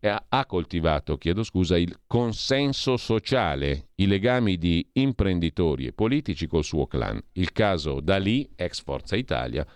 ha 0.00 0.46
coltivato, 0.46 1.16
chiedo 1.16 1.42
scusa, 1.42 1.76
il 1.76 2.00
consenso 2.06 2.96
sociale, 2.96 3.88
i 3.96 4.06
legami 4.06 4.56
di 4.56 4.88
imprenditori 4.92 5.86
e 5.86 5.92
politici 5.92 6.46
col 6.46 6.62
suo 6.62 6.86
clan. 6.86 7.20
Il 7.32 7.50
caso 7.50 7.98
Dalì, 8.00 8.48
ex 8.54 8.82
Forza 8.82 9.16
Italia, 9.16 9.66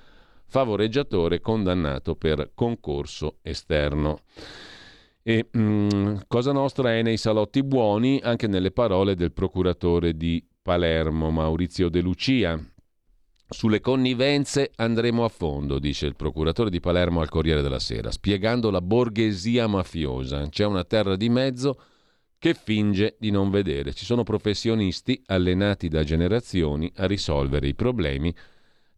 favoreggiatore 0.52 1.40
condannato 1.40 2.14
per 2.14 2.50
concorso 2.54 3.38
esterno. 3.40 4.18
E 5.22 5.48
mh, 5.50 5.60
mm, 5.60 6.16
Cosa 6.28 6.52
Nostra 6.52 6.92
è 6.92 7.00
nei 7.00 7.16
salotti 7.16 7.62
buoni 7.62 8.20
anche 8.22 8.46
nelle 8.46 8.70
parole 8.70 9.14
del 9.14 9.32
procuratore 9.32 10.14
di 10.14 10.46
Palermo, 10.60 11.30
Maurizio 11.30 11.88
De 11.88 12.02
Lucia. 12.02 12.62
Sulle 13.48 13.80
connivenze 13.80 14.72
andremo 14.76 15.24
a 15.24 15.30
fondo, 15.30 15.78
dice 15.78 16.04
il 16.04 16.16
procuratore 16.16 16.68
di 16.68 16.80
Palermo 16.80 17.22
al 17.22 17.30
Corriere 17.30 17.62
della 17.62 17.78
Sera, 17.78 18.10
spiegando 18.10 18.70
la 18.70 18.82
borghesia 18.82 19.66
mafiosa. 19.66 20.46
C'è 20.50 20.66
una 20.66 20.84
terra 20.84 21.16
di 21.16 21.30
mezzo 21.30 21.80
che 22.38 22.52
finge 22.52 23.16
di 23.18 23.30
non 23.30 23.48
vedere. 23.48 23.94
Ci 23.94 24.04
sono 24.04 24.22
professionisti 24.22 25.22
allenati 25.26 25.88
da 25.88 26.04
generazioni 26.04 26.92
a 26.96 27.06
risolvere 27.06 27.68
i 27.68 27.74
problemi 27.74 28.34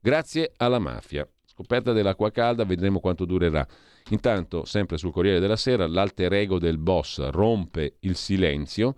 grazie 0.01 0.52
alla 0.56 0.78
mafia. 0.78 1.26
Scoperta 1.55 1.93
dell'acqua 1.93 2.32
calda, 2.32 2.64
vedremo 2.64 2.98
quanto 2.98 3.24
durerà. 3.24 3.64
Intanto, 4.10 4.64
sempre 4.64 4.98
sul 4.98 5.12
Corriere 5.12 5.39
della 5.39 5.55
Sera, 5.55 5.86
l'alter 5.86 6.32
ego 6.32 6.59
del 6.59 6.78
boss 6.78 7.28
rompe 7.31 7.98
il 8.01 8.16
silenzio. 8.16 8.97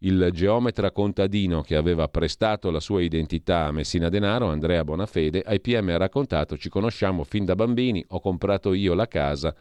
Il 0.00 0.28
geometra 0.32 0.90
contadino 0.90 1.62
che 1.62 1.76
aveva 1.76 2.08
prestato 2.08 2.70
la 2.70 2.80
sua 2.80 3.00
identità 3.00 3.64
a 3.64 3.72
Messina 3.72 4.10
Denaro, 4.10 4.50
Andrea 4.50 4.84
Bonafede, 4.84 5.40
ai 5.46 5.60
PM 5.60 5.88
ha 5.88 5.96
raccontato: 5.96 6.58
Ci 6.58 6.68
conosciamo 6.68 7.24
fin 7.24 7.46
da 7.46 7.54
bambini, 7.54 8.04
ho 8.08 8.20
comprato 8.20 8.74
io 8.74 8.92
la 8.92 9.08
casa 9.08 9.56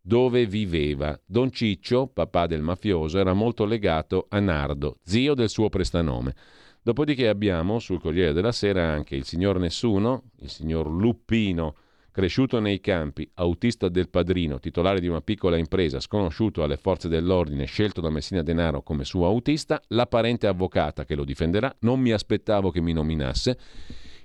dove 0.00 0.46
viveva. 0.46 1.16
Don 1.24 1.52
Ciccio, 1.52 2.08
papà 2.08 2.46
del 2.46 2.60
mafioso, 2.60 3.20
era 3.20 3.34
molto 3.34 3.64
legato 3.64 4.26
a 4.30 4.40
Nardo, 4.40 4.98
zio 5.04 5.34
del 5.34 5.48
suo 5.48 5.68
prestanome. 5.68 6.34
Dopodiché 6.82 7.28
abbiamo 7.28 7.78
sul 7.78 8.00
Corriere 8.00 8.32
della 8.34 8.52
Sera 8.52 8.82
anche 8.90 9.16
il 9.16 9.24
signor 9.24 9.58
Nessuno, 9.58 10.24
il 10.40 10.50
signor 10.50 10.90
Luppino, 10.90 11.76
Cresciuto 12.14 12.60
nei 12.60 12.78
campi, 12.78 13.28
autista 13.34 13.88
del 13.88 14.08
padrino, 14.08 14.60
titolare 14.60 15.00
di 15.00 15.08
una 15.08 15.20
piccola 15.20 15.56
impresa, 15.56 15.98
sconosciuto 15.98 16.62
alle 16.62 16.76
forze 16.76 17.08
dell'ordine, 17.08 17.64
scelto 17.64 18.00
da 18.00 18.08
Messina 18.08 18.40
Denaro 18.40 18.82
come 18.82 19.04
suo 19.04 19.26
autista, 19.26 19.82
la 19.88 20.06
parente 20.06 20.46
avvocata 20.46 21.04
che 21.04 21.16
lo 21.16 21.24
difenderà, 21.24 21.74
non 21.80 21.98
mi 21.98 22.12
aspettavo 22.12 22.70
che 22.70 22.80
mi 22.80 22.92
nominasse. 22.92 23.58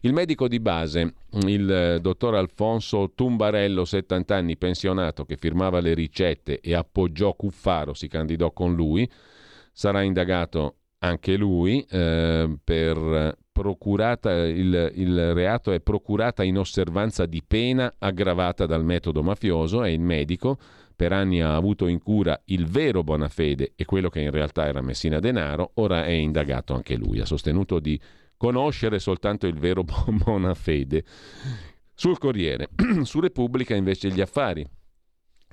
Il 0.01 0.13
medico 0.13 0.47
di 0.47 0.59
base, 0.59 1.15
il 1.47 1.67
eh, 1.67 1.99
dottor 1.99 2.35
Alfonso 2.35 3.13
Tumbarello, 3.15 3.83
70 3.83 4.35
anni, 4.35 4.55
pensionato, 4.55 5.25
che 5.25 5.37
firmava 5.37 5.79
le 5.79 5.95
ricette 5.95 6.59
e 6.59 6.75
appoggiò 6.75 7.33
Cuffaro, 7.33 7.95
si 7.95 8.07
candidò 8.07 8.51
con 8.51 8.75
lui, 8.75 9.09
sarà 9.71 10.03
indagato 10.03 10.75
anche 10.99 11.35
lui 11.35 11.85
eh, 11.89 12.57
per 12.63 13.37
procurata, 13.51 14.45
il, 14.45 14.91
il, 14.95 15.33
reato 15.33 15.71
è 15.71 15.81
procurata 15.81 16.43
in 16.43 16.57
osservanza 16.57 17.25
di 17.25 17.43
pena 17.45 17.93
aggravata 17.97 18.65
dal 18.65 18.85
metodo 18.85 19.21
mafioso 19.21 19.83
e 19.83 19.91
il 19.91 19.99
medico 19.99 20.57
per 20.95 21.11
anni 21.11 21.41
ha 21.41 21.55
avuto 21.55 21.87
in 21.87 22.01
cura 22.01 22.39
il 22.45 22.65
vero 22.67 23.03
Bonafede 23.03 23.73
e 23.75 23.85
quello 23.85 24.09
che 24.09 24.21
in 24.21 24.31
realtà 24.31 24.65
era 24.65 24.81
Messina 24.81 25.19
Denaro, 25.19 25.71
ora 25.75 26.05
è 26.05 26.11
indagato 26.11 26.73
anche 26.73 26.95
lui. 26.95 27.19
Ha 27.19 27.25
sostenuto 27.25 27.79
di 27.79 27.99
conoscere 28.35 28.99
soltanto 28.99 29.47
il 29.47 29.57
vero 29.57 29.83
Bonafede. 30.07 31.03
Sul 31.93 32.17
Corriere, 32.17 32.69
su 33.03 33.19
Repubblica 33.19 33.75
invece 33.75 34.09
gli 34.09 34.21
affari. 34.21 34.65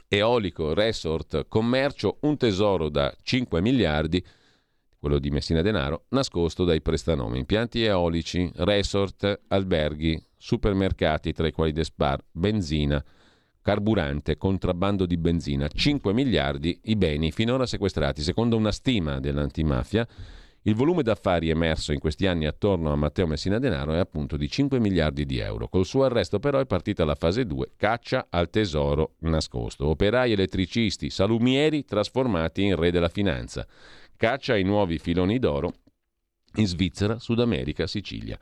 Eolico, 0.08 0.74
resort, 0.74 1.46
commercio, 1.48 2.18
un 2.20 2.36
tesoro 2.36 2.88
da 2.88 3.12
5 3.20 3.60
miliardi 3.60 4.24
quello 5.06 5.20
di 5.20 5.30
Messina 5.30 5.62
Denaro, 5.62 6.06
nascosto 6.08 6.64
dai 6.64 6.82
prestanomi. 6.82 7.38
Impianti 7.38 7.84
eolici, 7.84 8.50
resort, 8.56 9.42
alberghi, 9.46 10.20
supermercati, 10.36 11.32
tra 11.32 11.46
i 11.46 11.52
quali 11.52 11.70
Despar, 11.70 12.20
benzina, 12.28 13.02
carburante, 13.62 14.36
contrabbando 14.36 15.06
di 15.06 15.16
benzina, 15.16 15.68
5 15.68 16.12
miliardi 16.12 16.80
i 16.84 16.96
beni 16.96 17.30
finora 17.30 17.66
sequestrati. 17.66 18.20
Secondo 18.20 18.56
una 18.56 18.72
stima 18.72 19.20
dell'antimafia, 19.20 20.04
il 20.62 20.74
volume 20.74 21.04
d'affari 21.04 21.50
emerso 21.50 21.92
in 21.92 22.00
questi 22.00 22.26
anni 22.26 22.44
attorno 22.44 22.90
a 22.90 22.96
Matteo 22.96 23.28
Messina 23.28 23.60
Denaro 23.60 23.92
è 23.92 23.98
appunto 23.98 24.36
di 24.36 24.48
5 24.48 24.80
miliardi 24.80 25.24
di 25.24 25.38
euro. 25.38 25.68
Col 25.68 25.86
suo 25.86 26.02
arresto 26.02 26.40
però 26.40 26.58
è 26.58 26.66
partita 26.66 27.04
la 27.04 27.14
fase 27.14 27.46
2, 27.46 27.74
caccia 27.76 28.26
al 28.28 28.50
tesoro 28.50 29.14
nascosto. 29.20 29.86
Operai 29.86 30.32
elettricisti, 30.32 31.10
salumieri 31.10 31.84
trasformati 31.84 32.64
in 32.64 32.74
re 32.74 32.90
della 32.90 33.08
finanza 33.08 33.64
caccia 34.16 34.54
ai 34.54 34.62
nuovi 34.62 34.98
filoni 34.98 35.38
d'oro 35.38 35.72
in 36.56 36.66
Svizzera, 36.66 37.18
Sud 37.18 37.40
America, 37.40 37.86
Sicilia. 37.86 38.38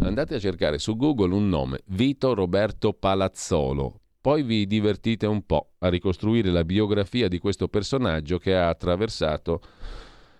Andate 0.00 0.36
a 0.36 0.38
cercare 0.38 0.78
su 0.78 0.96
Google 0.96 1.34
un 1.34 1.48
nome, 1.48 1.80
Vito 1.86 2.32
Roberto 2.34 2.92
Palazzolo. 2.92 4.00
Poi 4.20 4.42
vi 4.42 4.66
divertite 4.66 5.26
un 5.26 5.44
po' 5.44 5.72
a 5.78 5.88
ricostruire 5.88 6.50
la 6.50 6.64
biografia 6.64 7.26
di 7.26 7.38
questo 7.38 7.68
personaggio 7.68 8.38
che 8.38 8.54
ha 8.54 8.68
attraversato, 8.68 9.60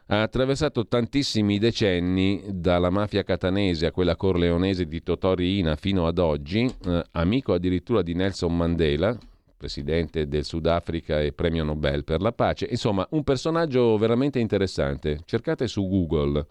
ha 0.07 0.23
attraversato 0.23 0.87
tantissimi 0.87 1.59
decenni 1.59 2.43
dalla 2.49 2.91
mafia 2.91 3.23
catanese 3.23 3.87
a 3.87 3.93
quella 3.93 4.17
corleonese 4.17 4.87
di 4.87 5.03
Totò 5.03 5.35
Riina 5.35 5.77
fino 5.77 6.07
ad 6.07 6.19
oggi, 6.19 6.71
eh, 6.87 7.05
amico 7.13 7.55
addirittura 7.55 8.03
di 8.03 8.15
Nelson 8.15 8.55
Mandela, 8.55 9.19
presidente 9.61 10.27
del 10.27 10.47
Sudafrica 10.47 11.21
e 11.21 11.33
premio 11.33 11.65
Nobel 11.65 12.03
per 12.03 12.23
la 12.23 12.33
pace. 12.33 12.67
Insomma, 12.71 13.07
un 13.11 13.23
personaggio 13.23 13.99
veramente 13.99 14.39
interessante. 14.39 15.21
Cercate 15.27 15.67
su 15.67 15.87
Google 15.87 16.47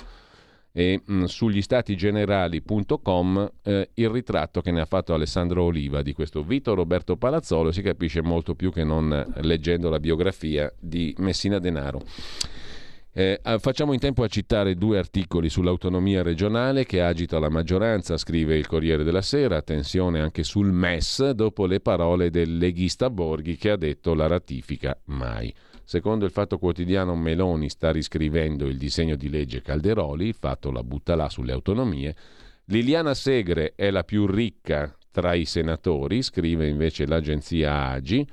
e 0.71 1.01
mh, 1.03 1.13
mm, 1.13 1.23
sugli 1.23 1.59
statigenerali.com 1.59 3.51
eh, 3.63 3.89
il 3.95 4.09
ritratto 4.09 4.61
che 4.61 4.69
ne 4.69 4.81
ha 4.81 4.85
fatto 4.85 5.15
Alessandro 5.15 5.63
Oliva 5.63 6.03
di 6.03 6.13
questo 6.13 6.43
Vito 6.43 6.75
Roberto 6.75 7.17
Palazzolo 7.17 7.71
si 7.71 7.81
capisce 7.81 8.21
molto 8.21 8.53
più 8.53 8.71
che 8.71 8.83
non 8.83 9.33
leggendo 9.37 9.89
la 9.89 9.99
biografia 9.99 10.71
di 10.79 11.15
Messina 11.17 11.57
Denaro. 11.57 12.03
Eh, 13.11 13.39
ah, 13.41 13.57
facciamo 13.57 13.93
in 13.93 13.99
tempo 13.99 14.23
a 14.23 14.27
citare 14.27 14.75
due 14.75 14.99
articoli 14.99 15.49
sull'autonomia 15.49 16.21
regionale 16.21 16.85
che 16.85 17.01
agita 17.01 17.39
la 17.39 17.49
maggioranza, 17.49 18.17
scrive 18.17 18.55
il 18.55 18.67
Corriere 18.67 19.03
della 19.03 19.23
Sera, 19.23 19.57
attenzione 19.57 20.19
anche 20.21 20.43
sul 20.43 20.71
MES 20.71 21.31
dopo 21.31 21.65
le 21.65 21.79
parole 21.79 22.29
del 22.29 22.57
leghista 22.57 23.09
Borghi 23.09 23.57
che 23.57 23.71
ha 23.71 23.77
detto 23.77 24.13
la 24.13 24.27
ratifica 24.27 24.95
mai. 25.05 25.51
Secondo 25.83 26.23
il 26.25 26.31
Fatto 26.31 26.59
Quotidiano 26.59 27.15
Meloni 27.15 27.67
sta 27.67 27.91
riscrivendo 27.91 28.67
il 28.67 28.77
disegno 28.77 29.15
di 29.15 29.27
legge 29.27 29.63
Calderoli, 29.63 30.27
il 30.27 30.35
fatto 30.35 30.69
la 30.69 30.83
butta 30.83 31.15
là 31.15 31.29
sulle 31.29 31.51
autonomie. 31.51 32.15
Liliana 32.65 33.15
Segre 33.15 33.73
è 33.75 33.89
la 33.89 34.03
più 34.03 34.27
ricca 34.27 34.95
tra 35.09 35.33
i 35.33 35.45
senatori, 35.45 36.21
scrive 36.21 36.67
invece 36.67 37.07
l'agenzia 37.07 37.87
Agi. 37.87 38.23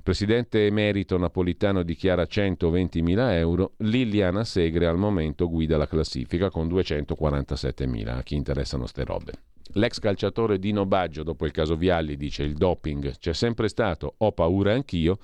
Il 0.00 0.06
presidente 0.06 0.64
emerito 0.64 1.18
napolitano 1.18 1.82
dichiara 1.82 2.22
120.000 2.22 3.32
euro, 3.34 3.72
Liliana 3.80 4.44
Segre 4.44 4.86
al 4.86 4.96
momento 4.96 5.46
guida 5.46 5.76
la 5.76 5.86
classifica 5.86 6.48
con 6.48 6.68
247.000, 6.68 8.08
a 8.08 8.22
chi 8.22 8.34
interessano 8.34 8.86
ste 8.86 9.04
robe. 9.04 9.32
L'ex 9.74 9.98
calciatore 9.98 10.58
Dino 10.58 10.86
Baggio, 10.86 11.22
dopo 11.22 11.44
il 11.44 11.52
caso 11.52 11.76
Vialli, 11.76 12.16
dice 12.16 12.44
il 12.44 12.54
doping 12.54 13.18
c'è 13.18 13.34
sempre 13.34 13.68
stato, 13.68 14.14
ho 14.16 14.32
paura 14.32 14.72
anch'io. 14.72 15.18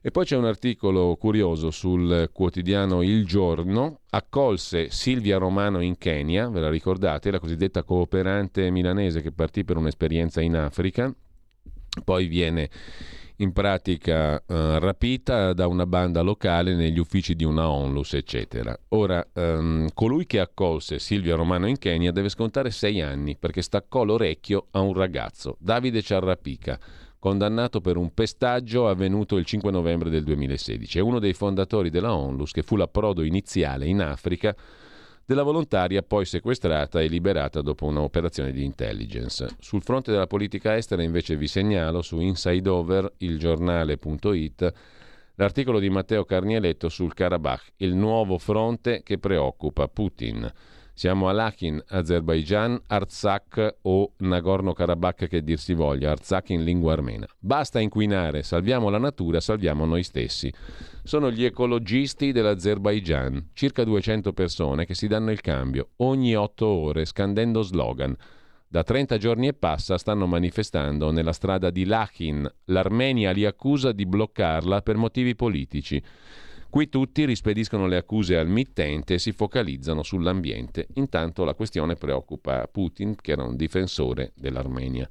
E 0.00 0.10
poi 0.10 0.24
c'è 0.24 0.36
un 0.36 0.46
articolo 0.46 1.14
curioso 1.14 1.70
sul 1.70 2.30
quotidiano 2.32 3.00
Il 3.00 3.24
Giorno, 3.24 4.00
accolse 4.10 4.90
Silvia 4.90 5.38
Romano 5.38 5.80
in 5.80 5.96
Kenya, 5.98 6.48
ve 6.48 6.58
la 6.58 6.68
ricordate, 6.68 7.30
la 7.30 7.38
cosiddetta 7.38 7.84
cooperante 7.84 8.70
milanese 8.70 9.22
che 9.22 9.30
partì 9.30 9.62
per 9.62 9.76
un'esperienza 9.76 10.40
in 10.40 10.56
Africa, 10.56 11.14
poi 12.02 12.26
viene 12.26 12.68
in 13.36 13.52
pratica 13.52 14.36
eh, 14.36 14.78
rapita 14.78 15.52
da 15.52 15.66
una 15.66 15.86
banda 15.86 16.20
locale 16.20 16.74
negli 16.74 16.98
uffici 16.98 17.34
di 17.34 17.44
una 17.44 17.68
onlus, 17.68 18.14
eccetera. 18.14 18.76
Ora, 18.90 19.26
ehm, 19.32 19.88
colui 19.94 20.26
che 20.26 20.38
accolse 20.38 20.98
Silvia 20.98 21.34
Romano 21.34 21.66
in 21.66 21.78
Kenya 21.78 22.12
deve 22.12 22.28
scontare 22.28 22.70
sei 22.70 23.00
anni 23.00 23.36
perché 23.36 23.62
staccò 23.62 24.04
l'orecchio 24.04 24.66
a 24.70 24.80
un 24.80 24.94
ragazzo, 24.94 25.56
Davide 25.58 26.02
Ciarrapica 26.02 26.78
condannato 27.24 27.80
per 27.80 27.96
un 27.96 28.12
pestaggio 28.12 28.86
avvenuto 28.86 29.38
il 29.38 29.46
5 29.46 29.70
novembre 29.70 30.10
del 30.10 30.24
2016. 30.24 30.98
È 30.98 31.00
uno 31.00 31.18
dei 31.18 31.32
fondatori 31.32 31.88
della 31.88 32.14
Onlus 32.14 32.50
che 32.50 32.62
fu 32.62 32.76
l'approdo 32.76 33.22
iniziale 33.22 33.86
in 33.86 34.02
Africa 34.02 34.54
della 35.26 35.42
volontaria 35.42 36.02
poi 36.02 36.24
sequestrata 36.24 37.00
e 37.00 37.06
liberata 37.06 37.62
dopo 37.62 37.86
un'operazione 37.86 38.52
di 38.52 38.64
intelligence. 38.64 39.56
Sul 39.58 39.82
fronte 39.82 40.10
della 40.10 40.26
politica 40.26 40.76
estera 40.76 41.02
invece 41.02 41.36
vi 41.36 41.46
segnalo 41.46 42.02
su 42.02 42.20
Inside 42.20 42.68
Over, 42.68 43.12
il 43.18 43.38
giornale.it, 43.38 44.72
l'articolo 45.36 45.78
di 45.78 45.88
Matteo 45.88 46.24
Carnieletto 46.24 46.88
sul 46.88 47.14
Karabakh, 47.14 47.72
il 47.76 47.94
nuovo 47.94 48.38
fronte 48.38 49.02
che 49.02 49.18
preoccupa 49.18 49.88
Putin. 49.88 50.52
Siamo 50.96 51.28
a 51.28 51.32
Lakin, 51.32 51.82
Azerbaijan, 51.88 52.80
Artsakh 52.86 53.78
o 53.82 54.12
Nagorno-Karabakh 54.16 55.26
che 55.26 55.42
dir 55.42 55.58
si 55.58 55.74
voglia, 55.74 56.12
Artsakh 56.12 56.50
in 56.50 56.62
lingua 56.62 56.92
armena. 56.92 57.26
Basta 57.36 57.80
inquinare, 57.80 58.44
salviamo 58.44 58.88
la 58.90 58.98
natura, 58.98 59.40
salviamo 59.40 59.86
noi 59.86 60.04
stessi. 60.04 60.54
Sono 61.02 61.32
gli 61.32 61.44
ecologisti 61.44 62.30
dell'Azerbaijan, 62.30 63.50
circa 63.54 63.82
200 63.82 64.32
persone 64.32 64.86
che 64.86 64.94
si 64.94 65.08
danno 65.08 65.32
il 65.32 65.40
cambio 65.40 65.88
ogni 65.96 66.36
8 66.36 66.64
ore 66.64 67.04
scandendo 67.06 67.62
slogan. 67.62 68.16
Da 68.68 68.84
30 68.84 69.18
giorni 69.18 69.48
e 69.48 69.54
passa 69.54 69.98
stanno 69.98 70.26
manifestando 70.26 71.10
nella 71.10 71.32
strada 71.32 71.70
di 71.70 71.86
Lakin. 71.86 72.48
L'Armenia 72.66 73.32
li 73.32 73.44
accusa 73.44 73.90
di 73.90 74.06
bloccarla 74.06 74.80
per 74.82 74.96
motivi 74.96 75.34
politici. 75.34 76.00
Qui 76.74 76.88
tutti 76.88 77.24
rispediscono 77.24 77.86
le 77.86 77.96
accuse 77.96 78.36
al 78.36 78.48
mittente 78.48 79.14
e 79.14 79.18
si 79.20 79.30
focalizzano 79.30 80.02
sull'ambiente. 80.02 80.88
Intanto 80.94 81.44
la 81.44 81.54
questione 81.54 81.94
preoccupa 81.94 82.66
Putin, 82.66 83.14
che 83.14 83.30
era 83.30 83.44
un 83.44 83.54
difensore 83.54 84.32
dell'Armenia. 84.34 85.08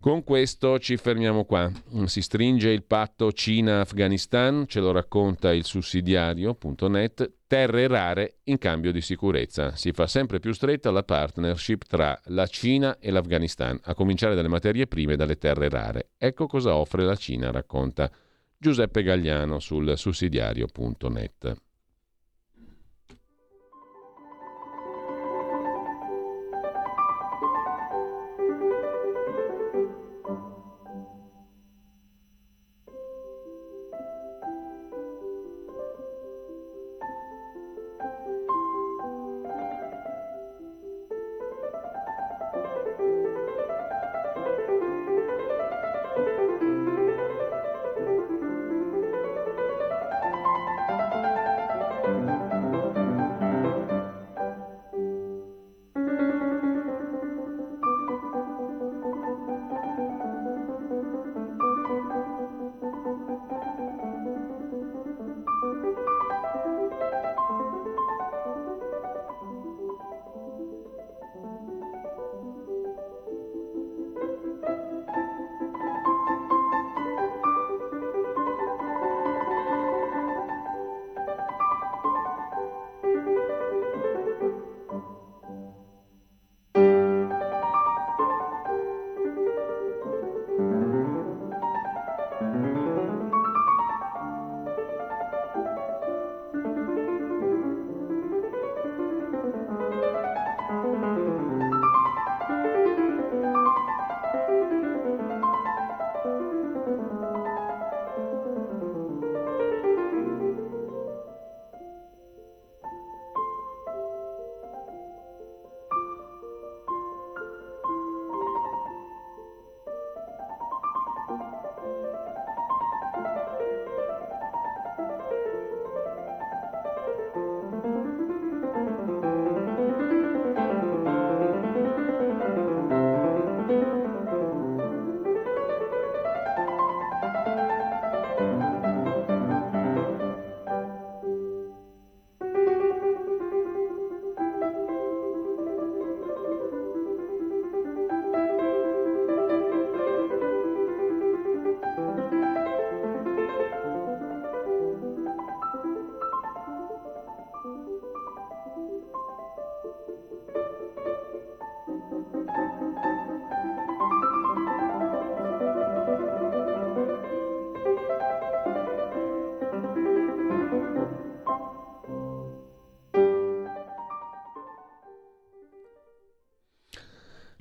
Con 0.00 0.24
questo 0.24 0.80
ci 0.80 0.96
fermiamo 0.96 1.44
qua. 1.44 1.70
Si 2.06 2.20
stringe 2.20 2.70
il 2.70 2.82
patto 2.82 3.30
Cina-Afghanistan, 3.30 4.64
ce 4.66 4.80
lo 4.80 4.90
racconta 4.90 5.52
il 5.52 5.62
sussidiario.net, 5.62 7.34
terre 7.46 7.86
rare 7.86 8.38
in 8.46 8.58
cambio 8.58 8.90
di 8.90 9.00
sicurezza. 9.00 9.76
Si 9.76 9.92
fa 9.92 10.08
sempre 10.08 10.40
più 10.40 10.52
stretta 10.52 10.90
la 10.90 11.04
partnership 11.04 11.84
tra 11.84 12.20
la 12.24 12.48
Cina 12.48 12.98
e 12.98 13.12
l'Afghanistan, 13.12 13.78
a 13.84 13.94
cominciare 13.94 14.34
dalle 14.34 14.48
materie 14.48 14.88
prime 14.88 15.12
e 15.12 15.16
dalle 15.16 15.38
terre 15.38 15.68
rare. 15.68 16.08
Ecco 16.18 16.48
cosa 16.48 16.74
offre 16.74 17.04
la 17.04 17.14
Cina, 17.14 17.52
racconta 17.52 18.10
Giuseppe 18.60 19.04
Gagliano 19.04 19.60
sul 19.60 19.96
sussidiario.net. 19.96 21.67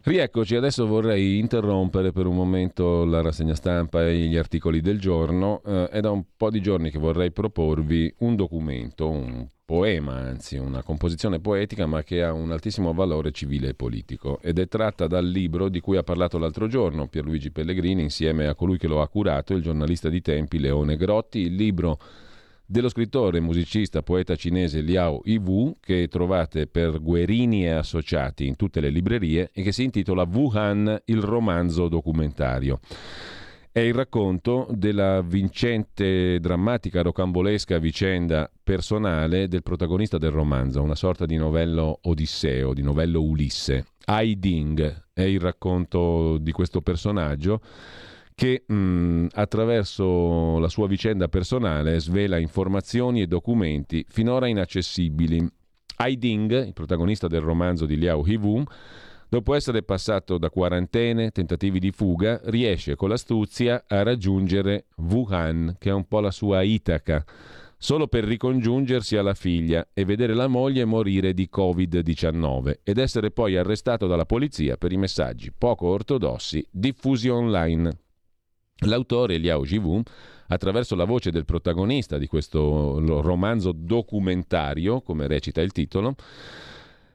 Rieccoci, 0.07 0.55
adesso 0.55 0.88
vorrei 0.88 1.38
interrompere 1.38 2.13
per 2.13 2.27
un 2.27 2.35
momento 2.35 3.03
la 3.03 3.21
rassegna 3.21 3.55
stampa 3.55 4.07
e 4.07 4.15
gli 4.15 4.38
articoli 4.38 4.79
del 4.79 5.01
giorno. 5.01 5.61
Eh, 5.65 5.89
è 5.89 5.99
da 5.99 6.11
un 6.11 6.23
po' 6.38 6.49
di 6.49 6.61
giorni 6.61 6.89
che 6.89 6.97
vorrei 6.97 7.34
proporvi 7.34 8.15
un 8.19 8.38
documento, 8.38 9.09
un 9.09 9.45
poema, 9.65 10.13
anzi 10.13 10.55
una 10.55 10.81
composizione 10.81 11.41
poetica, 11.41 11.88
ma 11.88 12.03
che 12.03 12.23
ha 12.23 12.31
un 12.31 12.53
altissimo 12.53 12.93
valore 12.93 13.34
civile 13.34 13.67
e 13.67 13.73
politico. 13.73 14.39
Ed 14.41 14.59
è 14.59 14.69
tratta 14.69 15.07
dal 15.07 15.27
libro 15.27 15.67
di 15.67 15.81
cui 15.81 15.97
ha 15.97 16.03
parlato 16.03 16.38
l'altro 16.38 16.67
giorno 16.67 17.09
Pierluigi 17.09 17.51
Pellegrini 17.51 18.03
insieme 18.03 18.47
a 18.47 18.55
colui 18.55 18.77
che 18.77 18.88
lo 18.88 19.01
ha 19.01 19.09
curato, 19.09 19.55
il 19.55 19.61
giornalista 19.61 20.07
di 20.07 20.21
tempi 20.21 20.57
Leone 20.57 20.95
Grotti. 20.95 21.39
Il 21.39 21.55
libro 21.55 21.99
dello 22.69 22.89
scrittore, 22.89 23.39
musicista, 23.39 24.03
poeta 24.03 24.35
cinese 24.35 24.81
Liao 24.81 25.22
Yiwu, 25.23 25.77
che 25.80 26.10
trovate 26.10 26.68
per 26.68 27.02
Guerini 27.02 27.64
e 27.64 27.69
Associati 27.69 28.45
in 28.45 28.57
tutte 28.57 28.81
le 28.81 28.89
librerie 28.89 29.52
e 29.53 29.61
che 29.61 29.72
si 29.72 29.85
intitola 29.85 30.27
Wuhan, 30.30 31.02
il 31.06 31.22
romanzo 31.22 31.88
documentario. 31.88 32.80
è 33.77 33.81
il 33.81 33.94
racconto 33.94 34.68
della 34.72 35.22
vincente, 35.22 36.39
drammatica, 36.39 37.03
rocambolesca 37.03 37.77
vicenda 37.77 38.52
personale 38.64 39.48
del 39.48 39.61
protagonista 39.61 40.18
del 40.18 40.31
romanzo, 40.31 40.81
una 40.81 40.95
sorta 40.95 41.27
di 41.27 41.35
novello 41.35 41.99
Odisseo, 42.02 42.73
di 42.73 42.81
novello 42.81 43.22
Ulisse. 43.22 43.85
Ai 44.06 44.39
Ding 44.39 45.06
è 45.14 45.22
il 45.22 45.39
racconto 45.39 46.39
di 46.39 46.52
questo 46.52 46.81
personaggio 46.81 47.61
che 48.38 48.65
mh, 48.68 49.30
attraverso 49.34 50.59
la 50.59 50.68
sua 50.68 50.88
vicenda 50.88 51.27
personale 51.27 51.99
svela 51.99 52.38
informazioni 52.38 53.22
e 53.22 53.26
documenti 53.26 54.05
finora 54.07 54.45
inaccessibili. 54.45 55.43
Ai 55.95 56.19
Ding, 56.19 56.68
il 56.68 56.73
protagonista 56.73 57.27
del 57.27 57.41
romanzo 57.41 57.88
di 57.88 57.97
Liao 57.97 58.23
Hivum, 58.23 58.64
Dopo 59.30 59.55
essere 59.55 59.84
passato 59.84 60.38
da 60.38 60.49
quarantene, 60.49 61.31
tentativi 61.31 61.80
di 61.80 61.91
fuga, 61.91 62.39
riesce 62.45 62.95
con 62.95 63.09
l'astuzia 63.09 63.84
a 63.85 64.01
raggiungere 64.01 64.85
Wuhan, 64.95 65.76
che 65.77 65.89
è 65.89 65.93
un 65.93 66.07
po' 66.07 66.22
la 66.22 66.31
sua 66.31 66.61
Itaca, 66.61 67.26
solo 67.77 68.07
per 68.07 68.23
ricongiungersi 68.23 69.18
alla 69.18 69.34
figlia 69.34 69.85
e 69.93 70.05
vedere 70.05 70.34
la 70.34 70.47
moglie 70.47 70.85
morire 70.85 71.34
di 71.34 71.49
Covid-19 71.53 72.76
ed 72.84 72.99
essere 72.99 73.31
poi 73.31 73.57
arrestato 73.57 74.07
dalla 74.07 74.26
polizia 74.26 74.77
per 74.77 74.93
i 74.93 74.97
messaggi 74.97 75.51
poco 75.51 75.88
ortodossi 75.88 76.65
diffusi 76.72 77.27
online. 77.27 78.06
L'autore 78.85 79.37
Liao 79.37 79.63
Jivun, 79.63 80.03
attraverso 80.47 80.95
la 80.95 81.05
voce 81.05 81.31
del 81.31 81.45
protagonista 81.45 82.17
di 82.17 82.27
questo 82.27 82.99
romanzo 83.21 83.71
documentario, 83.71 85.01
come 85.01 85.27
recita 85.27 85.61
il 85.61 85.71
titolo, 85.71 86.15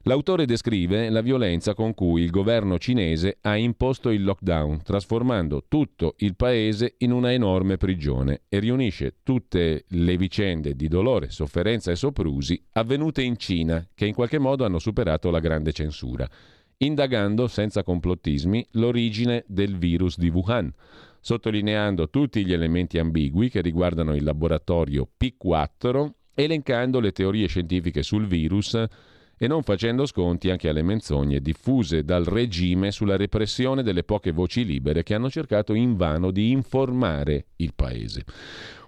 L'autore 0.06 0.47
descrive 0.47 1.10
la 1.10 1.20
violenza 1.20 1.74
con 1.74 1.94
cui 1.94 2.22
il 2.22 2.30
governo 2.30 2.76
cinese 2.76 3.39
ha 3.43 3.56
imposto 3.56 4.10
il 4.10 4.24
lockdown, 4.24 4.82
trasformando 4.82 5.66
tutto 5.68 6.14
il 6.18 6.34
paese 6.34 6.94
in 6.98 7.12
una 7.12 7.32
enorme 7.32 7.76
prigione 7.76 8.40
e 8.48 8.59
riunisce 8.59 9.18
tutte 9.22 9.84
le 9.86 10.16
vicende 10.16 10.74
di 10.74 10.89
dolore, 10.89 11.30
sofferenza 11.30 11.93
e 11.93 11.97
soprusi 11.97 12.60
avvenute 12.72 13.22
in 13.22 13.36
Cina, 13.36 13.86
che 13.94 14.06
in 14.06 14.14
qualche 14.14 14.40
modo 14.40 14.64
hanno 14.64 14.80
superato 14.80 15.30
la 15.30 15.39
grande 15.39 15.70
censura, 15.70 16.28
indagando 16.78 17.47
senza 17.47 17.84
complottismi 17.84 18.66
l'origine 18.72 19.44
del 19.47 19.78
virus 19.78 20.18
di 20.18 20.30
Wuhan, 20.30 20.72
sottolineando 21.23 22.11
tutti 22.11 22.44
gli 22.44 22.53
elementi 22.53 22.99
ambigui 22.99 23.49
che 23.49 23.62
riguardano 23.62 24.15
il 24.15 24.24
laboratorio 24.24 25.09
P4, 25.19 26.11
elencando 26.35 26.99
le 26.99 27.12
teorie 27.12 27.47
scientifiche 27.47 28.03
sul 28.03 28.27
virus, 28.27 28.74
e 29.39 29.47
non 29.47 29.62
facendo 29.62 30.05
sconti 30.05 30.51
anche 30.51 30.69
alle 30.69 30.82
menzogne 30.82 31.40
diffuse 31.40 32.05
dal 32.05 32.24
regime 32.24 32.90
sulla 32.90 33.16
repressione 33.16 33.82
delle 33.82 34.05
poche 34.05 34.31
voci 34.31 34.65
libere 34.65 35.03
che 35.03 35.15
hanno 35.15 35.31
cercato 35.31 35.74
invano 35.74 36.31
di 36.31 36.51
informare 36.51 37.47
il 37.57 37.73
paese. 37.74 38.24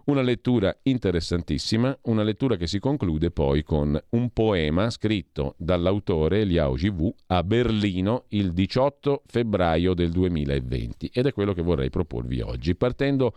Una 0.06 0.20
lettura 0.20 0.76
interessantissima, 0.82 1.98
una 2.02 2.22
lettura 2.22 2.56
che 2.56 2.66
si 2.66 2.78
conclude 2.78 3.30
poi 3.30 3.62
con 3.62 3.98
un 4.10 4.30
poema 4.34 4.90
scritto 4.90 5.54
dall'autore 5.56 6.44
Liao 6.44 6.74
Jivu 6.74 7.10
a 7.28 7.42
Berlino 7.42 8.24
il 8.28 8.52
18 8.52 9.22
febbraio 9.24 9.94
del 9.94 10.10
2020 10.10 11.10
ed 11.10 11.24
è 11.24 11.32
quello 11.32 11.54
che 11.54 11.62
vorrei 11.62 11.88
proporvi 11.88 12.42
oggi, 12.42 12.74
partendo 12.74 13.34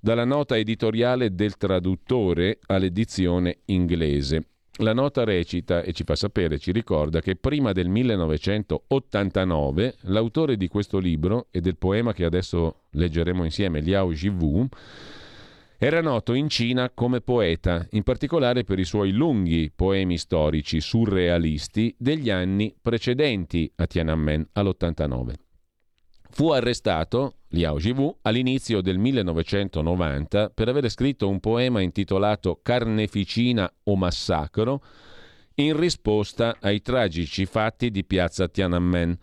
dalla 0.00 0.24
nota 0.24 0.58
editoriale 0.58 1.36
del 1.36 1.56
traduttore 1.56 2.58
all'edizione 2.66 3.58
inglese. 3.66 4.48
La 4.78 4.92
nota 4.92 5.22
recita 5.22 5.82
e 5.82 5.92
ci 5.92 6.02
fa 6.02 6.16
sapere, 6.16 6.58
ci 6.58 6.72
ricorda 6.72 7.20
che 7.20 7.36
prima 7.36 7.70
del 7.70 7.88
1989 7.88 9.94
l'autore 10.00 10.56
di 10.56 10.66
questo 10.66 10.98
libro 10.98 11.46
e 11.52 11.60
del 11.60 11.76
poema 11.76 12.12
che 12.12 12.24
adesso 12.24 12.86
leggeremo 12.90 13.44
insieme, 13.44 13.80
Liao 13.80 14.10
Jivu, 14.10 14.68
era 15.78 16.00
noto 16.00 16.32
in 16.32 16.48
Cina 16.48 16.90
come 16.90 17.20
poeta, 17.20 17.86
in 17.90 18.02
particolare 18.02 18.64
per 18.64 18.78
i 18.78 18.84
suoi 18.84 19.12
lunghi 19.12 19.70
poemi 19.74 20.16
storici 20.16 20.80
surrealisti 20.80 21.94
degli 21.98 22.30
anni 22.30 22.74
precedenti 22.80 23.70
a 23.76 23.86
Tiananmen 23.86 24.48
all'89. 24.52 25.32
Fu 26.30 26.50
arrestato 26.50 27.34
Liao 27.48 27.76
Jivu 27.76 28.14
all'inizio 28.22 28.80
del 28.80 28.98
1990 28.98 30.50
per 30.50 30.68
aver 30.68 30.88
scritto 30.90 31.28
un 31.28 31.40
poema 31.40 31.80
intitolato 31.80 32.58
Carneficina 32.62 33.70
o 33.84 33.96
massacro 33.96 34.82
in 35.56 35.78
risposta 35.78 36.56
ai 36.60 36.80
tragici 36.80 37.46
fatti 37.46 37.90
di 37.90 38.04
piazza 38.04 38.48
Tiananmen. 38.48 39.16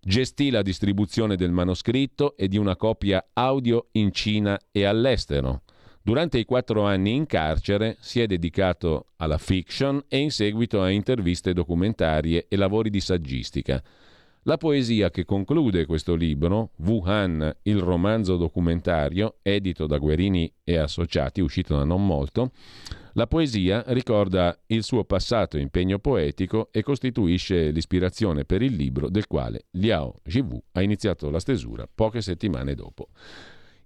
Gestì 0.00 0.50
la 0.50 0.62
distribuzione 0.62 1.36
del 1.36 1.50
manoscritto 1.50 2.36
e 2.36 2.48
di 2.48 2.56
una 2.56 2.76
copia 2.76 3.28
audio 3.34 3.88
in 3.92 4.12
Cina 4.12 4.58
e 4.70 4.84
all'estero. 4.84 5.62
Durante 6.08 6.38
i 6.38 6.46
quattro 6.46 6.84
anni 6.84 7.14
in 7.14 7.26
carcere 7.26 7.98
si 8.00 8.22
è 8.22 8.26
dedicato 8.26 9.08
alla 9.16 9.36
fiction 9.36 10.02
e 10.08 10.16
in 10.16 10.30
seguito 10.30 10.80
a 10.80 10.88
interviste 10.88 11.52
documentarie 11.52 12.46
e 12.48 12.56
lavori 12.56 12.88
di 12.88 12.98
saggistica. 12.98 13.82
La 14.44 14.56
poesia 14.56 15.10
che 15.10 15.26
conclude 15.26 15.84
questo 15.84 16.14
libro, 16.14 16.70
Wuhan, 16.76 17.54
il 17.64 17.80
romanzo 17.80 18.38
documentario, 18.38 19.34
edito 19.42 19.86
da 19.86 19.98
Guerini 19.98 20.50
e 20.64 20.78
Associati, 20.78 21.42
uscito 21.42 21.76
da 21.76 21.84
non 21.84 22.06
molto, 22.06 22.52
la 23.12 23.26
poesia 23.26 23.84
ricorda 23.88 24.58
il 24.68 24.84
suo 24.84 25.04
passato 25.04 25.58
impegno 25.58 25.98
poetico 25.98 26.70
e 26.72 26.82
costituisce 26.82 27.70
l'ispirazione 27.70 28.46
per 28.46 28.62
il 28.62 28.74
libro 28.74 29.10
del 29.10 29.26
quale 29.26 29.66
Liao 29.72 30.20
Jivu 30.24 30.58
ha 30.72 30.80
iniziato 30.80 31.28
la 31.28 31.38
stesura 31.38 31.86
poche 31.86 32.22
settimane 32.22 32.74
dopo. 32.74 33.08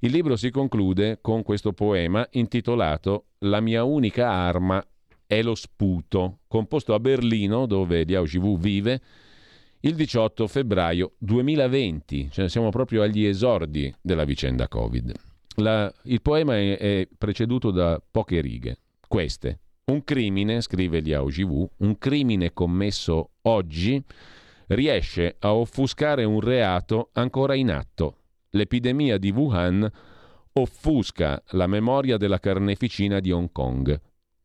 Il 0.05 0.11
libro 0.11 0.35
si 0.35 0.51
conclude 0.51 1.19
con 1.21 1.45
questo 1.45 1.73
poema 1.73 2.27
intitolato 2.33 3.27
La 3.43 3.61
mia 3.61 3.85
unica 3.85 4.29
arma 4.29 4.85
è 5.25 5.43
lo 5.43 5.55
sputo, 5.55 6.41
composto 6.49 6.93
a 6.93 6.99
Berlino, 6.99 7.67
dove 7.67 8.03
Liao 8.03 8.25
Jivu 8.25 8.59
vive, 8.59 9.01
il 9.79 9.95
18 9.95 10.49
febbraio 10.49 11.13
2020, 11.19 12.31
cioè 12.33 12.49
siamo 12.49 12.71
proprio 12.71 13.03
agli 13.03 13.25
esordi 13.25 13.95
della 14.01 14.25
vicenda 14.25 14.67
Covid. 14.67 15.13
La, 15.59 15.93
il 16.07 16.21
poema 16.21 16.57
è, 16.57 16.77
è, 16.79 17.09
preceduto 17.17 17.71
da 17.71 18.03
poche 18.11 18.41
righe. 18.41 18.79
Queste. 19.07 19.61
Un 19.85 20.03
crimine, 20.03 20.63
scrive 20.63 20.99
Liao 20.99 21.29
Jivu, 21.29 21.71
un 21.77 21.97
crimine 21.97 22.53
commesso 22.53 23.35
oggi 23.43 24.03
riesce 24.67 25.37
a 25.39 25.55
offuscare 25.55 26.25
un 26.25 26.41
reato 26.41 27.11
ancora 27.13 27.55
in 27.55 27.71
atto. 27.71 28.17
L'epidemia 28.55 29.17
di 29.17 29.31
Wuhan 29.31 29.91
offusca 30.53 31.43
la 31.53 31.67
memoria 31.67 32.19
della 32.19 32.39
carneficina 32.39 33.19
di 33.19 33.31
Hong 33.33 33.51
Kong. 33.51 33.99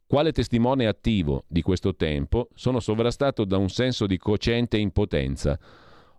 Quale 0.05 0.31
testimone 0.31 0.87
attivo 0.87 1.43
di 1.47 1.61
questo 1.61 1.93
tempo 1.93 2.47
sono 2.53 2.79
sovrastato 2.79 3.43
da 3.43 3.57
un 3.57 3.67
senso 3.67 4.05
di 4.05 4.17
cocente 4.17 4.77
impotenza. 4.77 5.59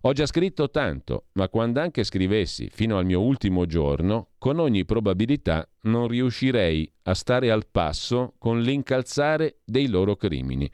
Ho 0.01 0.13
già 0.13 0.27
scritto 0.27 0.69
tanto, 0.69 1.25
ma 1.33 1.49
quando 1.49 1.79
anche 1.79 2.03
scrivessi 2.03 2.69
fino 2.71 2.99
al 2.99 3.05
mio 3.05 3.21
ultimo 3.21 3.65
giorno, 3.65 4.29
con 4.37 4.59
ogni 4.59 4.85
probabilità 4.85 5.67
non 5.81 6.07
riuscirei 6.07 6.89
a 7.03 7.15
stare 7.15 7.49
al 7.49 7.65
passo 7.65 8.35
con 8.37 8.61
l'incalzare 8.61 9.61
dei 9.65 9.87
loro 9.87 10.15
crimini. 10.15 10.69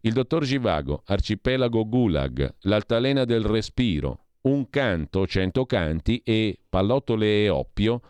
Il 0.00 0.14
dottor 0.14 0.42
Givago, 0.44 1.02
Arcipelago 1.06 1.86
Gulag, 1.86 2.56
L'altalena 2.62 3.24
del 3.24 3.44
respiro, 3.44 4.24
Un 4.42 4.70
canto, 4.70 5.26
Cento 5.26 5.66
canti 5.66 6.22
e 6.24 6.58
Pallottole 6.68 7.44
e 7.44 7.48
oppio, 7.50 8.00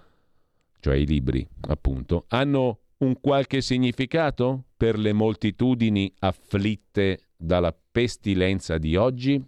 cioè 0.78 0.94
i 0.94 1.06
libri, 1.06 1.46
appunto, 1.62 2.26
hanno 2.28 2.78
un 2.98 3.20
qualche 3.20 3.60
significato 3.60 4.64
per 4.76 4.98
le 4.98 5.12
moltitudini 5.12 6.12
afflitte 6.20 7.30
dalla 7.36 7.74
pestilenza 7.90 8.78
di 8.78 8.94
oggi? 8.94 9.42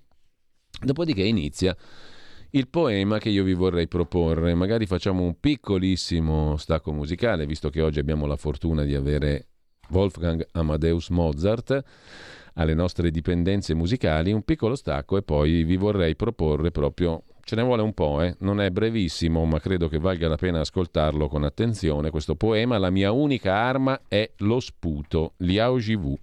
Dopodiché 0.82 1.22
inizia 1.22 1.76
il 2.50 2.68
poema 2.68 3.18
che 3.18 3.28
io 3.28 3.44
vi 3.44 3.54
vorrei 3.54 3.86
proporre. 3.86 4.54
Magari 4.54 4.86
facciamo 4.86 5.22
un 5.22 5.38
piccolissimo 5.38 6.56
stacco 6.56 6.92
musicale, 6.92 7.46
visto 7.46 7.70
che 7.70 7.80
oggi 7.80 8.00
abbiamo 8.00 8.26
la 8.26 8.36
fortuna 8.36 8.82
di 8.82 8.94
avere 8.94 9.46
Wolfgang 9.90 10.46
Amadeus 10.52 11.10
Mozart 11.10 11.84
alle 12.54 12.74
nostre 12.74 13.10
dipendenze 13.10 13.74
musicali, 13.74 14.32
un 14.32 14.42
piccolo 14.42 14.74
stacco 14.74 15.16
e 15.16 15.22
poi 15.22 15.64
vi 15.64 15.76
vorrei 15.76 16.16
proporre 16.16 16.70
proprio 16.70 17.22
Ce 17.44 17.56
ne 17.56 17.62
vuole 17.62 17.82
un 17.82 17.92
po', 17.92 18.22
eh? 18.22 18.36
non 18.38 18.60
è 18.60 18.70
brevissimo, 18.70 19.44
ma 19.44 19.58
credo 19.58 19.88
che 19.88 19.98
valga 19.98 20.28
la 20.28 20.36
pena 20.36 20.60
ascoltarlo 20.60 21.28
con 21.28 21.42
attenzione. 21.42 22.10
Questo 22.10 22.36
poema, 22.36 22.78
La 22.78 22.90
mia 22.90 23.10
unica 23.10 23.54
arma 23.54 24.00
è 24.06 24.30
lo 24.38 24.60
sputo, 24.60 25.34
Liao 25.38 25.76
Jivu, 25.78 26.16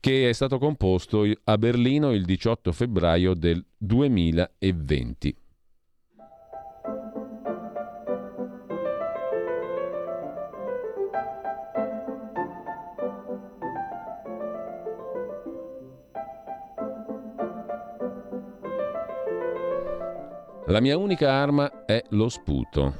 che 0.00 0.28
è 0.28 0.32
stato 0.34 0.58
composto 0.58 1.24
a 1.44 1.56
Berlino 1.56 2.12
il 2.12 2.26
18 2.26 2.72
febbraio 2.72 3.32
del 3.32 3.64
2020. 3.78 5.43
La 20.68 20.80
mia 20.80 20.96
unica 20.96 21.30
arma 21.30 21.84
è 21.84 22.02
lo 22.10 22.30
sputo. 22.30 22.94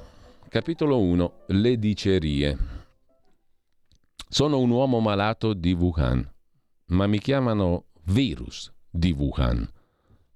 Capitolo 0.50 1.00
1. 1.00 1.44
Le 1.46 1.78
dicerie. 1.78 2.58
Sono 4.28 4.58
un 4.58 4.68
uomo 4.68 5.00
malato 5.00 5.54
di 5.54 5.72
Wuhan, 5.72 6.30
ma 6.88 7.06
mi 7.06 7.18
chiamano 7.18 7.86
virus 8.04 8.70
di 8.90 9.12
Wuhan. 9.12 9.66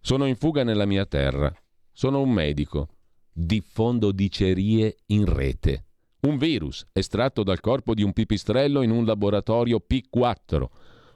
Sono 0.01 0.25
in 0.25 0.37
fuga 0.37 0.65
nella 0.65 0.87
mia 0.87 1.05
terra. 1.05 1.55
Sono 1.93 2.23
un 2.23 2.31
medico. 2.31 2.89
Diffondo 3.31 4.11
dicerie 4.11 4.97
in 5.09 5.27
rete. 5.27 5.85
Un 6.21 6.39
virus 6.39 6.87
estratto 6.95 7.43
dal 7.43 7.61
corpo 7.61 7.93
di 7.93 8.03
un 8.03 8.15
pipistrello 8.15 8.81
in 8.81 8.91
un 8.91 9.05
laboratorio 9.05 9.85
P4. 9.87 10.65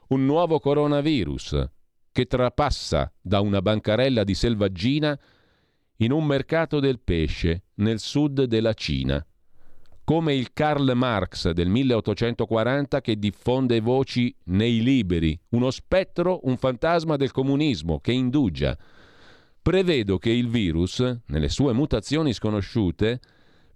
Un 0.09 0.25
nuovo 0.27 0.59
coronavirus 0.59 1.69
che 2.11 2.25
trapassa 2.25 3.11
da 3.19 3.39
una 3.39 3.63
bancarella 3.63 4.23
di 4.23 4.35
selvaggina 4.35 5.19
in 5.97 6.11
un 6.11 6.25
mercato 6.25 6.79
del 6.79 6.99
pesce 6.99 7.65
nel 7.75 7.99
sud 7.99 8.43
della 8.43 8.73
Cina, 8.73 9.25
come 10.03 10.35
il 10.35 10.51
Karl 10.51 10.91
Marx 10.95 11.51
del 11.51 11.69
1840 11.69 12.99
che 12.99 13.17
diffonde 13.17 13.79
voci 13.79 14.35
nei 14.45 14.81
liberi, 14.81 15.39
uno 15.49 15.71
spettro, 15.71 16.41
un 16.43 16.57
fantasma 16.57 17.15
del 17.15 17.31
comunismo 17.31 17.99
che 17.99 18.11
indugia. 18.11 18.77
Prevedo 19.61 20.17
che 20.17 20.29
il 20.29 20.49
virus, 20.49 20.99
nelle 21.27 21.47
sue 21.47 21.71
mutazioni 21.71 22.33
sconosciute, 22.33 23.21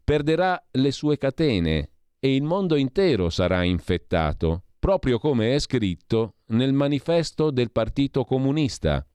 perderà 0.04 0.62
le 0.72 0.92
sue 0.92 1.18
catene 1.18 1.92
e 2.20 2.36
il 2.36 2.44
mondo 2.44 2.76
intero 2.76 3.30
sarà 3.30 3.64
infettato, 3.64 4.64
proprio 4.80 5.20
come 5.20 5.56
è 5.56 5.60
scritto 5.60 6.36
nel 6.48 6.74
manifesto 6.74 7.52
del 7.52 7.72
Partito 7.72 8.26
Comunista. 8.26 9.06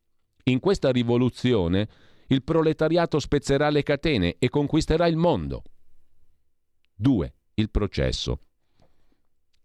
In 0.44 0.60
questa 0.60 0.90
rivoluzione 0.90 1.88
il 2.32 2.42
proletariato 2.42 3.18
spezzerà 3.18 3.68
le 3.68 3.82
catene 3.82 4.36
e 4.38 4.48
conquisterà 4.48 5.06
il 5.06 5.16
mondo. 5.16 5.62
2. 6.94 7.34
Il 7.54 7.70
processo. 7.70 8.40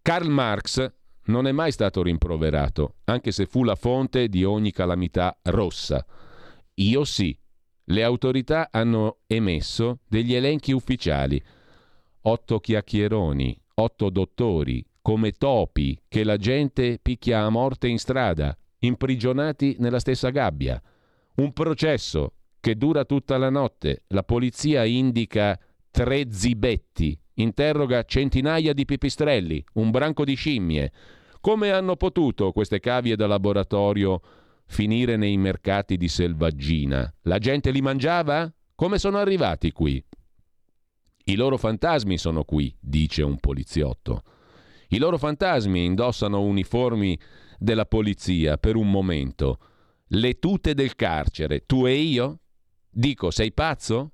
Karl 0.01 0.27
Marx 0.27 0.93
non 1.27 1.47
è 1.47 1.53
mai 1.53 1.71
stato 1.71 2.03
rimproverato, 2.03 2.95
anche 3.05 3.31
se 3.31 3.45
fu 3.45 3.63
la 3.63 3.75
fonte 3.75 4.27
di 4.27 4.43
ogni 4.43 4.71
calamità 4.71 5.37
rossa. 5.43 6.05
Io 6.75 7.05
sì. 7.05 7.37
Le 7.89 8.03
autorità 8.03 8.67
hanno 8.69 9.19
emesso 9.27 9.99
degli 10.05 10.33
elenchi 10.33 10.73
ufficiali. 10.73 11.41
Otto 12.23 12.59
chiacchieroni, 12.59 13.57
otto 13.75 14.09
dottori, 14.09 14.85
come 15.01 15.31
topi 15.31 15.97
che 16.09 16.25
la 16.25 16.35
gente 16.35 16.99
picchia 17.01 17.43
a 17.43 17.49
morte 17.49 17.87
in 17.87 17.97
strada, 17.97 18.57
imprigionati 18.79 19.77
nella 19.79 19.99
stessa 19.99 20.31
gabbia. 20.31 20.81
Un 21.35 21.53
processo 21.53 22.33
che 22.59 22.75
dura 22.75 23.05
tutta 23.05 23.37
la 23.37 23.49
notte. 23.49 24.03
La 24.07 24.23
polizia 24.23 24.83
indica 24.83 25.59
tre 25.91 26.27
zibetti, 26.29 27.19
interroga 27.35 28.03
centinaia 28.03 28.73
di 28.73 28.85
pipistrelli, 28.85 29.63
un 29.73 29.91
branco 29.91 30.23
di 30.23 30.35
scimmie. 30.35 30.91
Come 31.41 31.71
hanno 31.71 31.95
potuto 31.95 32.51
queste 32.51 32.79
cavie 32.79 33.15
da 33.15 33.27
laboratorio 33.27 34.21
finire 34.65 35.15
nei 35.15 35.37
mercati 35.37 35.97
di 35.97 36.07
selvaggina? 36.07 37.11
La 37.23 37.37
gente 37.37 37.71
li 37.71 37.81
mangiava? 37.81 38.51
Come 38.75 38.99
sono 38.99 39.17
arrivati 39.17 39.71
qui? 39.71 40.03
I 41.25 41.35
loro 41.35 41.57
fantasmi 41.57 42.17
sono 42.17 42.43
qui, 42.43 42.75
dice 42.79 43.21
un 43.23 43.37
poliziotto. 43.39 44.23
I 44.89 44.97
loro 44.97 45.17
fantasmi 45.17 45.83
indossano 45.83 46.41
uniformi 46.41 47.19
della 47.57 47.85
polizia 47.85 48.57
per 48.57 48.75
un 48.75 48.89
momento. 48.89 49.59
Le 50.07 50.39
tute 50.39 50.73
del 50.73 50.95
carcere, 50.95 51.65
tu 51.65 51.85
e 51.85 51.95
io? 51.95 52.39
Dico, 52.97 53.29
sei 53.29 53.53
pazzo? 53.53 54.13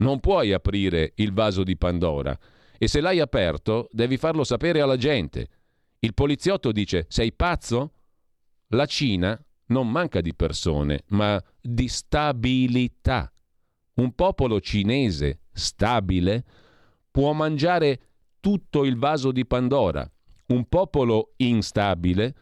Non 0.00 0.20
puoi 0.20 0.52
aprire 0.52 1.12
il 1.14 1.32
vaso 1.32 1.62
di 1.62 1.78
Pandora 1.78 2.38
e 2.76 2.86
se 2.86 3.00
l'hai 3.00 3.20
aperto 3.20 3.88
devi 3.90 4.18
farlo 4.18 4.44
sapere 4.44 4.82
alla 4.82 4.98
gente. 4.98 5.48
Il 6.00 6.12
poliziotto 6.12 6.70
dice, 6.70 7.06
sei 7.08 7.32
pazzo? 7.32 7.92
La 8.68 8.84
Cina 8.84 9.42
non 9.68 9.90
manca 9.90 10.20
di 10.20 10.34
persone, 10.34 11.04
ma 11.06 11.42
di 11.58 11.88
stabilità. 11.88 13.32
Un 13.94 14.12
popolo 14.14 14.60
cinese 14.60 15.44
stabile 15.50 16.44
può 17.10 17.32
mangiare 17.32 18.00
tutto 18.40 18.84
il 18.84 18.98
vaso 18.98 19.32
di 19.32 19.46
Pandora. 19.46 20.06
Un 20.48 20.68
popolo 20.68 21.32
instabile 21.36 22.34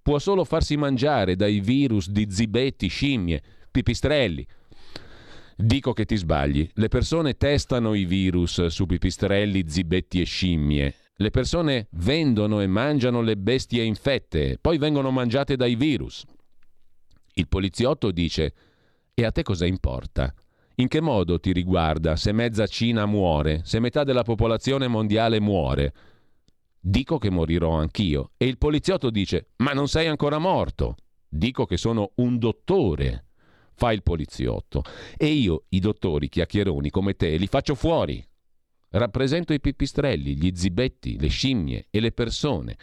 può 0.00 0.20
solo 0.20 0.44
farsi 0.44 0.76
mangiare 0.76 1.34
dai 1.34 1.58
virus 1.58 2.10
di 2.10 2.28
zibetti, 2.30 2.86
scimmie, 2.86 3.42
pipistrelli, 3.72 4.46
Dico 5.56 5.92
che 5.92 6.04
ti 6.04 6.16
sbagli. 6.16 6.68
Le 6.74 6.88
persone 6.88 7.36
testano 7.36 7.94
i 7.94 8.04
virus 8.04 8.66
su 8.66 8.86
pipistrelli, 8.86 9.64
zibetti 9.68 10.20
e 10.20 10.24
scimmie. 10.24 10.94
Le 11.16 11.30
persone 11.30 11.88
vendono 11.92 12.60
e 12.60 12.66
mangiano 12.66 13.20
le 13.20 13.36
bestie 13.36 13.82
infette, 13.82 14.58
poi 14.60 14.78
vengono 14.78 15.10
mangiate 15.10 15.56
dai 15.56 15.76
virus. 15.76 16.24
Il 17.34 17.48
poliziotto 17.48 18.10
dice: 18.10 18.54
E 19.14 19.24
a 19.24 19.30
te 19.30 19.42
cosa 19.42 19.66
importa? 19.66 20.34
In 20.76 20.88
che 20.88 21.00
modo 21.00 21.38
ti 21.38 21.52
riguarda 21.52 22.16
se 22.16 22.32
mezza 22.32 22.66
Cina 22.66 23.06
muore, 23.06 23.60
se 23.64 23.78
metà 23.78 24.04
della 24.04 24.22
popolazione 24.22 24.88
mondiale 24.88 25.38
muore? 25.38 25.92
Dico 26.80 27.18
che 27.18 27.30
morirò 27.30 27.76
anch'io. 27.76 28.32
E 28.36 28.46
il 28.46 28.58
poliziotto 28.58 29.10
dice: 29.10 29.50
Ma 29.58 29.72
non 29.72 29.86
sei 29.86 30.08
ancora 30.08 30.38
morto. 30.38 30.96
Dico 31.28 31.66
che 31.66 31.76
sono 31.76 32.12
un 32.16 32.38
dottore 32.38 33.26
fa 33.74 33.92
il 33.92 34.02
poliziotto. 34.02 34.82
E 35.16 35.26
io, 35.26 35.64
i 35.70 35.80
dottori 35.80 36.28
chiacchieroni 36.28 36.90
come 36.90 37.14
te, 37.14 37.36
li 37.36 37.46
faccio 37.46 37.74
fuori. 37.74 38.24
Rappresento 38.90 39.52
i 39.52 39.60
pipistrelli, 39.60 40.36
gli 40.36 40.52
zibetti, 40.54 41.18
le 41.18 41.28
scimmie 41.28 41.86
e 41.90 42.00
le 42.00 42.12
persone. 42.12 42.76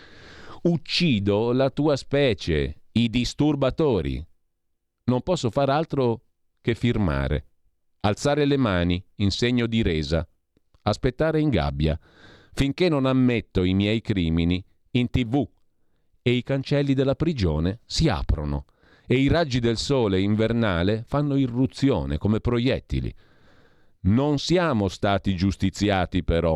Uccido 0.63 1.51
la 1.51 1.69
tua 1.69 1.95
specie, 1.95 2.81
i 2.93 3.09
disturbatori. 3.09 4.25
Non 5.05 5.21
posso 5.21 5.49
far 5.49 5.69
altro 5.69 6.21
che 6.61 6.75
firmare, 6.75 7.45
alzare 8.01 8.45
le 8.45 8.57
mani 8.57 9.03
in 9.15 9.31
segno 9.31 9.67
di 9.67 9.81
resa, 9.81 10.27
aspettare 10.83 11.39
in 11.39 11.49
gabbia, 11.49 11.97
finché 12.53 12.89
non 12.89 13.05
ammetto 13.05 13.63
i 13.63 13.73
miei 13.73 14.01
crimini 14.01 14.63
in 14.91 15.09
tv 15.09 15.47
e 16.21 16.31
i 16.31 16.43
cancelli 16.43 16.93
della 16.93 17.15
prigione 17.15 17.79
si 17.85 18.09
aprono 18.09 18.65
e 19.11 19.15
i 19.15 19.27
raggi 19.27 19.59
del 19.59 19.77
sole 19.77 20.21
invernale 20.21 21.03
fanno 21.07 21.35
irruzione 21.35 22.19
come 22.19 22.39
proiettili. 22.39 23.11
Non 24.01 24.37
siamo 24.37 24.87
stati 24.87 25.35
giustiziati 25.35 26.23
però. 26.23 26.55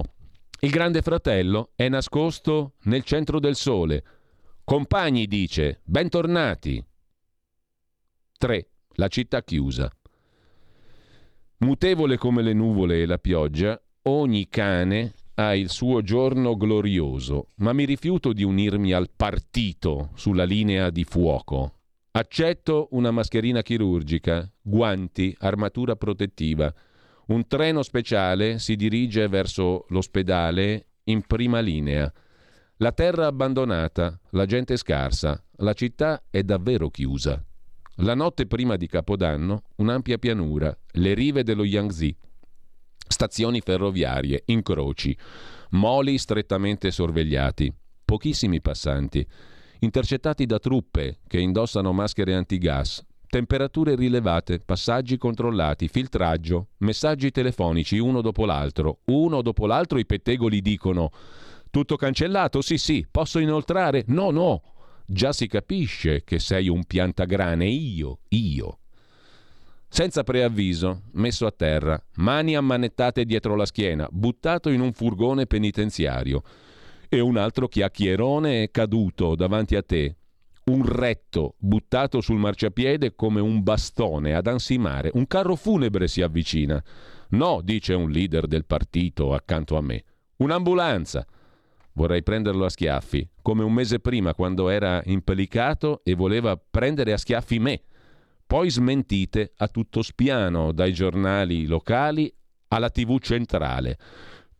Il 0.59 0.69
grande 0.69 1.01
fratello 1.01 1.71
è 1.73 1.89
nascosto 1.89 2.73
nel 2.83 3.01
centro 3.01 3.39
del 3.39 3.55
sole. 3.55 4.03
Compagni, 4.63 5.25
dice, 5.25 5.81
bentornati. 5.83 6.85
3. 8.37 8.67
La 8.97 9.07
città 9.07 9.41
chiusa. 9.41 9.91
Mutevole 11.57 12.17
come 12.17 12.43
le 12.43 12.53
nuvole 12.53 13.01
e 13.01 13.07
la 13.07 13.17
pioggia, 13.17 13.81
ogni 14.03 14.47
cane 14.47 15.15
ha 15.33 15.55
il 15.55 15.71
suo 15.71 16.03
giorno 16.03 16.55
glorioso, 16.55 17.47
ma 17.57 17.73
mi 17.73 17.85
rifiuto 17.85 18.31
di 18.31 18.43
unirmi 18.43 18.93
al 18.93 19.09
partito 19.09 20.11
sulla 20.13 20.43
linea 20.43 20.91
di 20.91 21.03
fuoco. 21.03 21.77
Accetto 22.15 22.89
una 22.91 23.09
mascherina 23.09 23.63
chirurgica, 23.63 24.47
guanti, 24.61 25.35
armatura 25.39 25.95
protettiva. 25.95 26.71
Un 27.29 27.47
treno 27.47 27.81
speciale 27.81 28.59
si 28.59 28.75
dirige 28.75 29.27
verso 29.27 29.87
l'ospedale 29.89 30.89
in 31.05 31.23
prima 31.25 31.59
linea. 31.59 32.13
La 32.77 32.91
terra 32.91 33.25
abbandonata, 33.25 34.19
la 34.29 34.45
gente 34.45 34.77
scarsa, 34.77 35.43
la 35.57 35.73
città 35.73 36.21
è 36.29 36.43
davvero 36.43 36.91
chiusa. 36.91 37.43
La 37.95 38.13
notte 38.13 38.45
prima 38.45 38.75
di 38.75 38.85
Capodanno, 38.85 39.63
un'ampia 39.77 40.19
pianura, 40.19 40.71
le 40.91 41.15
rive 41.15 41.41
dello 41.41 41.63
Yangtze, 41.63 42.15
stazioni 43.07 43.59
ferroviarie, 43.59 44.43
incroci, 44.45 45.17
moli 45.71 46.19
strettamente 46.19 46.91
sorvegliati, 46.91 47.73
pochissimi 48.05 48.61
passanti 48.61 49.27
intercettati 49.83 50.45
da 50.45 50.59
truppe 50.59 51.19
che 51.27 51.39
indossano 51.39 51.91
maschere 51.91 52.33
antigas, 52.33 53.05
temperature 53.27 53.95
rilevate, 53.95 54.59
passaggi 54.59 55.17
controllati, 55.17 55.89
filtraggio, 55.89 56.67
messaggi 56.77 57.31
telefonici 57.31 57.97
uno 57.97 58.21
dopo 58.21 58.45
l'altro. 58.45 58.99
Uno 59.05 59.41
dopo 59.41 59.65
l'altro 59.65 59.99
i 59.99 60.05
pettegoli 60.05 60.61
dicono 60.61 61.11
tutto 61.69 61.97
cancellato? 61.97 62.61
Sì, 62.61 62.77
sì, 62.77 63.05
posso 63.09 63.39
inoltrare? 63.39 64.03
No, 64.07 64.31
no. 64.31 64.61
Già 65.05 65.33
si 65.33 65.47
capisce 65.47 66.23
che 66.23 66.39
sei 66.39 66.69
un 66.69 66.85
piantagrane, 66.85 67.65
io, 67.67 68.19
io. 68.29 68.77
Senza 69.89 70.23
preavviso, 70.23 71.01
messo 71.11 71.45
a 71.45 71.51
terra, 71.51 72.01
mani 72.15 72.55
ammanettate 72.55 73.25
dietro 73.25 73.55
la 73.55 73.65
schiena, 73.65 74.07
buttato 74.09 74.69
in 74.69 74.79
un 74.79 74.93
furgone 74.93 75.45
penitenziario 75.45 76.41
e 77.15 77.19
un 77.19 77.37
altro 77.37 77.67
chiacchierone 77.67 78.63
è 78.63 78.71
caduto 78.71 79.35
davanti 79.35 79.75
a 79.75 79.83
te. 79.83 80.15
un 80.65 80.85
retto 80.85 81.55
buttato 81.57 82.21
sul 82.21 82.37
marciapiede 82.37 83.15
come 83.15 83.41
un 83.41 83.63
bastone 83.63 84.33
ad 84.33 84.47
ansimare. 84.47 85.11
Un 85.13 85.27
carro 85.27 85.55
funebre 85.55 86.07
si 86.07 86.21
avvicina. 86.21 86.81
No, 87.29 87.61
dice 87.61 87.93
un 87.93 88.09
leader 88.09 88.47
del 88.47 88.65
partito 88.65 89.33
accanto 89.33 89.75
a 89.75 89.81
me. 89.81 90.03
Un'ambulanza. 90.37 91.25
Vorrei 91.95 92.23
prenderlo 92.23 92.65
a 92.65 92.69
schiaffi, 92.69 93.29
come 93.41 93.63
un 93.63 93.73
mese 93.73 93.99
prima 93.99 94.33
quando 94.33 94.69
era 94.69 95.01
impelicato 95.05 96.01
e 96.03 96.15
voleva 96.15 96.57
prendere 96.57 97.13
a 97.13 97.17
schiaffi 97.17 97.59
me. 97.59 97.81
Poi 98.47 98.69
smentite 98.69 99.53
a 99.57 99.67
tutto 99.67 100.01
spiano, 100.01 100.71
dai 100.71 100.93
giornali 100.93 101.65
locali 101.65 102.33
alla 102.69 102.89
tv 102.89 103.19
centrale. 103.19 103.97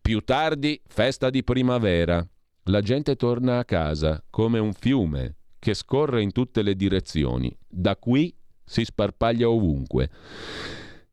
Più 0.01 0.19
tardi, 0.19 0.80
festa 0.85 1.30
di 1.30 1.43
primavera. 1.43 2.27
La 2.68 2.80
gente 2.80 3.18
torna 3.18 3.60
a 3.60 3.65
casa 3.65 4.23
come 4.30 4.57
un 4.57 4.72
fiume 4.72 5.35
che 5.60 5.73
scorre 5.73 6.22
in 6.22 6.31
tutte 6.31 6.61
le 6.61 6.76
direzioni. 6.76 7.53
Da 7.68 7.98
qui 7.98 8.34
si 8.64 8.85
sparpaglia 8.85 9.49
ovunque. 9.49 10.10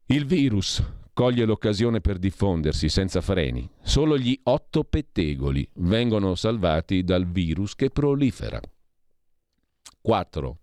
Il 0.06 0.26
virus 0.26 0.80
coglie 1.12 1.44
l'occasione 1.44 2.00
per 2.00 2.18
diffondersi 2.18 2.88
senza 2.88 3.20
freni. 3.20 3.68
Solo 3.82 4.16
gli 4.16 4.38
otto 4.44 4.84
pettegoli 4.84 5.68
vengono 5.74 6.36
salvati 6.36 7.02
dal 7.02 7.26
virus 7.26 7.74
che 7.74 7.90
prolifera. 7.90 8.60
4. 10.00 10.58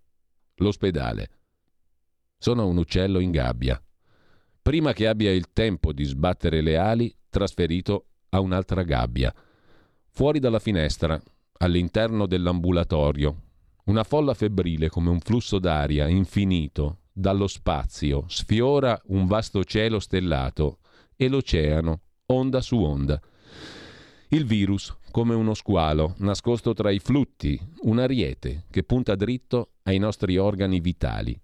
L'ospedale. 0.56 1.30
Sono 2.38 2.66
un 2.66 2.78
uccello 2.78 3.18
in 3.18 3.30
gabbia. 3.30 3.80
Prima 4.62 4.94
che 4.94 5.06
abbia 5.06 5.32
il 5.32 5.52
tempo 5.52 5.92
di 5.92 6.04
sbattere 6.04 6.62
le 6.62 6.76
ali, 6.78 7.14
trasferito 7.28 8.06
a 8.30 8.40
un'altra 8.40 8.82
gabbia. 8.82 9.34
Fuori 10.18 10.40
dalla 10.40 10.58
finestra, 10.58 11.16
all'interno 11.58 12.26
dell'ambulatorio, 12.26 13.42
una 13.84 14.02
folla 14.02 14.34
febbrile 14.34 14.88
come 14.88 15.10
un 15.10 15.20
flusso 15.20 15.60
d'aria 15.60 16.08
infinito 16.08 17.02
dallo 17.12 17.46
spazio 17.46 18.24
sfiora 18.26 19.00
un 19.10 19.28
vasto 19.28 19.62
cielo 19.62 20.00
stellato 20.00 20.78
e 21.14 21.28
l'oceano, 21.28 22.00
onda 22.26 22.60
su 22.60 22.82
onda. 22.82 23.20
Il 24.30 24.44
virus 24.44 24.92
come 25.12 25.36
uno 25.36 25.54
squalo 25.54 26.16
nascosto 26.18 26.72
tra 26.74 26.90
i 26.90 26.98
flutti, 26.98 27.56
un 27.82 28.00
ariete 28.00 28.64
che 28.72 28.82
punta 28.82 29.14
dritto 29.14 29.74
ai 29.84 29.98
nostri 29.98 30.36
organi 30.36 30.80
vitali. 30.80 31.40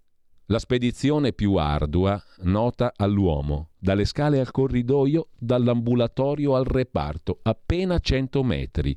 La 0.48 0.58
spedizione 0.58 1.32
più 1.32 1.54
ardua 1.54 2.22
nota 2.42 2.92
all'uomo, 2.94 3.70
dalle 3.78 4.04
scale 4.04 4.40
al 4.40 4.50
corridoio, 4.50 5.28
dall'ambulatorio 5.38 6.54
al 6.54 6.64
reparto, 6.64 7.38
appena 7.42 7.98
100 7.98 8.42
metri 8.42 8.96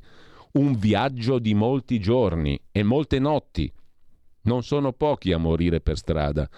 un 0.52 0.74
viaggio 0.78 1.38
di 1.38 1.54
molti 1.54 2.00
giorni 2.00 2.58
e 2.70 2.82
molte 2.82 3.18
notti. 3.18 3.72
Non 4.42 4.62
sono 4.62 4.92
pochi 4.92 5.32
a 5.32 5.38
morire 5.38 5.80
per 5.80 5.96
strada, 5.96 6.48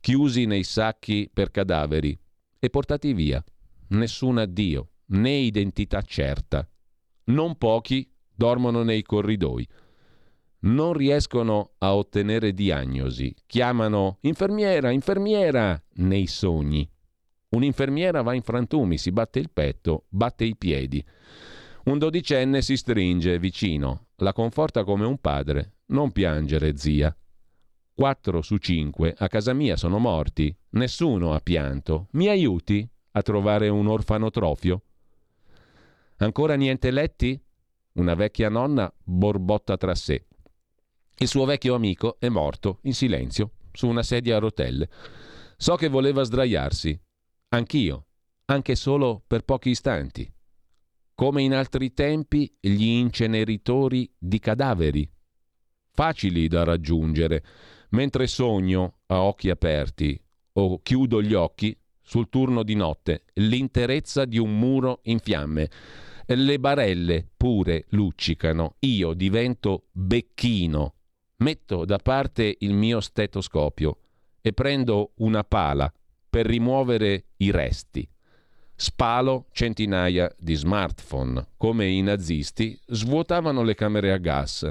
chiusi 0.00 0.46
nei 0.46 0.64
sacchi 0.64 1.30
per 1.32 1.50
cadaveri 1.50 2.18
e 2.58 2.70
portati 2.70 3.12
via. 3.12 3.42
Nessun 3.88 4.38
addio, 4.38 4.90
né 5.06 5.32
identità 5.32 6.00
certa. 6.02 6.66
Non 7.24 7.56
pochi 7.56 8.10
dormono 8.34 8.82
nei 8.82 9.02
corridoi. 9.02 9.66
Non 10.64 10.92
riescono 10.92 11.72
a 11.78 11.94
ottenere 11.96 12.52
diagnosi. 12.52 13.34
Chiamano 13.46 14.18
infermiera, 14.20 14.90
infermiera 14.90 15.80
nei 15.94 16.26
sogni. 16.26 16.88
Un'infermiera 17.50 18.22
va 18.22 18.32
in 18.34 18.42
frantumi, 18.42 18.96
si 18.96 19.10
batte 19.10 19.38
il 19.38 19.50
petto, 19.50 20.04
batte 20.08 20.44
i 20.44 20.56
piedi. 20.56 21.04
Un 21.84 21.98
dodicenne 21.98 22.62
si 22.62 22.76
stringe 22.76 23.38
vicino, 23.38 24.06
la 24.16 24.32
conforta 24.32 24.84
come 24.84 25.04
un 25.04 25.18
padre. 25.18 25.74
Non 25.86 26.12
piangere, 26.12 26.76
zia. 26.76 27.14
Quattro 27.92 28.40
su 28.40 28.56
cinque 28.58 29.14
a 29.18 29.28
casa 29.28 29.52
mia 29.52 29.76
sono 29.76 29.98
morti. 29.98 30.54
Nessuno 30.70 31.34
ha 31.34 31.40
pianto. 31.40 32.06
Mi 32.12 32.28
aiuti 32.28 32.88
a 33.12 33.22
trovare 33.22 33.68
un 33.68 33.88
orfanotrofio? 33.88 34.82
Ancora 36.18 36.54
niente 36.54 36.90
letti? 36.92 37.38
Una 37.94 38.14
vecchia 38.14 38.48
nonna 38.48 38.90
borbotta 39.02 39.76
tra 39.76 39.94
sé. 39.94 40.26
Il 41.22 41.28
suo 41.28 41.44
vecchio 41.44 41.76
amico 41.76 42.16
è 42.18 42.28
morto 42.28 42.80
in 42.82 42.94
silenzio 42.94 43.52
su 43.70 43.86
una 43.86 44.02
sedia 44.02 44.34
a 44.34 44.40
rotelle. 44.40 44.88
So 45.56 45.76
che 45.76 45.86
voleva 45.86 46.24
sdraiarsi. 46.24 47.00
Anch'io, 47.50 48.06
anche 48.46 48.74
solo 48.74 49.22
per 49.24 49.44
pochi 49.44 49.70
istanti 49.70 50.28
come 51.14 51.42
in 51.42 51.54
altri 51.54 51.94
tempi 51.94 52.52
gli 52.58 52.86
inceneritori 52.86 54.12
di 54.18 54.40
cadaveri, 54.40 55.08
facili 55.92 56.48
da 56.48 56.64
raggiungere, 56.64 57.44
mentre 57.90 58.26
sogno 58.26 59.02
a 59.06 59.22
occhi 59.22 59.48
aperti 59.48 60.20
o 60.54 60.82
chiudo 60.82 61.22
gli 61.22 61.34
occhi 61.34 61.78
sul 62.00 62.30
turno 62.30 62.64
di 62.64 62.74
notte 62.74 63.26
l'interezza 63.34 64.24
di 64.24 64.38
un 64.38 64.58
muro 64.58 64.98
in 65.04 65.20
fiamme. 65.20 65.70
Le 66.26 66.58
barelle 66.58 67.30
pure 67.36 67.84
luccicano, 67.90 68.74
io 68.80 69.12
divento 69.12 69.84
becchino, 69.92 70.94
metto 71.42 71.84
da 71.84 71.98
parte 71.98 72.56
il 72.60 72.72
mio 72.72 73.00
stetoscopio 73.00 73.98
e 74.40 74.52
prendo 74.52 75.12
una 75.16 75.44
pala 75.44 75.92
per 76.30 76.46
rimuovere 76.46 77.24
i 77.38 77.50
resti. 77.50 78.08
Spalo 78.74 79.46
centinaia 79.52 80.32
di 80.38 80.54
smartphone, 80.54 81.48
come 81.56 81.86
i 81.88 82.00
nazisti 82.00 82.78
svuotavano 82.86 83.62
le 83.62 83.74
camere 83.74 84.12
a 84.12 84.16
gas, 84.16 84.68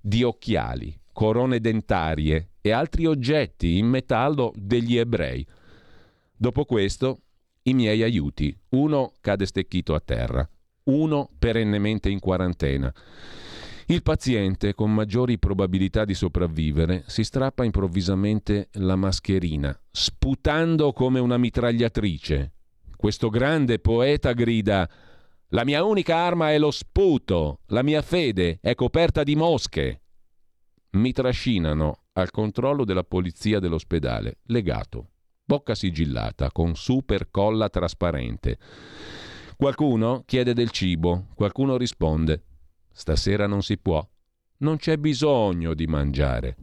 di 0.00 0.22
occhiali, 0.22 0.96
corone 1.12 1.60
dentarie 1.60 2.50
e 2.60 2.70
altri 2.70 3.06
oggetti 3.06 3.78
in 3.78 3.86
metallo 3.86 4.52
degli 4.54 4.96
ebrei. 4.96 5.46
Dopo 6.36 6.64
questo, 6.64 7.20
i 7.62 7.74
miei 7.74 8.02
aiuti. 8.02 8.56
Uno 8.70 9.12
cade 9.20 9.46
stecchito 9.46 9.94
a 9.94 10.00
terra, 10.00 10.48
uno 10.84 11.30
perennemente 11.38 12.08
in 12.08 12.20
quarantena. 12.20 12.92
Il 13.86 14.02
paziente, 14.02 14.72
con 14.72 14.94
maggiori 14.94 15.38
probabilità 15.38 16.06
di 16.06 16.14
sopravvivere, 16.14 17.04
si 17.06 17.22
strappa 17.22 17.64
improvvisamente 17.64 18.68
la 18.74 18.96
mascherina, 18.96 19.78
sputando 19.90 20.94
come 20.94 21.20
una 21.20 21.36
mitragliatrice, 21.36 22.52
questo 22.96 23.28
grande 23.28 23.80
poeta 23.80 24.32
grida 24.32 24.88
La 25.48 25.64
mia 25.64 25.84
unica 25.84 26.16
arma 26.16 26.50
è 26.50 26.58
lo 26.58 26.70
sputo, 26.70 27.60
la 27.66 27.82
mia 27.82 28.00
fede 28.00 28.58
è 28.62 28.74
coperta 28.74 29.22
di 29.22 29.36
mosche. 29.36 30.00
Mi 30.92 31.12
trascinano 31.12 32.04
al 32.14 32.30
controllo 32.30 32.86
della 32.86 33.04
polizia 33.04 33.58
dell'ospedale, 33.58 34.38
legato, 34.44 35.10
bocca 35.44 35.74
sigillata, 35.74 36.50
con 36.50 36.74
super 36.74 37.28
colla 37.30 37.68
trasparente. 37.68 38.56
Qualcuno 39.56 40.22
chiede 40.24 40.54
del 40.54 40.70
cibo, 40.70 41.26
qualcuno 41.34 41.76
risponde 41.76 42.44
Stasera 42.96 43.48
non 43.48 43.60
si 43.60 43.76
può, 43.76 44.08
non 44.58 44.76
c'è 44.76 44.98
bisogno 44.98 45.74
di 45.74 45.86
mangiare. 45.88 46.56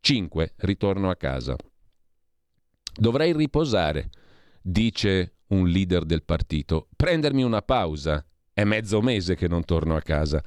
5. 0.00 0.54
Ritorno 0.56 1.08
a 1.08 1.14
casa. 1.14 1.56
Dovrei 2.92 3.32
riposare 3.32 4.10
dice 4.60 5.36
un 5.48 5.68
leader 5.68 6.04
del 6.04 6.24
partito, 6.24 6.88
prendermi 6.96 7.44
una 7.44 7.62
pausa. 7.62 8.26
È 8.52 8.64
mezzo 8.64 9.00
mese 9.00 9.36
che 9.36 9.46
non 9.46 9.64
torno 9.64 9.94
a 9.94 10.00
casa. 10.00 10.42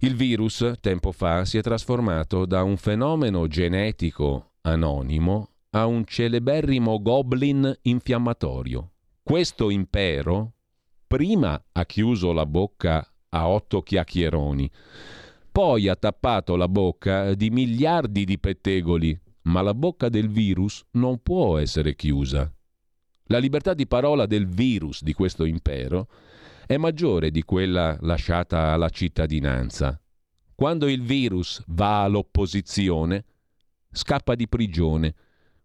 Il 0.00 0.16
virus, 0.16 0.72
tempo 0.80 1.12
fa, 1.12 1.44
si 1.44 1.58
è 1.58 1.62
trasformato 1.62 2.44
da 2.44 2.64
un 2.64 2.76
fenomeno 2.76 3.46
genetico 3.46 4.54
anonimo 4.62 5.50
a 5.70 5.86
un 5.86 6.04
celeberrimo 6.04 7.00
goblin 7.00 7.72
infiammatorio. 7.82 8.94
Questo 9.22 9.70
impero 9.70 10.54
prima 11.06 11.62
ha 11.70 11.86
chiuso 11.86 12.32
la 12.32 12.46
bocca 12.46 13.08
a 13.30 13.48
otto 13.48 13.82
chiacchieroni, 13.82 14.70
poi 15.50 15.88
ha 15.88 15.96
tappato 15.96 16.56
la 16.56 16.68
bocca 16.68 17.34
di 17.34 17.50
miliardi 17.50 18.24
di 18.24 18.38
pettegoli, 18.38 19.18
ma 19.42 19.60
la 19.60 19.74
bocca 19.74 20.08
del 20.08 20.28
virus 20.28 20.84
non 20.92 21.20
può 21.22 21.58
essere 21.58 21.94
chiusa. 21.96 22.52
La 23.24 23.38
libertà 23.38 23.74
di 23.74 23.86
parola 23.86 24.26
del 24.26 24.46
virus 24.46 25.02
di 25.02 25.12
questo 25.12 25.44
impero 25.44 26.08
è 26.66 26.76
maggiore 26.76 27.30
di 27.30 27.42
quella 27.42 27.96
lasciata 28.00 28.72
alla 28.72 28.88
cittadinanza. 28.88 30.00
Quando 30.54 30.88
il 30.88 31.02
virus 31.02 31.62
va 31.68 32.02
all'opposizione, 32.02 33.24
scappa 33.90 34.34
di 34.34 34.48
prigione. 34.48 35.14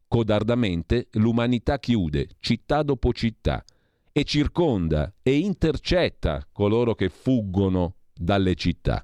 Codardamente 0.08 1.08
l'umanità 1.14 1.80
chiude 1.80 2.30
città 2.40 2.84
dopo 2.84 3.12
città 3.14 3.64
e 4.16 4.24
circonda 4.26 5.12
e 5.24 5.40
intercetta 5.40 6.48
coloro 6.52 6.94
che 6.94 7.10
fuggono 7.10 7.96
dalle 8.14 8.54
città. 8.54 9.04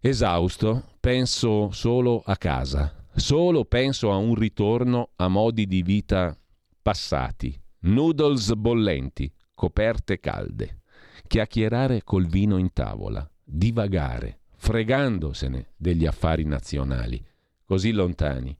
Esausto, 0.00 0.96
penso 0.98 1.70
solo 1.70 2.22
a 2.24 2.36
casa, 2.36 3.06
solo 3.14 3.66
penso 3.66 4.10
a 4.10 4.16
un 4.16 4.34
ritorno 4.34 5.10
a 5.16 5.28
modi 5.28 5.66
di 5.66 5.82
vita 5.82 6.36
passati, 6.80 7.58
noodles 7.80 8.54
bollenti, 8.54 9.30
coperte 9.54 10.18
calde, 10.18 10.80
chiacchierare 11.26 12.02
col 12.04 12.26
vino 12.26 12.56
in 12.56 12.72
tavola, 12.72 13.28
divagare, 13.44 14.40
fregandosene 14.56 15.72
degli 15.76 16.06
affari 16.06 16.44
nazionali, 16.44 17.22
così 17.66 17.92
lontani. 17.92 18.56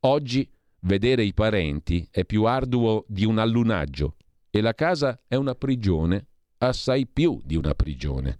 Oggi 0.00 0.46
vedere 0.80 1.24
i 1.24 1.32
parenti 1.32 2.06
è 2.10 2.26
più 2.26 2.44
arduo 2.44 3.04
di 3.08 3.24
un 3.24 3.38
allunaggio 3.38 4.16
e 4.50 4.60
la 4.60 4.74
casa 4.74 5.20
è 5.26 5.36
una 5.36 5.54
prigione 5.54 6.26
assai 6.58 7.06
più 7.06 7.40
di 7.44 7.56
una 7.56 7.74
prigione. 7.74 8.38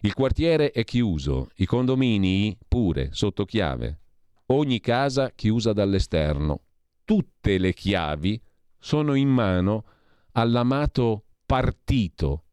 Il 0.00 0.14
quartiere 0.14 0.70
è 0.70 0.84
chiuso, 0.84 1.50
i 1.56 1.66
condomini 1.66 2.56
pure, 2.66 3.08
sotto 3.12 3.44
chiave. 3.44 4.00
Ogni 4.46 4.80
casa 4.80 5.30
chiusa 5.34 5.72
dall'esterno. 5.72 6.62
Tutte 7.04 7.58
le 7.58 7.72
chiavi 7.72 8.40
sono 8.78 9.14
in 9.14 9.28
mano 9.28 9.84
all'amato 10.32 11.24
partito. 11.44 12.44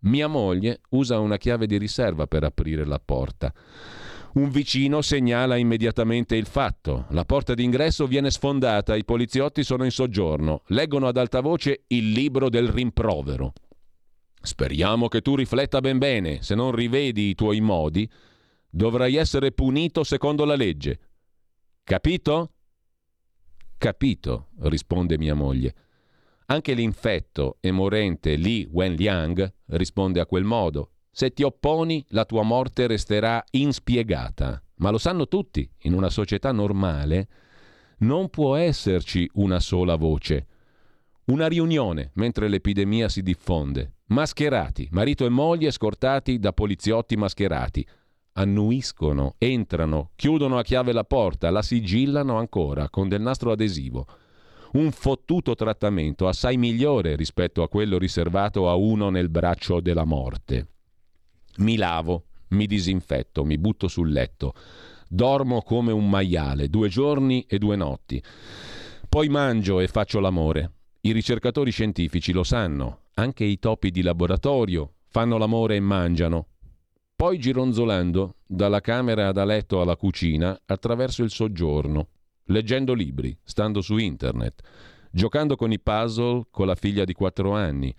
Mia 0.00 0.28
moglie 0.28 0.80
usa 0.90 1.18
una 1.18 1.36
chiave 1.36 1.66
di 1.66 1.76
riserva 1.78 2.26
per 2.26 2.44
aprire 2.44 2.84
la 2.84 3.00
porta. 3.00 3.52
Un 4.34 4.50
vicino 4.50 5.00
segnala 5.00 5.56
immediatamente 5.56 6.36
il 6.36 6.46
fatto. 6.46 7.06
La 7.10 7.24
porta 7.24 7.54
d'ingresso 7.54 8.06
viene 8.06 8.30
sfondata, 8.30 8.94
i 8.94 9.04
poliziotti 9.04 9.64
sono 9.64 9.84
in 9.84 9.90
soggiorno. 9.90 10.62
Leggono 10.66 11.08
ad 11.08 11.16
alta 11.16 11.40
voce 11.40 11.84
il 11.88 12.10
libro 12.10 12.48
del 12.48 12.68
rimprovero. 12.68 13.52
Speriamo 14.40 15.08
che 15.08 15.22
tu 15.22 15.34
rifletta 15.34 15.80
ben 15.80 15.98
bene, 15.98 16.42
se 16.42 16.54
non 16.54 16.72
rivedi 16.72 17.30
i 17.30 17.34
tuoi 17.34 17.60
modi, 17.60 18.08
dovrai 18.70 19.16
essere 19.16 19.50
punito 19.52 20.04
secondo 20.04 20.44
la 20.44 20.54
legge. 20.54 21.00
Capito? 21.82 22.52
Capito, 23.78 24.48
risponde 24.60 25.18
mia 25.18 25.34
moglie. 25.34 25.74
Anche 26.46 26.74
l'infetto 26.74 27.56
e 27.60 27.70
morente 27.70 28.36
Li 28.36 28.68
Wenliang 28.70 29.52
risponde 29.66 30.20
a 30.20 30.26
quel 30.26 30.44
modo. 30.44 30.92
Se 31.18 31.32
ti 31.32 31.42
opponi, 31.42 32.04
la 32.10 32.24
tua 32.24 32.44
morte 32.44 32.86
resterà 32.86 33.42
inspiegata. 33.50 34.62
Ma 34.76 34.90
lo 34.90 34.98
sanno 34.98 35.26
tutti, 35.26 35.68
in 35.78 35.94
una 35.94 36.10
società 36.10 36.52
normale 36.52 37.28
non 38.02 38.28
può 38.28 38.54
esserci 38.54 39.28
una 39.32 39.58
sola 39.58 39.96
voce. 39.96 40.46
Una 41.24 41.48
riunione 41.48 42.12
mentre 42.14 42.46
l'epidemia 42.46 43.08
si 43.08 43.22
diffonde. 43.22 43.94
Mascherati, 44.10 44.86
marito 44.92 45.26
e 45.26 45.28
moglie 45.28 45.72
scortati 45.72 46.38
da 46.38 46.52
poliziotti 46.52 47.16
mascherati. 47.16 47.84
Annuiscono, 48.34 49.34
entrano, 49.38 50.12
chiudono 50.14 50.56
a 50.56 50.62
chiave 50.62 50.92
la 50.92 51.02
porta, 51.02 51.50
la 51.50 51.62
sigillano 51.62 52.38
ancora 52.38 52.88
con 52.90 53.08
del 53.08 53.22
nastro 53.22 53.50
adesivo. 53.50 54.06
Un 54.74 54.92
fottuto 54.92 55.56
trattamento 55.56 56.28
assai 56.28 56.56
migliore 56.56 57.16
rispetto 57.16 57.64
a 57.64 57.68
quello 57.68 57.98
riservato 57.98 58.68
a 58.68 58.76
uno 58.76 59.10
nel 59.10 59.28
braccio 59.28 59.80
della 59.80 60.04
morte. 60.04 60.68
Mi 61.58 61.76
lavo, 61.76 62.24
mi 62.48 62.66
disinfetto, 62.66 63.44
mi 63.44 63.58
butto 63.58 63.88
sul 63.88 64.10
letto. 64.10 64.54
Dormo 65.08 65.62
come 65.62 65.92
un 65.92 66.08
maiale, 66.08 66.68
due 66.68 66.88
giorni 66.88 67.44
e 67.48 67.58
due 67.58 67.76
notti. 67.76 68.22
Poi 69.08 69.28
mangio 69.28 69.80
e 69.80 69.88
faccio 69.88 70.20
l'amore. 70.20 70.72
I 71.00 71.12
ricercatori 71.12 71.70
scientifici 71.70 72.32
lo 72.32 72.42
sanno, 72.42 73.04
anche 73.14 73.44
i 73.44 73.58
topi 73.58 73.90
di 73.90 74.02
laboratorio 74.02 74.94
fanno 75.06 75.38
l'amore 75.38 75.76
e 75.76 75.80
mangiano. 75.80 76.48
Poi 77.16 77.38
gironzolando 77.38 78.36
dalla 78.46 78.80
camera 78.80 79.32
da 79.32 79.44
letto 79.44 79.80
alla 79.80 79.96
cucina 79.96 80.60
attraverso 80.66 81.24
il 81.24 81.30
soggiorno, 81.30 82.08
leggendo 82.44 82.94
libri, 82.94 83.36
stando 83.42 83.80
su 83.80 83.96
internet, 83.96 84.62
giocando 85.10 85.56
con 85.56 85.72
i 85.72 85.80
puzzle 85.80 86.46
con 86.50 86.66
la 86.66 86.74
figlia 86.74 87.04
di 87.04 87.12
quattro 87.12 87.52
anni, 87.52 87.94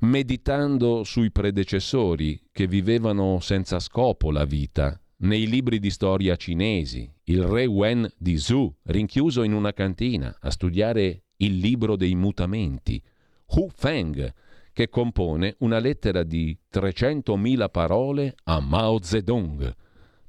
meditando 0.00 1.04
sui 1.04 1.30
predecessori 1.30 2.40
che 2.52 2.66
vivevano 2.66 3.40
senza 3.40 3.78
scopo 3.78 4.30
la 4.30 4.44
vita, 4.44 5.00
nei 5.18 5.46
libri 5.46 5.78
di 5.78 5.90
storia 5.90 6.36
cinesi, 6.36 7.10
il 7.24 7.42
re 7.42 7.64
Wen 7.66 8.06
di 8.18 8.36
Zhu, 8.36 8.74
rinchiuso 8.84 9.42
in 9.42 9.52
una 9.52 9.72
cantina 9.72 10.36
a 10.38 10.50
studiare 10.50 11.24
il 11.36 11.56
libro 11.56 11.96
dei 11.96 12.14
mutamenti, 12.14 13.02
Hu 13.46 13.68
Feng, 13.74 14.32
che 14.72 14.90
compone 14.90 15.54
una 15.60 15.78
lettera 15.78 16.22
di 16.22 16.56
300.000 16.70 17.70
parole 17.70 18.34
a 18.44 18.60
Mao 18.60 19.00
Zedong, 19.00 19.74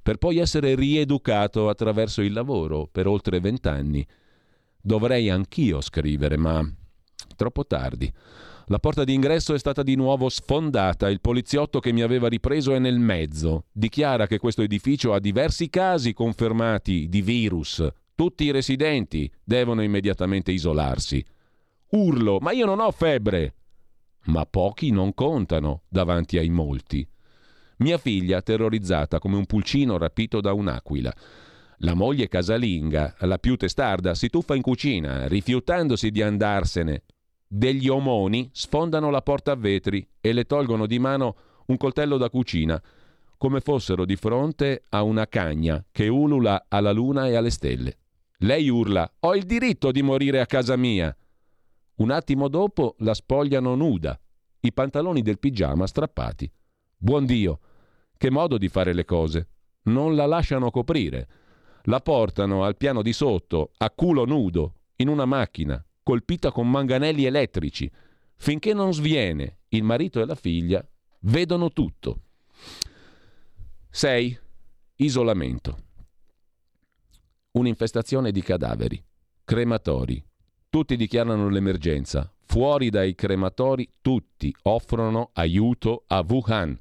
per 0.02 0.16
poi 0.18 0.38
essere 0.38 0.74
rieducato 0.76 1.68
attraverso 1.68 2.22
il 2.22 2.32
lavoro 2.32 2.88
per 2.90 3.08
oltre 3.08 3.42
vent'anni. 3.42 4.08
Dovrei 4.82 5.30
anch'io 5.30 5.82
scrivere, 5.82 6.38
ma 6.38 6.66
troppo 7.36 7.66
tardi. 7.66 8.12
La 8.70 8.80
porta 8.80 9.06
d'ingresso 9.06 9.54
è 9.54 9.60
stata 9.60 9.82
di 9.82 9.96
nuovo 9.96 10.28
sfondata, 10.28 11.10
il 11.10 11.22
poliziotto 11.22 11.80
che 11.80 11.94
mi 11.94 12.02
aveva 12.02 12.28
ripreso 12.28 12.74
è 12.74 12.80
nel 12.80 13.00
mezzo. 13.00 13.66
Dichiara 13.72 14.28
che 14.28 14.40
questo 14.40 14.62
edificio 14.62 15.14
ha 15.14 15.20
diversi 15.20 15.70
casi 15.70 16.12
confermati 16.14 17.08
di 17.08 17.22
virus. 17.22 17.88
Tutti 18.14 18.44
i 18.44 18.52
residenti 18.52 19.32
devono 19.44 19.84
immediatamente 19.84 20.52
isolarsi. 20.52 21.24
Urlo, 21.92 22.40
ma 22.42 22.52
io 22.52 22.66
non 22.66 22.82
ho 22.82 22.92
febbre! 22.92 23.54
Ma 24.26 24.46
pochi 24.46 24.92
non 24.92 25.14
contano 25.14 25.84
davanti 25.88 26.38
ai 26.38 26.50
molti. 26.50 27.08
Mia 27.78 27.98
figlia 27.98 28.42
terrorizzata 28.42 29.20
come 29.20 29.38
un 29.38 29.46
pulcino 29.46 29.98
rapito 29.98 30.42
da 30.42 30.52
un'aquila. 30.52 31.14
La 31.82 31.94
moglie 31.94 32.28
casalinga, 32.28 33.16
la 33.20 33.38
più 33.38 33.56
testarda, 33.56 34.16
si 34.16 34.30
tuffa 34.30 34.56
in 34.56 34.64
cucina, 34.64 35.28
rifiutandosi 35.28 36.10
di 36.10 36.24
andarsene. 36.24 37.04
Degli 37.48 37.88
omoni 37.88 38.50
sfondano 38.52 39.12
la 39.12 39.22
porta 39.22 39.52
a 39.52 39.56
vetri 39.56 40.06
e 40.20 40.34
le 40.34 40.46
tolgono 40.46 40.88
di 40.88 40.98
mano 40.98 41.36
un 41.68 41.78
coltello 41.78 42.18
da 42.18 42.32
cucina, 42.32 42.82
come 43.38 43.62
fossero 43.62 44.06
di 44.06 44.16
fronte 44.16 44.86
a 44.90 45.04
una 45.04 45.28
cagna 45.28 45.86
che 45.92 46.08
ulula 46.08 46.66
alla 46.68 46.92
luna 46.92 47.28
e 47.28 47.36
alle 47.36 47.52
stelle. 47.52 47.98
Lei 48.40 48.70
urla: 48.70 49.10
Ho 49.20 49.36
il 49.36 49.44
diritto 49.44 49.92
di 49.92 50.02
morire 50.02 50.42
a 50.42 50.48
casa 50.48 50.76
mia. 50.76 51.16
Un 51.98 52.10
attimo 52.10 52.48
dopo 52.48 52.96
la 53.00 53.14
spogliano 53.14 53.76
nuda, 53.76 54.20
i 54.62 54.74
pantaloni 54.74 55.22
del 55.22 55.38
pigiama 55.38 55.86
strappati. 55.86 56.52
Buon 56.98 57.26
Dio, 57.26 57.60
che 58.18 58.32
modo 58.32 58.58
di 58.58 58.68
fare 58.68 58.94
le 58.94 59.06
cose! 59.06 59.50
Non 59.84 60.16
la 60.16 60.26
lasciano 60.26 60.72
coprire. 60.72 61.28
La 61.90 62.02
portano 62.02 62.64
al 62.64 62.76
piano 62.76 63.02
di 63.02 63.14
sotto, 63.14 63.72
a 63.78 63.90
culo 63.92 64.26
nudo, 64.26 64.74
in 64.98 65.08
una 65.08 65.26
macchina, 65.26 65.84
colpita 66.04 66.52
con 66.52 66.70
manganelli 66.70 67.24
elettrici. 67.24 67.90
Finché 68.36 68.74
non 68.74 68.94
sviene, 68.94 69.60
il 69.70 69.84
marito 69.84 70.22
e 70.22 70.26
la 70.26 70.36
figlia 70.36 70.86
vedono 71.22 71.72
tutto. 71.72 72.20
6. 73.90 74.40
Isolamento. 74.98 75.78
Un'infestazione 77.52 78.32
di 78.32 78.42
cadaveri, 78.42 79.02
crematori, 79.46 80.22
tutti 80.70 80.98
dichiarano 80.98 81.48
l'emergenza. 81.48 82.30
Fuori 82.44 82.90
dai 82.90 83.16
crematori 83.16 83.90
tutti 84.02 84.54
offrono 84.64 85.30
aiuto 85.34 86.04
a 86.08 86.24
Wuhan 86.28 86.78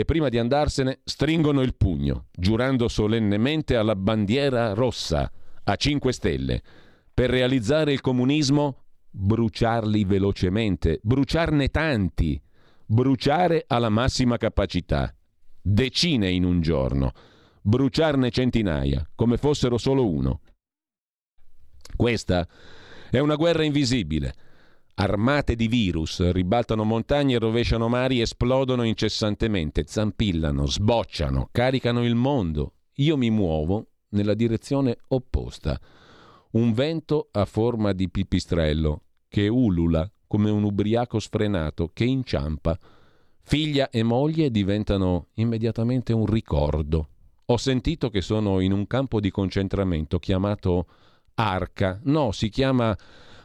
e 0.00 0.04
prima 0.04 0.28
di 0.28 0.38
andarsene 0.38 1.00
stringono 1.04 1.60
il 1.62 1.74
pugno, 1.74 2.26
giurando 2.32 2.88
solennemente 2.88 3.74
alla 3.76 3.96
bandiera 3.96 4.72
rossa, 4.72 5.30
a 5.64 5.76
5 5.76 6.12
stelle. 6.12 6.62
Per 7.12 7.28
realizzare 7.28 7.92
il 7.92 8.00
comunismo, 8.00 8.84
bruciarli 9.10 10.04
velocemente, 10.04 11.00
bruciarne 11.02 11.68
tanti, 11.68 12.40
bruciare 12.86 13.64
alla 13.66 13.88
massima 13.88 14.36
capacità, 14.36 15.12
decine 15.60 16.30
in 16.30 16.44
un 16.44 16.60
giorno, 16.60 17.12
bruciarne 17.60 18.30
centinaia, 18.30 19.06
come 19.14 19.36
fossero 19.36 19.78
solo 19.78 20.08
uno. 20.08 20.40
Questa 21.96 22.46
è 23.10 23.18
una 23.18 23.34
guerra 23.34 23.64
invisibile. 23.64 24.32
Armate 25.00 25.54
di 25.54 25.68
virus 25.68 26.28
ribaltano 26.32 26.82
montagne, 26.82 27.38
rovesciano 27.38 27.88
mari, 27.88 28.20
esplodono 28.20 28.82
incessantemente, 28.82 29.84
zampillano, 29.86 30.66
sbocciano, 30.66 31.50
caricano 31.52 32.04
il 32.04 32.16
mondo. 32.16 32.72
Io 32.94 33.16
mi 33.16 33.30
muovo 33.30 33.90
nella 34.08 34.34
direzione 34.34 34.98
opposta. 35.08 35.80
Un 36.50 36.72
vento 36.72 37.28
a 37.30 37.44
forma 37.44 37.92
di 37.92 38.10
pipistrello 38.10 39.02
che 39.28 39.46
ulula 39.46 40.10
come 40.26 40.50
un 40.50 40.64
ubriaco 40.64 41.20
sfrenato 41.20 41.90
che 41.94 42.02
inciampa. 42.02 42.76
Figlia 43.42 43.90
e 43.90 44.02
moglie 44.02 44.50
diventano 44.50 45.28
immediatamente 45.34 46.12
un 46.12 46.26
ricordo. 46.26 47.08
Ho 47.44 47.56
sentito 47.56 48.10
che 48.10 48.20
sono 48.20 48.58
in 48.58 48.72
un 48.72 48.88
campo 48.88 49.20
di 49.20 49.30
concentramento 49.30 50.18
chiamato 50.18 50.86
arca, 51.34 52.00
no, 52.02 52.32
si 52.32 52.48
chiama 52.48 52.98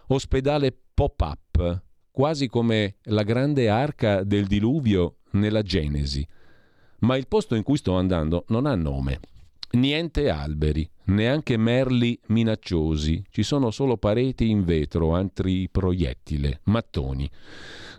ospedale 0.07 0.75
pop-up, 0.93 1.81
quasi 2.11 2.47
come 2.47 2.95
la 3.03 3.23
grande 3.23 3.69
arca 3.69 4.23
del 4.23 4.45
diluvio 4.45 5.17
nella 5.31 5.63
Genesi. 5.63 6.25
Ma 6.99 7.17
il 7.17 7.27
posto 7.27 7.55
in 7.55 7.63
cui 7.63 7.77
sto 7.77 7.95
andando 7.95 8.45
non 8.49 8.65
ha 8.65 8.75
nome. 8.75 9.19
Niente 9.71 10.29
alberi, 10.29 10.87
neanche 11.05 11.57
merli 11.57 12.19
minacciosi, 12.27 13.23
ci 13.31 13.41
sono 13.41 13.71
solo 13.71 13.97
pareti 13.97 14.49
in 14.49 14.63
vetro, 14.63 15.15
altri 15.15 15.67
proiettile, 15.67 16.61
mattoni. 16.65 17.27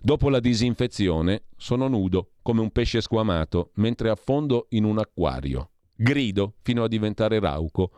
Dopo 0.00 0.28
la 0.28 0.38
disinfezione 0.38 1.46
sono 1.56 1.88
nudo, 1.88 2.34
come 2.42 2.60
un 2.60 2.70
pesce 2.70 3.00
squamato, 3.00 3.72
mentre 3.74 4.10
affondo 4.10 4.66
in 4.70 4.84
un 4.84 4.98
acquario. 4.98 5.70
Grido 5.96 6.54
fino 6.62 6.84
a 6.84 6.88
diventare 6.88 7.40
rauco, 7.40 7.90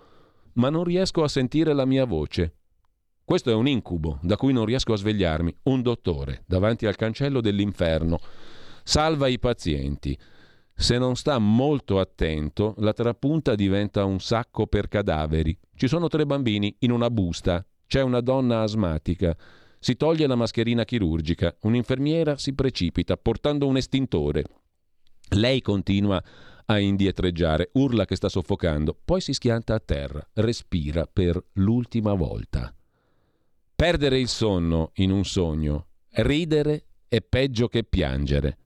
ma 0.55 0.71
non 0.71 0.85
riesco 0.85 1.23
a 1.23 1.29
sentire 1.29 1.75
la 1.75 1.85
mia 1.85 2.07
voce. 2.07 2.56
Questo 3.27 3.51
è 3.51 3.55
un 3.55 3.69
incubo 3.69 4.19
da 4.23 4.37
cui 4.37 4.55
non 4.55 4.65
riesco 4.65 4.95
a 4.95 4.97
svegliarmi. 4.97 5.55
Un 5.65 5.83
dottore, 5.83 6.45
davanti 6.47 6.87
al 6.87 6.97
cancello 6.97 7.43
dell'inferno, 7.43 8.19
salva 8.83 9.27
i 9.27 9.39
pazienti 9.39 10.17
se 10.79 10.99
non 10.99 11.17
sta 11.17 11.39
molto 11.39 11.99
attento, 11.99 12.75
la 12.79 12.93
trapunta 12.93 13.55
diventa 13.55 14.05
un 14.05 14.21
sacco 14.21 14.67
per 14.67 14.89
cadaveri. 14.89 15.59
Ci 15.75 15.89
sono 15.89 16.07
tre 16.09 16.27
bambini 16.27 16.77
in 16.81 16.93
una 16.93 17.09
busta. 17.09 17.65
C'è 17.87 18.03
una 18.03 18.21
donna 18.21 18.61
asmatica. 18.61 19.35
Si 19.79 19.97
toglie 19.97 20.27
la 20.27 20.35
mascherina 20.35 20.85
chirurgica. 20.85 21.57
Un'infermiera 21.63 22.37
si 22.37 22.55
precipita 22.55 23.17
portando 23.17 23.67
un 23.67 23.79
estintore. 23.79 24.45
Lei 25.31 25.63
continua 25.63 26.23
a 26.67 26.79
indietreggiare, 26.79 27.71
urla 27.73 28.05
che 28.05 28.17
sta 28.17 28.29
soffocando, 28.29 28.95
poi 29.03 29.23
si 29.23 29.33
schianta 29.33 29.75
a 29.75 29.81
terra, 29.81 30.29
respira 30.35 31.07
per 31.11 31.43
l'ultima 31.55 32.13
volta. 32.13 32.71
Perdere 33.77 34.19
il 34.19 34.29
sonno 34.29 34.93
in 34.95 35.11
un 35.11 35.23
sogno, 35.27 35.89
ridere 36.13 36.87
è 37.09 37.21
peggio 37.21 37.69
che 37.69 37.85
piangere. 37.85 38.57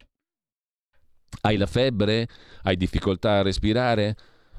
Hai 1.41 1.57
la 1.57 1.67
febbre? 1.67 2.29
Hai 2.63 2.77
difficoltà 2.77 3.39
a 3.39 3.43
respirare? 3.43 4.17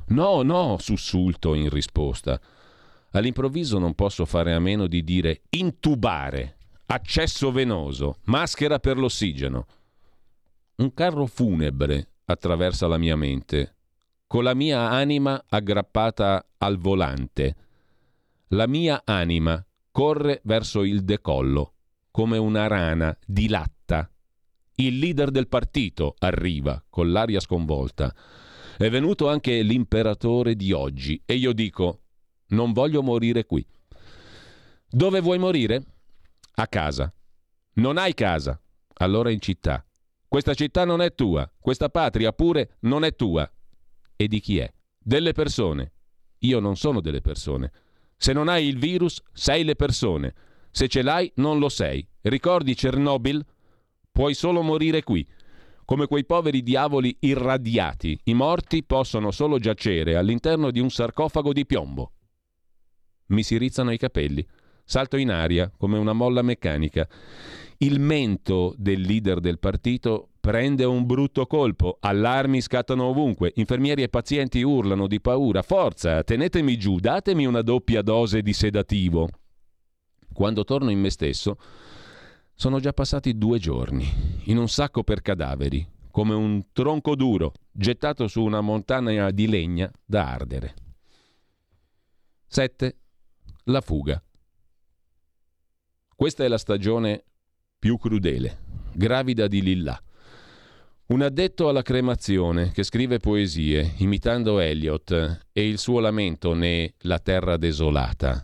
No, 0.07 0.41
no, 0.41 0.77
sussulto 0.77 1.53
in 1.53 1.69
risposta. 1.69 2.37
All'improvviso 3.11 3.79
non 3.79 3.95
posso 3.95 4.25
fare 4.25 4.53
a 4.53 4.59
meno 4.59 4.87
di 4.87 5.05
dire 5.05 5.43
intubare, 5.51 6.57
accesso 6.87 7.49
venoso, 7.53 8.17
maschera 8.23 8.77
per 8.79 8.97
l'ossigeno. 8.97 9.65
Un 10.75 10.93
carro 10.93 11.27
funebre 11.27 12.15
attraversa 12.25 12.87
la 12.87 12.97
mia 12.97 13.15
mente, 13.15 13.75
con 14.27 14.43
la 14.43 14.53
mia 14.53 14.89
anima 14.89 15.41
aggrappata 15.47 16.45
al 16.57 16.77
volante. 16.77 17.55
La 18.47 18.67
mia 18.67 19.03
anima 19.05 19.65
corre 19.91 20.41
verso 20.43 20.83
il 20.83 21.03
decollo, 21.03 21.73
come 22.11 22.37
una 22.37 22.67
rana 22.67 23.17
dilatta 23.25 24.11
il 24.75 24.97
leader 24.97 25.29
del 25.31 25.47
partito 25.47 26.15
arriva 26.19 26.83
con 26.89 27.11
l'aria 27.11 27.39
sconvolta. 27.39 28.13
È 28.77 28.89
venuto 28.89 29.29
anche 29.29 29.61
l'imperatore 29.61 30.55
di 30.55 30.71
oggi 30.71 31.21
e 31.25 31.35
io 31.35 31.53
dico, 31.53 32.01
non 32.47 32.71
voglio 32.71 33.03
morire 33.03 33.45
qui. 33.45 33.65
Dove 34.87 35.21
vuoi 35.21 35.37
morire? 35.37 35.83
A 36.55 36.67
casa. 36.67 37.13
Non 37.73 37.97
hai 37.97 38.13
casa? 38.13 38.59
Allora 38.95 39.29
in 39.29 39.39
città. 39.39 39.85
Questa 40.27 40.53
città 40.53 40.85
non 40.85 41.01
è 41.01 41.13
tua, 41.13 41.49
questa 41.59 41.89
patria 41.89 42.31
pure 42.31 42.77
non 42.81 43.03
è 43.03 43.15
tua. 43.15 43.49
E 44.15 44.27
di 44.27 44.39
chi 44.39 44.57
è? 44.57 44.71
Delle 44.97 45.33
persone. 45.33 45.91
Io 46.39 46.59
non 46.59 46.75
sono 46.75 47.01
delle 47.01 47.21
persone. 47.21 47.71
Se 48.21 48.33
non 48.33 48.49
hai 48.49 48.67
il 48.67 48.77
virus, 48.77 49.19
sei 49.33 49.63
le 49.63 49.73
persone. 49.73 50.35
Se 50.69 50.87
ce 50.87 51.01
l'hai, 51.01 51.31
non 51.37 51.57
lo 51.57 51.69
sei. 51.69 52.07
Ricordi 52.21 52.75
Chernobyl? 52.75 53.43
Puoi 54.11 54.35
solo 54.35 54.61
morire 54.61 55.01
qui. 55.01 55.27
Come 55.85 56.05
quei 56.05 56.23
poveri 56.23 56.61
diavoli 56.61 57.17
irradiati, 57.21 58.19
i 58.25 58.35
morti 58.35 58.83
possono 58.83 59.31
solo 59.31 59.57
giacere 59.57 60.17
all'interno 60.17 60.69
di 60.69 60.79
un 60.79 60.91
sarcofago 60.91 61.51
di 61.51 61.65
piombo. 61.65 62.11
Mi 63.29 63.41
si 63.41 63.57
rizzano 63.57 63.91
i 63.91 63.97
capelli. 63.97 64.45
Salto 64.85 65.17
in 65.17 65.31
aria 65.31 65.71
come 65.75 65.97
una 65.97 66.13
molla 66.13 66.43
meccanica. 66.43 67.09
Il 67.77 67.99
mento 67.99 68.75
del 68.77 69.01
leader 69.01 69.39
del 69.39 69.57
partito 69.57 70.30
prende 70.41 70.83
un 70.85 71.05
brutto 71.05 71.45
colpo, 71.45 71.97
allarmi 71.99 72.61
scattano 72.61 73.05
ovunque, 73.05 73.51
infermieri 73.55 74.01
e 74.01 74.09
pazienti 74.09 74.63
urlano 74.63 75.05
di 75.05 75.21
paura, 75.21 75.61
forza, 75.61 76.23
tenetemi 76.23 76.77
giù, 76.77 76.99
datemi 76.99 77.45
una 77.45 77.61
doppia 77.61 78.01
dose 78.01 78.41
di 78.41 78.51
sedativo. 78.51 79.29
Quando 80.33 80.63
torno 80.63 80.89
in 80.89 80.99
me 80.99 81.11
stesso, 81.11 81.57
sono 82.55 82.79
già 82.79 82.91
passati 82.91 83.37
due 83.37 83.59
giorni, 83.59 84.07
in 84.45 84.57
un 84.57 84.67
sacco 84.67 85.03
per 85.03 85.21
cadaveri, 85.21 85.87
come 86.09 86.33
un 86.33 86.71
tronco 86.73 87.15
duro 87.15 87.53
gettato 87.71 88.27
su 88.27 88.43
una 88.43 88.61
montagna 88.61 89.29
di 89.29 89.47
legna 89.47 89.91
da 90.03 90.31
ardere. 90.31 90.73
7. 92.47 92.97
La 93.65 93.81
fuga. 93.81 94.21
Questa 96.15 96.43
è 96.43 96.47
la 96.47 96.57
stagione 96.57 97.23
più 97.77 97.97
crudele, 97.97 98.59
gravida 98.93 99.47
di 99.47 99.61
Lillà. 99.61 100.01
Un 101.11 101.21
addetto 101.21 101.67
alla 101.67 101.81
cremazione 101.81 102.71
che 102.71 102.83
scrive 102.83 103.19
poesie 103.19 103.95
imitando 103.97 104.59
Eliot 104.59 105.41
e 105.51 105.67
il 105.67 105.77
suo 105.77 105.99
lamento 105.99 106.53
ne 106.53 106.93
La 106.99 107.19
terra 107.19 107.57
desolata 107.57 108.41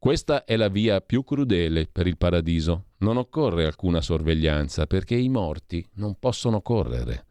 questa 0.00 0.44
è 0.44 0.56
la 0.56 0.68
via 0.68 1.00
più 1.00 1.24
crudele 1.24 1.88
per 1.90 2.06
il 2.06 2.16
paradiso. 2.16 2.86
Non 2.98 3.16
occorre 3.16 3.66
alcuna 3.66 4.00
sorveglianza 4.00 4.86
perché 4.86 5.16
i 5.16 5.28
morti 5.28 5.84
non 5.94 6.16
possono 6.20 6.60
correre. 6.60 7.26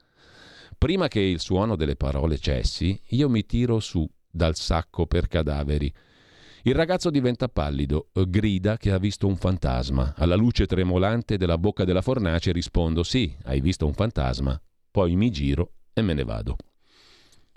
Prima 0.77 1.07
che 1.07 1.21
il 1.21 1.39
suono 1.39 1.77
delle 1.77 1.95
parole 1.95 2.37
cessi, 2.37 2.99
io 3.11 3.29
mi 3.29 3.45
tiro 3.45 3.79
su 3.79 4.05
dal 4.29 4.55
sacco 4.55 5.05
per 5.07 5.27
cadaveri. 5.27 5.91
Il 6.63 6.75
ragazzo 6.75 7.09
diventa 7.09 7.47
pallido, 7.47 8.09
grida 8.27 8.75
che 8.75 8.91
ha 8.91 8.97
visto 8.97 9.27
un 9.27 9.37
fantasma. 9.37 10.13
Alla 10.17 10.35
luce 10.35 10.65
tremolante 10.65 11.37
della 11.37 11.57
bocca 11.57 11.85
della 11.85 12.01
fornace 12.01 12.51
rispondo 12.51 13.01
sì, 13.03 13.33
hai 13.45 13.61
visto 13.61 13.85
un 13.85 13.93
fantasma. 13.93 14.61
Poi 14.97 15.15
mi 15.15 15.29
giro 15.29 15.73
e 15.93 16.01
me 16.01 16.15
ne 16.15 16.23
vado. 16.23 16.55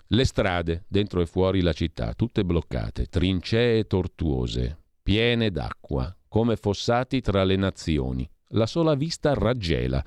Le 0.09 0.25
strade, 0.25 0.85
dentro 0.87 1.21
e 1.21 1.25
fuori 1.25 1.61
la 1.61 1.73
città, 1.73 2.13
tutte 2.13 2.45
bloccate, 2.45 3.07
trincee 3.07 3.85
tortuose, 3.85 4.77
piene 5.01 5.49
d'acqua, 5.49 6.15
come 6.27 6.55
fossati 6.55 7.19
tra 7.19 7.43
le 7.43 7.55
nazioni. 7.55 8.29
La 8.49 8.67
sola 8.67 8.93
vista 8.93 9.33
raggela. 9.33 10.05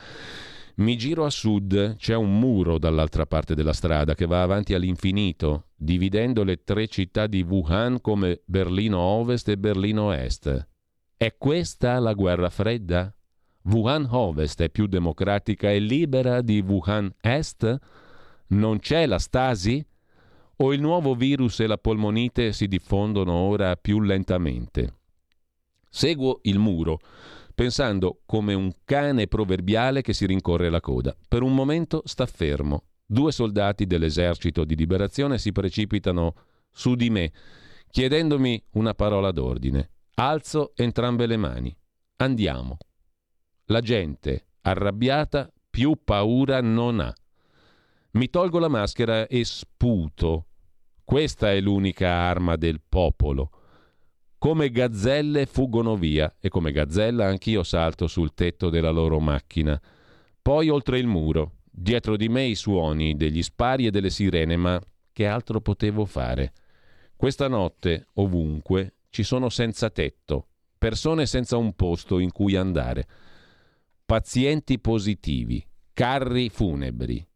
Mi 0.76 0.96
giro 0.96 1.24
a 1.24 1.30
sud, 1.30 1.96
c'è 1.96 2.14
un 2.14 2.38
muro 2.38 2.78
dall'altra 2.78 3.26
parte 3.26 3.56
della 3.56 3.72
strada 3.72 4.14
che 4.14 4.26
va 4.26 4.42
avanti 4.42 4.72
all'infinito, 4.72 5.70
dividendo 5.74 6.44
le 6.44 6.62
tre 6.62 6.86
città 6.86 7.26
di 7.26 7.42
Wuhan 7.42 8.00
come 8.00 8.42
Berlino 8.44 9.00
Ovest 9.00 9.48
e 9.48 9.58
Berlino 9.58 10.12
Est. 10.12 10.68
È 11.16 11.34
questa 11.36 11.98
la 11.98 12.12
guerra 12.12 12.48
fredda? 12.48 13.12
Wuhan 13.64 14.06
Ovest 14.10 14.62
è 14.62 14.70
più 14.70 14.86
democratica 14.86 15.70
e 15.70 15.78
libera 15.78 16.40
di 16.42 16.60
Wuhan 16.60 17.12
Est? 17.20 17.78
Non 18.48 18.78
c'è 18.78 19.06
la 19.06 19.18
stasi? 19.18 19.84
o 20.56 20.72
il 20.72 20.80
nuovo 20.80 21.14
virus 21.14 21.60
e 21.60 21.66
la 21.66 21.78
polmonite 21.78 22.52
si 22.52 22.68
diffondono 22.68 23.32
ora 23.32 23.76
più 23.76 24.00
lentamente. 24.00 24.94
Seguo 25.88 26.40
il 26.42 26.58
muro, 26.58 27.00
pensando 27.54 28.20
come 28.26 28.54
un 28.54 28.72
cane 28.84 29.26
proverbiale 29.26 30.02
che 30.02 30.12
si 30.12 30.26
rincorre 30.26 30.70
la 30.70 30.80
coda. 30.80 31.16
Per 31.28 31.42
un 31.42 31.54
momento 31.54 32.02
sta 32.04 32.26
fermo. 32.26 32.84
Due 33.06 33.32
soldati 33.32 33.86
dell'esercito 33.86 34.64
di 34.64 34.76
liberazione 34.76 35.38
si 35.38 35.52
precipitano 35.52 36.34
su 36.70 36.94
di 36.94 37.10
me, 37.10 37.32
chiedendomi 37.90 38.62
una 38.72 38.94
parola 38.94 39.30
d'ordine. 39.30 39.90
Alzo 40.14 40.72
entrambe 40.74 41.26
le 41.26 41.36
mani. 41.36 41.76
Andiamo. 42.16 42.78
La 43.68 43.80
gente, 43.80 44.48
arrabbiata, 44.60 45.50
più 45.70 45.98
paura 46.04 46.60
non 46.60 47.00
ha. 47.00 47.14
Mi 48.12 48.28
tolgo 48.28 48.58
la 48.58 48.68
maschera 48.68 49.26
e 49.26 49.42
sputo. 49.44 50.46
Questa 51.02 51.50
è 51.50 51.60
l'unica 51.60 52.10
arma 52.10 52.56
del 52.56 52.82
popolo. 52.86 53.50
Come 54.36 54.70
gazzelle 54.70 55.46
fuggono 55.46 55.96
via 55.96 56.36
e 56.38 56.50
come 56.50 56.72
gazzella 56.72 57.26
anch'io 57.26 57.62
salto 57.62 58.06
sul 58.06 58.34
tetto 58.34 58.68
della 58.68 58.90
loro 58.90 59.18
macchina. 59.18 59.80
Poi 60.42 60.68
oltre 60.68 60.98
il 60.98 61.06
muro, 61.06 61.60
dietro 61.70 62.18
di 62.18 62.28
me 62.28 62.44
i 62.44 62.54
suoni 62.54 63.16
degli 63.16 63.42
spari 63.42 63.86
e 63.86 63.90
delle 63.90 64.10
sirene, 64.10 64.56
ma 64.58 64.78
che 65.10 65.26
altro 65.26 65.62
potevo 65.62 66.04
fare? 66.04 66.52
Questa 67.16 67.48
notte, 67.48 68.08
ovunque, 68.14 68.96
ci 69.08 69.22
sono 69.22 69.48
senza 69.48 69.88
tetto, 69.88 70.48
persone 70.76 71.24
senza 71.24 71.56
un 71.56 71.72
posto 71.74 72.18
in 72.18 72.30
cui 72.30 72.56
andare, 72.56 73.06
pazienti 74.06 74.78
positivi, 74.78 75.64
carri 75.94 76.50
funebri, 76.50 77.26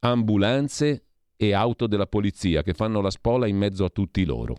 ambulanze 0.00 1.04
e 1.36 1.52
auto 1.54 1.86
della 1.86 2.06
polizia 2.06 2.62
che 2.62 2.74
fanno 2.74 3.00
la 3.00 3.10
spola 3.10 3.46
in 3.46 3.56
mezzo 3.56 3.84
a 3.84 3.88
tutti 3.88 4.24
loro. 4.26 4.56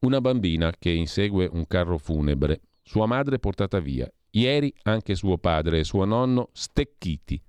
Una 0.00 0.20
bambina 0.20 0.72
che 0.78 0.90
insegue 0.90 1.48
un 1.50 1.66
carro 1.66 1.96
funebre, 1.96 2.60
sua 2.82 3.06
madre 3.06 3.38
portata 3.38 3.80
via, 3.80 4.10
ieri 4.32 4.72
anche 4.82 5.14
suo 5.14 5.38
padre 5.38 5.78
e 5.78 5.84
suo 5.84 6.04
nonno 6.04 6.50
stecchiti. 6.52 7.40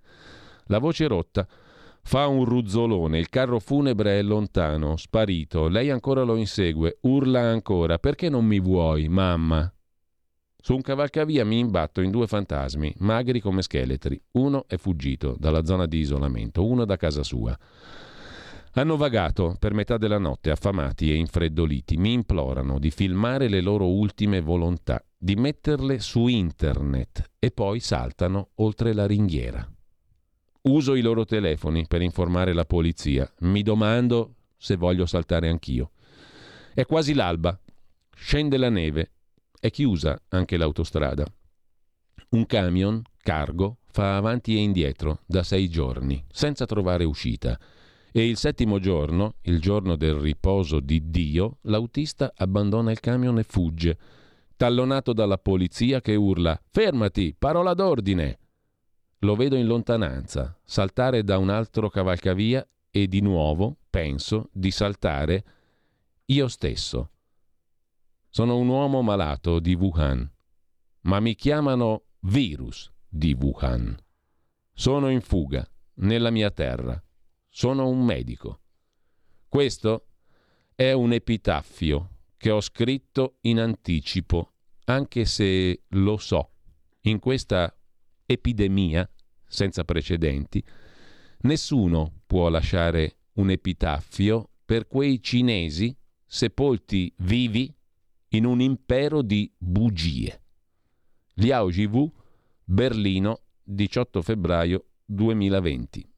La 0.65 0.79
voce 0.79 1.07
rotta, 1.07 1.47
Fa 2.03 2.25
un 2.25 2.45
ruzzolone, 2.45 3.19
il 3.19 3.29
carro 3.29 3.59
funebre 3.59 4.17
è 4.17 4.21
lontano, 4.23 4.97
sparito, 4.97 5.67
lei 5.67 5.91
ancora 5.91 6.23
lo 6.23 6.35
insegue, 6.35 6.97
urla 7.01 7.41
ancora, 7.41 7.99
perché 7.99 8.27
non 8.27 8.43
mi 8.43 8.59
vuoi, 8.59 9.07
mamma? 9.07 9.71
Su 10.63 10.75
un 10.75 10.81
cavalcavia 10.81 11.43
mi 11.43 11.57
imbatto 11.57 12.01
in 12.01 12.11
due 12.11 12.27
fantasmi, 12.27 12.93
magri 12.99 13.39
come 13.39 13.63
scheletri. 13.63 14.21
Uno 14.33 14.65
è 14.67 14.77
fuggito 14.77 15.35
dalla 15.39 15.65
zona 15.65 15.87
di 15.87 15.97
isolamento, 15.97 16.63
uno 16.63 16.85
da 16.85 16.97
casa 16.97 17.23
sua. 17.23 17.57
Hanno 18.73 18.95
vagato 18.95 19.55
per 19.57 19.73
metà 19.73 19.97
della 19.97 20.19
notte, 20.19 20.51
affamati 20.51 21.11
e 21.11 21.15
infreddoliti. 21.15 21.97
Mi 21.97 22.13
implorano 22.13 22.77
di 22.77 22.91
filmare 22.91 23.49
le 23.49 23.59
loro 23.59 23.87
ultime 23.87 24.39
volontà, 24.39 25.03
di 25.17 25.35
metterle 25.35 25.99
su 25.99 26.27
internet 26.27 27.31
e 27.39 27.49
poi 27.49 27.79
saltano 27.79 28.49
oltre 28.55 28.93
la 28.93 29.07
ringhiera. 29.07 29.67
Uso 30.63 30.93
i 30.93 31.01
loro 31.01 31.25
telefoni 31.25 31.87
per 31.87 32.03
informare 32.03 32.53
la 32.53 32.65
polizia. 32.65 33.29
Mi 33.39 33.63
domando 33.63 34.35
se 34.57 34.75
voglio 34.75 35.07
saltare 35.07 35.49
anch'io. 35.49 35.89
È 36.71 36.85
quasi 36.85 37.15
l'alba. 37.15 37.59
Scende 38.15 38.57
la 38.57 38.69
neve 38.69 39.09
è 39.61 39.69
chiusa 39.69 40.19
anche 40.29 40.57
l'autostrada. 40.57 41.23
Un 42.29 42.45
camion, 42.47 43.01
cargo, 43.21 43.77
fa 43.91 44.17
avanti 44.17 44.55
e 44.55 44.59
indietro 44.59 45.19
da 45.27 45.43
sei 45.43 45.69
giorni, 45.69 46.25
senza 46.31 46.65
trovare 46.65 47.03
uscita. 47.03 47.59
E 48.11 48.27
il 48.27 48.37
settimo 48.37 48.79
giorno, 48.79 49.35
il 49.43 49.61
giorno 49.61 49.95
del 49.95 50.15
riposo 50.15 50.79
di 50.79 51.11
Dio, 51.11 51.59
l'autista 51.61 52.33
abbandona 52.35 52.89
il 52.89 52.99
camion 52.99 53.37
e 53.37 53.43
fugge, 53.43 53.97
tallonato 54.57 55.13
dalla 55.13 55.37
polizia 55.37 56.01
che 56.01 56.15
urla 56.15 56.59
Fermati, 56.71 57.35
parola 57.37 57.75
d'ordine! 57.75 58.39
Lo 59.19 59.35
vedo 59.35 59.55
in 59.55 59.67
lontananza, 59.67 60.59
saltare 60.63 61.23
da 61.23 61.37
un 61.37 61.49
altro 61.49 61.87
cavalcavia 61.89 62.67
e 62.89 63.07
di 63.07 63.21
nuovo 63.21 63.77
penso 63.91 64.49
di 64.51 64.71
saltare 64.71 65.43
io 66.25 66.47
stesso. 66.47 67.11
Sono 68.33 68.55
un 68.55 68.69
uomo 68.69 69.01
malato 69.01 69.59
di 69.59 69.73
Wuhan, 69.73 70.31
ma 71.01 71.19
mi 71.19 71.35
chiamano 71.35 72.05
virus 72.21 72.89
di 73.05 73.33
Wuhan. 73.33 73.93
Sono 74.73 75.09
in 75.09 75.19
fuga 75.19 75.69
nella 75.95 76.29
mia 76.29 76.49
terra. 76.49 76.97
Sono 77.49 77.89
un 77.89 78.05
medico. 78.05 78.61
Questo 79.49 80.07
è 80.73 80.93
un 80.93 81.11
epitaffio 81.11 82.19
che 82.37 82.51
ho 82.51 82.61
scritto 82.61 83.39
in 83.41 83.59
anticipo, 83.59 84.53
anche 84.85 85.25
se 85.25 85.83
lo 85.89 86.15
so, 86.15 86.51
in 87.01 87.19
questa 87.19 87.77
epidemia 88.25 89.11
senza 89.45 89.83
precedenti, 89.83 90.63
nessuno 91.41 92.21
può 92.25 92.47
lasciare 92.47 93.17
un 93.33 93.49
epitaffio 93.49 94.51
per 94.63 94.87
quei 94.87 95.21
cinesi 95.21 95.93
sepolti 96.25 97.13
vivi 97.17 97.75
in 98.33 98.45
un 98.45 98.61
impero 98.61 99.21
di 99.21 99.51
bugie. 99.57 100.41
Liao 101.35 101.69
Jivu, 101.69 102.11
Berlino, 102.63 103.39
18 103.63 104.21
febbraio 104.21 104.85
2020. 105.05 106.09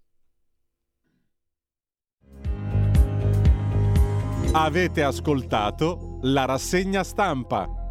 Avete 4.52 5.04
ascoltato 5.04 6.20
la 6.22 6.46
rassegna 6.46 7.04
stampa. 7.04 7.83